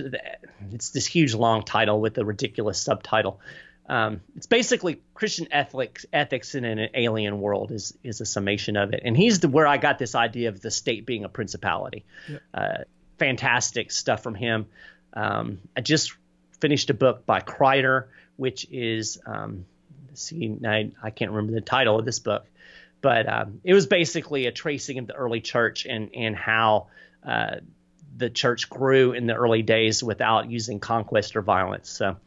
it's 0.71 0.89
this 0.91 1.05
huge 1.05 1.33
long 1.33 1.63
title 1.63 1.99
with 1.99 2.17
a 2.17 2.25
ridiculous 2.25 2.79
subtitle. 2.79 3.39
Um, 3.87 4.21
it's 4.35 4.47
basically 4.47 5.01
Christian 5.13 5.47
ethics 5.51 6.05
ethics 6.11 6.55
in 6.55 6.65
an 6.65 6.89
alien 6.95 7.39
world 7.39 7.71
is 7.71 7.95
is 8.03 8.19
a 8.21 8.25
summation 8.25 8.77
of 8.77 8.93
it, 8.93 9.01
and 9.05 9.15
he's 9.15 9.39
the 9.39 9.47
where 9.47 9.67
I 9.67 9.77
got 9.77 9.99
this 9.99 10.15
idea 10.15 10.49
of 10.49 10.59
the 10.61 10.71
state 10.71 11.05
being 11.05 11.23
a 11.23 11.29
principality. 11.29 12.03
Uh, 12.53 12.79
fantastic 13.19 13.91
stuff 13.91 14.23
from 14.23 14.35
him. 14.35 14.65
Um, 15.13 15.59
I 15.77 15.81
just 15.81 16.15
finished 16.59 16.89
a 16.89 16.93
book 16.93 17.25
by 17.25 17.41
Kreider, 17.41 18.05
which 18.37 18.67
is 18.71 19.19
um, 19.25 19.65
see, 20.13 20.57
I, 20.65 20.91
I 21.01 21.09
can't 21.11 21.31
remember 21.31 21.53
the 21.53 21.61
title 21.61 21.99
of 21.99 22.05
this 22.05 22.19
book, 22.19 22.45
but 23.01 23.31
um, 23.31 23.61
it 23.63 23.73
was 23.73 23.85
basically 23.85 24.47
a 24.47 24.51
tracing 24.51 24.97
of 24.97 25.07
the 25.07 25.13
early 25.13 25.41
church 25.41 25.85
and 25.85 26.09
and 26.15 26.35
how 26.35 26.87
uh, 27.25 27.57
the 28.15 28.29
church 28.29 28.69
grew 28.69 29.11
in 29.11 29.27
the 29.27 29.33
early 29.33 29.61
days 29.61 30.03
without 30.03 30.49
using 30.49 30.79
conquest 30.79 31.35
or 31.35 31.41
violence. 31.41 31.89
So 31.89 32.17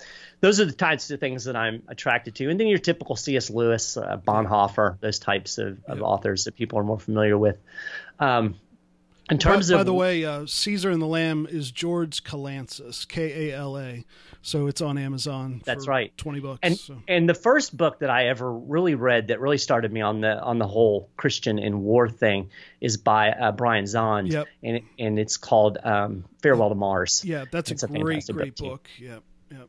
those 0.40 0.60
are 0.60 0.64
the 0.64 0.72
types 0.72 1.10
of 1.10 1.20
things 1.20 1.44
that 1.44 1.56
I'm 1.56 1.82
attracted 1.88 2.34
to. 2.36 2.50
And 2.50 2.60
then 2.60 2.66
your 2.66 2.78
typical 2.78 3.16
C.S. 3.16 3.50
Lewis, 3.50 3.96
uh, 3.96 4.18
Bonhoeffer, 4.18 5.00
those 5.00 5.18
types 5.18 5.58
of, 5.58 5.78
of 5.86 6.02
authors 6.02 6.44
that 6.44 6.54
people 6.54 6.78
are 6.78 6.84
more 6.84 6.98
familiar 7.00 7.36
with. 7.36 7.58
Um, 8.18 8.56
in 9.30 9.38
terms 9.38 9.68
by, 9.70 9.74
of 9.74 9.80
by 9.80 9.84
the 9.84 9.92
way 9.94 10.24
uh, 10.24 10.44
caesar 10.46 10.90
and 10.90 11.00
the 11.02 11.06
lamb 11.06 11.46
is 11.50 11.70
george 11.70 12.24
kalantzis 12.24 13.06
k-a-l-a 13.08 14.04
so 14.42 14.66
it's 14.68 14.80
on 14.80 14.96
amazon 14.98 15.60
That's 15.64 15.84
for 15.84 15.90
right. 15.90 16.16
20 16.16 16.40
bucks 16.40 16.58
and 16.62 16.76
so. 16.78 16.96
and 17.08 17.28
the 17.28 17.34
first 17.34 17.76
book 17.76 17.98
that 18.00 18.08
I 18.10 18.28
ever 18.28 18.50
really 18.52 18.94
read 18.94 19.28
that 19.28 19.40
really 19.40 19.58
started 19.58 19.92
me 19.92 20.00
on 20.00 20.20
the 20.20 20.40
on 20.40 20.58
the 20.58 20.66
whole 20.66 21.10
Christian 21.16 21.58
and 21.58 21.82
war 21.82 22.08
thing 22.08 22.50
is 22.80 22.96
by 22.96 23.30
uh, 23.32 23.52
Brian 23.52 23.84
Zahnd, 23.84 24.30
Yep. 24.30 24.46
and 24.62 24.80
and 24.98 25.18
it's 25.18 25.36
called 25.36 25.78
um, 25.82 26.24
Farewell 26.40 26.68
to 26.68 26.74
Mars. 26.76 27.22
yeah 27.24 27.44
that's 27.50 27.70
It's 27.70 27.82
a 27.82 27.86
a 27.86 27.88
great 27.98 28.24
great 28.26 28.56
book, 28.56 28.70
book 28.84 28.88
yep 28.98 29.22
yep 29.50 29.68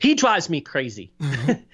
He 0.00 0.14
drives 0.16 0.50
me 0.50 0.60
crazy 0.60 1.12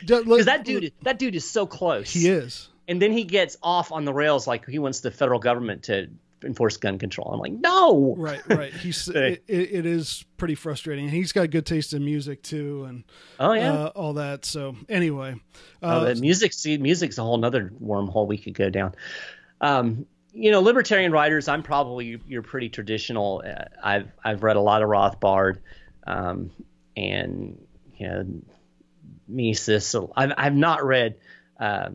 because 0.01 0.45
that 0.45 0.65
dude 0.65 0.93
that 1.03 1.19
dude 1.19 1.35
is 1.35 1.49
so 1.49 1.67
close. 1.67 2.13
he 2.13 2.29
is 2.29 2.69
and 2.87 3.01
then 3.03 3.13
he 3.13 3.25
gets 3.25 3.57
off 3.63 3.91
on 3.91 4.05
the 4.05 4.13
rails 4.13 4.47
like 4.47 4.67
he 4.67 4.79
wants 4.79 5.01
the 5.01 5.11
federal 5.11 5.41
government 5.41 5.85
to 5.85 6.09
enforce 6.45 6.77
gun 6.77 6.99
control. 6.99 7.31
I'm 7.33 7.41
like, 7.41 7.53
no, 7.53 8.15
right 8.17 8.41
right 8.49 8.73
he's 8.73 9.09
it, 9.09 9.43
it 9.49 9.87
is 9.87 10.25
pretty 10.37 10.55
frustrating 10.55 11.07
and 11.07 11.15
he's 11.15 11.33
got 11.33 11.51
good 11.51 11.67
taste 11.67 11.93
in 11.93 12.05
music 12.05 12.43
too 12.43 12.85
and 12.85 13.05
Oh 13.41 13.53
yeah. 13.53 13.73
uh, 13.73 13.87
all 13.95 14.13
that 14.15 14.45
so 14.45 14.77
anyway 14.89 15.35
Oh, 15.83 15.89
uh, 15.89 16.15
the 16.15 16.21
music, 16.21 16.53
see, 16.53 16.77
music's 16.79 17.19
a 17.19 17.23
whole 17.23 17.39
nother 17.39 17.73
wormhole 17.83 18.27
we 18.27 18.39
could 18.39 18.55
go 18.55 18.69
down. 18.71 18.95
Um, 19.61 20.07
you 20.33 20.51
know, 20.53 20.61
libertarian 20.61 21.11
writers. 21.11 21.49
I'm 21.49 21.63
probably 21.63 22.21
you're 22.27 22.43
pretty 22.43 22.69
traditional. 22.69 23.43
Uh, 23.45 23.65
I've 23.83 24.11
I've 24.25 24.43
read 24.45 24.57
a 24.57 24.61
lot 24.61 24.83
of 24.83 24.89
Rothbard, 24.89 25.59
um, 26.07 26.51
and 26.97 27.59
you 27.97 28.07
know, 28.09 28.27
Mises. 29.27 29.95
I've 30.17 30.33
I've 30.37 30.55
not 30.55 30.85
read 30.85 31.17
uh, 31.59 31.91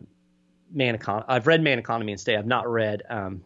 Man 0.72 0.98
Econ- 0.98 1.24
I've 1.28 1.46
read 1.46 1.62
Man 1.62 1.78
Economy 1.78 2.12
and 2.12 2.20
State. 2.20 2.36
I've 2.36 2.46
not 2.46 2.68
read 2.68 3.02
um, 3.08 3.42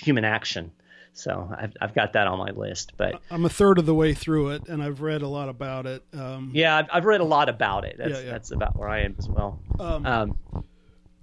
Human 0.00 0.24
Action. 0.24 0.72
So 1.12 1.52
I've 1.56 1.72
I've 1.80 1.94
got 1.94 2.12
that 2.14 2.26
on 2.28 2.38
my 2.38 2.50
list. 2.50 2.92
But 2.96 3.20
i'm 3.30 3.44
a 3.44 3.48
third 3.48 3.78
of 3.78 3.86
the 3.86 3.94
way 3.94 4.14
through 4.14 4.50
it 4.50 4.68
and 4.68 4.80
i've 4.82 5.00
read 5.00 5.22
a 5.22 5.28
lot 5.28 5.48
about 5.48 5.84
it 5.86 6.04
um, 6.16 6.50
yeah, 6.54 6.76
I've, 6.78 6.86
I've 6.92 7.04
read 7.04 7.20
a 7.20 7.24
lot 7.24 7.48
about 7.48 7.84
it. 7.84 7.96
That's 7.98 8.10
Yeah, 8.12 8.20
yeah. 8.20 8.30
that's 8.30 8.50
about 8.52 8.76
where 8.78 8.88
I 8.88 9.00
am 9.00 9.16
as 9.18 9.28
well. 9.28 9.58
Um, 9.80 10.06
Um, 10.06 10.36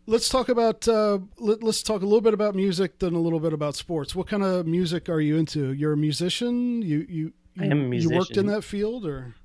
let's 0.06 0.28
talk 0.30 0.50
about 0.50 0.88
uh, 0.88 1.20
let, 1.40 1.64
us 1.64 1.82
talk 1.82 2.02
a 2.02 2.06
little 2.06 2.22
bit 2.22 2.34
about 2.34 2.54
music 2.56 3.00
then 3.00 3.14
a 3.14 3.20
little 3.20 3.40
bit 3.40 3.54
about 3.54 3.76
sports 3.76 4.14
what 4.16 4.28
kind 4.28 4.44
of 4.44 4.66
music 4.68 5.10
are 5.10 5.20
you 5.22 5.38
into 5.38 5.72
you're 5.74 5.94
a 5.94 5.98
musician 5.98 6.82
you 6.82 7.06
you 7.10 7.34
you, 7.56 7.64
I 7.64 7.66
am 7.66 7.72
a 7.72 7.76
musician. 7.76 8.12
you 8.12 8.18
worked 8.18 8.38
in 8.38 8.46
that 8.48 8.64
field 8.64 9.06
or 9.06 9.36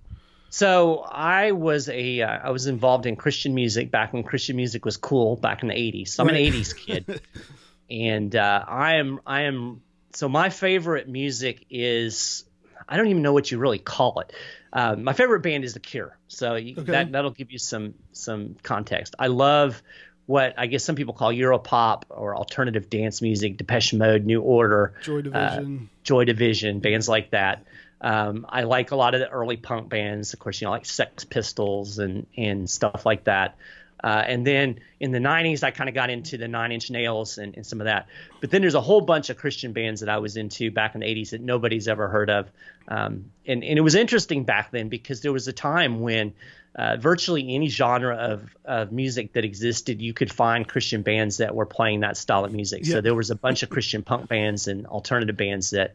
So 0.50 0.98
I 1.10 1.52
was 1.52 1.88
a 1.88 2.20
uh, 2.22 2.38
I 2.48 2.50
was 2.50 2.66
involved 2.66 3.06
in 3.06 3.16
Christian 3.16 3.54
music 3.54 3.90
back 3.90 4.12
when 4.12 4.22
Christian 4.22 4.54
music 4.56 4.84
was 4.84 4.96
cool 4.98 5.36
back 5.36 5.62
in 5.62 5.68
the 5.68 5.74
80s. 5.74 6.08
So 6.08 6.22
I'm 6.22 6.28
Right. 6.28 6.46
an 6.46 6.52
80s 6.52 6.76
kid, 6.76 7.22
and 7.90 8.34
uh, 8.34 8.64
I 8.66 8.96
am 8.96 9.20
I 9.26 9.42
am 9.42 9.82
so 10.14 10.28
my 10.28 10.50
favorite 10.50 11.08
music 11.08 11.66
is 11.70 12.44
I 12.88 12.96
don't 12.96 13.08
even 13.08 13.22
know 13.22 13.32
what 13.32 13.50
you 13.50 13.58
really 13.58 13.78
call 13.78 14.20
it. 14.20 14.32
Um, 14.72 15.04
my 15.04 15.12
favorite 15.12 15.40
band 15.40 15.64
is 15.64 15.74
The 15.74 15.80
Cure. 15.80 16.16
So 16.28 16.54
you, 16.54 16.76
Okay. 16.78 16.92
that 16.92 17.12
that'll 17.12 17.30
give 17.30 17.50
you 17.52 17.58
some 17.58 17.94
some 18.12 18.56
context. 18.62 19.14
I 19.18 19.26
love 19.28 19.82
what 20.26 20.54
I 20.56 20.66
guess 20.66 20.84
some 20.84 20.96
people 20.96 21.14
call 21.14 21.32
Europop 21.32 22.04
or 22.08 22.36
alternative 22.36 22.88
dance 22.88 23.20
music, 23.22 23.56
Depeche 23.56 23.92
Mode, 23.94 24.24
New 24.24 24.40
Order, 24.40 24.94
joy 25.02 25.20
division 25.20 25.90
Joy 26.04 26.24
Division, 26.24 26.80
bands 26.80 27.08
like 27.08 27.30
that. 27.30 27.64
Um, 28.00 28.46
I 28.48 28.62
like 28.64 28.90
a 28.90 28.96
lot 28.96 29.14
of 29.14 29.20
the 29.20 29.28
early 29.28 29.56
punk 29.56 29.88
bands, 29.88 30.32
of 30.32 30.40
course, 30.40 30.60
you 30.60 30.66
know, 30.66 30.72
like 30.72 30.86
Sex 30.86 31.24
Pistols 31.24 31.98
and 31.98 32.26
and 32.36 32.68
stuff 32.68 33.06
like 33.06 33.24
that. 33.24 33.56
Uh, 34.02 34.22
and 34.26 34.46
then 34.46 34.80
in 34.98 35.12
the 35.12 35.18
90s, 35.18 35.62
I 35.62 35.70
kind 35.70 35.88
of 35.88 35.94
got 35.94 36.10
into 36.10 36.36
the 36.36 36.48
Nine 36.48 36.72
Inch 36.72 36.90
Nails 36.90 37.38
and, 37.38 37.56
and 37.56 37.64
some 37.64 37.80
of 37.80 37.84
that. 37.84 38.08
But 38.40 38.50
then 38.50 38.60
there's 38.60 38.74
a 38.74 38.80
whole 38.80 39.00
bunch 39.00 39.30
of 39.30 39.36
Christian 39.36 39.72
bands 39.72 40.00
that 40.00 40.08
I 40.08 40.18
was 40.18 40.36
into 40.36 40.70
back 40.70 40.94
in 40.94 41.00
the 41.02 41.06
80s 41.06 41.30
that 41.30 41.40
nobody's 41.40 41.86
ever 41.86 42.08
heard 42.08 42.28
of. 42.28 42.50
Um, 42.88 43.26
and, 43.46 43.62
and 43.62 43.78
it 43.78 43.82
was 43.82 43.94
interesting 43.94 44.44
back 44.44 44.72
then 44.72 44.88
because 44.88 45.20
there 45.20 45.32
was 45.32 45.46
a 45.46 45.52
time 45.52 46.00
when 46.00 46.34
uh, 46.74 46.96
virtually 46.96 47.54
any 47.54 47.68
genre 47.68 48.16
of, 48.16 48.56
of 48.64 48.92
music 48.92 49.34
that 49.34 49.44
existed, 49.44 50.00
you 50.00 50.14
could 50.14 50.32
find 50.32 50.66
Christian 50.66 51.02
bands 51.02 51.36
that 51.36 51.54
were 51.54 51.66
playing 51.66 52.00
that 52.00 52.16
style 52.16 52.44
of 52.44 52.52
music. 52.52 52.84
Yeah. 52.84 52.94
So 52.94 53.00
there 53.02 53.14
was 53.14 53.30
a 53.30 53.36
bunch 53.36 53.62
of 53.62 53.68
Christian 53.68 54.02
punk 54.02 54.28
bands 54.28 54.68
and 54.68 54.86
alternative 54.86 55.36
bands 55.36 55.70
that 55.70 55.94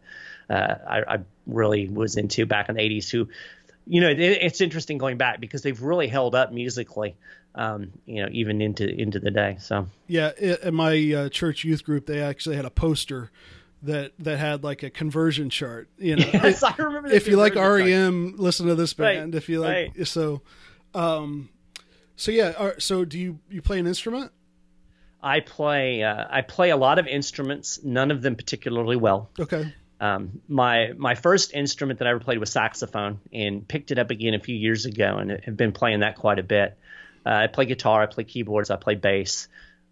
uh, 0.49 0.75
I, 0.87 1.15
I 1.15 1.19
really 1.45 1.89
was 1.89 2.15
into 2.15 2.45
back 2.45 2.69
in 2.69 2.75
the 2.75 2.81
80s 2.81 3.09
who, 3.09 3.27
you 3.87 4.01
know, 4.01 4.09
it, 4.09 4.19
it's 4.19 4.61
interesting 4.61 4.97
going 4.97 5.17
back 5.17 5.39
because 5.39 5.61
they've 5.61 5.81
really 5.81 6.07
held 6.07 6.35
up 6.35 6.51
musically, 6.51 7.15
um, 7.57 7.91
you 8.05 8.21
know, 8.23 8.29
even 8.31 8.61
into 8.61 8.87
into 8.87 9.19
the 9.19 9.31
day. 9.31 9.57
So 9.59 9.87
yeah 10.07 10.31
in 10.39 10.73
my 10.75 11.13
uh, 11.13 11.29
church 11.29 11.63
youth 11.65 11.83
group 11.83 12.05
they 12.05 12.21
actually 12.21 12.55
had 12.55 12.65
a 12.65 12.69
poster 12.69 13.31
that 13.83 14.13
that 14.19 14.37
had 14.37 14.63
like 14.63 14.83
a 14.83 14.89
conversion 14.89 15.49
chart 15.49 15.89
you 15.97 16.15
know 16.15 16.25
yes, 16.33 16.63
I 16.63 16.73
remember. 16.77 17.09
if 17.11 17.27
you 17.27 17.35
like 17.35 17.53
conversion 17.53 17.87
chart. 17.87 18.03
REM, 18.03 18.35
listen 18.37 18.67
to 18.67 18.75
this 18.75 18.97
Right, 18.97 19.17
band. 19.17 19.35
If 19.35 19.49
you 19.49 19.59
like, 19.59 20.05
so, 20.05 20.41
um, 20.93 21.49
so 22.15 22.31
yeah. 22.31 22.71
So 22.79 23.05
do 23.05 23.19
you 23.19 23.39
you 23.49 23.61
play 23.61 23.79
an 23.79 23.87
instrument? 23.87 24.31
I 25.21 25.39
play 25.41 26.03
uh, 26.03 26.25
I 26.29 26.41
play 26.41 26.69
a 26.69 26.77
lot 26.77 26.99
of 26.99 27.07
instruments, 27.07 27.83
none 27.83 28.11
of 28.11 28.21
them 28.21 28.35
particularly 28.35 28.95
well. 28.95 29.29
Okay. 29.39 29.73
Um, 29.99 30.41
my 30.47 30.93
my 30.95 31.15
first 31.15 31.53
instrument 31.53 31.99
that 31.99 32.07
I 32.07 32.11
ever 32.11 32.19
played 32.19 32.37
was 32.37 32.51
saxophone, 32.51 33.19
and 33.33 33.67
picked 33.67 33.91
it 33.91 33.97
up 33.97 34.11
again 34.11 34.35
a 34.35 34.39
few 34.39 34.55
years 34.55 34.85
ago, 34.85 35.17
and 35.17 35.31
have 35.43 35.57
been 35.57 35.71
playing 35.71 36.01
that 36.01 36.15
quite 36.17 36.39
a 36.39 36.43
bit. 36.43 36.77
Uh, 37.27 37.43
I 37.43 37.47
play 37.47 37.65
guitar, 37.65 38.01
I 38.03 38.05
play 38.05 38.23
keyboards, 38.23 38.69
I 38.71 38.77
play 38.77 38.95
bass. 38.95 39.47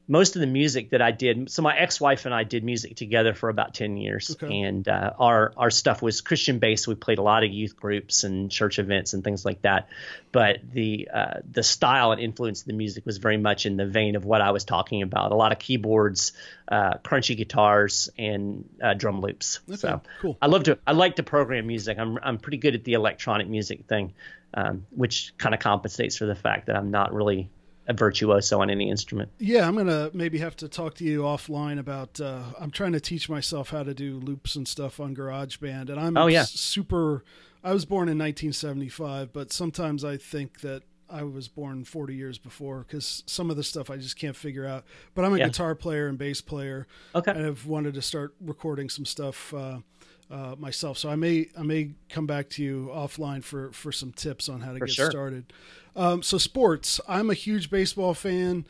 most 0.07 0.35
of 0.35 0.39
the 0.39 0.45
music 0.61 0.91
that 0.91 1.01
I 1.01 1.09
did. 1.09 1.49
So 1.49 1.63
my 1.63 1.75
ex-wife 1.75 2.25
and 2.27 2.33
I 2.41 2.43
did 2.43 2.63
music 2.63 2.95
together 2.95 3.33
for 3.33 3.49
about 3.49 3.73
ten 3.73 3.97
years, 3.97 4.25
Okay. 4.35 4.61
and 4.61 4.87
uh, 4.87 5.13
our 5.27 5.51
our 5.57 5.71
stuff 5.71 6.03
was 6.03 6.21
Christian 6.21 6.59
based. 6.59 6.87
We 6.87 6.93
played 6.93 7.17
a 7.17 7.23
lot 7.23 7.43
of 7.43 7.49
youth 7.51 7.75
groups 7.75 8.23
and 8.23 8.51
church 8.51 8.77
events 8.77 9.13
and 9.15 9.23
things 9.23 9.43
like 9.45 9.61
that. 9.63 9.87
But 10.31 10.59
the 10.71 11.09
uh, 11.11 11.39
the 11.51 11.63
style 11.63 12.11
and 12.11 12.21
influence 12.21 12.61
of 12.61 12.67
the 12.67 12.73
music 12.83 13.03
was 13.05 13.17
very 13.17 13.37
much 13.37 13.65
in 13.65 13.77
the 13.77 13.87
vein 13.87 14.15
of 14.15 14.25
what 14.25 14.41
I 14.41 14.51
was 14.51 14.63
talking 14.63 15.01
about. 15.01 15.31
A 15.31 15.35
lot 15.35 15.51
of 15.51 15.57
keyboards, 15.57 16.33
uh, 16.67 16.93
crunchy 17.03 17.35
guitars, 17.35 18.09
and 18.17 18.63
uh, 18.83 18.93
drum 18.93 19.21
loops. 19.21 19.59
so 19.75 20.01
cool. 20.21 20.37
I 20.39 20.45
love 20.47 20.63
to 20.65 20.77
I 20.85 20.91
like 20.91 21.15
to 21.15 21.23
program 21.23 21.65
music. 21.65 21.97
I'm 21.97 22.19
I'm 22.21 22.37
pretty 22.37 22.57
good 22.57 22.75
at 22.75 22.83
the 22.83 22.93
electronic 22.93 23.47
music 23.47 23.85
thing, 23.87 24.13
um, 24.55 24.85
which 24.91 25.33
kind 25.37 25.53
of 25.53 25.61
compensates 25.61 26.17
for 26.17 26.25
the 26.25 26.33
fact 26.35 26.65
that 26.67 26.75
I'm 26.75 26.89
not 26.89 27.13
really 27.13 27.49
a 27.87 27.93
virtuoso 27.93 28.61
on 28.61 28.71
any 28.71 28.89
instrument. 28.89 29.29
Yeah, 29.37 29.67
I'm 29.67 29.75
gonna 29.75 30.09
maybe 30.13 30.39
have 30.39 30.55
to 30.57 30.67
talk 30.67 30.95
to 30.95 31.03
you 31.03 31.21
offline 31.21 31.77
about. 31.77 32.19
Uh, 32.19 32.41
I'm 32.59 32.71
trying 32.71 32.93
to 32.93 32.99
teach 32.99 33.29
myself 33.29 33.69
how 33.69 33.83
to 33.83 33.93
do 33.93 34.17
loops 34.19 34.55
and 34.55 34.67
stuff 34.67 34.99
on 34.99 35.15
GarageBand, 35.15 35.89
and 35.89 35.99
I'm 35.99 36.17
Oh, 36.17 36.25
yeah. 36.27 36.45
super. 36.45 37.23
I 37.63 37.73
was 37.73 37.85
born 37.85 38.09
in 38.09 38.17
1975, 38.17 39.31
but 39.33 39.51
sometimes 39.51 40.03
I 40.03 40.17
think 40.17 40.61
that 40.61 40.83
I 41.09 41.21
was 41.23 41.47
born 41.47 41.83
40 41.83 42.15
years 42.15 42.37
before 42.39 42.79
because 42.87 43.23
some 43.27 43.51
of 43.51 43.57
the 43.57 43.63
stuff 43.63 43.91
I 43.91 43.97
just 43.97 44.17
can't 44.17 44.35
figure 44.35 44.65
out. 44.65 44.85
But 45.13 45.25
I'm 45.25 45.33
a 45.33 45.37
Yeah. 45.37 45.47
guitar 45.47 45.75
player 45.75 46.07
and 46.07 46.17
bass 46.17 46.41
player, 46.41 46.87
Okay. 47.13 47.31
and 47.31 47.45
I've 47.45 47.67
wanted 47.67 47.93
to 47.93 48.01
start 48.01 48.33
recording 48.41 48.89
some 48.89 49.05
stuff. 49.05 49.53
Uh, 49.53 49.79
uh, 50.31 50.55
myself, 50.57 50.97
so 50.97 51.09
I 51.09 51.15
may 51.15 51.47
I 51.57 51.61
may 51.63 51.91
come 52.09 52.25
back 52.25 52.49
to 52.51 52.63
you 52.63 52.89
offline 52.93 53.43
for 53.43 53.71
for 53.71 53.91
some 53.91 54.11
tips 54.11 54.49
on 54.49 54.61
how 54.61 54.73
to 54.73 54.79
For 54.79 54.85
get 54.85 54.95
sure. 54.95 55.11
started. 55.11 55.53
Um, 55.95 56.23
so 56.23 56.37
sports, 56.37 56.99
I'm 57.07 57.29
a 57.29 57.33
huge 57.35 57.69
baseball 57.69 58.13
fan. 58.13 58.65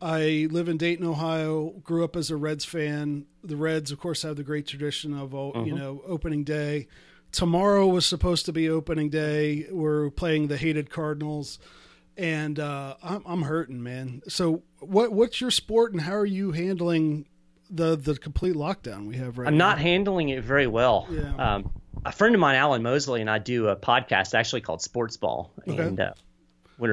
I 0.00 0.46
live 0.52 0.68
in 0.68 0.76
Dayton, 0.76 1.04
Ohio. 1.04 1.70
Grew 1.82 2.04
up 2.04 2.14
as 2.14 2.30
a 2.30 2.36
Reds 2.36 2.64
fan. 2.64 3.26
The 3.42 3.56
Reds, 3.56 3.90
of 3.90 3.98
course, 3.98 4.22
have 4.22 4.36
the 4.36 4.44
great 4.44 4.66
tradition 4.66 5.12
of 5.18 5.34
uh, 5.34 5.64
you 5.64 5.74
know 5.74 6.02
opening 6.06 6.44
day. 6.44 6.86
Tomorrow 7.32 7.86
was 7.88 8.06
supposed 8.06 8.46
to 8.46 8.52
be 8.52 8.68
opening 8.68 9.10
day. 9.10 9.66
We're 9.70 10.10
playing 10.10 10.48
the 10.48 10.56
hated 10.56 10.88
Cardinals, 10.88 11.58
and 12.16 12.60
uh, 12.60 12.94
I'm 13.02 13.22
I'm 13.26 13.42
hurting, 13.42 13.82
man. 13.82 14.22
So 14.28 14.62
what 14.78 15.12
what's 15.12 15.40
your 15.40 15.50
sport, 15.50 15.92
and 15.92 16.02
how 16.02 16.14
are 16.14 16.26
you 16.26 16.52
handling 16.52 17.26
the 17.70 17.96
the 17.96 18.16
complete 18.16 18.54
lockdown 18.54 19.06
we 19.06 19.16
have 19.16 19.38
right 19.38 19.48
I'm 19.48 19.56
now? 19.56 19.68
not 19.70 19.78
handling 19.78 20.28
it 20.30 20.42
very 20.44 20.66
well. 20.66 21.06
Yeah. 21.10 21.34
Um, 21.54 21.70
a 22.04 22.12
friend 22.12 22.34
of 22.34 22.40
mine, 22.40 22.54
Alan 22.54 22.82
Mosley, 22.82 23.20
and 23.20 23.28
I 23.28 23.38
do 23.38 23.68
a 23.68 23.76
podcast 23.76 24.32
actually 24.34 24.60
called 24.60 24.80
Sports 24.82 25.16
Ball, 25.16 25.50
Okay. 25.66 25.82
and 25.82 26.00
uh, 26.00 26.12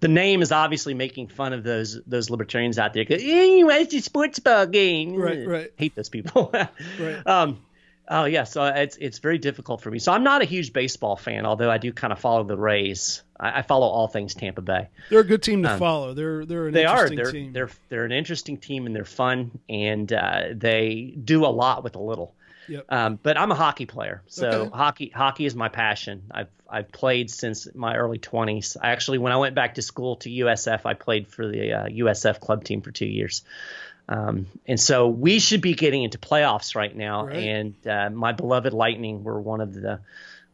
the 0.00 0.08
name 0.08 0.42
is 0.42 0.52
obviously 0.52 0.94
making 0.94 1.28
fun 1.28 1.52
of 1.52 1.62
those 1.62 2.00
those 2.06 2.30
libertarians 2.30 2.78
out 2.78 2.92
there. 2.94 3.04
"Eh, 3.08 3.16
it's 3.18 3.94
a 3.94 4.00
sports 4.00 4.38
ball 4.38 4.66
game. 4.66 5.14
Right, 5.16 5.46
right. 5.46 5.70
Hate 5.76 5.94
those 5.94 6.08
people. 6.08 6.52
Right. 7.00 7.26
Um, 7.26 7.60
oh 8.08 8.24
yeah, 8.24 8.44
so 8.44 8.64
it's 8.64 8.96
it's 8.96 9.18
very 9.18 9.38
difficult 9.38 9.80
for 9.80 9.90
me. 9.90 9.98
So 9.98 10.12
I'm 10.12 10.24
not 10.24 10.42
a 10.42 10.44
huge 10.44 10.72
baseball 10.72 11.16
fan, 11.16 11.46
although 11.46 11.70
I 11.70 11.78
do 11.78 11.92
kind 11.92 12.12
of 12.12 12.18
follow 12.18 12.44
the 12.44 12.56
Rays. 12.56 13.22
I, 13.38 13.58
I 13.58 13.62
follow 13.62 13.86
all 13.86 14.08
things 14.08 14.34
Tampa 14.34 14.62
Bay. 14.62 14.88
They're 15.10 15.20
a 15.20 15.24
good 15.24 15.42
team 15.42 15.62
to 15.62 15.76
follow. 15.78 16.14
They're 16.14 16.44
they're 16.44 16.62
an 16.62 16.68
Um, 16.68 16.72
They 16.74 16.84
are. 16.84 17.06
interesting 17.06 17.16
They're 17.16 17.32
team. 17.32 17.52
they're 17.52 17.70
they're 17.88 18.04
an 18.04 18.12
interesting 18.12 18.56
team 18.58 18.86
and 18.86 18.94
they're 18.94 19.04
fun 19.04 19.50
and 19.68 20.12
uh, 20.12 20.42
they 20.52 21.14
do 21.22 21.44
a 21.44 21.48
lot 21.48 21.84
with 21.84 21.96
a 21.96 22.00
little. 22.00 22.34
Yep. 22.66 22.86
Um, 22.90 23.18
but 23.22 23.36
I'm 23.36 23.50
a 23.52 23.54
hockey 23.54 23.84
player, 23.84 24.22
so 24.26 24.48
Okay. 24.48 24.70
hockey 24.76 25.12
hockey 25.14 25.44
is 25.44 25.54
my 25.54 25.68
passion. 25.68 26.22
I've 26.30 26.48
I've 26.66 26.90
played 26.90 27.30
since 27.30 27.68
my 27.74 27.94
early 27.96 28.18
20s. 28.18 28.76
I 28.80 28.88
actually, 28.92 29.18
when 29.18 29.32
I 29.32 29.36
went 29.36 29.54
back 29.54 29.74
to 29.74 29.82
school 29.82 30.16
to 30.16 30.30
USF, 30.30 30.80
I 30.86 30.94
played 30.94 31.28
for 31.28 31.46
the 31.46 31.72
uh, 31.72 31.86
USF 31.88 32.40
club 32.40 32.64
team 32.64 32.80
for 32.80 32.90
two 32.90 33.06
years. 33.06 33.42
Um, 34.08 34.46
and 34.66 34.78
so 34.78 35.08
we 35.08 35.38
should 35.38 35.60
be 35.62 35.74
getting 35.74 36.02
into 36.02 36.18
playoffs 36.18 36.74
right 36.74 36.94
now. 36.94 37.26
Right. 37.26 37.36
And 37.36 37.86
uh, 37.86 38.10
my 38.10 38.32
beloved 38.32 38.72
Lightning 38.72 39.24
were 39.24 39.40
one 39.40 39.60
of 39.60 39.72
the 39.74 40.00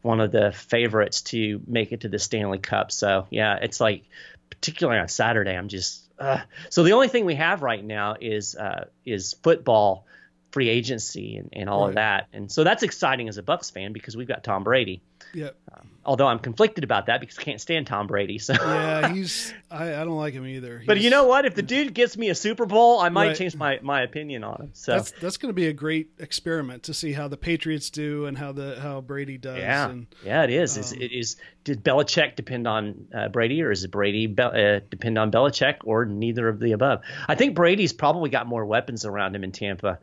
one 0.01 0.19
of 0.19 0.31
the 0.31 0.51
favorites 0.51 1.21
to 1.21 1.61
make 1.67 1.91
it 1.91 2.01
to 2.01 2.09
the 2.09 2.17
Stanley 2.19 2.57
Cup. 2.59 2.91
So 2.91 3.27
yeah, 3.29 3.57
it's 3.61 3.79
like 3.79 4.03
particularly 4.49 4.99
on 4.99 5.07
Saturday, 5.07 5.51
I'm 5.55 5.67
just 5.67 6.01
uh. 6.17 6.39
so 6.69 6.83
the 6.83 6.93
only 6.93 7.07
thing 7.07 7.25
we 7.25 7.35
have 7.35 7.61
right 7.61 7.83
now 7.83 8.15
is 8.19 8.55
uh, 8.55 8.85
is 9.05 9.33
football 9.43 10.05
free 10.51 10.69
agency 10.69 11.37
and, 11.37 11.49
and 11.53 11.69
all 11.69 11.83
Right. 11.83 11.89
of 11.89 11.95
that. 11.95 12.27
And 12.33 12.51
so 12.51 12.63
that's 12.63 12.83
exciting 12.83 13.29
as 13.29 13.37
a 13.37 13.43
Bucs 13.43 13.71
fan 13.71 13.93
because 13.93 14.17
we've 14.17 14.27
got 14.27 14.43
Tom 14.43 14.63
Brady. 14.63 15.01
Yep. 15.33 15.55
Although 16.03 16.25
I'm 16.27 16.39
conflicted 16.39 16.83
about 16.83 17.05
that 17.05 17.19
because 17.19 17.37
I 17.37 17.43
can't 17.43 17.61
stand 17.61 17.85
Tom 17.85 18.07
Brady. 18.07 18.39
So 18.39 18.53
Yeah, 18.53 19.07
he's. 19.13 19.53
I, 19.69 19.89
I 20.01 20.03
don't 20.03 20.17
like 20.17 20.33
him 20.33 20.47
either. 20.47 20.81
But 20.85 20.99
you 20.99 21.11
know 21.11 21.25
what? 21.25 21.45
If 21.45 21.53
the 21.53 21.61
dude 21.61 21.93
gets 21.93 22.17
me 22.17 22.29
a 22.29 22.35
Super 22.35 22.65
Bowl, 22.65 22.99
I 22.99 23.09
might 23.09 23.27
Right. 23.27 23.35
change 23.37 23.55
my, 23.55 23.79
my 23.83 24.01
opinion 24.01 24.43
on 24.43 24.61
him. 24.61 24.69
So 24.73 24.93
That's 24.93 25.11
that's 25.11 25.37
going 25.37 25.49
to 25.49 25.53
be 25.53 25.67
a 25.67 25.73
great 25.73 26.09
experiment 26.17 26.83
to 26.83 26.93
see 26.95 27.11
how 27.13 27.27
the 27.27 27.37
Patriots 27.37 27.91
do 27.91 28.25
and 28.25 28.35
how 28.35 28.51
the 28.51 28.79
how 28.81 29.01
Brady 29.01 29.37
does. 29.37 29.59
yeah, 29.59 29.89
And 29.89 30.07
yeah, 30.25 30.43
it 30.43 30.49
is. 30.49 30.75
um, 30.75 30.81
is 30.83 30.91
it 30.93 31.11
is 31.11 31.35
did 31.63 31.83
Belichick 31.83 32.35
depend 32.35 32.67
on 32.67 33.07
uh, 33.13 33.27
Brady, 33.29 33.61
or 33.61 33.69
is 33.71 33.83
it 33.83 33.91
Brady 33.91 34.25
Be- 34.25 34.41
uh, 34.41 34.79
depend 34.89 35.19
on 35.19 35.31
Belichick, 35.31 35.75
or 35.83 36.05
neither 36.05 36.47
of 36.49 36.59
the 36.59 36.71
above? 36.71 37.01
I 37.27 37.35
think 37.35 37.53
Brady's 37.53 37.93
probably 37.93 38.31
got 38.31 38.47
more 38.47 38.65
weapons 38.65 39.05
around 39.05 39.35
him 39.35 39.43
in 39.43 39.51
Tampa 39.51 39.99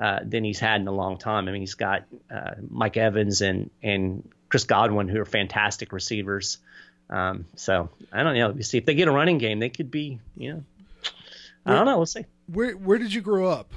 uh, 0.00 0.20
than 0.24 0.44
he's 0.44 0.58
had 0.58 0.80
in 0.80 0.88
a 0.88 0.92
long 0.92 1.18
time. 1.18 1.46
I 1.48 1.52
mean, 1.52 1.60
he's 1.60 1.74
got 1.74 2.04
uh, 2.34 2.52
Mike 2.70 2.96
Evans 2.96 3.42
and 3.42 3.68
and 3.82 4.26
Chris 4.52 4.64
Godwin, 4.64 5.08
who 5.08 5.18
are 5.18 5.24
fantastic 5.24 5.94
receivers. 5.94 6.58
Um, 7.08 7.46
so 7.56 7.88
I 8.12 8.22
don't 8.22 8.36
know. 8.36 8.52
You 8.52 8.62
see, 8.62 8.76
if 8.76 8.84
they 8.84 8.92
get 8.92 9.08
a 9.08 9.10
running 9.10 9.38
game, 9.38 9.60
they 9.60 9.70
could 9.70 9.90
be, 9.90 10.20
you 10.36 10.52
know, 10.52 10.64
I 11.64 11.72
don't 11.72 11.86
know. 11.86 11.96
We'll 11.96 12.04
see. 12.04 12.26
where 12.48 12.72
where 12.72 12.98
did 12.98 13.14
you 13.14 13.22
grow 13.22 13.48
up? 13.48 13.72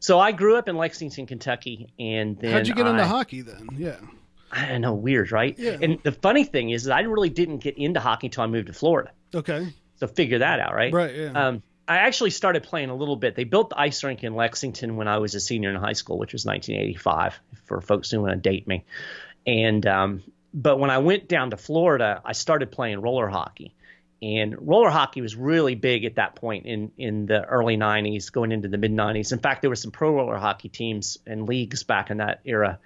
So 0.00 0.20
I 0.20 0.32
grew 0.32 0.56
up 0.56 0.68
in 0.68 0.76
Lexington, 0.76 1.24
Kentucky, 1.24 1.88
and 1.98 2.38
then 2.38 2.52
How'd 2.52 2.68
you 2.68 2.74
get 2.74 2.86
into 2.86 3.06
hockey 3.06 3.40
then? 3.40 3.70
Yeah. 3.74 3.96
I 4.52 4.66
don't 4.66 4.82
know, 4.82 4.92
weird, 4.92 5.32
right? 5.32 5.58
Yeah. 5.58 5.78
And 5.80 5.98
the 6.02 6.12
funny 6.12 6.44
thing 6.44 6.68
is 6.68 6.84
that 6.84 6.94
I 6.94 7.00
really 7.00 7.30
didn't 7.30 7.60
get 7.60 7.78
into 7.78 7.98
hockey 7.98 8.26
until 8.26 8.44
I 8.44 8.48
moved 8.48 8.66
to 8.66 8.74
Florida. 8.74 9.12
Okay. 9.34 9.72
So 9.94 10.06
figure 10.06 10.40
that 10.40 10.60
out, 10.60 10.74
right? 10.74 10.92
Right, 10.92 11.14
yeah. 11.14 11.30
Um, 11.32 11.62
I 11.88 11.98
actually 11.98 12.30
started 12.30 12.64
playing 12.64 12.90
a 12.90 12.94
little 12.94 13.16
bit. 13.16 13.34
They 13.34 13.44
built 13.44 13.70
the 13.70 13.80
ice 13.80 14.04
rink 14.04 14.24
in 14.24 14.34
Lexington 14.34 14.96
when 14.96 15.08
I 15.08 15.18
was 15.18 15.34
a 15.34 15.40
senior 15.40 15.70
in 15.70 15.76
high 15.76 15.94
school, 15.94 16.18
which 16.18 16.34
was 16.34 16.44
1985. 16.44 17.40
For 17.64 17.80
folks 17.80 18.10
who 18.10 18.20
want 18.20 18.32
to 18.32 18.36
date 18.36 18.68
me, 18.68 18.84
and 19.46 19.86
um, 19.86 20.22
but 20.52 20.78
when 20.78 20.90
I 20.90 20.98
went 20.98 21.28
down 21.28 21.50
to 21.50 21.56
Florida, 21.56 22.22
I 22.24 22.32
started 22.32 22.72
playing 22.72 23.00
roller 23.00 23.28
hockey. 23.28 23.74
And 24.22 24.56
roller 24.66 24.88
hockey 24.88 25.20
was 25.20 25.36
really 25.36 25.74
big 25.74 26.06
at 26.06 26.14
that 26.14 26.34
point 26.34 26.64
in, 26.64 26.90
in 26.96 27.26
the 27.26 27.44
early 27.44 27.76
90s, 27.76 28.32
going 28.32 28.50
into 28.50 28.66
the 28.66 28.78
mid 28.78 28.92
90s. 28.92 29.32
In 29.32 29.38
fact, 29.38 29.60
there 29.60 29.68
were 29.68 29.76
some 29.76 29.90
pro 29.90 30.14
roller 30.14 30.38
hockey 30.38 30.70
teams 30.70 31.18
and 31.26 31.46
leagues 31.46 31.82
back 31.82 32.10
in 32.10 32.16
that 32.16 32.40
era. 32.46 32.78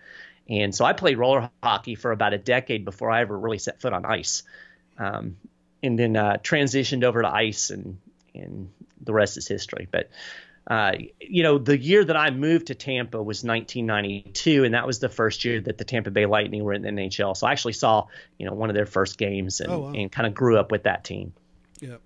And 0.49 0.74
so 0.74 0.85
I 0.85 0.93
played 0.93 1.19
roller 1.19 1.49
hockey 1.62 1.95
for 1.95 2.11
about 2.11 2.35
a 2.35 2.39
decade 2.39 2.85
before 2.85 3.12
I 3.12 3.20
ever 3.20 3.39
really 3.39 3.59
set 3.59 3.81
foot 3.81 3.93
on 3.93 4.05
ice. 4.05 4.43
Um, 4.99 5.37
and 5.82 5.97
then 5.97 6.16
uh, 6.16 6.39
transitioned 6.43 7.05
over 7.05 7.23
to 7.23 7.28
ice, 7.28 7.70
and, 7.70 7.99
and 8.35 8.69
the 9.01 9.12
rest 9.12 9.37
is 9.37 9.47
history. 9.47 9.87
But, 9.91 10.11
uh, 10.71 10.93
you 11.21 11.43
know, 11.43 11.59
the 11.59 11.77
year 11.77 12.05
that 12.05 12.17
I 12.17 12.31
moved 12.31 12.69
to 12.69 12.75
Tampa 12.75 13.19
was 13.23 13.43
1992, 13.45 14.65
and 14.65 14.73
that 14.73 14.87
was 14.87 15.01
the 15.01 15.09
first 15.09 15.45
year 15.45 15.61
that 15.61 15.77
the 15.79 15.85
Tampa 15.85 16.11
Bay 16.11 16.25
Lightning 16.27 16.63
were 16.65 16.73
in 16.73 16.83
the 16.83 16.89
NHL. 16.89 17.37
So 17.37 17.47
I 17.47 17.53
actually 17.53 17.73
saw, 17.73 18.07
you 18.39 18.47
know, 18.47 18.55
one 18.55 18.71
of 18.71 18.75
their 18.77 18.87
first 18.87 19.19
games 19.19 19.61
and, 19.61 19.71
Oh, 19.73 19.79
wow. 19.81 19.93
and 19.93 20.11
kind 20.13 20.27
of 20.29 20.33
grew 20.35 20.57
up 20.59 20.71
with 20.71 20.85
that 20.85 21.03
team. 21.05 21.33
Yeah. 21.81 21.97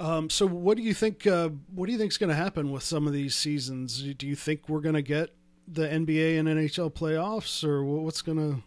Um, 0.00 0.28
so 0.30 0.46
what 0.46 0.76
do 0.76 0.82
you 0.82 0.92
think? 0.94 1.26
Uh, 1.26 1.50
what 1.74 1.86
do 1.86 1.92
you 1.92 1.98
think 1.98 2.12
is 2.12 2.18
going 2.18 2.30
to 2.30 2.36
happen 2.36 2.70
with 2.70 2.82
some 2.82 3.06
of 3.06 3.12
these 3.12 3.34
seasons? 3.34 4.02
Do 4.02 4.26
you 4.26 4.34
think 4.36 4.68
we're 4.68 4.80
going 4.80 4.94
to 4.94 5.02
get 5.02 5.30
the 5.66 5.86
NBA 5.88 6.38
and 6.38 6.48
NHL 6.48 6.92
playoffs, 6.92 7.62
or 7.64 7.84
what's 7.84 8.22
going 8.22 8.38
to? 8.38 8.62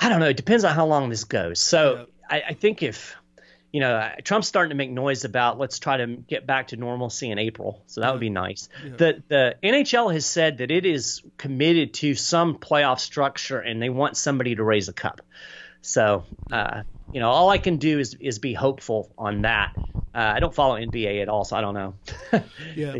I 0.00 0.08
don't 0.08 0.18
know. 0.20 0.28
It 0.28 0.36
depends 0.36 0.64
on 0.64 0.74
how 0.74 0.86
long 0.86 1.08
this 1.08 1.24
goes. 1.24 1.60
So 1.60 1.94
Yeah. 1.96 2.04
I, 2.30 2.42
I 2.48 2.54
think 2.54 2.82
if 2.82 3.14
you 3.72 3.80
know 3.80 4.10
Trump's 4.22 4.46
starting 4.48 4.68
to 4.70 4.74
make 4.76 4.90
noise 4.90 5.24
about 5.24 5.58
let's 5.58 5.78
try 5.78 5.96
to 5.96 6.06
get 6.06 6.46
back 6.46 6.68
to 6.68 6.76
normalcy 6.76 7.30
in 7.30 7.38
April, 7.38 7.82
so 7.86 8.02
that 8.02 8.12
would 8.12 8.20
be 8.20 8.30
nice. 8.30 8.68
The 8.98 9.22
the 9.28 9.56
NHL 9.62 10.12
has 10.12 10.26
said 10.26 10.58
that 10.58 10.70
it 10.70 10.84
is 10.84 11.22
committed 11.38 11.94
to 11.94 12.14
some 12.14 12.56
playoff 12.56 13.00
structure 13.00 13.58
and 13.58 13.80
they 13.80 13.88
want 13.88 14.16
somebody 14.16 14.54
to 14.54 14.62
raise 14.62 14.88
a 14.88 14.92
cup. 14.92 15.22
So 15.80 16.24
uh, 16.50 16.82
you 17.12 17.20
know, 17.20 17.30
all 17.30 17.48
I 17.48 17.58
can 17.58 17.78
do 17.78 17.98
is 17.98 18.14
is 18.20 18.38
be 18.38 18.52
hopeful 18.52 19.10
on 19.16 19.42
that. 19.42 19.72
Uh, 20.14 20.32
I 20.36 20.40
don't 20.40 20.54
follow 20.54 20.76
NBA 20.76 21.22
at 21.22 21.28
all, 21.30 21.44
so 21.44 21.56
I 21.56 21.62
don't 21.62 21.74
know. 21.74 21.94
Yeah. 22.76 22.96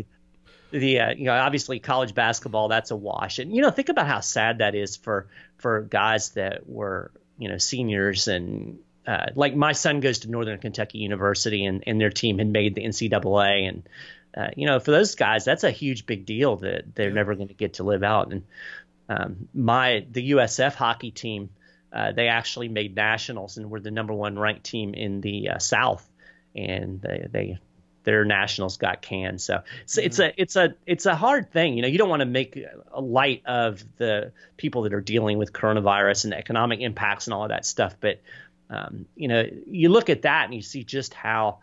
the 0.71 0.99
uh, 0.99 1.11
you 1.11 1.25
know 1.25 1.33
obviously 1.33 1.79
college 1.79 2.15
basketball 2.15 2.67
that's 2.67 2.89
a 2.89 2.95
wash 2.95 3.37
and 3.37 3.55
you 3.55 3.61
know 3.61 3.69
think 3.69 3.89
about 3.89 4.07
how 4.07 4.21
sad 4.21 4.57
that 4.57 4.73
is 4.73 4.97
for 4.97 5.27
for 5.57 5.81
guys 5.81 6.31
that 6.31 6.67
were 6.67 7.11
you 7.37 7.47
know 7.47 7.57
seniors 7.59 8.27
and 8.27 8.79
uh, 9.07 9.27
like 9.35 9.55
my 9.55 9.73
son 9.73 9.99
goes 9.99 10.19
to 10.19 10.31
Northern 10.31 10.59
Kentucky 10.59 10.99
University 10.99 11.65
and, 11.65 11.83
and 11.85 11.99
their 11.99 12.09
team 12.09 12.37
had 12.37 12.47
made 12.47 12.75
the 12.75 12.83
NCAA 12.83 13.67
and 13.67 13.89
uh, 14.35 14.47
you 14.55 14.65
know 14.65 14.79
for 14.79 14.91
those 14.91 15.15
guys 15.15 15.45
that's 15.45 15.63
a 15.63 15.71
huge 15.71 16.05
big 16.05 16.25
deal 16.25 16.57
that 16.57 16.95
they're 16.95 17.11
never 17.11 17.35
going 17.35 17.49
to 17.49 17.53
get 17.53 17.75
to 17.75 17.83
live 17.83 18.03
out 18.03 18.31
and 18.31 18.43
um, 19.09 19.49
my 19.53 20.05
the 20.11 20.31
USF 20.31 20.73
hockey 20.73 21.11
team 21.11 21.49
uh, 21.91 22.11
they 22.11 22.27
actually 22.27 22.69
made 22.69 22.95
nationals 22.95 23.57
and 23.57 23.69
were 23.69 23.79
the 23.79 23.91
number 23.91 24.13
one 24.13 24.39
ranked 24.39 24.63
team 24.63 24.93
in 24.93 25.21
the 25.21 25.49
uh, 25.49 25.59
South 25.59 26.09
and 26.55 27.01
they 27.01 27.27
they 27.29 27.59
their 28.03 28.25
nationals 28.25 28.77
got 28.77 29.01
canned. 29.01 29.41
So 29.41 29.63
it's, 29.83 29.97
it's 29.97 30.19
a 30.19 30.41
it's 30.41 30.55
a 30.55 30.75
it's 30.85 31.05
a 31.05 31.15
hard 31.15 31.51
thing. 31.51 31.75
You 31.75 31.81
know, 31.81 31.87
you 31.87 31.97
don't 31.97 32.09
want 32.09 32.21
to 32.21 32.25
make 32.25 32.59
a 32.91 33.01
light 33.01 33.43
of 33.45 33.83
the 33.97 34.31
people 34.57 34.83
that 34.83 34.93
are 34.93 35.01
dealing 35.01 35.37
with 35.37 35.53
coronavirus 35.53 36.25
and 36.25 36.33
the 36.33 36.37
economic 36.37 36.81
impacts 36.81 37.27
and 37.27 37.33
all 37.33 37.43
of 37.43 37.49
that 37.49 37.65
stuff. 37.65 37.95
But 37.99 38.21
um, 38.69 39.05
you 39.15 39.27
know, 39.27 39.45
you 39.67 39.89
look 39.89 40.09
at 40.09 40.23
that 40.23 40.45
and 40.45 40.53
you 40.53 40.61
see 40.61 40.83
just 40.83 41.13
how 41.13 41.59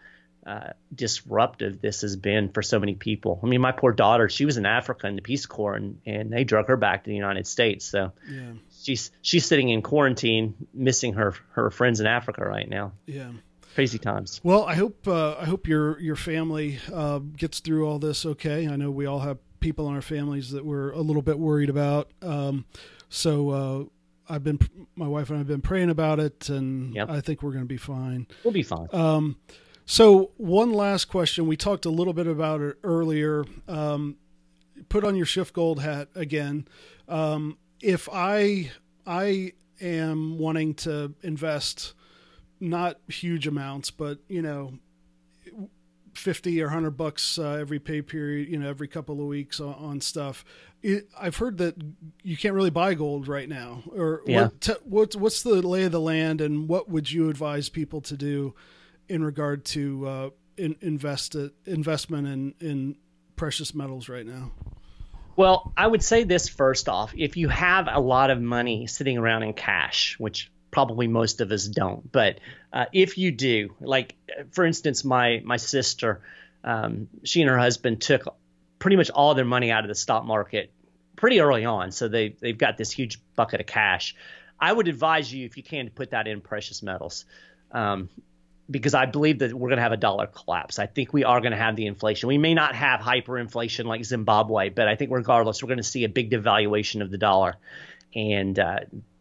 uh, 0.47 0.71
disruptive 0.95 1.81
this 1.81 2.01
has 2.01 2.17
been 2.17 2.49
for 2.49 2.63
so 2.63 2.79
many 2.79 2.95
people. 2.95 3.39
I 3.43 3.47
mean, 3.47 3.61
my 3.61 3.73
poor 3.73 3.93
daughter, 3.93 4.29
she 4.29 4.45
was 4.45 4.57
in 4.57 4.67
Africa 4.67 5.07
in 5.07 5.17
the 5.17 5.23
Peace 5.23 5.47
Corps, 5.47 5.75
and, 5.75 6.01
and 6.07 6.33
they 6.33 6.45
drug 6.45 6.69
her 6.69 6.77
back 6.77 7.05
to 7.05 7.11
the 7.11 7.17
United 7.17 7.47
States. 7.47 7.85
So 7.85 8.13
yeah. 8.31 8.53
she's 8.83 9.11
she's 9.23 9.45
sitting 9.45 9.69
in 9.69 9.83
quarantine, 9.83 10.55
missing 10.73 11.15
her 11.15 11.35
her 11.53 11.71
friends 11.71 12.01
in 12.01 12.07
Africa 12.07 12.45
right 12.45 12.69
now. 12.69 12.93
Yeah, 13.07 13.31
crazy 13.75 13.99
times. 13.99 14.41
Well, 14.43 14.65
I 14.65 14.75
hope 14.75 15.07
uh, 15.07 15.37
I 15.39 15.45
hope 15.45 15.69
your 15.69 16.01
your 16.01 16.17
family 16.17 16.79
uh, 16.93 17.19
gets 17.19 17.61
through 17.61 17.87
all 17.87 17.99
this 17.99 18.25
okay. 18.25 18.67
I 18.67 18.77
know 18.77 18.91
we 18.91 19.07
all 19.07 19.21
have 19.21 19.39
people 19.61 19.89
in 19.89 19.95
our 19.95 20.03
families 20.03 20.51
that 20.53 20.65
we're 20.65 20.91
a 20.93 21.01
little 21.01 21.23
bit 21.23 21.39
worried 21.39 21.69
about. 21.69 22.11
Um, 22.23 22.65
so 23.11 23.51
uh, 23.51 23.85
I've 24.31 24.45
been 24.45 24.61
my 24.95 25.09
wife 25.09 25.31
and 25.31 25.41
I've 25.41 25.49
been 25.49 25.61
praying 25.61 25.91
about 25.91 26.21
it, 26.21 26.49
and 26.49 26.95
yep. 26.95 27.11
I 27.11 27.21
think 27.21 27.43
we're 27.43 27.53
going 27.53 27.65
to 27.65 27.69
be 27.69 27.77
fine. 27.77 28.27
We'll 28.45 28.53
be 28.53 28.63
fine. 28.63 28.89
Um, 28.93 29.37
so, 29.85 30.31
one 30.37 30.73
last 30.73 31.07
question. 31.07 31.47
We 31.47 31.57
talked 31.57 31.85
a 31.85 31.91
little 31.91 32.13
bit 32.13 32.29
about 32.29 32.61
it 32.61 32.77
earlier. 32.85 33.45
Um, 33.67 34.17
put 34.89 35.05
on 35.05 35.17
your 35.17 35.27
SchiffGold 35.27 35.81
hat 35.81 36.09
again. 36.15 36.69
Um, 37.09 37.59
if 37.81 38.09
I 38.13 38.71
I 39.07 39.53
am 39.81 40.39
wanting 40.39 40.75
to 40.75 41.15
invest 41.23 41.95
not 42.61 42.99
huge 43.09 43.47
amounts, 43.47 43.91
but 43.91 44.19
you 44.29 44.43
know, 44.43 44.75
fifty 46.15 46.61
or 46.63 46.69
hundred 46.69 46.93
bucks 46.93 47.39
uh, 47.39 47.53
every 47.53 47.79
pay 47.79 48.03
period, 48.03 48.49
you 48.49 48.59
know, 48.59 48.69
every 48.69 48.89
couple 48.89 49.21
of 49.21 49.27
weeks 49.27 49.61
on, 49.61 49.75
on 49.75 50.01
stuff. 50.01 50.45
It, 50.83 51.09
I've 51.19 51.37
heard 51.37 51.59
that 51.59 51.77
you 52.23 52.37
can't 52.37 52.55
really 52.55 52.71
buy 52.71 52.95
gold 52.95 53.29
right 53.29 53.49
now. 53.49 53.83
Or 53.95 54.23
yeah. 54.27 54.45
what, 54.45 54.61
t- 54.61 54.73
what's 54.85 55.17
what's 55.17 55.43
the 55.43 55.67
lay 55.67 55.85
of 55.85 55.93
the 55.93 56.01
land, 56.01 56.41
and 56.41 56.69
what 56.69 56.89
would 56.89 57.11
you 57.11 57.29
advise 57.29 57.69
people 57.69 58.01
to 58.03 58.17
do? 58.17 58.55
in 59.11 59.25
regard 59.25 59.65
to 59.65 60.07
uh, 60.07 60.31
in, 60.57 60.77
invest 60.81 61.37
investment 61.67 62.27
in 62.27 62.55
in 62.61 62.97
precious 63.37 63.75
metals 63.75 64.09
right 64.09 64.25
now? 64.25 64.53
Well, 65.37 65.73
I 65.77 65.87
would 65.87 66.03
say 66.03 66.25
this 66.25 66.49
first 66.49 66.89
off: 66.89 67.13
if 67.15 67.37
you 67.37 67.49
have 67.49 67.89
a 67.91 68.01
lot 68.01 68.31
of 68.31 68.41
money 68.41 68.87
sitting 68.87 69.19
around 69.19 69.43
in 69.43 69.53
cash, 69.53 70.15
which 70.19 70.51
probably 70.71 71.09
most 71.09 71.41
of 71.41 71.51
us 71.51 71.67
don't, 71.67 72.11
but 72.11 72.39
uh, 72.73 72.87
if 72.93 73.19
you 73.19 73.33
do, 73.33 73.75
like 73.81 74.15
for 74.53 74.65
instance, 74.65 75.05
my 75.05 75.41
my 75.45 75.57
sister, 75.57 76.23
um, 76.65 77.09
she 77.25 77.41
and 77.41 77.51
her 77.51 77.59
husband 77.59 78.01
took 78.01 78.35
pretty 78.79 78.97
much 78.97 79.11
all 79.11 79.35
their 79.35 79.45
money 79.45 79.71
out 79.71 79.85
of 79.85 79.89
the 79.89 79.95
stock 79.95 80.25
market 80.25 80.73
pretty 81.17 81.41
early 81.41 81.65
on, 81.65 81.93
so 81.93 82.09
they 82.09 82.31
they've 82.41 82.59
got 82.59 82.79
this 82.79 82.91
huge 82.91 83.21
bucket 83.35 83.61
of 83.61 83.67
cash. 83.67 84.15
I 84.59 84.73
would 84.73 84.89
advise 84.89 85.33
you, 85.33 85.47
if 85.47 85.57
you 85.57 85.63
can, 85.63 85.87
to 85.87 85.91
put 85.91 86.11
that 86.11 86.27
in 86.27 86.41
precious 86.41 86.83
metals. 86.83 87.25
Um, 87.73 88.11
because 88.71 88.95
I 88.95 89.07
believe 89.07 89.41
that 89.41 89.53
we're 89.53 89.69
going 89.69 89.79
to 89.79 89.83
have 89.83 89.93
a 89.93 89.97
dollar 89.97 90.27
collapse. 90.27 90.79
I 90.79 90.87
think 90.87 91.13
we 91.13 91.25
are 91.25 91.41
going 91.41 91.53
to 91.53 91.59
have 91.59 91.75
the 91.75 91.87
inflation. 91.87 92.29
We 92.29 92.39
may 92.39 92.55
not 92.55 92.75
have 92.75 93.01
hyperinflation 93.01 93.85
like 93.85 94.05
Zimbabwe, 94.05 94.69
but 94.69 94.87
I 94.87 94.95
think 94.95 95.11
regardless, 95.11 95.63
we're 95.63 95.69
going 95.69 95.79
to 95.79 95.83
see 95.83 96.05
a 96.05 96.09
big 96.09 96.31
devaluation 96.31 97.03
of 97.03 97.11
the 97.11 97.19
dollar. 97.19 97.57
And 98.15 98.59
uh, 98.59 98.81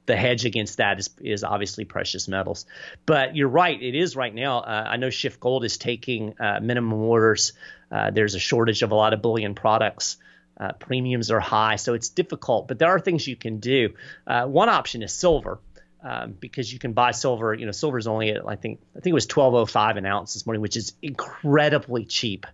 the 0.10 0.16
hedge 0.16 0.44
against 0.44 0.78
that 0.78 1.00
is, 1.00 1.10
is 1.22 1.44
obviously 1.44 1.86
precious 1.86 2.28
metals. 2.28 2.66
But 3.06 3.36
you're 3.36 3.48
right, 3.48 3.80
it 3.82 3.94
is 3.94 4.16
right 4.16 4.34
now. 4.34 4.60
Uh, 4.62 4.86
I 4.90 4.98
know 4.98 5.12
Schiff 5.12 5.40
SchiffGold 5.40 5.64
is 5.64 5.78
taking 5.78 6.34
uh, 6.40 6.60
minimum 6.62 6.94
orders. 6.94 7.54
Uh, 7.92 8.10
there's 8.10 8.34
a 8.34 8.40
shortage 8.40 8.82
of 8.82 8.92
a 8.92 8.96
lot 8.96 9.14
of 9.14 9.22
bullion 9.22 9.54
products. 9.54 10.18
Uh, 10.60 10.72
premiums 10.74 11.30
are 11.30 11.40
high, 11.40 11.76
so 11.76 11.94
it's 11.94 12.10
difficult. 12.10 12.68
But 12.68 12.80
there 12.80 12.90
are 12.90 13.00
things 13.00 13.28
you 13.28 13.36
can 13.36 13.60
do. 13.60 13.94
Uh, 14.26 14.46
one 14.48 14.68
option 14.68 15.04
is 15.04 15.14
silver 15.14 15.60
um, 16.04 16.34
because 16.40 16.74
you 16.74 16.80
can 16.80 16.94
buy 16.94 17.12
silver. 17.12 17.54
You 17.54 17.68
know, 17.68 17.72
silver 17.72 18.00
is 18.00 18.08
only 18.08 18.32
at 18.32 18.42
I 18.48 18.56
think 18.56 18.82
I 18.98 19.00
think 19.00 19.12
it 19.12 19.14
was 19.14 19.28
twelve 19.28 19.54
oh 19.54 19.68
five 19.68 19.96
an 19.96 20.08
ounce 20.08 20.34
this 20.34 20.46
morning, 20.46 20.62
which 20.62 20.76
is 20.76 20.94
incredibly 21.04 22.06
cheap 22.06 22.48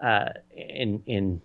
uh, 0.00 0.30
in 0.56 1.02
in 1.06 1.42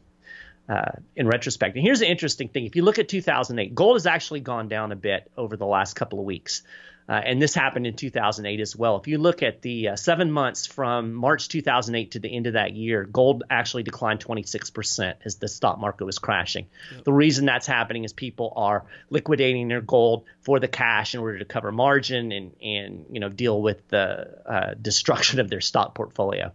uh, 0.68 0.92
in 1.16 1.28
retrospect. 1.28 1.76
And 1.76 1.84
here's 1.84 2.00
the 2.00 2.10
interesting 2.10 2.50
thing: 2.50 2.66
if 2.66 2.76
you 2.76 2.84
look 2.84 3.00
at 3.00 3.08
2008, 3.08 3.76
gold 3.76 3.96
has 3.96 4.06
actually 4.06 4.42
gone 4.42 4.68
down 4.68 4.92
a 4.92 4.96
bit 4.96 5.32
over 5.38 5.58
the 5.58 5.66
last 5.66 5.96
couple 5.96 6.20
of 6.20 6.26
weeks. 6.26 6.64
Uh, 7.08 7.22
and 7.24 7.40
this 7.40 7.54
happened 7.54 7.86
in 7.86 7.96
2008 7.96 8.60
as 8.60 8.76
well. 8.76 8.98
If 8.98 9.08
you 9.08 9.20
look 9.20 9.44
at 9.44 9.62
the 9.62 9.90
uh, 9.90 9.96
seven 9.96 10.32
months 10.32 10.66
from 10.66 11.14
March 11.14 11.50
2008 11.50 12.12
to 12.12 12.20
the 12.20 12.36
end 12.36 12.48
of 12.48 12.54
that 12.54 12.74
year, 12.74 13.04
gold 13.04 13.44
actually 13.48 13.84
declined 13.84 14.26
26% 14.26 15.14
as 15.24 15.36
the 15.36 15.48
stock 15.48 15.80
market 15.80 16.06
was 16.06 16.18
crashing. 16.18 16.66
Yep. 16.94 17.04
The 17.04 17.14
reason 17.14 17.46
that's 17.46 17.68
happening 17.68 18.06
is 18.06 18.14
people 18.14 18.54
are 18.56 18.86
liquidating 19.12 19.68
their 19.68 19.82
gold 19.82 20.26
for 20.42 20.60
the 20.60 20.68
cash 20.68 21.14
in 21.14 21.20
order 21.20 21.38
to 21.38 21.46
cover 21.46 21.72
margin 21.72 22.32
and, 22.32 22.56
and 22.60 23.06
you 23.12 23.20
know 23.20 23.30
deal 23.30 23.62
with 23.62 23.88
the 23.90 24.42
uh, 24.46 24.74
destruction 24.74 25.40
of 25.40 25.48
their 25.48 25.62
stock 25.62 25.94
portfolio. 25.94 26.52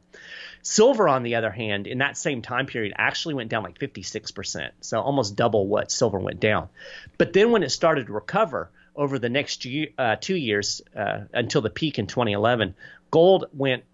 Silver, 0.63 1.09
on 1.09 1.23
the 1.23 1.37
other 1.37 1.51
hand, 1.51 1.87
in 1.87 1.99
that 1.99 2.17
same 2.17 2.43
time 2.43 2.67
period, 2.67 2.93
actually 2.97 3.35
went 3.35 3.51
down 3.51 3.63
like 3.63 3.79
56%, 3.79 4.71
so 4.81 5.01
almost 5.01 5.37
double 5.37 5.67
what 5.67 5.91
silver 5.91 6.19
went 6.19 6.41
down. 6.41 6.69
But 7.17 7.33
then 7.33 7.51
when 7.51 7.63
it 7.63 7.71
started 7.71 8.07
to 8.09 8.13
recover, 8.13 8.71
over 8.95 9.19
the 9.19 9.29
next 9.29 9.65
year, 9.65 9.89
uh, 9.97 10.17
two 10.21 10.37
years 10.37 10.83
uh, 10.95 11.21
until 11.33 11.63
the 11.63 11.71
peak 11.71 11.99
in 11.99 12.07
2011, 12.07 12.75
gold 13.11 13.47
went 13.53 13.85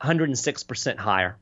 106% 0.00 0.96
higher 0.96 1.36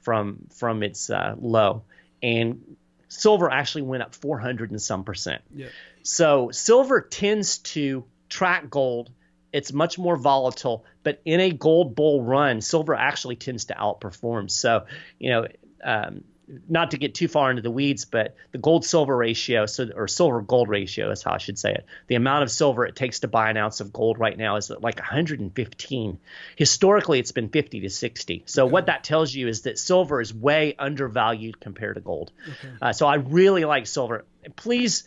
from 0.00 0.46
from 0.54 0.82
its 0.82 1.10
uh, 1.10 1.34
low, 1.38 1.82
and 2.22 2.76
silver 3.08 3.50
actually 3.50 3.82
went 3.82 4.02
up 4.02 4.14
400 4.14 4.70
and 4.70 4.80
some 4.80 5.04
percent. 5.04 5.42
Yeah. 5.54 5.68
So 6.02 6.50
silver 6.50 7.00
tends 7.00 7.58
to 7.58 8.04
track 8.28 8.70
gold. 8.70 9.10
It's 9.52 9.72
much 9.72 9.98
more 9.98 10.16
volatile, 10.16 10.84
but 11.08 11.22
in 11.24 11.40
a 11.40 11.50
gold 11.50 11.94
bull 11.94 12.22
run, 12.22 12.60
silver 12.60 12.94
actually 12.94 13.36
tends 13.36 13.64
to 13.64 13.72
outperform. 13.72 14.50
So, 14.50 14.84
you 15.18 15.30
know, 15.30 15.46
um, 15.82 16.22
not 16.68 16.90
to 16.90 16.98
get 16.98 17.14
too 17.14 17.28
far 17.28 17.48
into 17.48 17.62
the 17.62 17.70
weeds, 17.70 18.04
but 18.04 18.36
the 18.52 18.58
gold 18.58 18.84
silver 18.84 19.16
ratio, 19.16 19.64
so 19.64 19.88
or 19.94 20.06
silver 20.06 20.42
gold 20.42 20.68
ratio 20.68 21.10
is 21.10 21.22
how 21.22 21.32
I 21.32 21.38
should 21.38 21.58
say 21.58 21.72
it. 21.72 21.86
The 22.08 22.16
amount 22.16 22.42
of 22.42 22.50
silver 22.50 22.84
it 22.84 22.94
takes 22.94 23.20
to 23.20 23.28
buy 23.28 23.48
an 23.48 23.56
ounce 23.56 23.80
of 23.80 23.90
gold 23.90 24.18
right 24.18 24.36
now 24.36 24.56
is 24.56 24.68
like 24.68 24.98
115. 24.98 26.18
Historically, 26.56 27.18
it's 27.20 27.32
been 27.32 27.48
50 27.48 27.80
to 27.80 27.88
60. 27.88 28.42
So 28.44 28.64
okay. 28.64 28.70
what 28.70 28.84
that 28.84 29.02
tells 29.02 29.34
you 29.34 29.48
is 29.48 29.62
that 29.62 29.78
silver 29.78 30.20
is 30.20 30.34
way 30.34 30.74
undervalued 30.78 31.58
compared 31.58 31.94
to 31.94 32.02
gold. 32.02 32.32
Okay. 32.46 32.74
Uh, 32.82 32.92
so 32.92 33.06
I 33.06 33.14
really 33.14 33.64
like 33.64 33.86
silver. 33.86 34.26
Please 34.56 35.04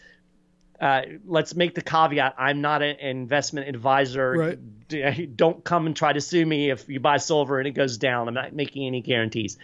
uh, 0.81 1.03
let's 1.27 1.55
make 1.55 1.75
the 1.75 1.81
caveat 1.81 2.35
I'm 2.39 2.61
not 2.61 2.81
an 2.81 2.97
investment 2.99 3.69
advisor. 3.69 4.57
Right. 4.89 5.37
Don't 5.37 5.63
come 5.63 5.85
and 5.85 5.95
try 5.95 6.11
to 6.11 6.19
sue 6.19 6.45
me 6.45 6.71
if 6.71 6.89
you 6.89 6.99
buy 6.99 7.17
silver 7.17 7.59
and 7.59 7.67
it 7.67 7.71
goes 7.71 7.97
down. 7.97 8.27
I'm 8.27 8.33
not 8.33 8.53
making 8.53 8.87
any 8.87 9.01
guarantees. 9.01 9.57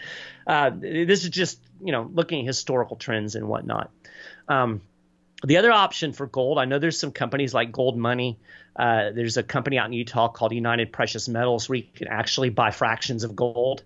Uh, 0.45 0.69
this 0.69 1.23
is 1.23 1.29
just, 1.31 1.59
you 1.83 1.91
know, 1.91 2.09
looking 2.13 2.41
at 2.41 2.45
historical 2.45 2.95
trends 2.95 3.35
and 3.35 3.47
whatnot. 3.49 3.89
Um, 4.47 4.81
the 5.43 5.57
other 5.57 5.71
option 5.71 6.13
for 6.13 6.27
gold, 6.27 6.59
I 6.59 6.65
know 6.65 6.79
there's 6.79 6.99
some 6.99 7.11
companies 7.11 7.53
like 7.53 7.71
Gold 7.71 7.97
Money. 7.97 8.39
Uh, 8.75 9.11
there's 9.11 9.37
a 9.37 9.43
company 9.43 9.77
out 9.77 9.87
in 9.87 9.93
Utah 9.93 10.29
called 10.29 10.53
United 10.53 10.93
Precious 10.93 11.27
Metals 11.27 11.67
where 11.67 11.77
you 11.77 11.85
can 11.95 12.07
actually 12.07 12.49
buy 12.49 12.71
fractions 12.71 13.23
of 13.23 13.35
gold. 13.35 13.83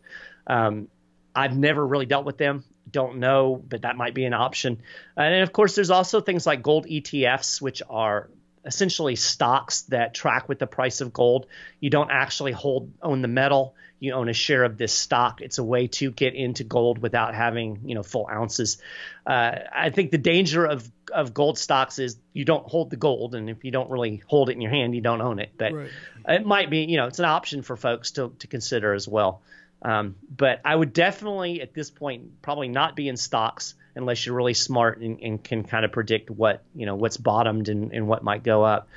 Um, 0.48 0.90
I've 1.34 1.58
never 1.58 1.86
really 1.86 2.06
dealt 2.06 2.26
with 2.26 2.38
them 2.38 2.66
don't 2.92 3.18
know, 3.18 3.56
but 3.56 3.84
that 3.84 3.96
might 3.96 4.14
be 4.14 4.26
an 4.26 4.34
option. 4.34 4.82
And 5.16 5.44
of 5.44 5.54
course, 5.54 5.76
there's 5.76 5.92
also 5.92 6.22
things 6.22 6.46
like 6.46 6.62
gold 6.62 6.86
ETFs, 6.86 7.62
which 7.62 7.82
are 7.90 8.30
essentially 8.66 9.16
stocks 9.16 9.84
that 9.84 10.14
track 10.14 10.48
with 10.48 10.60
the 10.60 10.68
price 10.68 11.02
of 11.02 11.14
gold. 11.14 11.48
You 11.80 11.90
don't 11.90 12.12
actually 12.12 12.52
hold 12.52 12.92
own 13.02 13.22
the 13.22 13.28
metal; 13.28 13.76
you 14.00 14.14
own 14.14 14.30
a 14.30 14.34
share 14.34 14.64
of 14.64 14.78
this 14.78 14.94
stock. 14.94 15.42
It's 15.42 15.58
a 15.58 15.64
way 15.64 15.88
to 15.88 16.12
get 16.12 16.34
into 16.36 16.64
gold 16.64 17.00
without 17.00 17.34
having 17.34 17.82
you 17.86 17.96
know 17.96 18.04
full 18.04 18.28
ounces. 18.32 18.78
Uh, 19.26 19.56
I 19.74 19.90
think 19.90 20.12
the 20.12 20.18
danger 20.18 20.66
of 20.66 20.90
of 21.12 21.34
gold 21.34 21.58
stocks 21.58 22.00
is 22.00 22.18
you 22.34 22.46
don't 22.46 22.68
hold 22.68 22.90
the 22.90 22.98
gold, 22.98 23.36
and 23.36 23.50
if 23.50 23.64
you 23.64 23.72
don't 23.72 23.90
really 23.90 24.22
hold 24.28 24.50
it 24.50 24.54
in 24.54 24.62
your 24.62 24.72
hand, 24.72 24.96
you 24.96 25.02
don't 25.02 25.22
own 25.22 25.40
it. 25.40 25.52
But 25.58 25.74
right. 25.74 25.90
it 26.28 26.46
might 26.46 26.70
be 26.70 26.80
you 26.80 26.98
know 26.98 27.08
it's 27.08 27.20
an 27.20 27.26
option 27.26 27.62
for 27.62 27.76
folks 27.76 28.12
to 28.12 28.34
to 28.40 28.48
consider 28.48 28.94
as 28.94 29.08
well. 29.08 29.42
Um, 29.82 30.16
but 30.36 30.62
I 30.64 30.76
would 30.76 30.94
definitely, 30.94 31.62
at 31.62 31.74
this 31.74 31.90
point, 31.90 32.42
probably 32.42 32.68
not 32.68 32.96
be 32.96 33.08
in 33.08 33.18
stocks 33.18 33.74
unless 33.96 34.26
you're 34.26 34.36
really 34.36 34.54
smart 34.54 35.00
and, 35.00 35.20
and 35.22 35.44
can 35.44 35.64
kind 35.64 35.84
of 35.86 35.92
predict 35.92 36.30
what 36.30 36.64
you 36.76 36.86
know 36.86 36.96
what's 36.96 37.18
bottomed 37.18 37.68
and, 37.68 37.92
and 37.92 38.08
what 38.08 38.24
might 38.24 38.44
go 38.44 38.64
up. 38.64 38.88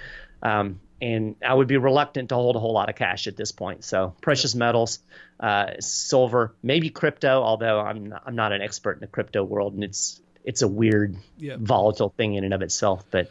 Um, 0.42 0.80
and 1.00 1.36
I 1.46 1.52
would 1.52 1.68
be 1.68 1.76
reluctant 1.76 2.28
to 2.30 2.34
hold 2.34 2.56
a 2.56 2.58
whole 2.58 2.72
lot 2.72 2.88
of 2.88 2.96
cash 2.96 3.26
at 3.26 3.36
this 3.36 3.52
point. 3.52 3.84
So 3.84 4.14
precious 4.20 4.54
metals, 4.54 5.00
uh, 5.40 5.72
silver, 5.80 6.54
maybe 6.62 6.90
crypto. 6.90 7.42
Although 7.42 7.80
I'm 7.80 8.06
not, 8.06 8.22
I'm 8.26 8.36
not 8.36 8.52
an 8.52 8.62
expert 8.62 8.92
in 8.92 9.00
the 9.00 9.06
crypto 9.06 9.42
world, 9.42 9.74
and 9.74 9.84
it's 9.84 10.20
it's 10.44 10.62
a 10.62 10.68
weird, 10.68 11.16
yeah. 11.38 11.56
volatile 11.58 12.10
thing 12.16 12.34
in 12.34 12.44
and 12.44 12.54
of 12.54 12.62
itself. 12.62 13.04
But 13.10 13.30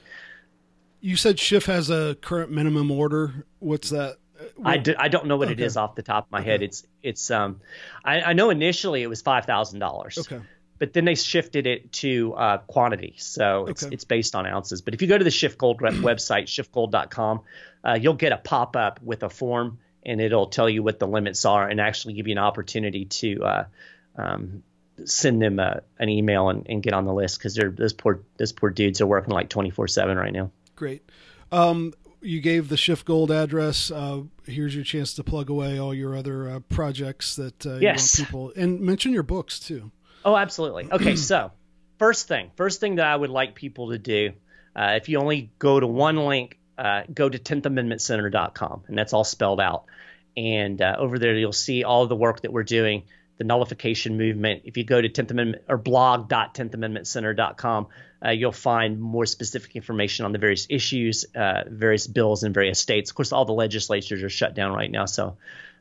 you 1.00 1.16
said 1.16 1.40
Schiff 1.40 1.66
has 1.68 1.90
a 1.90 2.16
current 2.22 2.52
minimum 2.52 2.92
order. 2.92 3.46
What's 3.60 3.92
that? 3.92 4.18
I, 4.64 4.78
do, 4.78 4.96
I 4.98 5.08
don't 5.08 5.28
know 5.28 5.38
what 5.38 5.50
it 5.50 5.54
okay. 5.54 5.64
is 5.64 5.78
off 5.78 5.96
the 5.96 6.04
top 6.04 6.26
of 6.26 6.32
my 6.32 6.42
head. 6.42 6.62
It's 6.62 6.86
it's 7.02 7.32
um 7.32 7.62
I, 8.04 8.22
I 8.22 8.34
know 8.34 8.50
initially 8.50 9.04
it 9.04 9.08
was 9.08 9.22
five 9.22 9.46
thousand 9.46 9.80
dollars. 9.80 10.18
Okay. 10.18 10.42
But 10.80 10.92
then 10.92 11.06
they 11.06 11.16
shifted 11.16 11.66
it 11.66 11.94
to 11.94 12.34
uh, 12.34 12.58
quantity, 12.58 13.16
so 13.18 13.68
it's 13.68 13.84
Okay. 13.84 13.94
it's 13.94 14.04
based 14.04 14.36
on 14.36 14.46
ounces. 14.46 14.82
But 14.82 14.94
if 14.96 15.02
you 15.02 15.08
go 15.08 15.18
to 15.18 15.24
the 15.24 15.30
SchiffGold 15.30 15.80
rep- 15.80 15.94
website, 16.10 16.46
schiffgold.com, 16.46 17.42
uh, 17.86 17.94
you'll 18.02 18.16
get 18.16 18.32
a 18.34 18.38
pop 18.38 18.76
up 18.76 19.02
with 19.02 19.24
a 19.24 19.30
form, 19.30 19.78
and 20.04 20.20
it'll 20.20 20.48
tell 20.48 20.70
you 20.70 20.84
what 20.84 21.00
the 21.00 21.08
limits 21.08 21.46
are, 21.46 21.70
and 21.70 21.80
actually 21.80 22.16
give 22.16 22.28
you 22.28 22.34
an 22.34 22.40
opportunity 22.40 23.06
to 23.06 23.44
uh, 23.44 23.66
um, 24.18 24.64
send 25.06 25.42
them 25.42 25.60
a, 25.60 25.82
an 26.00 26.10
email 26.10 26.50
and, 26.50 26.66
and 26.68 26.84
get 26.84 26.94
on 26.94 27.06
the 27.06 27.14
list 27.14 27.38
because 27.38 27.56
they're 27.56 27.72
those 27.72 27.94
poor 27.94 28.22
those 28.38 28.52
poor 28.52 28.70
dudes 28.70 29.00
are 29.00 29.08
working 29.08 29.34
like 29.34 29.50
twenty 29.50 29.70
four 29.70 29.88
seven 29.88 30.18
right 30.18 30.34
now. 30.34 30.52
Great. 30.76 31.04
Um, 31.52 31.94
you 32.24 32.42
gave 32.42 32.70
the 32.70 32.76
SchiffGold 32.76 33.30
address. 33.30 33.92
Uh, 33.92 34.22
here's 34.46 34.74
your 34.74 34.84
chance 34.84 35.14
to 35.16 35.24
plug 35.24 35.50
away 35.50 35.78
all 35.78 35.94
your 35.94 36.16
other 36.16 36.50
uh, 36.50 36.60
projects 36.62 37.36
that 37.36 37.66
uh, 37.66 37.76
Yes. 37.76 38.18
you 38.18 38.24
want 38.24 38.30
people 38.30 38.54
and 38.56 38.80
mention 38.82 39.14
your 39.14 39.24
books 39.24 39.60
too. 39.60 39.92
Oh, 40.26 40.36
absolutely. 40.36 40.88
Okay, 40.92 41.16
so 41.32 41.52
first 42.00 42.28
thing, 42.28 42.52
first 42.56 42.80
thing 42.80 42.96
that 42.96 43.06
I 43.06 43.16
would 43.16 43.30
like 43.30 43.56
people 43.56 43.92
to 43.92 43.98
do, 43.98 44.32
uh, 44.76 44.94
if 44.96 45.10
you 45.10 45.20
only 45.20 45.52
go 45.60 45.80
to 45.80 45.88
one 45.88 46.18
link, 46.18 46.58
uh, 46.78 47.04
go 47.14 47.30
to 47.30 47.38
10thamendmentcenter.com, 47.38 48.84
and 48.88 48.98
that's 48.98 49.14
all 49.14 49.24
spelled 49.24 49.62
out. 49.62 49.84
And 50.36 50.82
uh, 50.82 50.96
over 50.98 51.20
there, 51.20 51.36
you'll 51.36 51.54
see 51.54 51.84
all 51.84 52.08
the 52.08 52.16
work 52.16 52.42
that 52.42 52.52
we're 52.52 52.64
doing, 52.64 53.04
the 53.38 53.44
nullification 53.44 54.18
movement. 54.18 54.64
If 54.66 54.78
you 54.78 54.84
go 54.84 55.00
to 55.00 55.08
10th 55.10 55.30
Amendment 55.30 55.64
or 55.70 55.78
blog.10thamendmentcenter.com, 55.78 57.88
uh, 58.26 58.32
you'll 58.32 58.52
find 58.52 59.00
more 59.00 59.26
specific 59.26 59.76
information 59.76 60.26
on 60.26 60.32
the 60.32 60.38
various 60.38 60.66
issues, 60.70 61.26
uh, 61.36 61.64
various 61.68 62.08
bills 62.08 62.44
in 62.44 62.54
various 62.54 62.80
states. 62.80 63.12
Of 63.12 63.16
course, 63.16 63.32
all 63.32 63.46
the 63.46 63.54
legislatures 63.54 64.24
are 64.24 64.30
shut 64.30 64.56
down 64.56 64.74
right 64.74 64.90
now, 64.90 65.06
so 65.06 65.38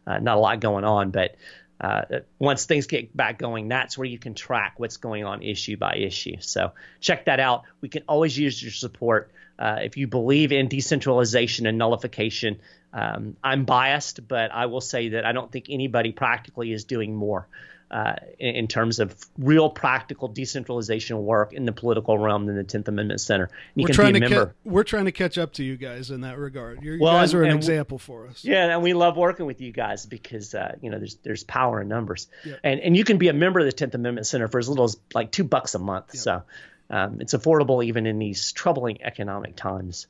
uh, 0.07 0.19
not 0.19 0.37
a 0.37 0.41
lot 0.41 0.61
going 0.61 0.85
on. 0.85 1.11
But 1.11 1.37
uh, 1.81 2.03
once 2.39 2.65
things 2.67 2.87
get 2.87 3.17
back 3.17 3.39
going, 3.39 3.69
that's 3.69 3.97
where 3.97 4.07
you 4.07 4.19
can 4.19 4.35
track 4.35 4.75
what's 4.79 4.97
going 4.97 5.25
on 5.25 5.43
issue 5.43 5.77
by 5.77 5.95
issue. 5.95 6.37
So 6.41 6.73
check 7.01 7.27
that 7.27 7.39
out. 7.39 7.63
We 7.81 7.89
can 7.89 8.03
always 8.09 8.37
use 8.37 8.61
your 8.61 8.73
support. 8.73 9.31
Uh, 9.59 9.79
if 9.83 9.97
you 9.97 10.09
believe 10.09 10.51
in 10.51 10.67
decentralization 10.67 11.67
and 11.67 11.79
nullification, 11.79 12.59
um, 12.93 13.37
I'm 13.43 13.65
biased, 13.65 14.27
but 14.27 14.51
I 14.51 14.67
will 14.67 14.81
say 14.81 15.11
that 15.11 15.25
I 15.25 15.33
don't 15.33 15.51
think 15.51 15.67
anybody 15.71 16.11
practically 16.11 16.73
is 16.73 16.85
doing 16.85 17.15
more 17.15 17.47
uh, 17.93 18.15
in, 18.39 18.55
in 18.57 18.67
terms 18.69 18.99
of 19.01 19.15
real 19.37 19.69
practical 19.69 20.27
decentralization 20.27 21.23
work 21.25 21.53
in 21.53 21.67
the 21.67 21.73
political 21.73 22.19
realm 22.19 22.47
than 22.47 22.57
the 22.57 22.65
10th 22.65 22.89
Amendment 22.89 23.21
Center. 23.21 23.51
We're 23.77 23.87
can 23.87 23.95
trying 23.95 24.13
be 24.15 24.19
a 24.19 24.23
to 24.23 24.29
member. 24.31 24.47
ca- 24.47 24.53
we're 24.65 24.83
trying 24.83 25.05
to 25.05 25.13
catch 25.13 25.37
up 25.37 25.53
to 25.55 25.63
you 25.65 25.77
guys 25.77 26.11
in 26.11 26.23
that 26.23 26.39
regard. 26.39 26.83
You're, 26.83 26.99
Well, 26.99 27.13
you 27.13 27.19
guys 27.21 27.35
and- 27.35 27.43
are 27.43 27.45
an 27.45 27.55
example 27.57 27.99
for 27.99 28.27
us. 28.29 28.43
Yeah, 28.45 28.73
and 28.73 28.83
we 28.83 28.95
love 28.95 29.17
working 29.19 29.45
with 29.47 29.61
you 29.61 29.73
guys 29.73 30.07
because 30.07 30.55
uh, 30.55 30.77
you 30.81 30.91
know 30.91 30.99
there's 30.99 31.17
there's 31.17 31.45
power 31.45 31.83
in 31.83 31.89
numbers, 31.89 32.29
Yeah. 32.45 32.55
and 32.65 32.81
and 32.81 32.97
you 32.97 33.05
can 33.05 33.19
be 33.19 33.29
a 33.29 33.35
member 33.35 33.61
of 33.61 33.67
the 33.67 33.73
Tenth 33.73 33.95
Amendment 33.95 34.27
Center 34.27 34.49
for 34.49 34.59
as 34.59 34.69
little 34.71 34.85
as 34.85 34.97
like 35.13 35.31
two 35.31 35.45
bucks 35.45 35.75
a 35.75 35.79
month. 35.79 36.17
So 36.17 36.43
um, 36.89 37.21
it's 37.21 37.35
affordable 37.35 37.85
even 37.85 38.07
in 38.07 38.19
these 38.19 38.53
troubling 38.53 39.03
economic 39.03 39.55
times. 39.57 40.07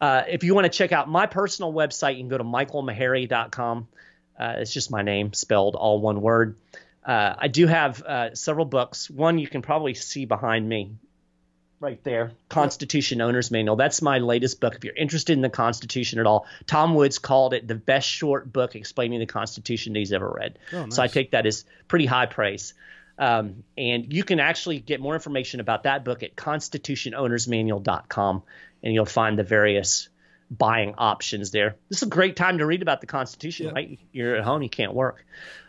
Uh, 0.00 0.22
if 0.28 0.44
you 0.44 0.54
want 0.54 0.64
to 0.66 0.70
check 0.70 0.92
out 0.92 1.08
my 1.08 1.26
personal 1.26 1.72
website, 1.72 2.12
you 2.12 2.18
can 2.20 2.28
go 2.28 2.38
to 2.38 2.44
michaelmaharrey.com. 2.44 3.88
Uh, 4.38 4.54
it's 4.58 4.72
just 4.72 4.90
my 4.90 5.02
name 5.02 5.32
spelled 5.32 5.74
all 5.74 6.00
one 6.00 6.20
word. 6.20 6.56
Uh, 7.06 7.34
I 7.38 7.48
do 7.48 7.68
have 7.68 8.02
uh, 8.02 8.34
several 8.34 8.66
books. 8.66 9.08
One 9.08 9.38
you 9.38 9.46
can 9.46 9.62
probably 9.62 9.94
see 9.94 10.24
behind 10.24 10.68
me 10.68 10.96
right 11.78 12.02
there 12.04 12.32
constitution 12.48 13.20
owner's 13.20 13.50
manual. 13.50 13.76
That's 13.76 14.00
my 14.02 14.18
latest 14.18 14.60
book. 14.60 14.74
If 14.74 14.84
you're 14.84 14.94
interested 14.94 15.34
in 15.34 15.42
the 15.42 15.50
constitution 15.50 16.18
at 16.18 16.26
all 16.26 16.46
tom 16.66 16.94
woods 16.94 17.18
called 17.18 17.52
it 17.54 17.68
the 17.68 17.74
best 17.74 18.08
short 18.08 18.50
book 18.52 18.74
explaining 18.74 19.20
the 19.20 19.26
constitution 19.26 19.92
that 19.92 19.98
he's 19.98 20.12
ever 20.12 20.28
read. 20.28 20.58
Oh, 20.72 20.88
so 20.88 21.02
i 21.02 21.06
take 21.06 21.32
that 21.32 21.44
as 21.46 21.64
pretty 21.88 22.06
high 22.06 22.26
praise. 22.26 22.74
Um, 23.18 23.64
and 23.78 24.12
you 24.12 24.24
can 24.24 24.40
actually 24.40 24.78
get 24.78 25.00
more 25.00 25.14
information 25.14 25.60
about 25.60 25.84
that 25.84 26.04
book 26.04 26.22
at 26.22 26.36
constitutionownersmanual.com 26.36 28.42
and 28.82 28.94
you'll 28.94 29.06
find 29.06 29.38
the 29.38 29.42
various 29.42 30.10
buying 30.50 30.94
options 30.98 31.50
there 31.50 31.76
this 31.88 31.98
is 31.98 32.06
a 32.06 32.10
great 32.10 32.36
time 32.36 32.58
to 32.58 32.66
read 32.66 32.82
about 32.82 33.00
the 33.00 33.06
constitution 33.06 33.66
Yeah. 33.66 33.72
right 33.72 33.98
you're 34.12 34.36
at 34.36 34.44
home 34.44 34.62
you 34.62 34.68
can't 34.70 34.94
work 34.94 35.24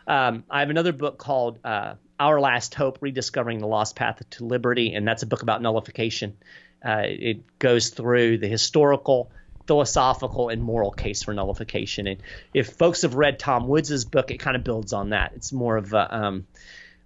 um, 0.08 0.46
I 0.50 0.62
have 0.62 0.70
another 0.70 0.94
book 0.94 1.18
called 1.18 1.60
uh, 1.66 1.96
Our 2.18 2.40
Last 2.40 2.74
Hope 2.76 3.00
Rediscovering 3.02 3.60
the 3.60 3.68
Lost 3.68 3.98
Path 3.98 4.22
to 4.30 4.46
Liberty, 4.46 4.94
and 4.94 5.06
that's 5.06 5.22
a 5.22 5.26
book 5.28 5.42
about 5.42 5.62
nullification. 5.62 6.38
Uh, 6.82 7.02
it 7.04 7.60
goes 7.60 7.90
through 7.90 8.38
the 8.38 8.48
historical, 8.48 9.30
philosophical, 9.68 10.48
and 10.48 10.64
moral 10.64 10.92
case 10.92 11.24
for 11.24 11.34
nullification. 11.34 12.08
And 12.08 12.24
if 12.54 12.70
folks 12.70 13.02
have 13.02 13.16
read 13.16 13.38
Tom 13.38 13.68
Woods's 13.68 14.06
book, 14.06 14.32
it 14.32 14.38
kind 14.38 14.56
of 14.56 14.64
builds 14.64 14.94
on 14.94 15.10
that. 15.10 15.34
It's 15.36 15.52
more 15.52 15.76
of 15.76 15.92
a 15.92 16.16
um, 16.16 16.48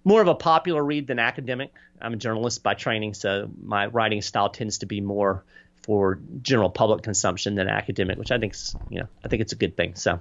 more 0.04 0.22
of 0.22 0.28
a 0.28 0.36
popular 0.36 0.84
read 0.84 1.08
than 1.08 1.18
academic. 1.18 1.72
I'm 2.00 2.12
a 2.14 2.16
journalist 2.16 2.62
by 2.62 2.74
training, 2.74 3.14
so 3.14 3.50
my 3.64 3.86
writing 3.86 4.22
style 4.22 4.50
tends 4.50 4.78
to 4.78 4.86
be 4.86 5.00
more 5.00 5.44
for 5.82 6.18
general 6.42 6.70
public 6.70 7.02
consumption 7.02 7.54
than 7.54 7.68
academic, 7.68 8.18
which 8.18 8.30
I 8.30 8.38
think 8.38 8.54
is, 8.54 8.76
you 8.88 9.00
know, 9.00 9.08
I 9.24 9.28
think 9.28 9.42
it's 9.42 9.52
a 9.52 9.56
good 9.56 9.76
thing. 9.76 9.94
So, 9.96 10.20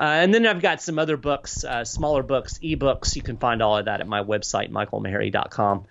uh, 0.00 0.02
and 0.02 0.32
then 0.32 0.46
I've 0.46 0.62
got 0.62 0.80
some 0.80 0.98
other 0.98 1.16
books, 1.16 1.64
uh, 1.64 1.84
smaller 1.84 2.22
books, 2.22 2.58
ebooks. 2.62 3.14
You 3.14 3.22
can 3.22 3.36
find 3.36 3.62
all 3.62 3.76
of 3.76 3.84
that 3.84 4.00
at 4.00 4.08
my 4.08 4.22
website, 4.22 4.70
michaelmaharrey.com. 4.70 5.84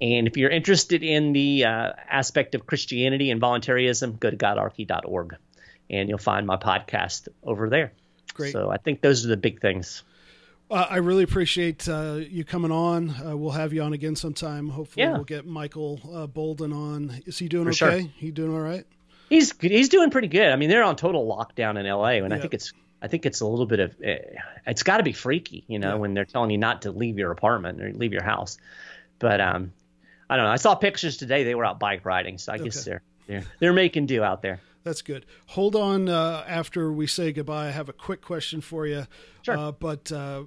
And 0.00 0.26
if 0.26 0.36
you're 0.36 0.50
interested 0.50 1.02
in 1.02 1.32
the 1.32 1.64
uh, 1.64 1.92
aspect 2.08 2.54
of 2.54 2.66
Christianity 2.66 3.30
and 3.30 3.40
voluntarism, 3.40 4.16
go 4.18 4.30
to 4.30 4.36
godarchy.org, 4.36 5.36
and 5.90 6.08
you'll 6.08 6.18
find 6.18 6.46
my 6.46 6.56
podcast 6.56 7.28
over 7.42 7.68
there. 7.68 7.92
Great. 8.32 8.52
So 8.52 8.70
I 8.70 8.78
think 8.78 9.02
those 9.02 9.24
are 9.24 9.28
the 9.28 9.36
big 9.36 9.60
things. 9.60 10.02
Uh, 10.70 10.86
I 10.88 10.96
really 10.98 11.24
appreciate 11.24 11.88
uh, 11.88 12.20
you 12.30 12.44
coming 12.44 12.70
on. 12.70 13.10
Uh, 13.10 13.36
we'll 13.36 13.50
have 13.50 13.72
you 13.72 13.82
on 13.82 13.92
again 13.92 14.14
sometime. 14.14 14.68
Hopefully, 14.68 15.04
Yeah. 15.04 15.14
we'll 15.14 15.24
get 15.24 15.44
Michael 15.46 16.00
uh, 16.04 16.26
Boldin 16.26 16.72
on. 16.74 17.22
Is 17.26 17.38
he 17.38 17.48
doing 17.48 17.64
For 17.72 17.86
okay? 17.86 18.02
sure. 18.02 18.10
He 18.16 18.30
doing 18.30 18.52
all 18.54 18.60
right? 18.60 18.84
He's 19.28 19.52
he's 19.60 19.88
doing 19.88 20.10
pretty 20.10 20.28
good. 20.28 20.50
I 20.52 20.56
mean, 20.56 20.70
they're 20.70 20.82
on 20.82 20.96
total 20.96 21.26
lockdown 21.26 21.78
in 21.78 21.86
LA, 21.86 22.24
and 22.24 22.32
I 22.34 22.38
think 22.38 22.54
it's 22.54 22.72
I 23.02 23.08
think 23.08 23.26
it's 23.26 23.40
a 23.40 23.46
little 23.46 23.66
bit 23.66 23.80
of 23.80 23.94
eh, 24.02 24.18
it's 24.66 24.82
got 24.82 24.96
to 24.98 25.02
be 25.02 25.12
freaky, 25.12 25.64
you 25.68 25.78
know, 25.78 25.90
Yeah. 25.90 25.94
when 25.96 26.14
they're 26.14 26.24
telling 26.24 26.50
you 26.50 26.58
not 26.58 26.82
to 26.82 26.90
leave 26.92 27.16
your 27.18 27.30
apartment 27.30 27.80
or 27.80 27.92
leave 27.92 28.12
your 28.12 28.24
house. 28.24 28.58
But 29.20 29.40
um, 29.40 29.72
I 30.28 30.36
don't 30.36 30.44
know. 30.46 30.50
I 30.52 30.56
saw 30.56 30.74
pictures 30.74 31.16
today. 31.16 31.44
They 31.44 31.54
were 31.54 31.64
out 31.64 31.78
bike 31.80 32.04
riding, 32.04 32.38
so 32.38 32.52
I 32.52 32.58
guess 32.58 32.84
they're 32.84 33.02
they're 33.28 33.44
they're 33.60 33.72
making 33.72 34.06
do 34.06 34.22
out 34.22 34.42
there. 34.42 34.60
That's 34.82 35.02
good. 35.02 35.26
Hold 35.46 35.76
on 35.76 36.08
uh, 36.08 36.44
after 36.48 36.90
we 36.92 37.06
say 37.06 37.32
goodbye. 37.32 37.66
I 37.68 37.70
have 37.70 37.88
a 37.88 37.92
quick 37.92 38.22
question 38.22 38.60
for 38.60 38.86
you. 38.86 39.06
Sure. 39.42 39.56
Uh, 39.56 39.72
but 39.72 40.10
uh, 40.10 40.44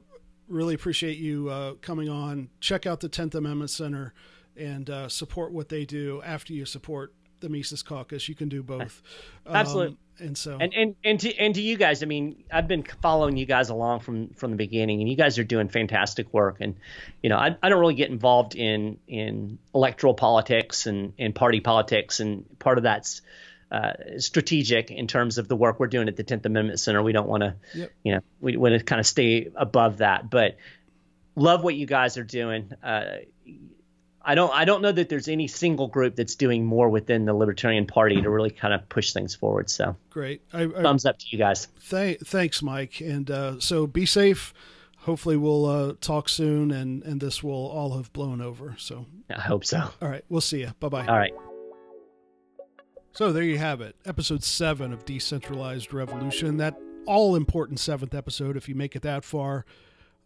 really 0.47 0.75
appreciate 0.75 1.17
you 1.17 1.49
uh, 1.49 1.73
coming 1.81 2.09
on. 2.09 2.49
Check 2.59 2.85
out 2.85 2.99
the 2.99 3.09
10th 3.09 3.35
Amendment 3.35 3.69
Center 3.69 4.13
and 4.55 4.89
uh, 4.89 5.09
support 5.09 5.51
what 5.51 5.69
they 5.69 5.85
do 5.85 6.21
after 6.23 6.53
you 6.53 6.65
support 6.65 7.13
the 7.39 7.49
Mises 7.49 7.83
Caucus. 7.83 8.27
You 8.27 8.35
can 8.35 8.49
do 8.49 8.63
both. 8.63 9.01
Um, 9.45 9.55
Absolutely. 9.57 9.97
and 10.19 10.37
so, 10.37 10.57
And 10.59 10.73
and 10.73 10.95
and 11.03 11.19
to 11.19 11.35
and 11.37 11.53
to 11.55 11.61
you 11.61 11.75
guys, 11.75 12.01
I 12.01 12.05
mean, 12.05 12.43
I've 12.51 12.67
been 12.67 12.83
following 13.01 13.35
you 13.35 13.45
guys 13.45 13.69
along 13.69 13.99
from 13.99 14.29
from 14.29 14.51
the 14.51 14.57
beginning, 14.57 15.01
and 15.01 15.09
you 15.09 15.17
guys 15.17 15.37
are 15.37 15.43
doing 15.43 15.67
fantastic 15.67 16.33
work. 16.33 16.57
And 16.61 16.75
you 17.21 17.29
know, 17.29 17.37
I, 17.37 17.57
I 17.61 17.69
don't 17.69 17.79
really 17.79 17.95
get 17.95 18.09
involved 18.09 18.55
in 18.55 18.99
in 19.07 19.59
electoral 19.75 20.13
politics 20.13 20.87
and 20.87 21.13
and 21.19 21.35
party 21.35 21.59
politics, 21.59 22.21
and 22.21 22.45
part 22.59 22.77
of 22.77 22.85
that's 22.85 23.21
uh, 23.73 23.93
strategic 24.19 24.91
in 24.91 25.07
terms 25.07 25.37
of 25.37 25.47
the 25.47 25.55
work 25.55 25.79
we're 25.79 25.87
doing 25.87 26.07
at 26.07 26.15
the 26.15 26.23
Tenth 26.23 26.45
Amendment 26.45 26.79
Center. 26.79 27.01
We 27.01 27.11
don't 27.11 27.27
want 27.27 27.41
to, 27.41 27.55
Yep. 27.73 27.91
you 28.03 28.11
know, 28.13 28.19
we 28.39 28.55
want 28.55 28.77
to 28.77 28.83
kind 28.83 28.99
of 28.99 29.07
stay 29.07 29.49
above 29.55 29.97
that, 29.97 30.29
but 30.29 30.57
love 31.35 31.63
what 31.63 31.73
you 31.75 31.87
guys 31.87 32.17
are 32.17 32.23
doing. 32.23 32.71
Uh, 32.83 33.05
I 34.25 34.35
don't 34.35 34.53
I 34.53 34.63
don't 34.63 34.81
know 34.81 34.91
that 34.91 35.09
there's 35.09 35.27
any 35.27 35.47
single 35.47 35.87
group 35.87 36.15
that's 36.15 36.35
doing 36.35 36.63
more 36.63 36.87
within 36.87 37.25
the 37.25 37.33
Libertarian 37.33 37.85
Party 37.87 38.21
to 38.21 38.29
really 38.29 38.51
kind 38.51 38.73
of 38.73 38.87
push 38.87 39.11
things 39.11 39.35
forward. 39.35 39.69
So 39.69 39.97
great. 40.09 40.41
I, 40.53 40.61
I, 40.63 40.81
thumbs 40.81 41.05
up 41.05 41.17
to 41.19 41.25
you 41.29 41.37
guys. 41.37 41.67
th- 41.89 42.19
thanks, 42.21 42.61
Mike. 42.61 43.01
And 43.01 43.29
uh, 43.29 43.59
so 43.59 43.85
be 43.87 44.05
safe. 44.05 44.53
Hopefully, 44.99 45.35
we'll 45.35 45.65
uh, 45.65 45.93
talk 45.99 46.29
soon 46.29 46.71
and, 46.71 47.03
and 47.03 47.19
this 47.19 47.43
will 47.43 47.67
all 47.67 47.97
have 47.97 48.13
blown 48.13 48.39
over. 48.39 48.75
So, 48.77 49.05
I 49.29 49.41
hope 49.41 49.65
so. 49.65 49.79
all 50.01 50.07
right. 50.07 50.23
We'll 50.29 50.39
see 50.39 50.61
you. 50.61 50.71
Bye 50.79 50.87
bye. 50.87 51.05
All 51.07 51.17
right. 51.17 51.33
So 53.15 53.31
there 53.31 53.43
you 53.43 53.59
have 53.59 53.79
it, 53.79 53.95
episode 54.05 54.43
seven 54.43 54.91
of 54.91 55.05
Decentralized 55.05 55.93
Revolution. 55.93 56.57
That 56.57 56.75
all 57.05 57.35
important 57.35 57.79
seventh 57.79 58.15
episode. 58.15 58.57
If 58.57 58.67
you 58.67 58.73
make 58.73 58.95
it 58.95 59.03
that 59.03 59.23
far, 59.23 59.65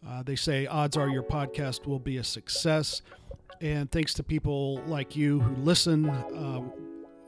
uh, 0.08 0.22
they 0.22 0.36
say 0.36 0.66
odds 0.66 0.96
are 0.96 1.06
your 1.06 1.22
podcast 1.22 1.86
will 1.86 1.98
be 1.98 2.16
a 2.16 2.24
success. 2.24 3.02
And 3.60 3.92
thanks 3.92 4.14
to 4.14 4.22
people 4.22 4.80
like 4.86 5.14
you 5.14 5.40
who 5.40 5.54
listen, 5.56 6.08
uh, 6.08 6.62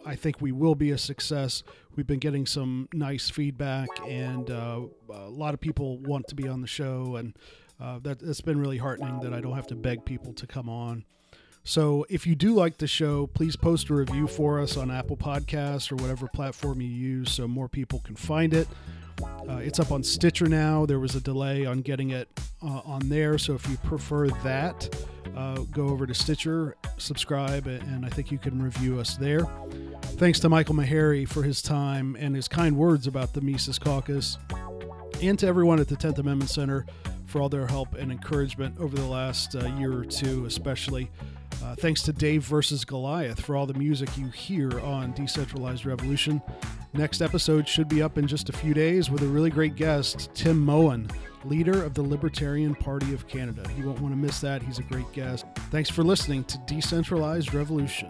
I 0.06 0.16
think 0.16 0.40
we 0.40 0.50
will 0.50 0.74
be 0.74 0.92
a 0.92 0.98
success. 0.98 1.62
We've 1.94 2.06
been 2.06 2.20
getting 2.20 2.46
some 2.46 2.88
nice 2.94 3.28
feedback, 3.28 3.88
and 4.08 4.50
uh, 4.50 4.80
a 5.12 5.28
lot 5.28 5.52
of 5.52 5.60
people 5.60 5.98
want 5.98 6.26
to 6.28 6.34
be 6.34 6.48
on 6.48 6.62
the 6.62 6.66
show, 6.66 7.16
and 7.16 7.36
uh, 7.78 7.98
that, 7.98 8.20
that's 8.20 8.40
been 8.40 8.58
really 8.58 8.78
heartening 8.78 9.20
that 9.20 9.34
I 9.34 9.42
don't 9.42 9.56
have 9.56 9.66
to 9.66 9.76
beg 9.76 10.06
people 10.06 10.32
to 10.32 10.46
come 10.46 10.70
on. 10.70 11.04
So 11.64 12.06
if 12.08 12.26
you 12.26 12.34
do 12.34 12.54
like 12.54 12.78
the 12.78 12.86
show, 12.86 13.26
please 13.28 13.56
post 13.56 13.90
a 13.90 13.94
review 13.94 14.26
for 14.26 14.60
us 14.60 14.76
on 14.76 14.90
Apple 14.90 15.16
Podcasts 15.16 15.92
or 15.92 15.96
whatever 15.96 16.26
platform 16.28 16.80
you 16.80 16.88
use 16.88 17.32
so 17.32 17.46
more 17.46 17.68
people 17.68 18.00
can 18.00 18.16
find 18.16 18.54
it. 18.54 18.66
Uh, 19.48 19.56
it's 19.56 19.78
up 19.78 19.92
on 19.92 20.02
Stitcher 20.02 20.46
now. 20.46 20.86
There 20.86 20.98
was 20.98 21.14
a 21.14 21.20
delay 21.20 21.66
on 21.66 21.82
getting 21.82 22.10
it 22.10 22.28
uh, 22.62 22.80
on 22.84 23.08
there. 23.08 23.36
So 23.38 23.54
if 23.54 23.68
you 23.68 23.76
prefer 23.78 24.28
that, 24.28 24.88
uh, 25.36 25.56
go 25.70 25.88
over 25.88 26.06
to 26.06 26.14
Stitcher, 26.14 26.76
subscribe, 26.96 27.66
and 27.66 28.04
I 28.04 28.08
think 28.08 28.30
you 28.30 28.38
can 28.38 28.62
review 28.62 28.98
us 28.98 29.16
there. 29.16 29.46
Thanks 30.02 30.40
to 30.40 30.48
Michael 30.48 30.74
Maharrey 30.74 31.28
for 31.28 31.42
his 31.42 31.62
time 31.62 32.16
and 32.18 32.34
his 32.34 32.48
kind 32.48 32.76
words 32.76 33.06
about 33.06 33.32
the 33.32 33.40
Mises 33.40 33.78
Caucus, 33.78 34.38
and 35.22 35.38
to 35.38 35.46
everyone 35.46 35.80
at 35.80 35.88
the 35.88 35.96
10th 35.96 36.18
Amendment 36.18 36.50
Center 36.50 36.86
for 37.26 37.40
all 37.40 37.48
their 37.48 37.66
help 37.66 37.94
and 37.94 38.10
encouragement 38.10 38.76
over 38.80 38.96
the 38.96 39.06
last 39.06 39.54
uh, 39.54 39.66
year 39.76 39.92
or 39.92 40.04
two, 40.04 40.46
especially. 40.46 41.10
Uh, 41.62 41.74
thanks 41.76 42.02
to 42.02 42.12
Dave 42.12 42.44
versus 42.44 42.84
Goliath 42.84 43.40
for 43.40 43.56
all 43.56 43.66
the 43.66 43.74
music 43.74 44.16
you 44.16 44.28
hear 44.28 44.80
on 44.80 45.12
Decentralized 45.12 45.86
Revolution. 45.86 46.42
Next 46.92 47.20
episode 47.20 47.68
should 47.68 47.88
be 47.88 48.02
up 48.02 48.18
in 48.18 48.26
just 48.26 48.48
a 48.48 48.52
few 48.52 48.74
days 48.74 49.10
with 49.10 49.22
a 49.22 49.26
really 49.26 49.50
great 49.50 49.76
guest, 49.76 50.30
Tim 50.34 50.58
Moen, 50.58 51.08
leader 51.44 51.84
of 51.84 51.94
the 51.94 52.02
Libertarian 52.02 52.74
Party 52.74 53.14
of 53.14 53.28
Canada. 53.28 53.64
You 53.76 53.84
won't 53.86 54.00
want 54.00 54.12
to 54.12 54.18
miss 54.18 54.40
that. 54.40 54.62
He's 54.62 54.78
a 54.78 54.82
great 54.84 55.10
guest. 55.12 55.46
Thanks 55.70 55.90
for 55.90 56.02
listening 56.02 56.44
to 56.44 56.58
Decentralized 56.66 57.54
Revolution. 57.54 58.08